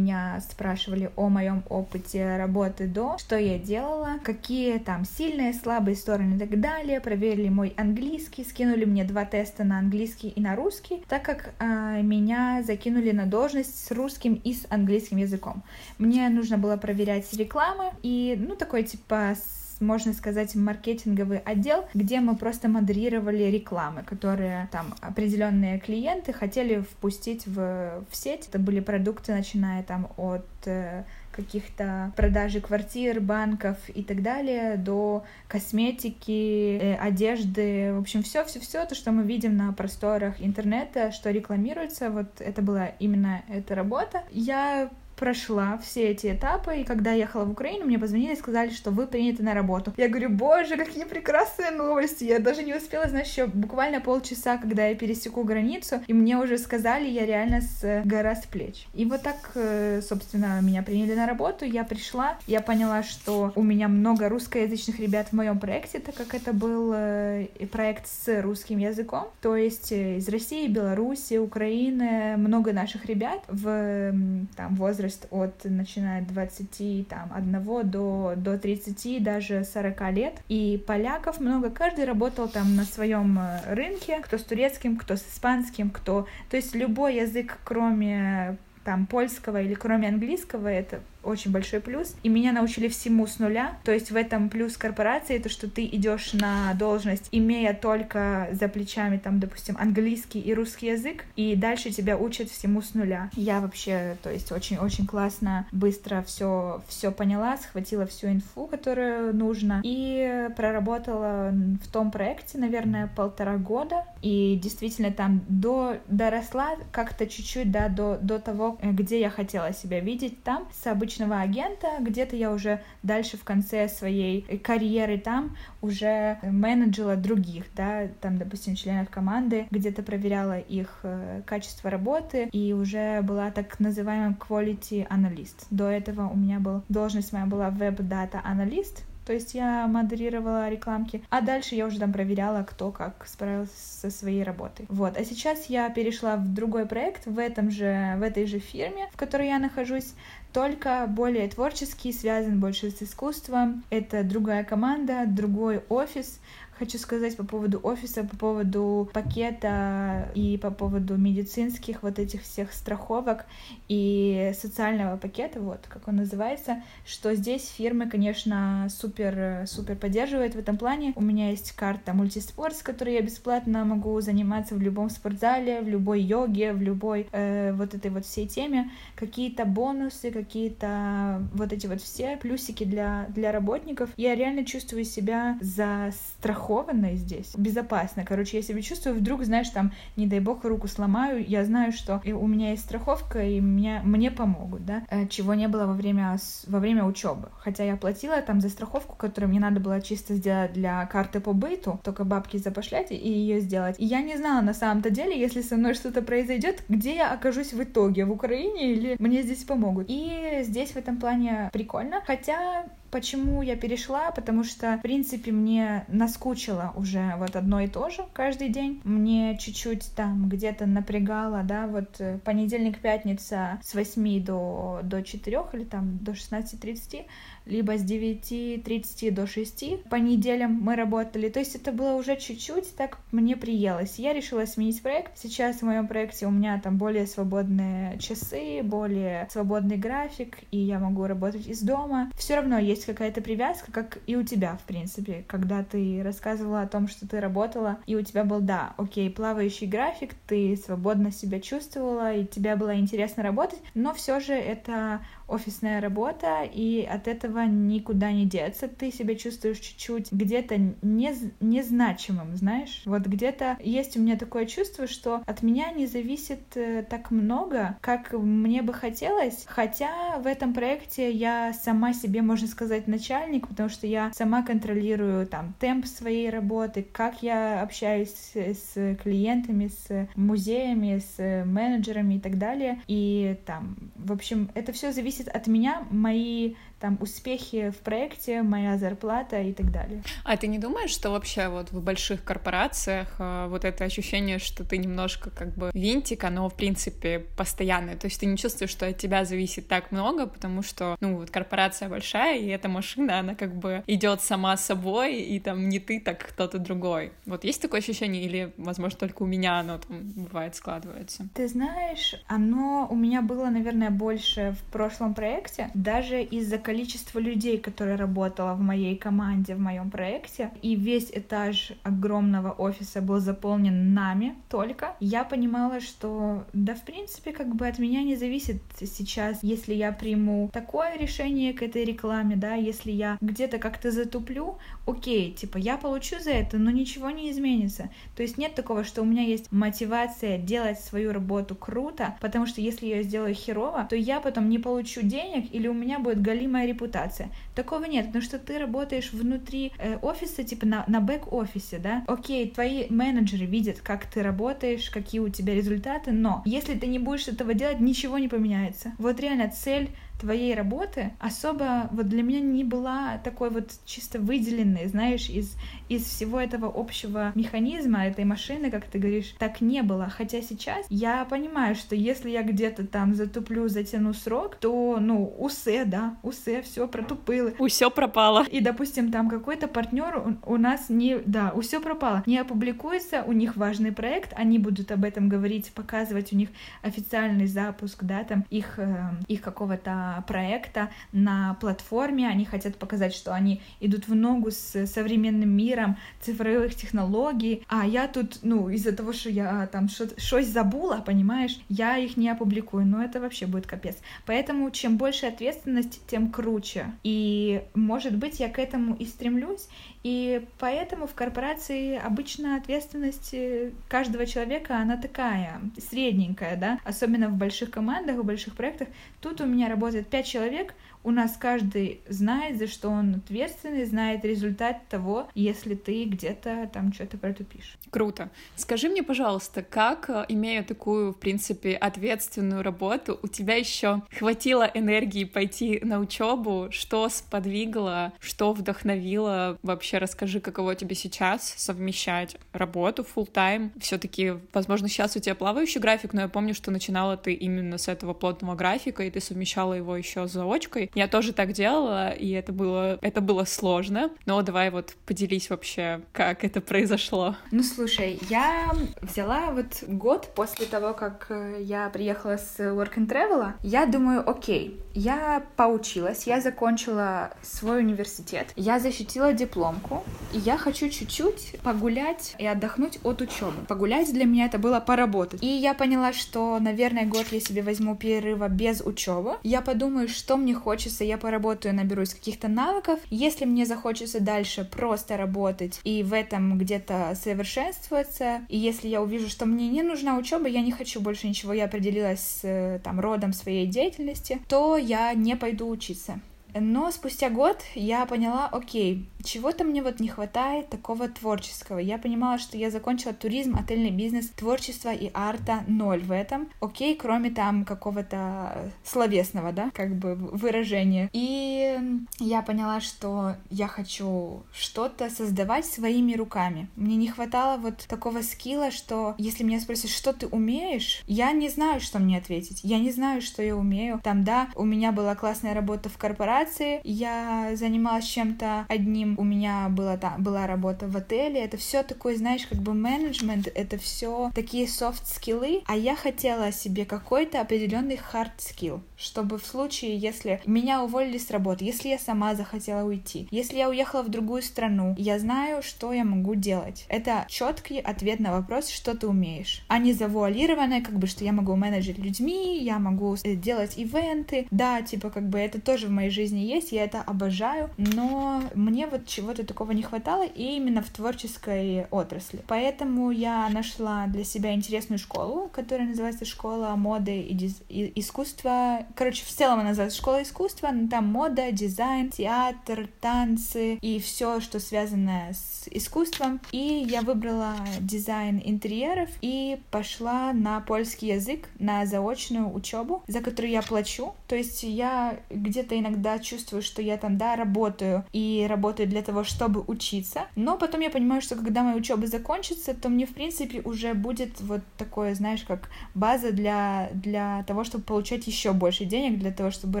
спрашивали 0.40 1.10
о 1.16 1.28
моем 1.28 1.64
опыте 1.68 2.36
работы 2.36 2.86
до, 2.86 3.18
что 3.18 3.36
я 3.36 3.58
делала, 3.58 4.18
какие 4.22 4.78
там 4.78 5.04
сильные, 5.04 5.52
слабые 5.52 5.96
стороны 5.96 6.36
и 6.36 6.38
так 6.38 6.60
далее, 6.60 7.00
проверили 7.00 7.48
мой 7.48 7.74
английский, 7.76 8.44
скинули 8.44 8.84
мне 8.84 9.04
два 9.04 9.24
теста 9.24 9.64
на 9.64 9.78
английский 9.78 10.28
и 10.28 10.40
на 10.40 10.54
русский, 10.54 11.02
так 11.08 11.22
как 11.22 11.54
э, 11.58 12.02
меня 12.02 12.62
закинули 12.64 13.10
на 13.10 13.26
должность 13.26 13.86
с 13.86 13.90
русским 13.90 14.34
и 14.34 14.54
с 14.54 14.66
английским 14.70 15.16
языком. 15.16 15.62
Мне 15.98 16.28
нужно 16.28 16.58
было 16.58 16.76
проверять 16.76 17.32
рекламы 17.32 17.92
и, 18.02 18.36
ну, 18.38 18.56
такой 18.56 18.84
типа 18.84 19.34
можно 19.80 20.12
сказать, 20.12 20.54
маркетинговый 20.54 21.38
отдел, 21.38 21.86
где 21.94 22.20
мы 22.20 22.36
просто 22.36 22.68
модерировали 22.68 23.44
рекламы, 23.44 24.02
которые 24.02 24.68
там 24.70 24.94
определенные 25.00 25.78
клиенты 25.80 26.32
хотели 26.32 26.80
впустить 26.80 27.46
в, 27.46 28.04
в 28.10 28.16
сеть. 28.16 28.48
Это 28.48 28.58
были 28.58 28.80
продукты, 28.80 29.32
начиная 29.32 29.82
там 29.82 30.08
от 30.16 30.46
э, 30.66 31.04
каких-то 31.32 32.12
продажи 32.16 32.60
квартир, 32.60 33.20
банков 33.20 33.76
и 33.88 34.02
так 34.02 34.22
далее, 34.22 34.76
до 34.76 35.24
косметики, 35.48 36.78
э, 36.78 36.94
одежды, 36.96 37.92
в 37.94 38.00
общем, 38.00 38.22
все, 38.22 38.44
все, 38.44 38.60
все 38.60 38.84
то, 38.84 38.94
что 38.94 39.12
мы 39.12 39.22
видим 39.22 39.56
на 39.56 39.72
просторах 39.72 40.34
интернета, 40.40 41.12
что 41.12 41.30
рекламируется, 41.30 42.10
вот 42.10 42.40
это 42.40 42.62
была 42.62 42.86
именно 42.98 43.42
эта 43.48 43.74
работа. 43.74 44.22
Я 44.30 44.90
прошла 45.20 45.78
все 45.84 46.08
эти 46.08 46.32
этапы, 46.32 46.78
и 46.78 46.84
когда 46.84 47.12
я 47.12 47.20
ехала 47.20 47.44
в 47.44 47.50
Украину, 47.50 47.84
мне 47.84 47.98
позвонили 47.98 48.32
и 48.32 48.36
сказали, 48.36 48.70
что 48.70 48.90
вы 48.90 49.06
приняты 49.06 49.42
на 49.42 49.52
работу. 49.52 49.92
Я 49.98 50.08
говорю, 50.08 50.30
боже, 50.30 50.78
какие 50.78 51.04
прекрасные 51.04 51.70
новости! 51.70 52.24
Я 52.24 52.38
даже 52.38 52.62
не 52.62 52.74
успела, 52.74 53.06
знаешь, 53.06 53.28
еще 53.28 53.46
буквально 53.46 54.00
полчаса, 54.00 54.56
когда 54.56 54.86
я 54.86 54.94
пересеку 54.94 55.44
границу, 55.44 56.00
и 56.06 56.14
мне 56.14 56.38
уже 56.38 56.56
сказали, 56.56 57.06
я 57.06 57.26
реально 57.26 57.60
с 57.60 58.02
гора 58.06 58.34
с 58.34 58.46
плеч. 58.46 58.86
И 58.94 59.04
вот 59.04 59.22
так, 59.22 59.50
э, 59.54 60.00
собственно, 60.00 60.58
меня 60.62 60.82
приняли 60.82 61.14
на 61.14 61.26
работу, 61.26 61.66
я 61.66 61.84
пришла, 61.84 62.38
я 62.46 62.62
поняла, 62.62 63.02
что 63.02 63.52
у 63.54 63.62
меня 63.62 63.88
много 63.88 64.30
русскоязычных 64.30 65.00
ребят 65.00 65.28
в 65.28 65.32
моем 65.34 65.58
проекте, 65.58 65.98
так 65.98 66.14
как 66.14 66.34
это 66.34 66.54
был 66.54 66.92
э, 66.94 67.46
проект 67.70 68.06
с 68.06 68.40
русским 68.40 68.78
языком, 68.78 69.28
то 69.42 69.54
есть 69.54 69.92
э, 69.92 70.16
из 70.16 70.28
России, 70.30 70.66
Беларуси, 70.66 71.36
Украины, 71.36 72.38
много 72.38 72.72
наших 72.72 73.04
ребят 73.04 73.42
в 73.48 74.14
там 74.56 74.76
возрасте 74.76 75.09
возраст 75.10 75.26
от 75.30 75.64
начиная 75.64 76.22
20 76.22 77.08
там, 77.08 77.30
одного 77.34 77.82
до, 77.82 78.34
до 78.36 78.58
30, 78.58 79.22
даже 79.22 79.64
40 79.64 80.12
лет. 80.12 80.34
И 80.48 80.82
поляков 80.86 81.40
много, 81.40 81.70
каждый 81.70 82.04
работал 82.04 82.48
там 82.48 82.76
на 82.76 82.84
своем 82.84 83.38
э, 83.38 83.74
рынке, 83.74 84.20
кто 84.20 84.38
с 84.38 84.42
турецким, 84.44 84.96
кто 84.96 85.16
с 85.16 85.22
испанским, 85.22 85.90
кто... 85.90 86.26
То 86.50 86.56
есть 86.56 86.74
любой 86.74 87.16
язык, 87.16 87.58
кроме 87.64 88.56
там 88.84 89.06
польского 89.06 89.60
или 89.60 89.74
кроме 89.74 90.08
английского, 90.08 90.68
это 90.68 91.00
очень 91.22 91.50
большой 91.50 91.80
плюс. 91.80 92.14
И 92.22 92.28
меня 92.28 92.52
научили 92.52 92.88
всему 92.88 93.26
с 93.26 93.38
нуля. 93.38 93.78
То 93.84 93.92
есть 93.92 94.10
в 94.10 94.16
этом 94.16 94.48
плюс 94.48 94.76
корпорации, 94.76 95.38
то, 95.38 95.48
что 95.48 95.68
ты 95.68 95.84
идешь 95.84 96.32
на 96.32 96.74
должность, 96.74 97.28
имея 97.32 97.74
только 97.74 98.48
за 98.52 98.68
плечами, 98.68 99.18
там, 99.18 99.38
допустим, 99.38 99.76
английский 99.78 100.40
и 100.40 100.54
русский 100.54 100.86
язык, 100.86 101.24
и 101.36 101.54
дальше 101.56 101.90
тебя 101.90 102.16
учат 102.16 102.50
всему 102.50 102.82
с 102.82 102.94
нуля. 102.94 103.30
Я 103.34 103.60
вообще, 103.60 104.16
то 104.22 104.30
есть 104.30 104.50
очень-очень 104.52 105.06
классно, 105.06 105.66
быстро 105.72 106.22
все 106.22 106.82
все 106.88 107.12
поняла, 107.12 107.56
схватила 107.56 108.06
всю 108.06 108.28
инфу, 108.28 108.66
которую 108.66 109.34
нужно, 109.34 109.80
и 109.84 110.48
проработала 110.56 111.52
в 111.82 111.88
том 111.92 112.10
проекте, 112.10 112.58
наверное, 112.58 113.06
полтора 113.06 113.56
года, 113.56 114.04
и 114.22 114.58
действительно 114.62 115.12
там 115.12 115.42
до 115.48 115.96
доросла 116.08 116.76
как-то 116.92 117.26
чуть-чуть, 117.26 117.70
да, 117.70 117.88
до, 117.88 118.18
до 118.20 118.38
того, 118.38 118.78
где 118.82 119.20
я 119.20 119.30
хотела 119.30 119.72
себя 119.72 120.00
видеть 120.00 120.42
там, 120.42 120.68
с 120.72 120.86
обычными 120.86 121.09
обычного 121.10 121.40
агента, 121.40 121.88
где-то 122.00 122.36
я 122.36 122.52
уже 122.52 122.80
дальше 123.02 123.36
в 123.36 123.42
конце 123.42 123.88
своей 123.88 124.42
карьеры 124.58 125.18
там 125.18 125.56
уже 125.82 126.38
менеджила 126.42 127.16
других, 127.16 127.64
да, 127.74 128.06
там, 128.20 128.38
допустим, 128.38 128.76
членов 128.76 129.10
команды, 129.10 129.66
где-то 129.70 130.02
проверяла 130.02 130.58
их 130.58 131.00
э, 131.02 131.42
качество 131.46 131.90
работы 131.90 132.48
и 132.52 132.72
уже 132.72 133.22
была 133.22 133.50
так 133.50 133.80
называемым 133.80 134.38
quality 134.38 135.08
analyst. 135.08 135.66
До 135.70 135.88
этого 135.88 136.28
у 136.28 136.36
меня 136.36 136.60
был 136.60 136.82
должность 136.88 137.32
моя 137.32 137.46
была 137.46 137.70
веб-дата 137.70 138.40
аналист, 138.44 139.04
то 139.30 139.34
есть 139.34 139.54
я 139.54 139.86
модерировала 139.86 140.68
рекламки, 140.68 141.22
а 141.30 141.40
дальше 141.40 141.76
я 141.76 141.86
уже 141.86 142.00
там 142.00 142.12
проверяла, 142.12 142.64
кто 142.64 142.90
как 142.90 143.24
справился 143.28 143.74
со 143.76 144.10
своей 144.10 144.42
работой. 144.42 144.86
Вот. 144.88 145.16
А 145.16 145.24
сейчас 145.24 145.66
я 145.66 145.88
перешла 145.90 146.34
в 146.34 146.52
другой 146.52 146.84
проект 146.84 147.26
в 147.26 147.38
этом 147.38 147.70
же, 147.70 148.14
в 148.18 148.22
этой 148.22 148.46
же 148.46 148.58
фирме, 148.58 149.08
в 149.12 149.16
которой 149.16 149.46
я 149.46 149.60
нахожусь 149.60 150.14
только 150.52 151.06
более 151.08 151.48
творческий, 151.48 152.12
связан 152.12 152.60
больше 152.60 152.90
с 152.90 153.02
искусством. 153.02 153.84
Это 153.90 154.24
другая 154.24 154.64
команда, 154.64 155.24
другой 155.26 155.82
офис, 155.88 156.40
хочу 156.80 156.96
сказать 156.96 157.36
по 157.36 157.44
поводу 157.44 157.78
офиса, 157.82 158.24
по 158.24 158.36
поводу 158.38 159.10
пакета 159.12 160.32
и 160.34 160.56
по 160.56 160.70
поводу 160.70 161.18
медицинских 161.18 162.02
вот 162.02 162.18
этих 162.18 162.42
всех 162.42 162.72
страховок 162.72 163.44
и 163.88 164.52
социального 164.58 165.18
пакета, 165.18 165.60
вот 165.60 165.80
как 165.86 166.08
он 166.08 166.16
называется, 166.16 166.82
что 167.04 167.34
здесь 167.34 167.68
фирмы, 167.68 168.08
конечно, 168.08 168.88
супер, 168.88 169.66
супер 169.66 169.94
поддерживают 169.94 170.54
в 170.54 170.58
этом 170.58 170.78
плане. 170.78 171.12
У 171.16 171.22
меня 171.22 171.50
есть 171.50 171.72
карта 171.72 172.14
мультиспорт, 172.14 172.74
с 172.74 172.82
которой 172.82 173.12
я 173.12 173.20
бесплатно 173.20 173.84
могу 173.84 174.18
заниматься 174.22 174.74
в 174.74 174.80
любом 174.80 175.10
спортзале, 175.10 175.82
в 175.82 175.88
любой 175.88 176.22
йоге, 176.22 176.72
в 176.72 176.80
любой 176.80 177.26
э, 177.30 177.74
вот 177.74 177.94
этой 177.94 178.10
вот 178.10 178.24
всей 178.24 178.48
теме. 178.48 178.90
Какие-то 179.16 179.66
бонусы, 179.66 180.30
какие-то 180.42 181.42
вот 181.52 181.72
эти 181.72 181.86
вот 181.86 182.00
все 182.00 182.36
плюсики 182.36 182.84
для, 182.84 183.26
для 183.28 183.52
работников. 183.52 184.10
Я 184.16 184.34
реально 184.34 184.64
чувствую 184.64 185.04
себя 185.04 185.58
застрахованной 185.60 187.16
здесь, 187.16 187.52
безопасно. 187.56 188.24
Короче, 188.24 188.58
я 188.58 188.62
себя 188.62 188.82
чувствую, 188.82 189.16
вдруг, 189.16 189.44
знаешь, 189.44 189.68
там, 189.68 189.92
не 190.16 190.26
дай 190.26 190.40
бог, 190.40 190.64
руку 190.64 190.88
сломаю, 190.88 191.44
я 191.46 191.64
знаю, 191.64 191.92
что 191.92 192.22
у 192.24 192.46
меня 192.46 192.70
есть 192.70 192.84
страховка, 192.84 193.44
и 193.44 193.60
меня, 193.60 194.00
мне 194.04 194.30
помогут, 194.30 194.84
да, 194.84 195.02
э, 195.10 195.26
чего 195.28 195.54
не 195.54 195.68
было 195.68 195.86
во 195.86 195.92
время, 195.92 196.36
во 196.66 196.78
время 196.78 197.04
учебы. 197.04 197.48
Хотя 197.58 197.84
я 197.84 197.96
платила 197.96 198.40
там 198.42 198.60
за 198.60 198.68
страховку, 198.68 199.16
которую 199.16 199.50
мне 199.50 199.60
надо 199.60 199.80
было 199.80 200.00
чисто 200.00 200.34
сделать 200.34 200.72
для 200.72 201.04
карты 201.06 201.40
по 201.40 201.52
быту, 201.52 202.00
только 202.02 202.24
бабки 202.24 202.56
запошлять 202.56 203.10
и 203.10 203.16
ее 203.16 203.60
сделать. 203.60 203.96
И 203.98 204.04
я 204.04 204.22
не 204.22 204.36
знала 204.36 204.60
на 204.60 204.74
самом-то 204.74 205.10
деле, 205.10 205.38
если 205.38 205.62
со 205.62 205.76
мной 205.76 205.94
что-то 205.94 206.22
произойдет, 206.22 206.84
где 206.88 207.16
я 207.16 207.32
окажусь 207.32 207.72
в 207.72 207.82
итоге, 207.82 208.24
в 208.24 208.32
Украине 208.32 208.92
или 208.92 209.16
мне 209.18 209.42
здесь 209.42 209.64
помогут. 209.64 210.06
И 210.08 210.29
здесь 210.62 210.92
в 210.92 210.96
этом 210.96 211.18
плане 211.18 211.70
прикольно, 211.72 212.22
хотя 212.26 212.84
Почему 213.10 213.60
я 213.62 213.76
перешла? 213.76 214.30
Потому 214.30 214.62
что, 214.62 214.96
в 214.96 215.02
принципе, 215.02 215.50
мне 215.50 216.04
наскучило 216.06 216.92
уже 216.94 217.34
вот 217.38 217.56
одно 217.56 217.80
и 217.80 217.88
то 217.88 218.08
же 218.08 218.24
каждый 218.32 218.68
день. 218.68 219.00
Мне 219.02 219.58
чуть-чуть 219.58 220.14
там 220.14 220.48
где-то 220.48 220.86
напрягало, 220.86 221.62
да, 221.64 221.88
вот 221.88 222.20
э, 222.20 222.38
понедельник, 222.44 223.00
пятница 223.00 223.80
с 223.82 223.94
8 223.94 224.44
до, 224.44 225.00
до 225.02 225.22
4 225.22 225.58
или 225.72 225.84
там 225.84 226.18
до 226.18 226.32
16.30 226.32 227.24
либо 227.70 227.96
с 227.96 228.04
9.30 228.04 229.30
до 229.30 229.46
6 229.46 230.04
по 230.08 230.16
неделям 230.16 230.72
мы 230.82 230.96
работали. 230.96 231.48
То 231.48 231.60
есть 231.60 231.74
это 231.74 231.92
было 231.92 232.14
уже 232.14 232.36
чуть-чуть, 232.36 232.94
так 232.96 233.18
мне 233.32 233.56
приелось. 233.56 234.18
Я 234.18 234.32
решила 234.32 234.64
сменить 234.66 235.02
проект. 235.02 235.38
Сейчас 235.38 235.76
в 235.76 235.82
моем 235.82 236.06
проекте 236.06 236.46
у 236.46 236.50
меня 236.50 236.80
там 236.82 236.96
более 236.96 237.26
свободные 237.26 238.18
часы, 238.18 238.82
более 238.82 239.48
свободный 239.50 239.96
график, 239.96 240.58
и 240.70 240.78
я 240.78 240.98
могу 240.98 241.26
работать 241.26 241.66
из 241.66 241.80
дома. 241.80 242.30
Все 242.36 242.56
равно 242.56 242.78
есть 242.78 243.06
какая-то 243.06 243.40
привязка, 243.40 243.92
как 243.92 244.18
и 244.26 244.36
у 244.36 244.42
тебя, 244.42 244.76
в 244.76 244.86
принципе, 244.86 245.44
когда 245.46 245.84
ты 245.84 246.22
рассказывала 246.22 246.82
о 246.82 246.88
том, 246.88 247.08
что 247.08 247.28
ты 247.28 247.40
работала, 247.40 247.98
и 248.06 248.16
у 248.16 248.22
тебя 248.22 248.44
был, 248.44 248.60
да, 248.60 248.94
окей, 248.96 249.30
плавающий 249.30 249.86
график, 249.86 250.34
ты 250.46 250.76
свободно 250.76 251.30
себя 251.30 251.60
чувствовала, 251.60 252.34
и 252.34 252.44
тебе 252.44 252.76
было 252.76 252.98
интересно 252.98 253.42
работать, 253.42 253.80
но 253.94 254.12
все 254.14 254.40
же 254.40 254.54
это 254.54 255.20
офисная 255.50 256.00
работа, 256.00 256.62
и 256.62 257.02
от 257.02 257.28
этого 257.28 257.66
никуда 257.66 258.32
не 258.32 258.46
деться. 258.46 258.88
Ты 258.88 259.10
себя 259.10 259.34
чувствуешь 259.34 259.78
чуть-чуть 259.78 260.32
где-то 260.32 260.76
не, 261.02 261.34
незначимым, 261.60 262.56
знаешь? 262.56 263.02
Вот 263.04 263.26
где-то 263.26 263.76
есть 263.82 264.16
у 264.16 264.20
меня 264.20 264.36
такое 264.36 264.66
чувство, 264.66 265.06
что 265.06 265.42
от 265.46 265.62
меня 265.62 265.90
не 265.92 266.06
зависит 266.06 266.76
э, 266.76 267.04
так 267.08 267.30
много, 267.30 267.98
как 268.00 268.32
мне 268.32 268.82
бы 268.82 268.92
хотелось, 268.92 269.64
хотя 269.66 270.38
в 270.38 270.46
этом 270.46 270.72
проекте 270.72 271.30
я 271.30 271.72
сама 271.72 272.12
себе, 272.12 272.42
можно 272.42 272.66
сказать, 272.68 273.06
начальник, 273.06 273.68
потому 273.68 273.88
что 273.88 274.06
я 274.06 274.32
сама 274.34 274.62
контролирую 274.62 275.46
там 275.46 275.74
темп 275.78 276.06
своей 276.06 276.50
работы, 276.50 277.02
как 277.02 277.42
я 277.42 277.82
общаюсь 277.82 278.52
с, 278.54 279.16
клиентами, 279.22 279.88
с 279.88 280.28
музеями, 280.36 281.18
с 281.18 281.64
менеджерами 281.64 282.34
и 282.34 282.40
так 282.40 282.58
далее. 282.58 283.00
И 283.08 283.56
там, 283.66 283.96
в 284.16 284.32
общем, 284.32 284.70
это 284.74 284.92
все 284.92 285.12
зависит 285.12 285.39
зависит 285.40 285.48
от 285.48 285.66
меня, 285.66 286.06
мои 286.10 286.74
там 287.00 287.18
успехи 287.20 287.90
в 287.90 287.96
проекте, 287.98 288.62
моя 288.62 288.98
зарплата 288.98 289.60
и 289.62 289.72
так 289.72 289.90
далее. 289.90 290.22
А 290.44 290.56
ты 290.56 290.66
не 290.66 290.78
думаешь, 290.78 291.10
что 291.10 291.30
вообще 291.30 291.68
вот 291.68 291.90
в 291.92 292.02
больших 292.02 292.44
корпорациях 292.44 293.28
э, 293.38 293.66
вот 293.68 293.84
это 293.84 294.04
ощущение, 294.04 294.58
что 294.58 294.84
ты 294.84 294.98
немножко 294.98 295.50
как 295.50 295.74
бы 295.74 295.90
винтик, 295.94 296.44
оно 296.44 296.68
в 296.68 296.74
принципе 296.74 297.40
постоянное, 297.56 298.16
то 298.16 298.26
есть 298.26 298.38
ты 298.40 298.46
не 298.46 298.56
чувствуешь, 298.56 298.90
что 298.90 299.06
от 299.06 299.16
тебя 299.16 299.44
зависит 299.44 299.88
так 299.88 300.12
много, 300.12 300.46
потому 300.46 300.82
что, 300.82 301.16
ну, 301.20 301.36
вот 301.36 301.50
корпорация 301.50 302.08
большая, 302.08 302.58
и 302.58 302.66
эта 302.68 302.88
машина, 302.88 303.38
она 303.38 303.54
как 303.54 303.74
бы 303.74 304.04
идет 304.06 304.42
сама 304.42 304.76
собой, 304.76 305.40
и 305.40 305.58
там 305.58 305.88
не 305.88 305.98
ты, 305.98 306.20
так 306.20 306.46
кто-то 306.50 306.78
другой. 306.78 307.32
Вот 307.46 307.64
есть 307.64 307.80
такое 307.80 308.00
ощущение, 308.00 308.42
или, 308.44 308.72
возможно, 308.76 309.18
только 309.18 309.42
у 309.42 309.46
меня 309.46 309.78
оно 309.78 309.98
там 309.98 310.20
бывает 310.36 310.74
складывается? 310.74 311.48
Ты 311.54 311.66
знаешь, 311.68 312.34
оно 312.46 313.08
у 313.10 313.16
меня 313.16 313.40
было, 313.40 313.66
наверное, 313.66 314.10
больше 314.10 314.76
в 314.78 314.92
прошлом 314.92 315.34
проекте, 315.34 315.90
даже 315.94 316.42
из-за 316.42 316.78
количество 316.90 317.38
людей, 317.38 317.78
которое 317.78 318.16
работало 318.16 318.74
в 318.74 318.80
моей 318.80 319.16
команде, 319.16 319.76
в 319.76 319.78
моем 319.78 320.10
проекте, 320.10 320.70
и 320.82 320.96
весь 320.96 321.30
этаж 321.30 321.92
огромного 322.02 322.72
офиса 322.72 323.20
был 323.20 323.38
заполнен 323.38 324.12
нами 324.12 324.56
только, 324.68 325.14
я 325.20 325.44
понимала, 325.44 326.00
что 326.00 326.64
да, 326.72 326.96
в 326.96 327.04
принципе, 327.04 327.52
как 327.52 327.76
бы 327.76 327.86
от 327.86 328.00
меня 328.00 328.24
не 328.24 328.34
зависит 328.34 328.82
сейчас, 329.00 329.60
если 329.62 329.94
я 329.94 330.10
приму 330.10 330.68
такое 330.72 331.16
решение 331.16 331.72
к 331.72 331.82
этой 331.82 332.04
рекламе, 332.04 332.56
да, 332.56 332.74
если 332.74 333.12
я 333.12 333.38
где-то 333.40 333.78
как-то 333.78 334.10
затуплю, 334.10 334.78
окей, 335.06 335.52
типа, 335.52 335.78
я 335.78 335.96
получу 335.96 336.40
за 336.40 336.50
это, 336.50 336.78
но 336.78 336.90
ничего 336.90 337.30
не 337.30 337.52
изменится. 337.52 338.10
То 338.34 338.42
есть 338.42 338.58
нет 338.58 338.74
такого, 338.74 339.04
что 339.04 339.22
у 339.22 339.24
меня 339.24 339.42
есть 339.42 339.70
мотивация 339.70 340.58
делать 340.58 340.98
свою 340.98 341.32
работу 341.32 341.76
круто, 341.76 342.36
потому 342.40 342.66
что 342.66 342.80
если 342.80 343.06
я 343.06 343.22
сделаю 343.22 343.54
херово, 343.54 344.08
то 344.10 344.16
я 344.16 344.40
потом 344.40 344.68
не 344.68 344.80
получу 344.80 345.20
денег 345.22 345.72
или 345.72 345.86
у 345.86 345.94
меня 345.94 346.18
будет 346.18 346.42
галимая 346.42 346.79
моя 346.80 346.86
репутация. 346.86 347.50
Такого 347.74 348.04
нет, 348.04 348.26
потому 348.26 348.42
что 348.42 348.58
ты 348.58 348.78
работаешь 348.78 349.32
внутри 349.32 349.92
э, 349.98 350.16
офиса, 350.16 350.64
типа 350.64 350.86
на, 350.86 351.04
на 351.06 351.20
бэк-офисе, 351.20 351.98
да. 351.98 352.24
Окей, 352.26 352.70
твои 352.70 353.06
менеджеры 353.10 353.66
видят, 353.66 354.00
как 354.00 354.26
ты 354.26 354.42
работаешь, 354.42 355.10
какие 355.10 355.40
у 355.40 355.48
тебя 355.48 355.74
результаты, 355.74 356.32
но 356.32 356.62
если 356.64 356.94
ты 356.94 357.06
не 357.06 357.18
будешь 357.18 357.48
этого 357.48 357.74
делать, 357.74 358.00
ничего 358.00 358.38
не 358.38 358.48
поменяется. 358.48 359.12
Вот 359.18 359.40
реально 359.40 359.70
цель 359.70 360.10
твоей 360.40 360.74
работы 360.74 361.32
особо 361.38 362.08
вот 362.12 362.28
для 362.28 362.42
меня 362.42 362.60
не 362.60 362.84
была 362.84 363.38
такой 363.44 363.70
вот 363.70 363.90
чисто 364.04 364.38
выделенной, 364.38 365.06
знаешь, 365.06 365.48
из, 365.48 365.76
из 366.08 366.24
всего 366.24 366.60
этого 366.60 366.90
общего 366.94 367.52
механизма, 367.54 368.26
этой 368.26 368.44
машины, 368.44 368.90
как 368.90 369.04
ты 369.04 369.18
говоришь, 369.18 369.54
так 369.58 369.80
не 369.80 370.02
было. 370.02 370.28
Хотя 370.28 370.62
сейчас 370.62 371.06
я 371.08 371.44
понимаю, 371.44 371.94
что 371.94 372.14
если 372.14 372.50
я 372.50 372.62
где-то 372.62 373.06
там 373.06 373.34
затуплю, 373.34 373.88
затяну 373.88 374.32
срок, 374.32 374.76
то, 374.76 375.18
ну, 375.20 375.54
усе, 375.58 376.04
да, 376.04 376.36
усе, 376.42 376.82
все 376.82 377.06
протупило. 377.06 377.72
Усе 377.78 378.10
пропало. 378.10 378.64
И, 378.70 378.80
допустим, 378.80 379.30
там 379.30 379.48
какой-то 379.48 379.88
партнер 379.88 380.58
у, 380.64 380.74
у 380.74 380.76
нас 380.76 381.08
не, 381.08 381.38
да, 381.38 381.72
усе 381.74 382.00
пропало, 382.00 382.42
не 382.46 382.58
опубликуется, 382.58 383.42
у 383.46 383.52
них 383.52 383.76
важный 383.76 384.12
проект, 384.12 384.52
они 384.56 384.78
будут 384.78 385.10
об 385.12 385.24
этом 385.24 385.48
говорить, 385.48 385.92
показывать, 385.92 386.52
у 386.52 386.56
них 386.56 386.70
официальный 387.02 387.66
запуск, 387.66 388.24
да, 388.24 388.44
там 388.44 388.64
их, 388.70 388.98
э, 388.98 389.30
их 389.48 389.60
какого-то 389.60 390.29
проекта 390.46 391.10
на 391.32 391.74
платформе. 391.80 392.48
Они 392.48 392.64
хотят 392.64 392.96
показать, 392.96 393.34
что 393.34 393.54
они 393.54 393.80
идут 394.00 394.28
в 394.28 394.34
ногу 394.34 394.70
с 394.70 395.06
современным 395.06 395.70
миром 395.70 396.16
цифровых 396.40 396.94
технологий. 396.94 397.84
А 397.88 398.06
я 398.06 398.28
тут, 398.28 398.60
ну, 398.62 398.88
из-за 398.88 399.12
того, 399.12 399.32
что 399.32 399.50
я 399.50 399.86
там 399.86 400.08
что-то 400.08 400.34
забыла, 400.62 401.22
понимаешь, 401.24 401.80
я 401.88 402.16
их 402.18 402.36
не 402.36 402.48
опубликую. 402.48 403.06
Но 403.06 403.22
это 403.22 403.40
вообще 403.40 403.66
будет 403.66 403.86
капец. 403.86 404.16
Поэтому 404.46 404.90
чем 404.90 405.16
больше 405.16 405.46
ответственность, 405.46 406.20
тем 406.26 406.50
круче. 406.50 407.12
И, 407.22 407.82
может 407.94 408.36
быть, 408.36 408.60
я 408.60 408.68
к 408.68 408.78
этому 408.78 409.14
и 409.14 409.24
стремлюсь. 409.24 409.88
И 410.22 410.66
поэтому 410.78 411.26
в 411.26 411.34
корпорации 411.34 412.16
обычно 412.16 412.76
ответственность 412.76 413.54
э, 413.54 413.92
каждого 414.08 414.44
человека, 414.44 414.98
она 414.98 415.16
такая, 415.16 415.80
средненькая, 415.98 416.76
да, 416.76 417.00
особенно 417.04 417.48
в 417.48 417.56
больших 417.56 417.90
командах, 417.90 418.36
в 418.36 418.44
больших 418.44 418.76
проектах. 418.76 419.08
Тут 419.40 419.62
у 419.62 419.66
меня 419.66 419.88
работает 419.88 420.28
пять 420.28 420.46
человек, 420.46 420.94
у 421.22 421.30
нас 421.30 421.56
каждый 421.56 422.20
знает, 422.28 422.78
за 422.78 422.86
что 422.86 423.08
он 423.08 423.36
ответственный, 423.36 424.04
знает 424.04 424.44
результат 424.44 425.08
того, 425.08 425.48
если 425.54 425.94
ты 425.94 426.24
где-то 426.24 426.90
там 426.92 427.12
что-то 427.12 427.36
протупишь. 427.36 427.96
Круто. 428.10 428.50
Скажи 428.76 429.08
мне, 429.08 429.22
пожалуйста, 429.22 429.82
как, 429.82 430.30
э, 430.30 430.46
имея 430.48 430.82
такую, 430.82 431.32
в 431.32 431.38
принципе, 431.38 431.94
ответственную 431.94 432.82
работу, 432.82 433.38
у 433.42 433.48
тебя 433.48 433.76
еще 433.76 434.22
хватило 434.36 434.90
энергии 434.94 435.44
пойти 435.44 436.00
на 436.02 436.20
учебу? 436.20 436.88
Что 436.90 437.28
сподвигло, 437.28 438.32
что 438.40 438.72
вдохновило? 438.72 439.78
Вообще 439.82 440.18
расскажи, 440.18 440.60
каково 440.60 440.94
тебе 440.94 441.14
сейчас 441.14 441.74
совмещать 441.76 442.56
работу 442.72 443.26
full 443.34 443.50
time 443.50 443.90
Все-таки, 444.00 444.54
возможно, 444.72 445.08
сейчас 445.08 445.36
у 445.36 445.40
тебя 445.40 445.54
плавающий 445.54 446.00
график, 446.00 446.32
но 446.32 446.42
я 446.42 446.48
помню, 446.48 446.74
что 446.74 446.90
начинала 446.90 447.36
ты 447.36 447.52
именно 447.52 447.98
с 447.98 448.08
этого 448.08 448.32
плотного 448.32 448.74
графика, 448.74 449.22
и 449.22 449.30
ты 449.30 449.40
совмещала 449.40 449.94
его 449.94 450.16
еще 450.16 450.48
с 450.48 450.52
заочкой. 450.52 451.09
Я 451.14 451.28
тоже 451.28 451.52
так 451.52 451.72
делала, 451.72 452.30
и 452.30 452.50
это 452.50 452.72
было, 452.72 453.18
это 453.22 453.40
было 453.40 453.64
сложно. 453.64 454.30
Но 454.46 454.62
давай 454.62 454.90
вот 454.90 455.14
поделись 455.26 455.70
вообще, 455.70 456.20
как 456.32 456.64
это 456.64 456.80
произошло. 456.80 457.56
Ну, 457.70 457.82
слушай, 457.82 458.38
я 458.48 458.90
взяла 459.20 459.70
вот 459.72 460.04
год 460.06 460.52
после 460.54 460.86
того, 460.86 461.14
как 461.14 461.46
э, 461.50 461.82
я 461.82 462.08
приехала 462.10 462.56
с 462.56 462.78
Work 462.78 463.14
and 463.16 463.28
Travel, 463.28 463.72
я 463.82 464.06
думаю, 464.06 464.48
окей, 464.48 465.00
я 465.14 465.64
поучилась, 465.76 466.46
я 466.46 466.60
закончила 466.60 467.50
свой 467.62 468.00
университет, 468.00 468.68
я 468.76 469.00
защитила 469.00 469.52
дипломку, 469.52 470.22
и 470.52 470.58
я 470.58 470.78
хочу 470.78 471.08
чуть-чуть 471.08 471.76
погулять 471.82 472.54
и 472.58 472.66
отдохнуть 472.66 473.18
от 473.24 473.40
учебы. 473.40 473.84
Погулять 473.88 474.32
для 474.32 474.44
меня 474.44 474.66
это 474.66 474.78
было 474.78 475.00
поработать. 475.00 475.62
И 475.62 475.66
я 475.66 475.94
поняла, 475.94 476.32
что, 476.32 476.78
наверное, 476.78 477.26
год 477.26 477.46
я 477.50 477.60
себе 477.60 477.82
возьму 477.82 478.16
перерыва 478.16 478.68
без 478.68 479.00
учебы. 479.00 479.56
Я 479.62 479.80
подумаю, 479.80 480.28
что 480.28 480.56
мне 480.56 480.74
хочется 480.74 480.99
захочется, 481.00 481.24
я 481.24 481.38
поработаю, 481.38 481.94
наберусь 481.94 482.34
каких-то 482.34 482.68
навыков. 482.68 483.18
Если 483.30 483.64
мне 483.64 483.86
захочется 483.86 484.40
дальше 484.40 484.84
просто 484.84 485.36
работать 485.36 486.00
и 486.04 486.22
в 486.22 486.34
этом 486.34 486.78
где-то 486.78 487.34
совершенствоваться, 487.42 488.60
и 488.68 488.76
если 488.76 489.08
я 489.08 489.22
увижу, 489.22 489.48
что 489.48 489.66
мне 489.66 489.88
не 489.88 490.02
нужна 490.02 490.36
учеба, 490.36 490.68
я 490.68 490.82
не 490.82 490.92
хочу 490.92 491.20
больше 491.20 491.48
ничего, 491.48 491.72
я 491.72 491.86
определилась 491.86 492.40
с 492.40 492.60
э, 492.64 493.00
там 493.02 493.18
родом 493.20 493.52
своей 493.52 493.86
деятельности, 493.86 494.60
то 494.68 494.96
я 494.96 495.32
не 495.34 495.56
пойду 495.56 495.88
учиться. 495.88 496.40
Но 496.74 497.10
спустя 497.10 497.50
год 497.50 497.78
я 497.94 498.26
поняла, 498.26 498.68
окей, 498.68 499.26
чего-то 499.42 499.84
мне 499.84 500.02
вот 500.02 500.20
не 500.20 500.28
хватает 500.28 500.88
такого 500.88 501.28
творческого. 501.28 501.98
Я 501.98 502.18
понимала, 502.18 502.58
что 502.58 502.76
я 502.76 502.90
закончила 502.90 503.32
туризм, 503.32 503.76
отельный 503.76 504.10
бизнес, 504.10 504.48
творчество 504.48 505.10
и 505.10 505.30
арта 505.34 505.84
ноль 505.86 506.20
в 506.20 506.32
этом. 506.32 506.68
Окей, 506.80 507.14
кроме 507.16 507.50
там 507.50 507.84
какого-то 507.84 508.92
словесного, 509.04 509.72
да, 509.72 509.90
как 509.94 510.14
бы 510.16 510.34
выражения. 510.34 511.28
И 511.32 511.98
я 512.38 512.62
поняла, 512.62 513.00
что 513.00 513.56
я 513.70 513.86
хочу 513.86 514.62
что-то 514.72 515.30
создавать 515.30 515.86
своими 515.86 516.34
руками. 516.34 516.88
Мне 516.96 517.16
не 517.16 517.28
хватало 517.28 517.78
вот 517.78 518.06
такого 518.08 518.42
скилла, 518.42 518.90
что 518.90 519.34
если 519.38 519.64
меня 519.64 519.80
спросят, 519.80 520.10
что 520.10 520.32
ты 520.32 520.46
умеешь, 520.46 521.22
я 521.26 521.52
не 521.52 521.68
знаю, 521.68 522.00
что 522.00 522.18
мне 522.18 522.38
ответить. 522.38 522.80
Я 522.82 522.98
не 522.98 523.10
знаю, 523.10 523.42
что 523.42 523.62
я 523.62 523.76
умею. 523.76 524.20
Там, 524.22 524.44
да, 524.44 524.68
у 524.74 524.84
меня 524.84 525.12
была 525.12 525.34
классная 525.34 525.74
работа 525.74 526.08
в 526.08 526.18
корпорации, 526.18 527.00
я 527.04 527.72
занималась 527.74 528.26
чем-то 528.26 528.86
одним, 528.88 529.29
у 529.38 529.44
меня 529.44 529.88
была, 529.88 530.16
да, 530.16 530.34
была 530.38 530.66
работа 530.66 531.06
в 531.06 531.16
отеле. 531.16 531.60
Это 531.60 531.76
все 531.76 532.02
такое, 532.02 532.36
знаешь, 532.36 532.66
как 532.66 532.78
бы 532.78 532.94
менеджмент, 532.94 533.68
это 533.74 533.98
все 533.98 534.50
такие 534.54 534.88
софт-скиллы, 534.88 535.82
а 535.86 535.96
я 535.96 536.16
хотела 536.16 536.72
себе 536.72 537.04
какой-то 537.04 537.60
определенный 537.60 538.16
hard 538.16 538.50
skill, 538.50 539.02
чтобы 539.16 539.58
в 539.58 539.66
случае, 539.66 540.16
если 540.16 540.60
меня 540.66 541.02
уволили 541.02 541.38
с 541.38 541.50
работы, 541.50 541.84
если 541.84 542.08
я 542.08 542.18
сама 542.18 542.54
захотела 542.54 543.06
уйти, 543.06 543.48
если 543.50 543.76
я 543.76 543.88
уехала 543.88 544.22
в 544.22 544.28
другую 544.28 544.62
страну, 544.62 545.14
я 545.18 545.38
знаю, 545.38 545.82
что 545.82 546.12
я 546.12 546.24
могу 546.24 546.54
делать. 546.54 547.04
Это 547.08 547.44
четкий 547.48 547.98
ответ 547.98 548.40
на 548.40 548.52
вопрос, 548.52 548.88
что 548.88 549.16
ты 549.16 549.26
умеешь, 549.26 549.82
а 549.88 549.98
не 549.98 550.12
завуалированное, 550.12 551.02
как 551.02 551.18
бы, 551.18 551.26
что 551.26 551.44
я 551.44 551.52
могу 551.52 551.76
менеджить 551.76 552.18
людьми, 552.18 552.78
я 552.82 552.98
могу 552.98 553.36
э, 553.42 553.54
делать 553.54 553.96
ивенты. 553.96 554.66
Да, 554.70 555.02
типа, 555.02 555.30
как 555.30 555.48
бы 555.48 555.58
это 555.58 555.80
тоже 555.80 556.08
в 556.08 556.10
моей 556.10 556.30
жизни 556.30 556.60
есть, 556.60 556.92
я 556.92 557.04
это 557.04 557.22
обожаю, 557.22 557.90
но 557.96 558.62
мне 558.74 559.06
вот 559.06 559.19
чего-то 559.26 559.64
такого 559.64 559.92
не 559.92 560.02
хватало, 560.02 560.46
и 560.46 560.76
именно 560.76 561.02
в 561.02 561.10
творческой 561.10 562.06
отрасли. 562.10 562.62
Поэтому 562.66 563.30
я 563.30 563.68
нашла 563.68 564.26
для 564.26 564.44
себя 564.44 564.74
интересную 564.74 565.18
школу, 565.18 565.68
которая 565.72 566.08
называется 566.08 566.44
Школа 566.44 566.94
моды 566.96 567.40
и, 567.40 567.54
диз... 567.54 567.82
и 567.88 568.12
искусства. 568.16 569.06
Короче, 569.14 569.44
в 569.44 569.48
целом 569.48 569.80
она 569.80 569.90
называется 569.90 570.18
Школа 570.18 570.42
искусства, 570.42 570.90
но 570.92 571.08
там 571.08 571.26
мода, 571.26 571.72
дизайн, 571.72 572.30
театр, 572.30 573.08
танцы 573.20 573.94
и 573.96 574.18
все, 574.20 574.60
что 574.60 574.80
связано 574.80 575.50
с 575.52 575.88
искусством. 575.90 576.60
И 576.72 577.06
я 577.08 577.22
выбрала 577.22 577.74
дизайн 578.00 578.60
интерьеров 578.64 579.28
и 579.40 579.80
пошла 579.90 580.52
на 580.52 580.80
польский 580.80 581.34
язык, 581.34 581.68
на 581.78 582.06
заочную 582.06 582.72
учебу, 582.72 583.22
за 583.26 583.40
которую 583.40 583.72
я 583.72 583.82
плачу. 583.82 584.34
То 584.48 584.56
есть 584.56 584.82
я 584.82 585.38
где-то 585.50 585.98
иногда 585.98 586.38
чувствую, 586.38 586.82
что 586.82 587.02
я 587.02 587.16
там, 587.16 587.36
да, 587.36 587.56
работаю 587.56 588.24
и 588.32 588.66
работаю 588.68 589.08
для 589.10 589.22
того, 589.22 589.44
чтобы 589.44 589.84
учиться. 589.86 590.46
Но 590.56 590.78
потом 590.78 591.02
я 591.02 591.10
понимаю, 591.10 591.42
что 591.42 591.56
когда 591.56 591.82
моя 591.82 591.96
учеба 591.96 592.26
закончится, 592.26 592.94
то 592.94 593.08
мне, 593.08 593.26
в 593.26 593.34
принципе, 593.34 593.82
уже 593.82 594.14
будет 594.14 594.60
вот 594.60 594.80
такое, 594.96 595.34
знаешь, 595.34 595.62
как 595.68 595.90
база 596.14 596.52
для, 596.52 597.10
для 597.12 597.64
того, 597.66 597.84
чтобы 597.84 598.04
получать 598.04 598.46
еще 598.46 598.72
больше 598.72 599.04
денег, 599.04 599.38
для 599.38 599.52
того, 599.52 599.70
чтобы 599.70 600.00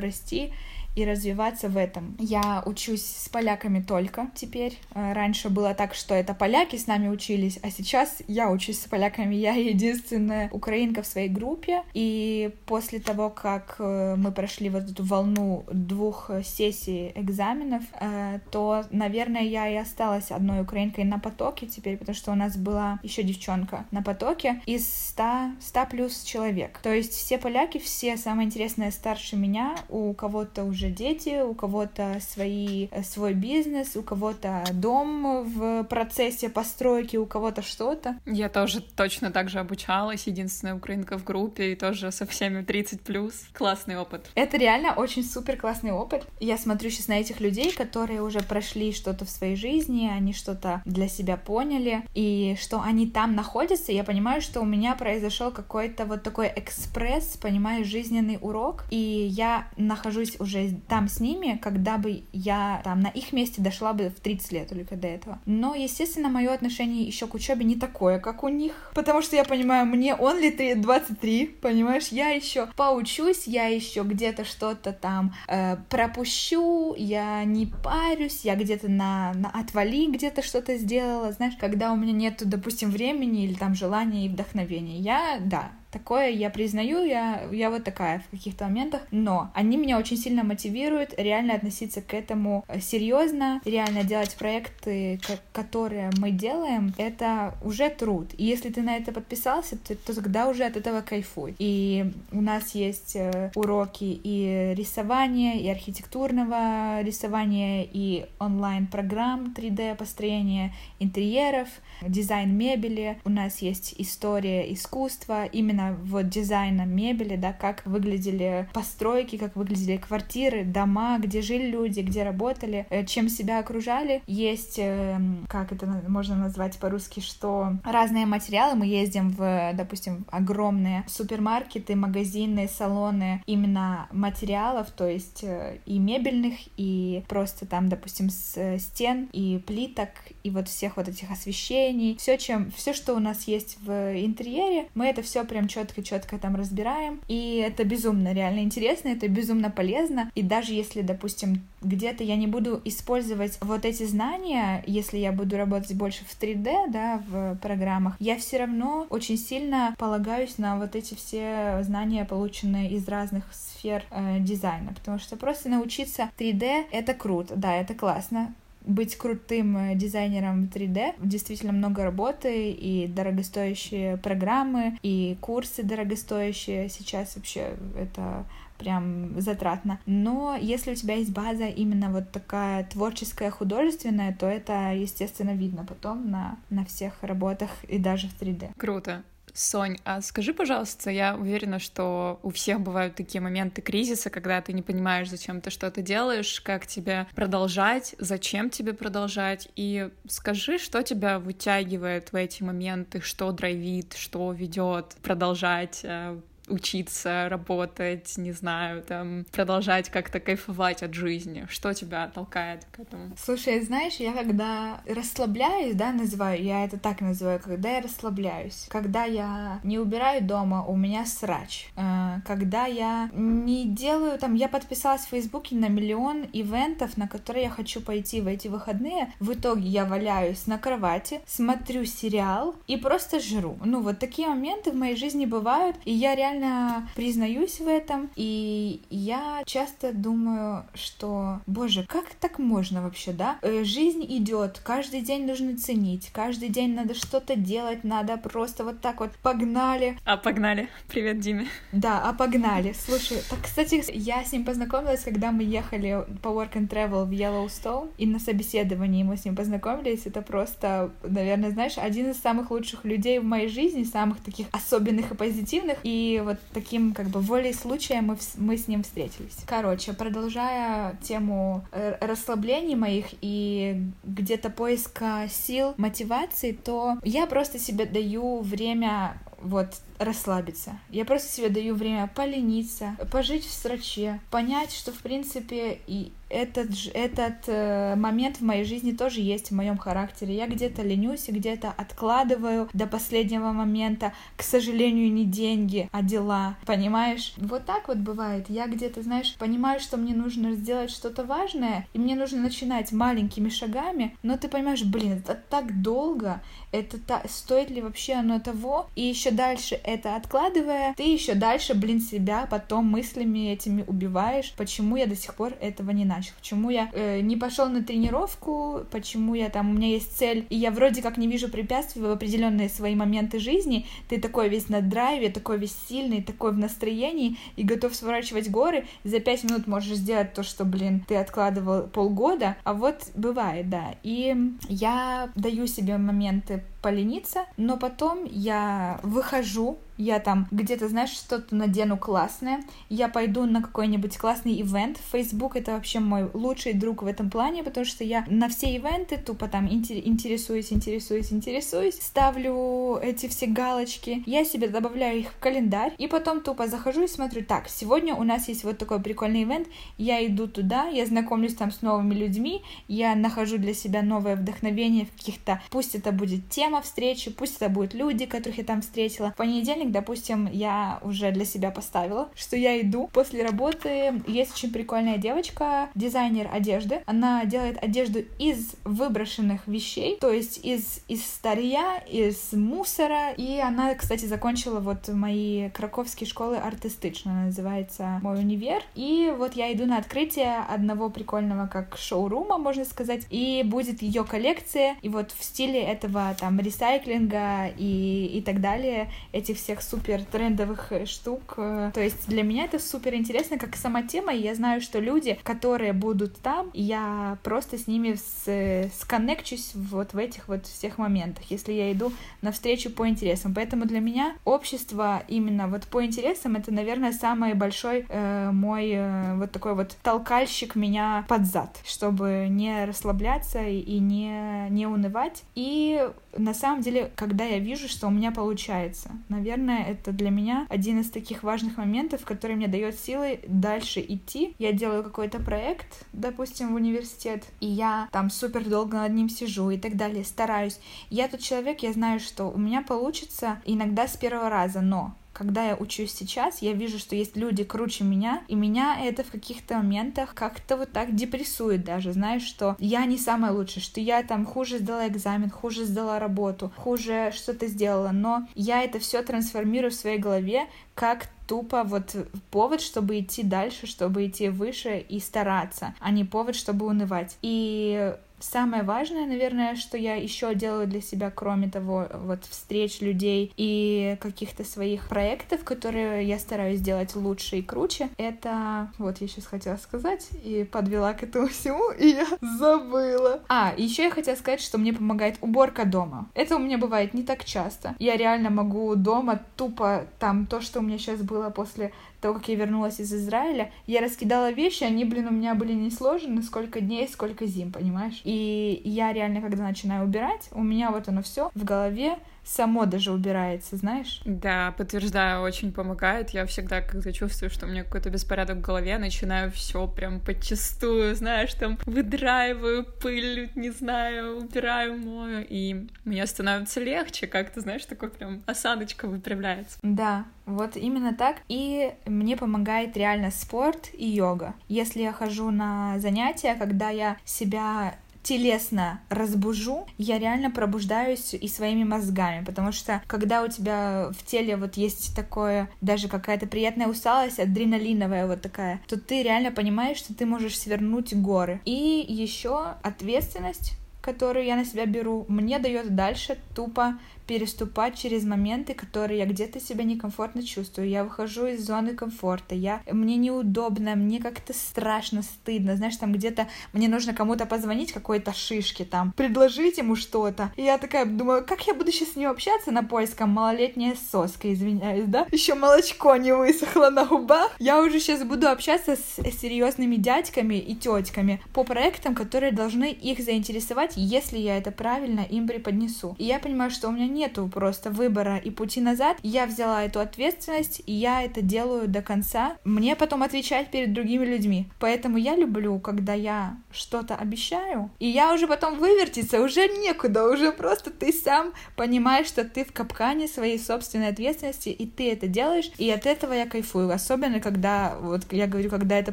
расти 0.00 0.52
и 0.96 1.04
развиваться 1.04 1.68
в 1.68 1.76
этом. 1.76 2.16
Я 2.18 2.62
учусь 2.66 3.04
с 3.04 3.28
поляками 3.28 3.80
только 3.80 4.28
теперь. 4.34 4.78
Э, 4.94 5.12
раньше 5.12 5.48
было 5.48 5.74
так, 5.74 5.94
что 5.94 6.14
это 6.14 6.34
поляки 6.34 6.76
с 6.76 6.86
нами 6.86 7.08
учились, 7.08 7.58
а 7.62 7.70
сейчас 7.70 8.22
я 8.26 8.50
учусь 8.50 8.80
с 8.80 8.86
поляками. 8.86 9.34
Я 9.34 9.54
единственная 9.54 10.48
украинка 10.52 11.02
в 11.02 11.06
своей 11.06 11.28
группе. 11.28 11.82
И 11.94 12.50
после 12.66 12.98
того, 12.98 13.30
как 13.30 13.76
э, 13.78 14.16
мы 14.16 14.32
прошли 14.32 14.68
вот 14.68 14.90
эту 14.90 15.04
волну 15.04 15.64
двух 15.72 16.30
сессий 16.44 17.12
экзаменов, 17.14 17.82
э, 18.00 18.40
то, 18.50 18.84
наверное, 18.90 19.42
я 19.42 19.68
и 19.68 19.76
осталась 19.76 20.30
одной 20.30 20.62
украинкой 20.62 21.04
на 21.04 21.18
потоке 21.18 21.66
теперь, 21.66 21.96
потому 21.96 22.16
что 22.16 22.32
у 22.32 22.34
нас 22.34 22.56
была 22.56 22.98
еще 23.02 23.22
девчонка 23.22 23.86
на 23.90 24.02
потоке 24.02 24.60
из 24.66 24.88
100, 25.10 25.52
100 25.60 25.86
плюс 25.86 26.22
человек. 26.22 26.78
То 26.82 26.92
есть 26.92 27.12
все 27.12 27.38
поляки, 27.38 27.78
все 27.78 28.16
самые 28.16 28.46
интересные 28.46 28.90
старше 28.90 29.36
меня, 29.36 29.76
у 29.88 30.12
кого-то 30.14 30.64
уже 30.64 30.79
уже 30.80 30.90
дети, 30.90 31.42
у 31.42 31.54
кого-то 31.54 32.20
свои, 32.20 32.88
э, 32.90 33.02
свой 33.02 33.34
бизнес, 33.34 33.96
у 33.96 34.02
кого-то 34.02 34.64
дом 34.72 35.44
в 35.44 35.84
процессе 35.84 36.48
постройки, 36.48 37.18
у 37.18 37.26
кого-то 37.26 37.60
что-то. 37.60 38.16
Я 38.24 38.48
тоже 38.48 38.80
точно 38.80 39.30
так 39.30 39.50
же 39.50 39.58
обучалась, 39.58 40.26
единственная 40.26 40.74
украинка 40.74 41.18
в 41.18 41.24
группе, 41.24 41.72
и 41.72 41.76
тоже 41.76 42.10
со 42.12 42.24
всеми 42.24 42.62
30+. 42.62 43.02
плюс. 43.04 43.34
Классный 43.52 43.98
опыт. 43.98 44.30
Это 44.34 44.56
реально 44.56 44.94
очень 44.94 45.22
супер 45.22 45.58
классный 45.58 45.92
опыт. 45.92 46.26
Я 46.40 46.56
смотрю 46.56 46.88
сейчас 46.88 47.08
на 47.08 47.20
этих 47.20 47.40
людей, 47.40 47.72
которые 47.72 48.22
уже 48.22 48.40
прошли 48.40 48.92
что-то 48.92 49.26
в 49.26 49.30
своей 49.30 49.56
жизни, 49.56 50.10
они 50.10 50.32
что-то 50.32 50.80
для 50.86 51.08
себя 51.08 51.36
поняли, 51.36 52.04
и 52.14 52.56
что 52.58 52.80
они 52.80 53.06
там 53.06 53.34
находятся, 53.34 53.92
я 53.92 54.04
понимаю, 54.04 54.40
что 54.40 54.60
у 54.60 54.64
меня 54.64 54.94
произошел 54.94 55.50
какой-то 55.50 56.06
вот 56.06 56.22
такой 56.22 56.50
экспресс, 56.56 57.36
понимаешь, 57.36 57.86
жизненный 57.86 58.38
урок, 58.40 58.84
и 58.90 58.96
я 58.96 59.66
нахожусь 59.76 60.40
уже 60.40 60.69
там 60.88 61.08
с 61.08 61.20
ними, 61.20 61.58
когда 61.62 61.98
бы 61.98 62.22
я 62.32 62.80
там 62.84 63.00
на 63.00 63.08
их 63.08 63.32
месте 63.32 63.62
дошла 63.62 63.92
бы 63.92 64.10
в 64.10 64.20
30 64.20 64.52
лет 64.52 64.68
только 64.68 64.96
до 64.96 65.08
этого. 65.08 65.38
Но, 65.46 65.74
естественно, 65.74 66.28
мое 66.28 66.52
отношение 66.52 67.04
еще 67.04 67.26
к 67.26 67.34
учебе 67.34 67.64
не 67.64 67.76
такое, 67.76 68.18
как 68.18 68.44
у 68.44 68.48
них, 68.48 68.92
потому 68.94 69.22
что 69.22 69.36
я 69.36 69.44
понимаю, 69.44 69.86
мне 69.86 70.14
он 70.14 70.38
ли 70.38 70.50
ты 70.50 70.74
23, 70.74 71.46
понимаешь, 71.60 72.08
я 72.08 72.28
еще 72.30 72.68
поучусь, 72.76 73.46
я 73.46 73.66
еще 73.66 74.02
где-то 74.02 74.44
что-то 74.44 74.92
там 74.92 75.34
э, 75.48 75.76
пропущу, 75.88 76.94
я 76.96 77.44
не 77.44 77.66
парюсь, 77.66 78.40
я 78.44 78.56
где-то 78.56 78.90
на, 78.90 79.32
на 79.34 79.50
отвали 79.50 80.06
где-то 80.06 80.42
что-то 80.42 80.76
сделала, 80.76 81.32
знаешь, 81.32 81.54
когда 81.58 81.92
у 81.92 81.96
меня 81.96 82.12
нету, 82.12 82.46
допустим, 82.46 82.90
времени 82.90 83.44
или 83.44 83.54
там 83.54 83.74
желания 83.74 84.26
и 84.26 84.28
вдохновения. 84.28 84.98
Я, 84.98 85.38
да, 85.40 85.70
Такое 85.90 86.28
я 86.28 86.50
признаю, 86.50 87.04
я, 87.04 87.48
я 87.50 87.70
вот 87.70 87.84
такая 87.84 88.20
в 88.20 88.30
каких-то 88.30 88.64
моментах, 88.64 89.02
но 89.10 89.50
они 89.54 89.76
меня 89.76 89.98
очень 89.98 90.16
сильно 90.16 90.44
мотивируют 90.44 91.14
реально 91.16 91.54
относиться 91.54 92.00
к 92.00 92.14
этому 92.14 92.64
э, 92.68 92.80
серьезно, 92.80 93.60
реально 93.64 94.04
делать 94.04 94.36
проекты, 94.36 95.20
которые 95.52 96.10
мы 96.18 96.30
делаем, 96.30 96.94
это 96.96 97.54
уже 97.62 97.88
труд. 97.90 98.28
И 98.36 98.44
если 98.44 98.70
ты 98.70 98.82
на 98.82 98.96
это 98.96 99.12
подписался, 99.12 99.76
то, 99.76 99.96
то 99.96 100.14
тогда 100.14 100.48
уже 100.48 100.64
от 100.64 100.76
этого 100.76 101.00
кайфуй. 101.00 101.56
И 101.58 102.12
у 102.30 102.40
нас 102.40 102.74
есть 102.74 103.16
э, 103.16 103.50
уроки 103.54 104.20
и 104.22 104.74
рисования, 104.76 105.54
и 105.54 105.68
архитектурного 105.68 107.02
рисования, 107.02 107.86
и 107.90 108.26
онлайн-программ 108.38 109.54
3D-построения 109.56 110.72
интерьеров, 111.00 111.68
дизайн 112.02 112.56
мебели. 112.56 113.18
У 113.24 113.30
нас 113.30 113.58
есть 113.58 113.94
история 113.98 114.72
искусства, 114.72 115.46
именно 115.46 115.79
именно 115.80 115.96
вот 116.04 116.28
дизайна 116.28 116.82
мебели, 116.82 117.36
да, 117.36 117.52
как 117.52 117.84
выглядели 117.86 118.68
постройки, 118.72 119.36
как 119.36 119.56
выглядели 119.56 119.96
квартиры, 119.96 120.64
дома, 120.64 121.18
где 121.18 121.42
жили 121.42 121.70
люди, 121.70 122.00
где 122.00 122.22
работали, 122.22 122.86
э, 122.90 123.04
чем 123.04 123.28
себя 123.28 123.58
окружали. 123.58 124.22
Есть, 124.26 124.78
эм, 124.78 125.46
как 125.48 125.72
это 125.72 125.86
можно 126.08 126.36
назвать 126.36 126.78
по-русски, 126.78 127.20
что 127.20 127.72
разные 127.84 128.26
материалы. 128.26 128.76
Мы 128.76 128.86
ездим 128.86 129.30
в, 129.30 129.72
допустим, 129.74 130.26
огромные 130.30 131.04
супермаркеты, 131.06 131.96
магазины, 131.96 132.68
салоны 132.68 133.42
именно 133.46 134.08
материалов, 134.12 134.90
то 134.90 135.08
есть 135.08 135.42
э, 135.42 135.78
и 135.86 135.98
мебельных, 135.98 136.54
и 136.76 137.24
просто 137.28 137.66
там, 137.66 137.88
допустим, 137.88 138.30
с 138.30 138.56
э, 138.56 138.78
стен, 138.78 139.28
и 139.32 139.58
плиток, 139.66 140.10
и 140.42 140.50
вот 140.50 140.68
всех 140.68 140.96
вот 140.96 141.08
этих 141.08 141.30
освещений. 141.30 142.16
Все, 142.18 142.38
чем, 142.38 142.70
все, 142.70 142.92
что 142.92 143.14
у 143.14 143.18
нас 143.18 143.44
есть 143.44 143.78
в 143.82 143.90
интерьере, 143.90 144.88
мы 144.94 145.06
это 145.06 145.22
все 145.22 145.44
прям 145.44 145.68
четко-четко 145.70 146.38
там 146.38 146.56
разбираем. 146.56 147.20
И 147.28 147.56
это 147.56 147.84
безумно 147.84 148.32
реально 148.32 148.60
интересно, 148.60 149.08
это 149.08 149.28
безумно 149.28 149.70
полезно. 149.70 150.30
И 150.34 150.42
даже 150.42 150.72
если, 150.74 151.02
допустим, 151.02 151.62
где-то 151.80 152.24
я 152.24 152.36
не 152.36 152.46
буду 152.46 152.80
использовать 152.84 153.58
вот 153.60 153.84
эти 153.84 154.04
знания, 154.04 154.82
если 154.86 155.18
я 155.18 155.32
буду 155.32 155.56
работать 155.56 155.94
больше 155.94 156.24
в 156.24 156.40
3D, 156.40 156.90
да, 156.90 157.22
в 157.26 157.56
программах, 157.62 158.16
я 158.18 158.36
все 158.36 158.58
равно 158.58 159.06
очень 159.10 159.38
сильно 159.38 159.94
полагаюсь 159.98 160.58
на 160.58 160.78
вот 160.78 160.96
эти 160.96 161.14
все 161.14 161.78
знания, 161.82 162.24
полученные 162.24 162.90
из 162.90 163.06
разных 163.08 163.44
сфер 163.52 164.04
э, 164.10 164.38
дизайна, 164.40 164.92
потому 164.94 165.18
что 165.18 165.36
просто 165.36 165.68
научиться 165.68 166.30
3D— 166.38 166.84
это 166.92 167.14
круто, 167.14 167.54
да, 167.56 167.74
это 167.76 167.94
классно, 167.94 168.54
быть 168.84 169.16
крутым 169.16 169.76
э, 169.76 169.94
дизайнером 169.94 170.64
3D. 170.64 171.14
Действительно 171.18 171.72
много 171.72 172.04
работы 172.04 172.70
и 172.70 173.06
дорогостоящие 173.06 174.16
программы, 174.16 174.98
и 175.02 175.36
курсы 175.40 175.82
дорогостоящие. 175.82 176.88
Сейчас 176.88 177.36
вообще 177.36 177.76
это 177.96 178.44
прям 178.78 179.38
затратно. 179.40 180.00
Но 180.06 180.56
если 180.58 180.92
у 180.92 180.94
тебя 180.94 181.14
есть 181.14 181.32
база 181.32 181.66
именно 181.66 182.10
вот 182.10 182.32
такая 182.32 182.84
творческая, 182.84 183.50
художественная, 183.50 184.34
то 184.34 184.46
это, 184.46 184.94
естественно, 184.94 185.50
видно 185.50 185.84
потом 185.84 186.30
на, 186.30 186.58
на 186.70 186.84
всех 186.86 187.22
работах 187.22 187.70
и 187.84 187.98
даже 187.98 188.28
в 188.28 188.40
3D. 188.40 188.70
Круто. 188.78 189.22
Сонь, 189.54 189.98
а 190.04 190.20
скажи, 190.20 190.54
пожалуйста, 190.54 191.10
я 191.10 191.36
уверена, 191.36 191.78
что 191.78 192.40
у 192.42 192.50
всех 192.50 192.80
бывают 192.80 193.14
такие 193.14 193.40
моменты 193.40 193.82
кризиса, 193.82 194.30
когда 194.30 194.60
ты 194.60 194.72
не 194.72 194.82
понимаешь, 194.82 195.28
зачем 195.28 195.60
ты 195.60 195.70
что-то 195.70 196.02
делаешь, 196.02 196.60
как 196.60 196.86
тебе 196.86 197.26
продолжать, 197.34 198.14
зачем 198.18 198.70
тебе 198.70 198.92
продолжать, 198.92 199.68
и 199.76 200.10
скажи, 200.28 200.78
что 200.78 201.02
тебя 201.02 201.38
вытягивает 201.38 202.32
в 202.32 202.36
эти 202.36 202.62
моменты, 202.62 203.20
что 203.20 203.52
драйвит, 203.52 204.14
что 204.14 204.52
ведет 204.52 205.16
продолжать 205.22 206.00
э, 206.04 206.40
учиться, 206.70 207.48
работать, 207.48 208.36
не 208.36 208.52
знаю, 208.52 209.02
там, 209.02 209.44
продолжать 209.52 210.08
как-то 210.08 210.40
кайфовать 210.40 211.02
от 211.02 211.14
жизни? 211.14 211.66
Что 211.68 211.92
тебя 211.92 212.28
толкает 212.28 212.86
к 212.92 213.00
этому? 213.00 213.36
Слушай, 213.36 213.80
знаешь, 213.80 214.14
я 214.14 214.32
когда 214.32 215.00
расслабляюсь, 215.06 215.94
да, 215.94 216.12
называю, 216.12 216.62
я 216.62 216.84
это 216.84 216.98
так 216.98 217.20
называю, 217.20 217.60
когда 217.60 217.90
я 217.90 218.00
расслабляюсь, 218.00 218.86
когда 218.88 219.24
я 219.24 219.80
не 219.82 219.98
убираю 219.98 220.42
дома, 220.42 220.84
у 220.84 220.96
меня 220.96 221.26
срач, 221.26 221.88
э, 221.96 222.40
когда 222.46 222.86
я 222.86 223.30
не 223.32 223.86
делаю, 223.86 224.38
там, 224.38 224.54
я 224.54 224.68
подписалась 224.68 225.22
в 225.22 225.28
Фейсбуке 225.28 225.76
на 225.76 225.88
миллион 225.88 226.46
ивентов, 226.52 227.16
на 227.16 227.28
которые 227.28 227.64
я 227.64 227.70
хочу 227.70 228.00
пойти 228.00 228.40
в 228.40 228.46
эти 228.46 228.68
выходные, 228.68 229.32
в 229.40 229.52
итоге 229.52 229.88
я 229.88 230.04
валяюсь 230.04 230.66
на 230.66 230.78
кровати, 230.78 231.40
смотрю 231.46 232.04
сериал 232.04 232.74
и 232.86 232.96
просто 232.96 233.40
жру. 233.40 233.78
Ну, 233.84 234.00
вот 234.00 234.18
такие 234.18 234.48
моменты 234.48 234.90
в 234.90 234.94
моей 234.94 235.16
жизни 235.16 235.46
бывают, 235.46 235.96
и 236.04 236.12
я 236.12 236.34
реально 236.34 236.59
реально 236.60 237.08
признаюсь 237.14 237.80
в 237.80 237.88
этом, 237.88 238.30
и 238.36 239.02
я 239.10 239.62
часто 239.66 240.12
думаю, 240.12 240.84
что, 240.94 241.60
боже, 241.66 242.06
как 242.08 242.26
так 242.40 242.58
можно 242.58 243.02
вообще, 243.02 243.32
да? 243.32 243.58
Э, 243.62 243.84
жизнь 243.84 244.24
идет, 244.28 244.80
каждый 244.84 245.22
день 245.22 245.46
нужно 245.46 245.76
ценить, 245.76 246.30
каждый 246.32 246.68
день 246.68 246.94
надо 246.94 247.14
что-то 247.14 247.56
делать, 247.56 248.04
надо 248.04 248.36
просто 248.36 248.84
вот 248.84 249.00
так 249.00 249.20
вот 249.20 249.32
погнали. 249.42 250.18
А 250.24 250.36
погнали. 250.36 250.88
Привет, 251.08 251.40
Диме. 251.40 251.66
Да, 251.92 252.22
а 252.22 252.32
погнали. 252.32 252.92
Слушай, 252.92 253.38
так, 253.48 253.60
кстати, 253.62 254.02
я 254.12 254.44
с 254.44 254.52
ним 254.52 254.64
познакомилась, 254.64 255.22
когда 255.22 255.52
мы 255.52 255.62
ехали 255.64 256.24
по 256.42 256.48
Work 256.48 256.74
and 256.74 256.88
Travel 256.88 257.24
в 257.24 257.30
Yellowstone, 257.30 258.10
и 258.18 258.26
на 258.26 258.38
собеседовании 258.38 259.22
мы 259.22 259.36
с 259.36 259.44
ним 259.44 259.56
познакомились. 259.56 260.26
Это 260.26 260.42
просто, 260.42 261.10
наверное, 261.22 261.70
знаешь, 261.70 261.98
один 261.98 262.30
из 262.30 262.40
самых 262.40 262.70
лучших 262.70 263.04
людей 263.04 263.38
в 263.38 263.44
моей 263.44 263.68
жизни, 263.68 264.04
самых 264.04 264.40
таких 264.40 264.66
особенных 264.72 265.32
и 265.32 265.34
позитивных. 265.34 265.98
И 266.02 266.40
вот 266.44 266.49
таким 266.72 267.14
как 267.14 267.28
бы 267.28 267.40
волей 267.40 267.72
случая 267.72 268.20
мы, 268.20 268.36
мы 268.56 268.76
с 268.76 268.88
ним 268.88 269.02
встретились. 269.02 269.56
Короче, 269.66 270.12
продолжая 270.12 271.16
тему 271.22 271.84
э, 271.92 272.16
расслаблений 272.20 272.94
моих 272.94 273.26
и 273.40 274.02
где-то 274.24 274.70
поиска 274.70 275.48
сил, 275.50 275.94
мотивации, 275.96 276.72
то 276.72 277.18
я 277.22 277.46
просто 277.46 277.78
себе 277.78 278.06
даю 278.06 278.60
время 278.60 279.38
вот 279.62 280.00
расслабиться. 280.18 280.98
Я 281.10 281.24
просто 281.24 281.52
себе 281.52 281.68
даю 281.68 281.94
время 281.94 282.30
полениться, 282.34 283.16
пожить 283.30 283.66
в 283.66 283.72
сраче, 283.72 284.40
понять, 284.50 284.92
что 284.92 285.12
в 285.12 285.18
принципе 285.18 285.98
и 286.06 286.32
этот, 286.50 286.90
этот 287.14 287.68
э, 287.68 288.14
момент 288.16 288.58
в 288.58 288.62
моей 288.62 288.84
жизни 288.84 289.12
тоже 289.12 289.40
есть 289.40 289.70
в 289.70 289.74
моем 289.74 289.96
характере. 289.96 290.54
Я 290.54 290.66
где-то 290.66 291.02
ленюсь 291.02 291.48
и 291.48 291.52
где-то 291.52 291.94
откладываю 291.96 292.88
до 292.92 293.06
последнего 293.06 293.72
момента. 293.72 294.32
К 294.56 294.62
сожалению, 294.62 295.32
не 295.32 295.44
деньги, 295.44 296.08
а 296.12 296.22
дела. 296.22 296.76
Понимаешь? 296.84 297.54
Вот 297.56 297.86
так 297.86 298.08
вот 298.08 298.18
бывает. 298.18 298.66
Я 298.68 298.86
где-то, 298.86 299.22
знаешь, 299.22 299.56
понимаю, 299.56 300.00
что 300.00 300.16
мне 300.16 300.34
нужно 300.34 300.72
сделать 300.72 301.10
что-то 301.10 301.44
важное, 301.44 302.06
и 302.12 302.18
мне 302.18 302.34
нужно 302.34 302.60
начинать 302.60 303.12
маленькими 303.12 303.68
шагами, 303.68 304.36
но 304.42 304.56
ты 304.56 304.68
понимаешь, 304.68 305.04
блин, 305.04 305.38
это 305.38 305.54
так 305.54 306.02
долго, 306.02 306.60
это 306.92 307.18
та... 307.18 307.42
стоит 307.48 307.90
ли 307.90 308.02
вообще 308.02 308.34
оно 308.34 308.58
того? 308.60 309.08
И 309.14 309.22
еще 309.22 309.50
дальше 309.50 310.00
это 310.04 310.36
откладывая, 310.36 311.14
ты 311.16 311.22
еще 311.22 311.54
дальше, 311.54 311.94
блин, 311.94 312.20
себя 312.20 312.66
потом 312.70 313.06
мыслями 313.06 313.70
этими 313.72 314.04
убиваешь, 314.06 314.72
почему 314.76 315.16
я 315.16 315.26
до 315.26 315.36
сих 315.36 315.54
пор 315.54 315.74
этого 315.80 316.10
не 316.10 316.24
начал, 316.24 316.52
почему 316.58 316.90
я 316.90 317.10
э, 317.12 317.40
не 317.40 317.56
пошел 317.56 317.88
на 317.88 318.02
тренировку, 318.02 319.02
почему 319.10 319.54
я 319.54 319.70
там, 319.70 319.90
у 319.90 319.92
меня 319.92 320.08
есть 320.08 320.36
цель, 320.36 320.66
и 320.68 320.76
я 320.76 320.90
вроде 320.90 321.22
как 321.22 321.36
не 321.36 321.46
вижу 321.46 321.68
препятствий 321.68 322.22
в 322.22 322.30
определенные 322.30 322.88
свои 322.88 323.14
моменты 323.14 323.58
жизни, 323.58 324.06
ты 324.28 324.40
такой 324.40 324.68
весь 324.68 324.88
на 324.88 325.00
драйве, 325.00 325.50
такой 325.50 325.78
весь 325.78 325.96
сильный, 326.08 326.42
такой 326.42 326.72
в 326.72 326.78
настроении 326.78 327.56
и 327.76 327.82
готов 327.82 328.14
сворачивать 328.14 328.70
горы, 328.70 329.06
за 329.24 329.40
пять 329.40 329.64
минут 329.64 329.86
можешь 329.86 330.16
сделать 330.16 330.54
то, 330.54 330.62
что, 330.62 330.84
блин, 330.84 331.24
ты 331.26 331.36
откладывал 331.36 332.08
полгода, 332.08 332.76
а 332.84 332.94
вот 332.94 333.30
бывает, 333.34 333.88
да, 333.88 334.14
и 334.22 334.56
я 334.88 335.50
даю 335.54 335.86
себе 335.86 336.16
моменты 336.18 336.79
полениться, 337.02 337.66
но 337.76 337.96
потом 337.96 338.44
я 338.44 339.20
выхожу 339.22 339.98
я 340.20 340.38
там 340.38 340.68
где-то, 340.70 341.08
знаешь, 341.08 341.30
что-то 341.30 341.74
надену 341.74 342.18
классное, 342.18 342.82
я 343.08 343.28
пойду 343.28 343.64
на 343.64 343.82
какой-нибудь 343.82 344.36
классный 344.36 344.80
ивент. 344.80 345.18
Facebook 345.32 345.76
это 345.76 345.92
вообще 345.92 346.20
мой 346.20 346.50
лучший 346.52 346.92
друг 346.92 347.22
в 347.22 347.26
этом 347.26 347.50
плане, 347.50 347.82
потому 347.82 348.04
что 348.04 348.22
я 348.22 348.44
на 348.48 348.68
все 348.68 348.94
ивенты 348.94 349.38
тупо 349.38 349.68
там 349.68 349.88
интересуюсь, 349.90 350.92
интересуюсь, 350.92 351.52
интересуюсь, 351.52 352.20
ставлю 352.20 353.18
эти 353.22 353.48
все 353.48 353.66
галочки, 353.66 354.42
я 354.46 354.64
себе 354.64 354.88
добавляю 354.88 355.40
их 355.40 355.48
в 355.48 355.58
календарь, 355.58 356.14
и 356.18 356.26
потом 356.26 356.60
тупо 356.60 356.86
захожу 356.86 357.24
и 357.24 357.28
смотрю, 357.28 357.64
так, 357.64 357.88
сегодня 357.88 358.34
у 358.34 358.44
нас 358.44 358.68
есть 358.68 358.84
вот 358.84 358.98
такой 358.98 359.20
прикольный 359.20 359.62
ивент, 359.62 359.88
я 360.18 360.44
иду 360.46 360.68
туда, 360.68 361.06
я 361.06 361.24
знакомлюсь 361.24 361.74
там 361.74 361.90
с 361.90 362.02
новыми 362.02 362.34
людьми, 362.34 362.82
я 363.08 363.34
нахожу 363.34 363.78
для 363.78 363.94
себя 363.94 364.22
новое 364.22 364.56
вдохновение 364.56 365.24
в 365.24 365.32
каких-то, 365.32 365.80
пусть 365.90 366.14
это 366.14 366.30
будет 366.32 366.68
тема 366.68 367.00
встречи, 367.00 367.50
пусть 367.50 367.76
это 367.76 367.88
будут 367.88 368.14
люди, 368.14 368.44
которых 368.46 368.78
я 368.78 368.84
там 368.84 369.00
встретила. 369.00 369.52
В 369.52 369.56
понедельник 369.56 370.09
допустим, 370.10 370.68
я 370.70 371.18
уже 371.22 371.50
для 371.52 371.64
себя 371.64 371.90
поставила, 371.90 372.48
что 372.54 372.76
я 372.76 373.00
иду 373.00 373.28
после 373.32 373.64
работы. 373.64 374.42
Есть 374.46 374.74
очень 374.74 374.92
прикольная 374.92 375.38
девочка, 375.38 376.08
дизайнер 376.14 376.68
одежды. 376.72 377.22
Она 377.26 377.64
делает 377.64 378.02
одежду 378.02 378.40
из 378.58 378.94
выброшенных 379.04 379.86
вещей, 379.86 380.36
то 380.40 380.50
есть 380.50 380.84
из, 380.84 381.20
из 381.28 381.44
старья, 381.44 382.22
из 382.28 382.72
мусора. 382.72 383.52
И 383.52 383.78
она, 383.78 384.14
кстати, 384.14 384.46
закончила 384.46 385.00
вот 385.00 385.28
мои 385.28 385.90
краковские 385.90 386.48
школы 386.48 386.76
артистично, 386.76 387.66
называется 387.66 388.40
мой 388.42 388.58
универ. 388.58 389.02
И 389.14 389.52
вот 389.56 389.74
я 389.74 389.92
иду 389.92 390.06
на 390.06 390.18
открытие 390.18 390.76
одного 390.88 391.30
прикольного 391.30 391.86
как 391.86 392.16
шоурума, 392.16 392.78
можно 392.78 393.04
сказать, 393.04 393.46
и 393.50 393.82
будет 393.84 394.22
ее 394.22 394.44
коллекция, 394.44 395.16
и 395.22 395.28
вот 395.28 395.52
в 395.52 395.62
стиле 395.62 396.00
этого 396.00 396.54
там 396.58 396.78
ресайклинга 396.80 397.88
и, 397.96 398.50
и 398.54 398.62
так 398.62 398.80
далее, 398.80 399.30
этих 399.52 399.76
всех 399.76 399.99
всех 400.00 400.02
супер 400.02 400.44
трендовых 400.44 401.12
э, 401.12 401.26
штук. 401.26 401.74
Э, 401.76 402.10
то 402.12 402.20
есть 402.20 402.48
для 402.48 402.62
меня 402.62 402.84
это 402.84 402.98
супер 402.98 403.34
интересно, 403.34 403.78
как 403.78 403.96
сама 403.96 404.22
тема, 404.22 404.52
и 404.54 404.60
я 404.60 404.74
знаю, 404.74 405.00
что 405.00 405.20
люди, 405.20 405.58
которые 405.62 406.12
будут 406.12 406.58
там, 406.60 406.90
я 406.94 407.58
просто 407.62 407.98
с 407.98 408.06
ними 408.06 408.34
с, 408.34 408.66
э, 408.66 409.08
сконнекчусь 409.20 409.92
вот 409.94 410.32
в 410.32 410.38
этих 410.38 410.68
вот 410.68 410.86
всех 410.86 411.18
моментах, 411.18 411.64
если 411.70 411.92
я 411.92 412.12
иду 412.12 412.32
навстречу 412.62 413.10
по 413.10 413.28
интересам. 413.28 413.74
Поэтому 413.74 414.04
для 414.04 414.20
меня 414.20 414.54
общество 414.64 415.42
именно 415.48 415.88
вот 415.88 416.06
по 416.06 416.24
интересам 416.24 416.76
это, 416.76 416.92
наверное, 416.92 417.32
самый 417.32 417.74
большой 417.74 418.26
э, 418.28 418.70
мой 418.72 419.10
э, 419.10 419.56
вот 419.56 419.72
такой 419.72 419.94
вот 419.94 420.16
толкальщик 420.22 420.94
меня 420.94 421.44
под 421.48 421.66
зад, 421.66 421.98
чтобы 422.04 422.66
не 422.68 423.04
расслабляться 423.04 423.82
и 423.82 424.18
не, 424.18 424.88
не 424.90 425.06
унывать. 425.06 425.62
И 425.74 426.28
на 426.56 426.74
самом 426.74 427.02
деле, 427.02 427.30
когда 427.36 427.64
я 427.64 427.78
вижу, 427.78 428.08
что 428.08 428.26
у 428.26 428.30
меня 428.30 428.50
получается, 428.50 429.30
наверное, 429.48 429.79
это 429.88 430.32
для 430.32 430.50
меня 430.50 430.86
один 430.90 431.20
из 431.20 431.30
таких 431.30 431.62
важных 431.62 431.96
моментов, 431.96 432.44
который 432.44 432.76
мне 432.76 432.88
дает 432.88 433.18
силы 433.18 433.60
дальше 433.66 434.20
идти. 434.20 434.74
Я 434.78 434.92
делаю 434.92 435.22
какой-то 435.22 435.58
проект, 435.60 436.26
допустим, 436.32 436.92
в 436.92 436.96
университет, 436.96 437.64
и 437.80 437.86
я 437.86 438.28
там 438.32 438.50
супер 438.50 438.84
долго 438.84 439.16
над 439.16 439.32
ним 439.32 439.48
сижу 439.48 439.90
и 439.90 439.98
так 439.98 440.16
далее, 440.16 440.44
стараюсь. 440.44 441.00
Я 441.30 441.48
тот 441.48 441.60
человек, 441.60 442.00
я 442.00 442.12
знаю, 442.12 442.40
что 442.40 442.66
у 442.66 442.78
меня 442.78 443.02
получится 443.02 443.80
иногда 443.84 444.26
с 444.26 444.36
первого 444.36 444.68
раза, 444.68 445.00
но 445.00 445.34
когда 445.60 445.88
я 445.88 445.94
учусь 445.94 446.32
сейчас, 446.32 446.80
я 446.80 446.94
вижу, 446.94 447.18
что 447.18 447.36
есть 447.36 447.54
люди 447.54 447.84
круче 447.84 448.24
меня, 448.24 448.62
и 448.66 448.74
меня 448.74 449.18
это 449.22 449.44
в 449.44 449.50
каких-то 449.50 449.98
моментах 449.98 450.54
как-то 450.54 450.96
вот 450.96 451.12
так 451.12 451.34
депрессует 451.34 452.02
даже, 452.02 452.32
знаешь, 452.32 452.62
что 452.62 452.96
я 452.98 453.26
не 453.26 453.36
самая 453.36 453.70
лучшая, 453.70 454.02
что 454.02 454.22
я 454.22 454.42
там 454.42 454.64
хуже 454.64 455.00
сдала 455.00 455.28
экзамен, 455.28 455.68
хуже 455.68 456.06
сдала 456.06 456.38
работу, 456.38 456.90
хуже 456.96 457.52
что-то 457.54 457.88
сделала, 457.88 458.30
но 458.30 458.66
я 458.74 459.02
это 459.02 459.18
все 459.18 459.42
трансформирую 459.42 460.10
в 460.10 460.14
своей 460.14 460.38
голове 460.38 460.86
как 461.14 461.48
тупо 461.68 462.04
вот 462.04 462.34
повод, 462.70 463.02
чтобы 463.02 463.38
идти 463.38 463.62
дальше, 463.62 464.06
чтобы 464.06 464.46
идти 464.46 464.70
выше 464.70 465.18
и 465.18 465.40
стараться, 465.40 466.14
а 466.20 466.30
не 466.30 466.46
повод, 466.46 466.74
чтобы 466.74 467.04
унывать. 467.04 467.58
И 467.60 468.34
Самое 468.60 469.02
важное, 469.02 469.46
наверное, 469.46 469.96
что 469.96 470.16
я 470.18 470.34
еще 470.34 470.74
делаю 470.74 471.06
для 471.06 471.20
себя, 471.20 471.50
кроме 471.50 471.88
того, 471.88 472.26
вот 472.32 472.64
встреч 472.64 473.20
людей 473.20 473.72
и 473.76 474.36
каких-то 474.40 474.84
своих 474.84 475.28
проектов, 475.28 475.82
которые 475.84 476.46
я 476.46 476.58
стараюсь 476.58 477.00
сделать 477.00 477.34
лучше 477.34 477.78
и 477.78 477.82
круче, 477.82 478.28
это 478.36 479.10
вот 479.18 479.40
я 479.40 479.48
сейчас 479.48 479.66
хотела 479.66 479.96
сказать 479.96 480.48
и 480.62 480.84
подвела 480.84 481.32
к 481.32 481.42
этому 481.42 481.68
всему, 481.68 482.10
и 482.12 482.28
я 482.28 482.46
забыла. 482.60 483.60
А, 483.68 483.94
еще 483.96 484.24
я 484.24 484.30
хотела 484.30 484.56
сказать, 484.56 484.80
что 484.80 484.98
мне 484.98 485.12
помогает 485.12 485.56
уборка 485.60 486.04
дома. 486.04 486.48
Это 486.54 486.76
у 486.76 486.78
меня 486.78 486.98
бывает 486.98 487.34
не 487.34 487.42
так 487.42 487.64
часто. 487.64 488.14
Я 488.18 488.36
реально 488.36 488.70
могу 488.70 489.14
дома 489.16 489.60
тупо 489.76 490.26
там 490.38 490.66
то, 490.66 490.80
что 490.80 491.00
у 491.00 491.02
меня 491.02 491.18
сейчас 491.18 491.40
было 491.40 491.70
после 491.70 492.12
того, 492.40 492.54
как 492.54 492.68
я 492.68 492.74
вернулась 492.74 493.20
из 493.20 493.32
Израиля, 493.32 493.92
я 494.06 494.20
раскидала 494.20 494.72
вещи, 494.72 495.04
они, 495.04 495.24
блин, 495.24 495.48
у 495.48 495.52
меня 495.52 495.74
были 495.74 495.92
не 495.92 496.10
сложены, 496.10 496.62
сколько 496.62 497.00
дней, 497.00 497.28
сколько 497.28 497.66
зим, 497.66 497.92
понимаешь? 497.92 498.40
И 498.44 499.02
я 499.04 499.32
реально, 499.32 499.60
когда 499.60 499.84
начинаю 499.84 500.24
убирать, 500.24 500.68
у 500.72 500.82
меня 500.82 501.10
вот 501.10 501.28
оно 501.28 501.42
все 501.42 501.70
в 501.74 501.84
голове, 501.84 502.38
само 502.64 503.06
даже 503.06 503.32
убирается, 503.32 503.96
знаешь? 503.96 504.40
Да, 504.44 504.92
подтверждаю, 504.96 505.62
очень 505.62 505.92
помогает. 505.92 506.50
Я 506.50 506.66
всегда, 506.66 507.00
когда 507.00 507.32
чувствую, 507.32 507.70
что 507.70 507.86
у 507.86 507.88
меня 507.88 508.04
какой-то 508.04 508.30
беспорядок 508.30 508.78
в 508.78 508.80
голове, 508.80 509.18
начинаю 509.18 509.70
все 509.70 510.06
прям 510.06 510.40
подчистую, 510.40 511.34
знаешь, 511.34 511.74
там 511.74 511.98
выдраиваю 512.06 513.04
пыль, 513.04 513.70
не 513.74 513.90
знаю, 513.90 514.58
убираю, 514.58 515.18
мою, 515.18 515.64
и 515.68 516.06
мне 516.24 516.46
становится 516.46 517.00
легче, 517.00 517.46
как-то, 517.46 517.80
знаешь, 517.80 518.04
такой 518.04 518.30
прям 518.30 518.62
осадочка 518.66 519.26
выпрямляется. 519.26 519.98
Да, 520.02 520.44
вот 520.66 520.96
именно 520.96 521.34
так. 521.34 521.56
И 521.68 522.12
мне 522.26 522.56
помогает 522.56 523.16
реально 523.16 523.50
спорт 523.50 524.10
и 524.12 524.26
йога. 524.26 524.74
Если 524.88 525.22
я 525.22 525.32
хожу 525.32 525.70
на 525.70 526.18
занятия, 526.18 526.74
когда 526.74 527.10
я 527.10 527.36
себя 527.44 528.14
телесно 528.42 529.20
разбужу, 529.28 530.06
я 530.18 530.38
реально 530.38 530.70
пробуждаюсь 530.70 531.54
и 531.54 531.68
своими 531.68 532.04
мозгами, 532.04 532.64
потому 532.64 532.92
что 532.92 533.22
когда 533.26 533.62
у 533.62 533.68
тебя 533.68 534.30
в 534.30 534.44
теле 534.44 534.76
вот 534.76 534.96
есть 534.96 535.34
такое, 535.36 535.90
даже 536.00 536.28
какая-то 536.28 536.66
приятная 536.66 537.08
усталость, 537.08 537.58
адреналиновая 537.58 538.46
вот 538.46 538.62
такая, 538.62 539.00
то 539.06 539.18
ты 539.18 539.42
реально 539.42 539.70
понимаешь, 539.70 540.18
что 540.18 540.34
ты 540.34 540.46
можешь 540.46 540.78
свернуть 540.78 541.34
горы. 541.34 541.80
И 541.84 542.24
еще 542.28 542.94
ответственность 543.02 543.94
которую 544.20 544.64
я 544.64 544.76
на 544.76 544.84
себя 544.84 545.06
беру, 545.06 545.46
мне 545.48 545.78
дает 545.78 546.14
дальше 546.14 546.58
тупо 546.74 547.18
переступать 547.50 548.16
через 548.16 548.44
моменты, 548.44 548.94
которые 548.94 549.40
я 549.40 549.44
где-то 549.44 549.80
себя 549.80 550.04
некомфортно 550.04 550.62
чувствую. 550.62 551.08
Я 551.08 551.24
выхожу 551.24 551.66
из 551.66 551.84
зоны 551.84 552.14
комфорта, 552.14 552.76
я, 552.76 553.02
мне 553.10 553.34
неудобно, 553.34 554.14
мне 554.14 554.38
как-то 554.38 554.72
страшно, 554.72 555.42
стыдно. 555.42 555.96
Знаешь, 555.96 556.16
там 556.16 556.32
где-то 556.32 556.68
мне 556.92 557.08
нужно 557.08 557.34
кому-то 557.34 557.66
позвонить, 557.66 558.12
какой-то 558.12 558.52
шишке 558.52 559.04
там, 559.04 559.32
предложить 559.32 559.98
ему 559.98 560.14
что-то. 560.14 560.70
И 560.76 560.84
я 560.84 560.96
такая 560.96 561.24
думаю, 561.24 561.66
как 561.66 561.84
я 561.88 561.94
буду 561.94 562.12
сейчас 562.12 562.34
с 562.34 562.36
ним 562.36 562.50
общаться 562.50 562.92
на 562.92 563.02
польском? 563.02 563.50
Малолетняя 563.50 564.14
соска, 564.30 564.72
извиняюсь, 564.72 565.26
да? 565.26 565.48
Еще 565.50 565.74
молочко 565.74 566.36
не 566.36 566.54
высохло 566.54 567.10
на 567.10 567.24
губах. 567.24 567.72
Я 567.80 568.00
уже 568.00 568.20
сейчас 568.20 568.44
буду 568.44 568.68
общаться 568.68 569.16
с 569.16 569.58
серьезными 569.60 570.14
дядьками 570.14 570.76
и 570.76 570.94
тетками 570.94 571.60
по 571.74 571.82
проектам, 571.82 572.36
которые 572.36 572.70
должны 572.70 573.10
их 573.10 573.40
заинтересовать, 573.40 574.12
если 574.14 574.56
я 574.56 574.76
это 574.76 574.92
правильно 574.92 575.40
им 575.40 575.66
преподнесу. 575.66 576.36
И 576.38 576.44
я 576.44 576.60
понимаю, 576.60 576.92
что 576.92 577.08
у 577.08 577.10
меня 577.10 577.26
нет 577.26 577.39
нету 577.40 577.68
просто 577.68 578.10
выбора 578.10 578.58
и 578.58 578.70
пути 578.70 579.00
назад. 579.00 579.38
Я 579.42 579.66
взяла 579.66 580.04
эту 580.04 580.20
ответственность, 580.20 581.02
и 581.06 581.12
я 581.12 581.42
это 581.42 581.62
делаю 581.62 582.06
до 582.06 582.22
конца. 582.22 582.76
Мне 582.84 583.16
потом 583.16 583.42
отвечать 583.42 583.90
перед 583.90 584.12
другими 584.12 584.44
людьми. 584.44 584.88
Поэтому 584.98 585.38
я 585.38 585.56
люблю, 585.56 585.98
когда 585.98 586.34
я 586.34 586.76
что-то 586.92 587.34
обещаю, 587.34 588.10
и 588.18 588.26
я 588.26 588.52
уже 588.52 588.66
потом 588.66 588.98
вывертиться, 588.98 589.60
уже 589.60 589.88
некуда, 589.88 590.48
уже 590.48 590.72
просто 590.72 591.10
ты 591.10 591.32
сам 591.32 591.72
понимаешь, 591.96 592.46
что 592.46 592.64
ты 592.64 592.84
в 592.84 592.92
капкане 592.92 593.48
своей 593.48 593.78
собственной 593.78 594.28
ответственности, 594.28 594.90
и 594.90 595.06
ты 595.06 595.32
это 595.32 595.46
делаешь, 595.46 595.90
и 595.98 596.10
от 596.10 596.26
этого 596.26 596.52
я 596.52 596.66
кайфую. 596.66 597.10
Особенно, 597.10 597.60
когда, 597.60 598.16
вот 598.20 598.52
я 598.52 598.66
говорю, 598.66 598.90
когда 598.90 599.18
это 599.18 599.32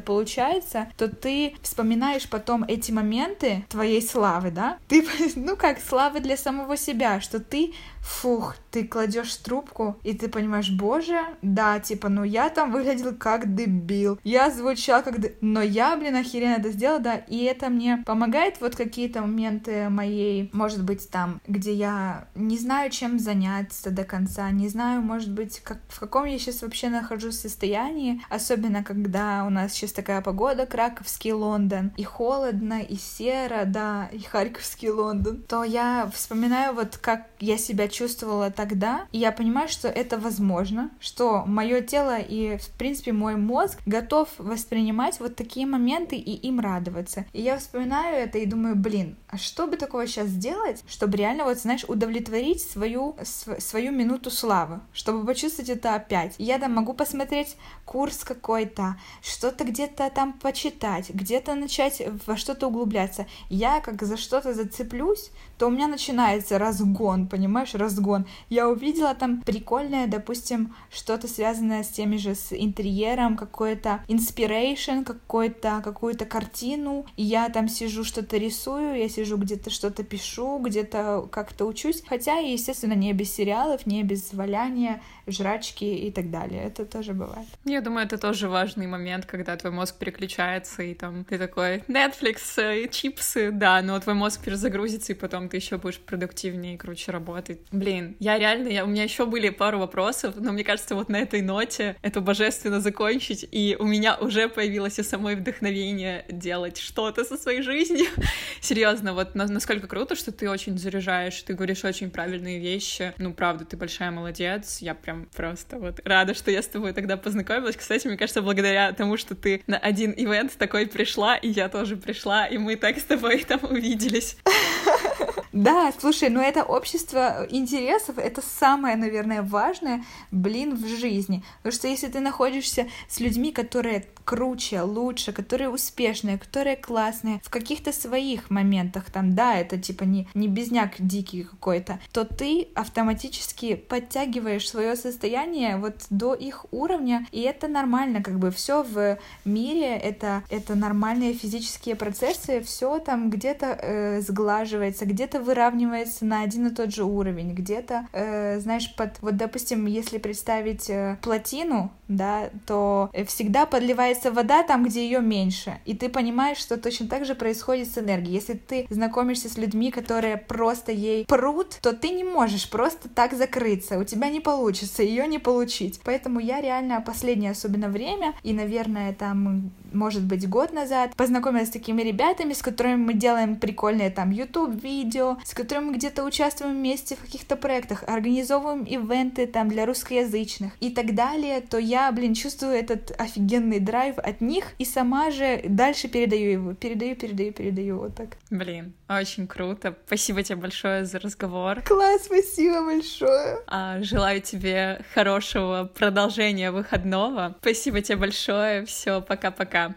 получается, 0.00 0.88
то 0.96 1.08
ты 1.08 1.54
вспоминаешь 1.62 2.28
потом 2.28 2.64
эти 2.64 2.90
моменты 2.90 3.64
твоей 3.68 4.00
славы, 4.00 4.50
да? 4.50 4.78
Ты, 4.88 5.06
ну 5.36 5.56
как, 5.56 5.80
славы 5.80 6.20
для 6.20 6.36
самого 6.36 6.76
себя, 6.76 7.20
что 7.20 7.40
ты 7.40 7.74
фух, 8.02 8.54
ты 8.70 8.86
кладешь 8.86 9.34
трубку, 9.36 9.96
и 10.02 10.14
ты 10.14 10.28
понимаешь, 10.28 10.70
боже, 10.70 11.20
да, 11.42 11.80
типа, 11.80 12.08
ну 12.08 12.24
я 12.24 12.48
там 12.48 12.72
выглядел 12.72 13.14
как 13.14 13.54
дебил, 13.54 14.18
я 14.24 14.50
звучал 14.50 15.02
как 15.02 15.20
дебил, 15.20 15.36
но 15.40 15.62
я, 15.62 15.96
блин, 15.96 16.16
охеренно 16.16 16.54
это 16.54 16.70
сделала, 16.70 17.00
да, 17.00 17.14
и 17.16 17.44
это 17.44 17.68
мне 17.68 18.02
помогает 18.06 18.60
вот 18.60 18.76
какие-то 18.76 19.22
моменты 19.22 19.88
моей, 19.88 20.50
может 20.52 20.84
быть, 20.84 21.08
там, 21.10 21.40
где 21.46 21.72
я 21.72 22.28
не 22.34 22.58
знаю, 22.58 22.90
чем 22.90 23.18
заняться 23.18 23.90
до 23.90 24.04
конца, 24.04 24.50
не 24.50 24.68
знаю, 24.68 25.02
может 25.02 25.32
быть, 25.32 25.60
как, 25.60 25.78
в 25.88 26.00
каком 26.00 26.24
я 26.24 26.38
сейчас 26.38 26.62
вообще 26.62 26.88
нахожусь 26.88 27.40
состоянии, 27.40 28.22
особенно 28.28 28.84
когда 28.84 29.44
у 29.46 29.50
нас 29.50 29.72
сейчас 29.72 29.92
такая 29.92 30.20
погода, 30.20 30.66
Краковский 30.66 31.32
Лондон, 31.32 31.92
и 31.96 32.04
холодно, 32.04 32.80
и 32.80 32.96
серо, 32.96 33.64
да, 33.66 34.08
и 34.12 34.20
Харьковский 34.20 34.90
Лондон, 34.90 35.42
то 35.42 35.64
я 35.64 36.10
вспоминаю 36.14 36.74
вот, 36.74 36.98
как 36.98 37.26
я 37.40 37.56
себя 37.56 37.88
чувствовала 37.88 38.50
тогда, 38.58 39.06
и 39.12 39.18
я 39.18 39.30
понимаю, 39.30 39.68
что 39.68 39.86
это 39.86 40.18
возможно, 40.18 40.90
что 40.98 41.44
мое 41.46 41.80
тело 41.80 42.18
и, 42.18 42.56
в 42.56 42.70
принципе, 42.70 43.12
мой 43.12 43.36
мозг 43.36 43.78
готов 43.86 44.28
воспринимать 44.38 45.20
вот 45.20 45.36
такие 45.36 45.64
моменты 45.64 46.16
и 46.16 46.32
им 46.48 46.58
радоваться. 46.58 47.24
И 47.32 47.40
я 47.40 47.56
вспоминаю 47.58 48.16
это 48.16 48.38
и 48.38 48.46
думаю, 48.46 48.74
блин, 48.74 49.16
а 49.28 49.38
что 49.38 49.68
бы 49.68 49.76
такого 49.76 50.08
сейчас 50.08 50.26
сделать, 50.26 50.82
чтобы 50.88 51.18
реально, 51.18 51.44
вот, 51.44 51.58
знаешь, 51.58 51.84
удовлетворить 51.86 52.60
свою, 52.60 53.14
св 53.22 53.62
свою 53.62 53.92
минуту 53.92 54.28
славы, 54.32 54.80
чтобы 54.92 55.24
почувствовать 55.24 55.70
это 55.70 55.94
опять. 55.94 56.34
Я 56.38 56.58
там 56.58 56.72
могу 56.72 56.94
посмотреть 56.94 57.56
курс 57.84 58.24
какой-то, 58.24 58.96
что-то 59.22 59.62
где-то 59.62 60.10
там 60.10 60.32
почитать, 60.32 61.10
где-то 61.10 61.54
начать 61.54 62.02
во 62.26 62.36
что-то 62.36 62.66
углубляться. 62.66 63.26
Я 63.50 63.80
как 63.80 64.02
за 64.02 64.16
что-то 64.16 64.52
зацеплюсь, 64.52 65.30
то 65.58 65.66
у 65.66 65.70
меня 65.70 65.88
начинается 65.88 66.58
разгон, 66.58 67.26
понимаешь, 67.26 67.74
разгон. 67.74 68.26
Я 68.48 68.68
увидела 68.68 69.14
там 69.14 69.42
прикольное, 69.42 70.06
допустим, 70.06 70.74
что-то 70.90 71.26
связанное 71.26 71.82
с 71.82 71.88
теми 71.88 72.16
же 72.16 72.34
с 72.34 72.52
интерьером, 72.52 73.36
какой-то 73.36 74.04
inspiration, 74.08 75.04
какой-то, 75.04 75.80
какую-то 75.84 76.24
картину, 76.26 77.06
и 77.16 77.24
я 77.24 77.48
там 77.48 77.68
сижу, 77.68 78.04
что-то 78.04 78.36
рисую, 78.36 78.96
я 78.96 79.08
сижу 79.08 79.36
где-то 79.36 79.70
что-то 79.70 80.04
пишу, 80.04 80.58
где-то 80.58 81.28
как-то 81.30 81.66
учусь, 81.66 82.02
хотя, 82.06 82.38
естественно, 82.38 82.94
не 82.94 83.12
без 83.12 83.34
сериалов, 83.34 83.86
не 83.86 84.02
без 84.04 84.32
валяния, 84.32 85.02
жрачки 85.30 85.84
и 85.84 86.10
так 86.10 86.30
далее. 86.30 86.64
Это 86.64 86.84
тоже 86.84 87.12
бывает. 87.12 87.46
Я 87.64 87.80
думаю, 87.80 88.06
это 88.06 88.18
тоже 88.18 88.48
важный 88.48 88.86
момент, 88.86 89.26
когда 89.26 89.56
твой 89.56 89.72
мозг 89.72 89.96
переключается, 89.98 90.82
и 90.82 90.94
там 90.94 91.24
ты 91.24 91.38
такой 91.38 91.78
Netflix, 91.88 92.38
э, 92.56 92.88
чипсы, 92.88 93.50
да, 93.50 93.80
но 93.82 93.98
твой 94.00 94.14
мозг 94.14 94.42
перезагрузится, 94.44 95.12
и 95.12 95.16
потом 95.16 95.48
ты 95.48 95.56
еще 95.56 95.78
будешь 95.78 95.98
продуктивнее 95.98 96.74
и 96.74 96.76
круче 96.76 97.12
работать. 97.12 97.60
Блин, 97.70 98.16
я 98.18 98.38
реально, 98.38 98.68
я, 98.68 98.84
у 98.84 98.88
меня 98.88 99.04
еще 99.04 99.26
были 99.26 99.50
пару 99.50 99.78
вопросов, 99.78 100.34
но 100.36 100.52
мне 100.52 100.64
кажется, 100.64 100.94
вот 100.94 101.08
на 101.08 101.16
этой 101.16 101.42
ноте 101.42 101.96
это 102.02 102.20
божественно 102.20 102.80
закончить, 102.80 103.46
и 103.50 103.76
у 103.78 103.84
меня 103.84 104.16
уже 104.16 104.48
появилось 104.48 104.98
и 104.98 105.02
самое 105.02 105.36
вдохновение 105.36 106.24
делать 106.28 106.78
что-то 106.78 107.24
со 107.24 107.36
своей 107.36 107.62
жизнью. 107.62 108.06
Серьезно, 108.60 109.14
вот 109.14 109.34
насколько 109.34 109.86
круто, 109.86 110.14
что 110.14 110.32
ты 110.32 110.48
очень 110.50 110.78
заряжаешь, 110.78 111.40
ты 111.42 111.54
говоришь 111.54 111.84
очень 111.84 112.10
правильные 112.10 112.58
вещи. 112.58 113.12
Ну, 113.18 113.32
правда, 113.32 113.64
ты 113.64 113.76
большая 113.76 114.10
молодец, 114.10 114.78
я 114.80 114.94
прям 114.94 115.17
просто 115.26 115.78
вот 115.78 116.00
рада, 116.04 116.34
что 116.34 116.50
я 116.50 116.62
с 116.62 116.66
тобой 116.66 116.92
тогда 116.92 117.16
познакомилась. 117.16 117.76
Кстати, 117.76 118.06
мне 118.06 118.16
кажется, 118.16 118.42
благодаря 118.42 118.92
тому, 118.92 119.16
что 119.16 119.34
ты 119.34 119.62
на 119.66 119.78
один 119.78 120.12
ивент 120.16 120.56
такой 120.58 120.86
пришла, 120.86 121.36
и 121.36 121.48
я 121.48 121.68
тоже 121.68 121.96
пришла, 121.96 122.46
и 122.46 122.58
мы 122.58 122.76
так 122.76 122.98
с 122.98 123.04
тобой 123.04 123.44
там 123.44 123.60
увиделись. 123.62 124.36
Да, 125.52 125.92
слушай, 125.98 126.28
ну 126.28 126.40
это 126.40 126.62
общество 126.64 127.46
интересов, 127.50 128.18
это 128.18 128.42
самое, 128.42 128.96
наверное, 128.96 129.42
важное, 129.42 130.04
блин, 130.30 130.74
в 130.74 130.86
жизни. 130.86 131.42
Потому 131.58 131.72
что 131.72 131.88
если 131.88 132.08
ты 132.08 132.20
находишься 132.20 132.86
с 133.08 133.20
людьми, 133.20 133.52
которые 133.52 134.06
круче, 134.28 134.82
лучше, 134.82 135.32
которые 135.32 135.70
успешные, 135.70 136.36
которые 136.36 136.76
классные 136.76 137.40
в 137.42 137.48
каких-то 137.48 137.92
своих 137.92 138.50
моментах, 138.50 139.10
там, 139.10 139.34
да, 139.34 139.56
это 139.56 139.78
типа 139.78 140.04
не, 140.04 140.28
не 140.34 140.48
безняк 140.48 140.96
дикий 140.98 141.44
какой-то, 141.44 141.98
то 142.12 142.26
ты 142.26 142.68
автоматически 142.74 143.74
подтягиваешь 143.74 144.68
свое 144.68 144.96
состояние 144.96 145.78
вот 145.78 146.04
до 146.10 146.34
их 146.34 146.66
уровня, 146.72 147.26
и 147.32 147.40
это 147.40 147.68
нормально, 147.68 148.22
как 148.22 148.38
бы 148.38 148.50
все 148.50 148.82
в 148.82 149.18
мире, 149.46 149.96
это, 149.96 150.42
это 150.50 150.74
нормальные 150.74 151.32
физические 151.32 151.94
процессы, 151.94 152.60
все 152.60 152.98
там 152.98 153.30
где-то 153.30 153.78
э, 153.80 154.20
сглаживается, 154.20 155.06
где-то 155.06 155.37
где-то 155.38 155.40
выравнивается 155.40 156.24
на 156.24 156.42
один 156.42 156.66
и 156.68 156.74
тот 156.74 156.94
же 156.94 157.04
уровень, 157.04 157.52
где-то, 157.52 158.06
э, 158.12 158.60
знаешь, 158.60 158.94
под, 158.96 159.20
вот, 159.20 159.36
допустим, 159.36 159.86
если 159.86 160.18
представить 160.18 160.90
э, 160.90 161.16
плотину, 161.22 161.90
да, 162.08 162.50
то 162.66 163.10
всегда 163.26 163.66
подливается 163.66 164.30
вода 164.30 164.62
там, 164.62 164.84
где 164.84 165.04
ее 165.04 165.20
меньше, 165.20 165.78
и 165.84 165.94
ты 165.94 166.08
понимаешь, 166.08 166.58
что 166.58 166.76
точно 166.76 167.06
так 167.06 167.24
же 167.24 167.34
происходит 167.34 167.88
с 167.88 167.98
энергией. 167.98 168.34
Если 168.34 168.54
ты 168.54 168.86
знакомишься 168.90 169.48
с 169.48 169.58
людьми, 169.58 169.90
которые 169.90 170.36
просто 170.36 170.92
ей 170.92 171.24
прут, 171.26 171.78
то 171.82 171.92
ты 171.92 172.10
не 172.10 172.24
можешь 172.24 172.70
просто 172.70 173.08
так 173.08 173.34
закрыться, 173.34 173.98
у 173.98 174.04
тебя 174.04 174.30
не 174.30 174.40
получится 174.40 175.02
ее 175.02 175.26
не 175.26 175.38
получить. 175.38 176.00
Поэтому 176.04 176.40
я 176.40 176.60
реально 176.60 177.00
последнее 177.00 177.52
особенно 177.52 177.88
время, 177.88 178.34
и, 178.42 178.52
наверное, 178.52 179.12
там, 179.12 179.70
может 179.92 180.22
быть, 180.22 180.48
год 180.48 180.72
назад, 180.72 181.14
познакомилась 181.16 181.68
с 181.68 181.72
такими 181.72 182.02
ребятами, 182.02 182.52
с 182.52 182.62
которыми 182.62 182.96
мы 182.96 183.14
делаем 183.14 183.56
прикольные 183.56 184.10
там 184.10 184.30
YouTube-видео, 184.30 185.38
с 185.44 185.54
которыми 185.54 185.86
мы 185.86 185.94
где-то 185.94 186.24
участвуем 186.24 186.76
вместе 186.76 187.16
в 187.16 187.20
каких-то 187.20 187.56
проектах, 187.56 188.04
организовываем 188.06 188.84
ивенты 188.84 189.46
там 189.46 189.68
для 189.68 189.86
русскоязычных 189.86 190.72
и 190.80 190.90
так 190.90 191.14
далее, 191.14 191.60
то 191.60 191.78
я, 191.78 192.10
блин, 192.12 192.34
чувствую 192.34 192.72
этот 192.72 193.12
офигенный 193.18 193.80
драйв 193.80 194.18
от 194.18 194.40
них 194.40 194.64
и 194.78 194.84
сама 194.84 195.30
же 195.30 195.62
дальше 195.68 196.08
передаю 196.08 196.50
его, 196.50 196.74
передаю, 196.74 197.16
передаю, 197.16 197.52
передаю, 197.52 197.98
вот 197.98 198.14
так. 198.14 198.36
Блин, 198.50 198.94
очень 199.08 199.46
круто. 199.46 199.96
Спасибо 200.06 200.42
тебе 200.42 200.56
большое 200.56 201.04
за 201.04 201.18
разговор. 201.18 201.80
Класс, 201.82 202.24
спасибо 202.26 202.84
большое. 202.84 203.58
А, 203.66 204.02
желаю 204.02 204.42
тебе 204.42 205.00
хорошего 205.14 205.90
продолжения 205.94 206.70
выходного. 206.70 207.56
Спасибо 207.60 208.02
тебе 208.02 208.18
большое. 208.18 208.84
Все, 208.84 209.22
пока-пока. 209.22 209.94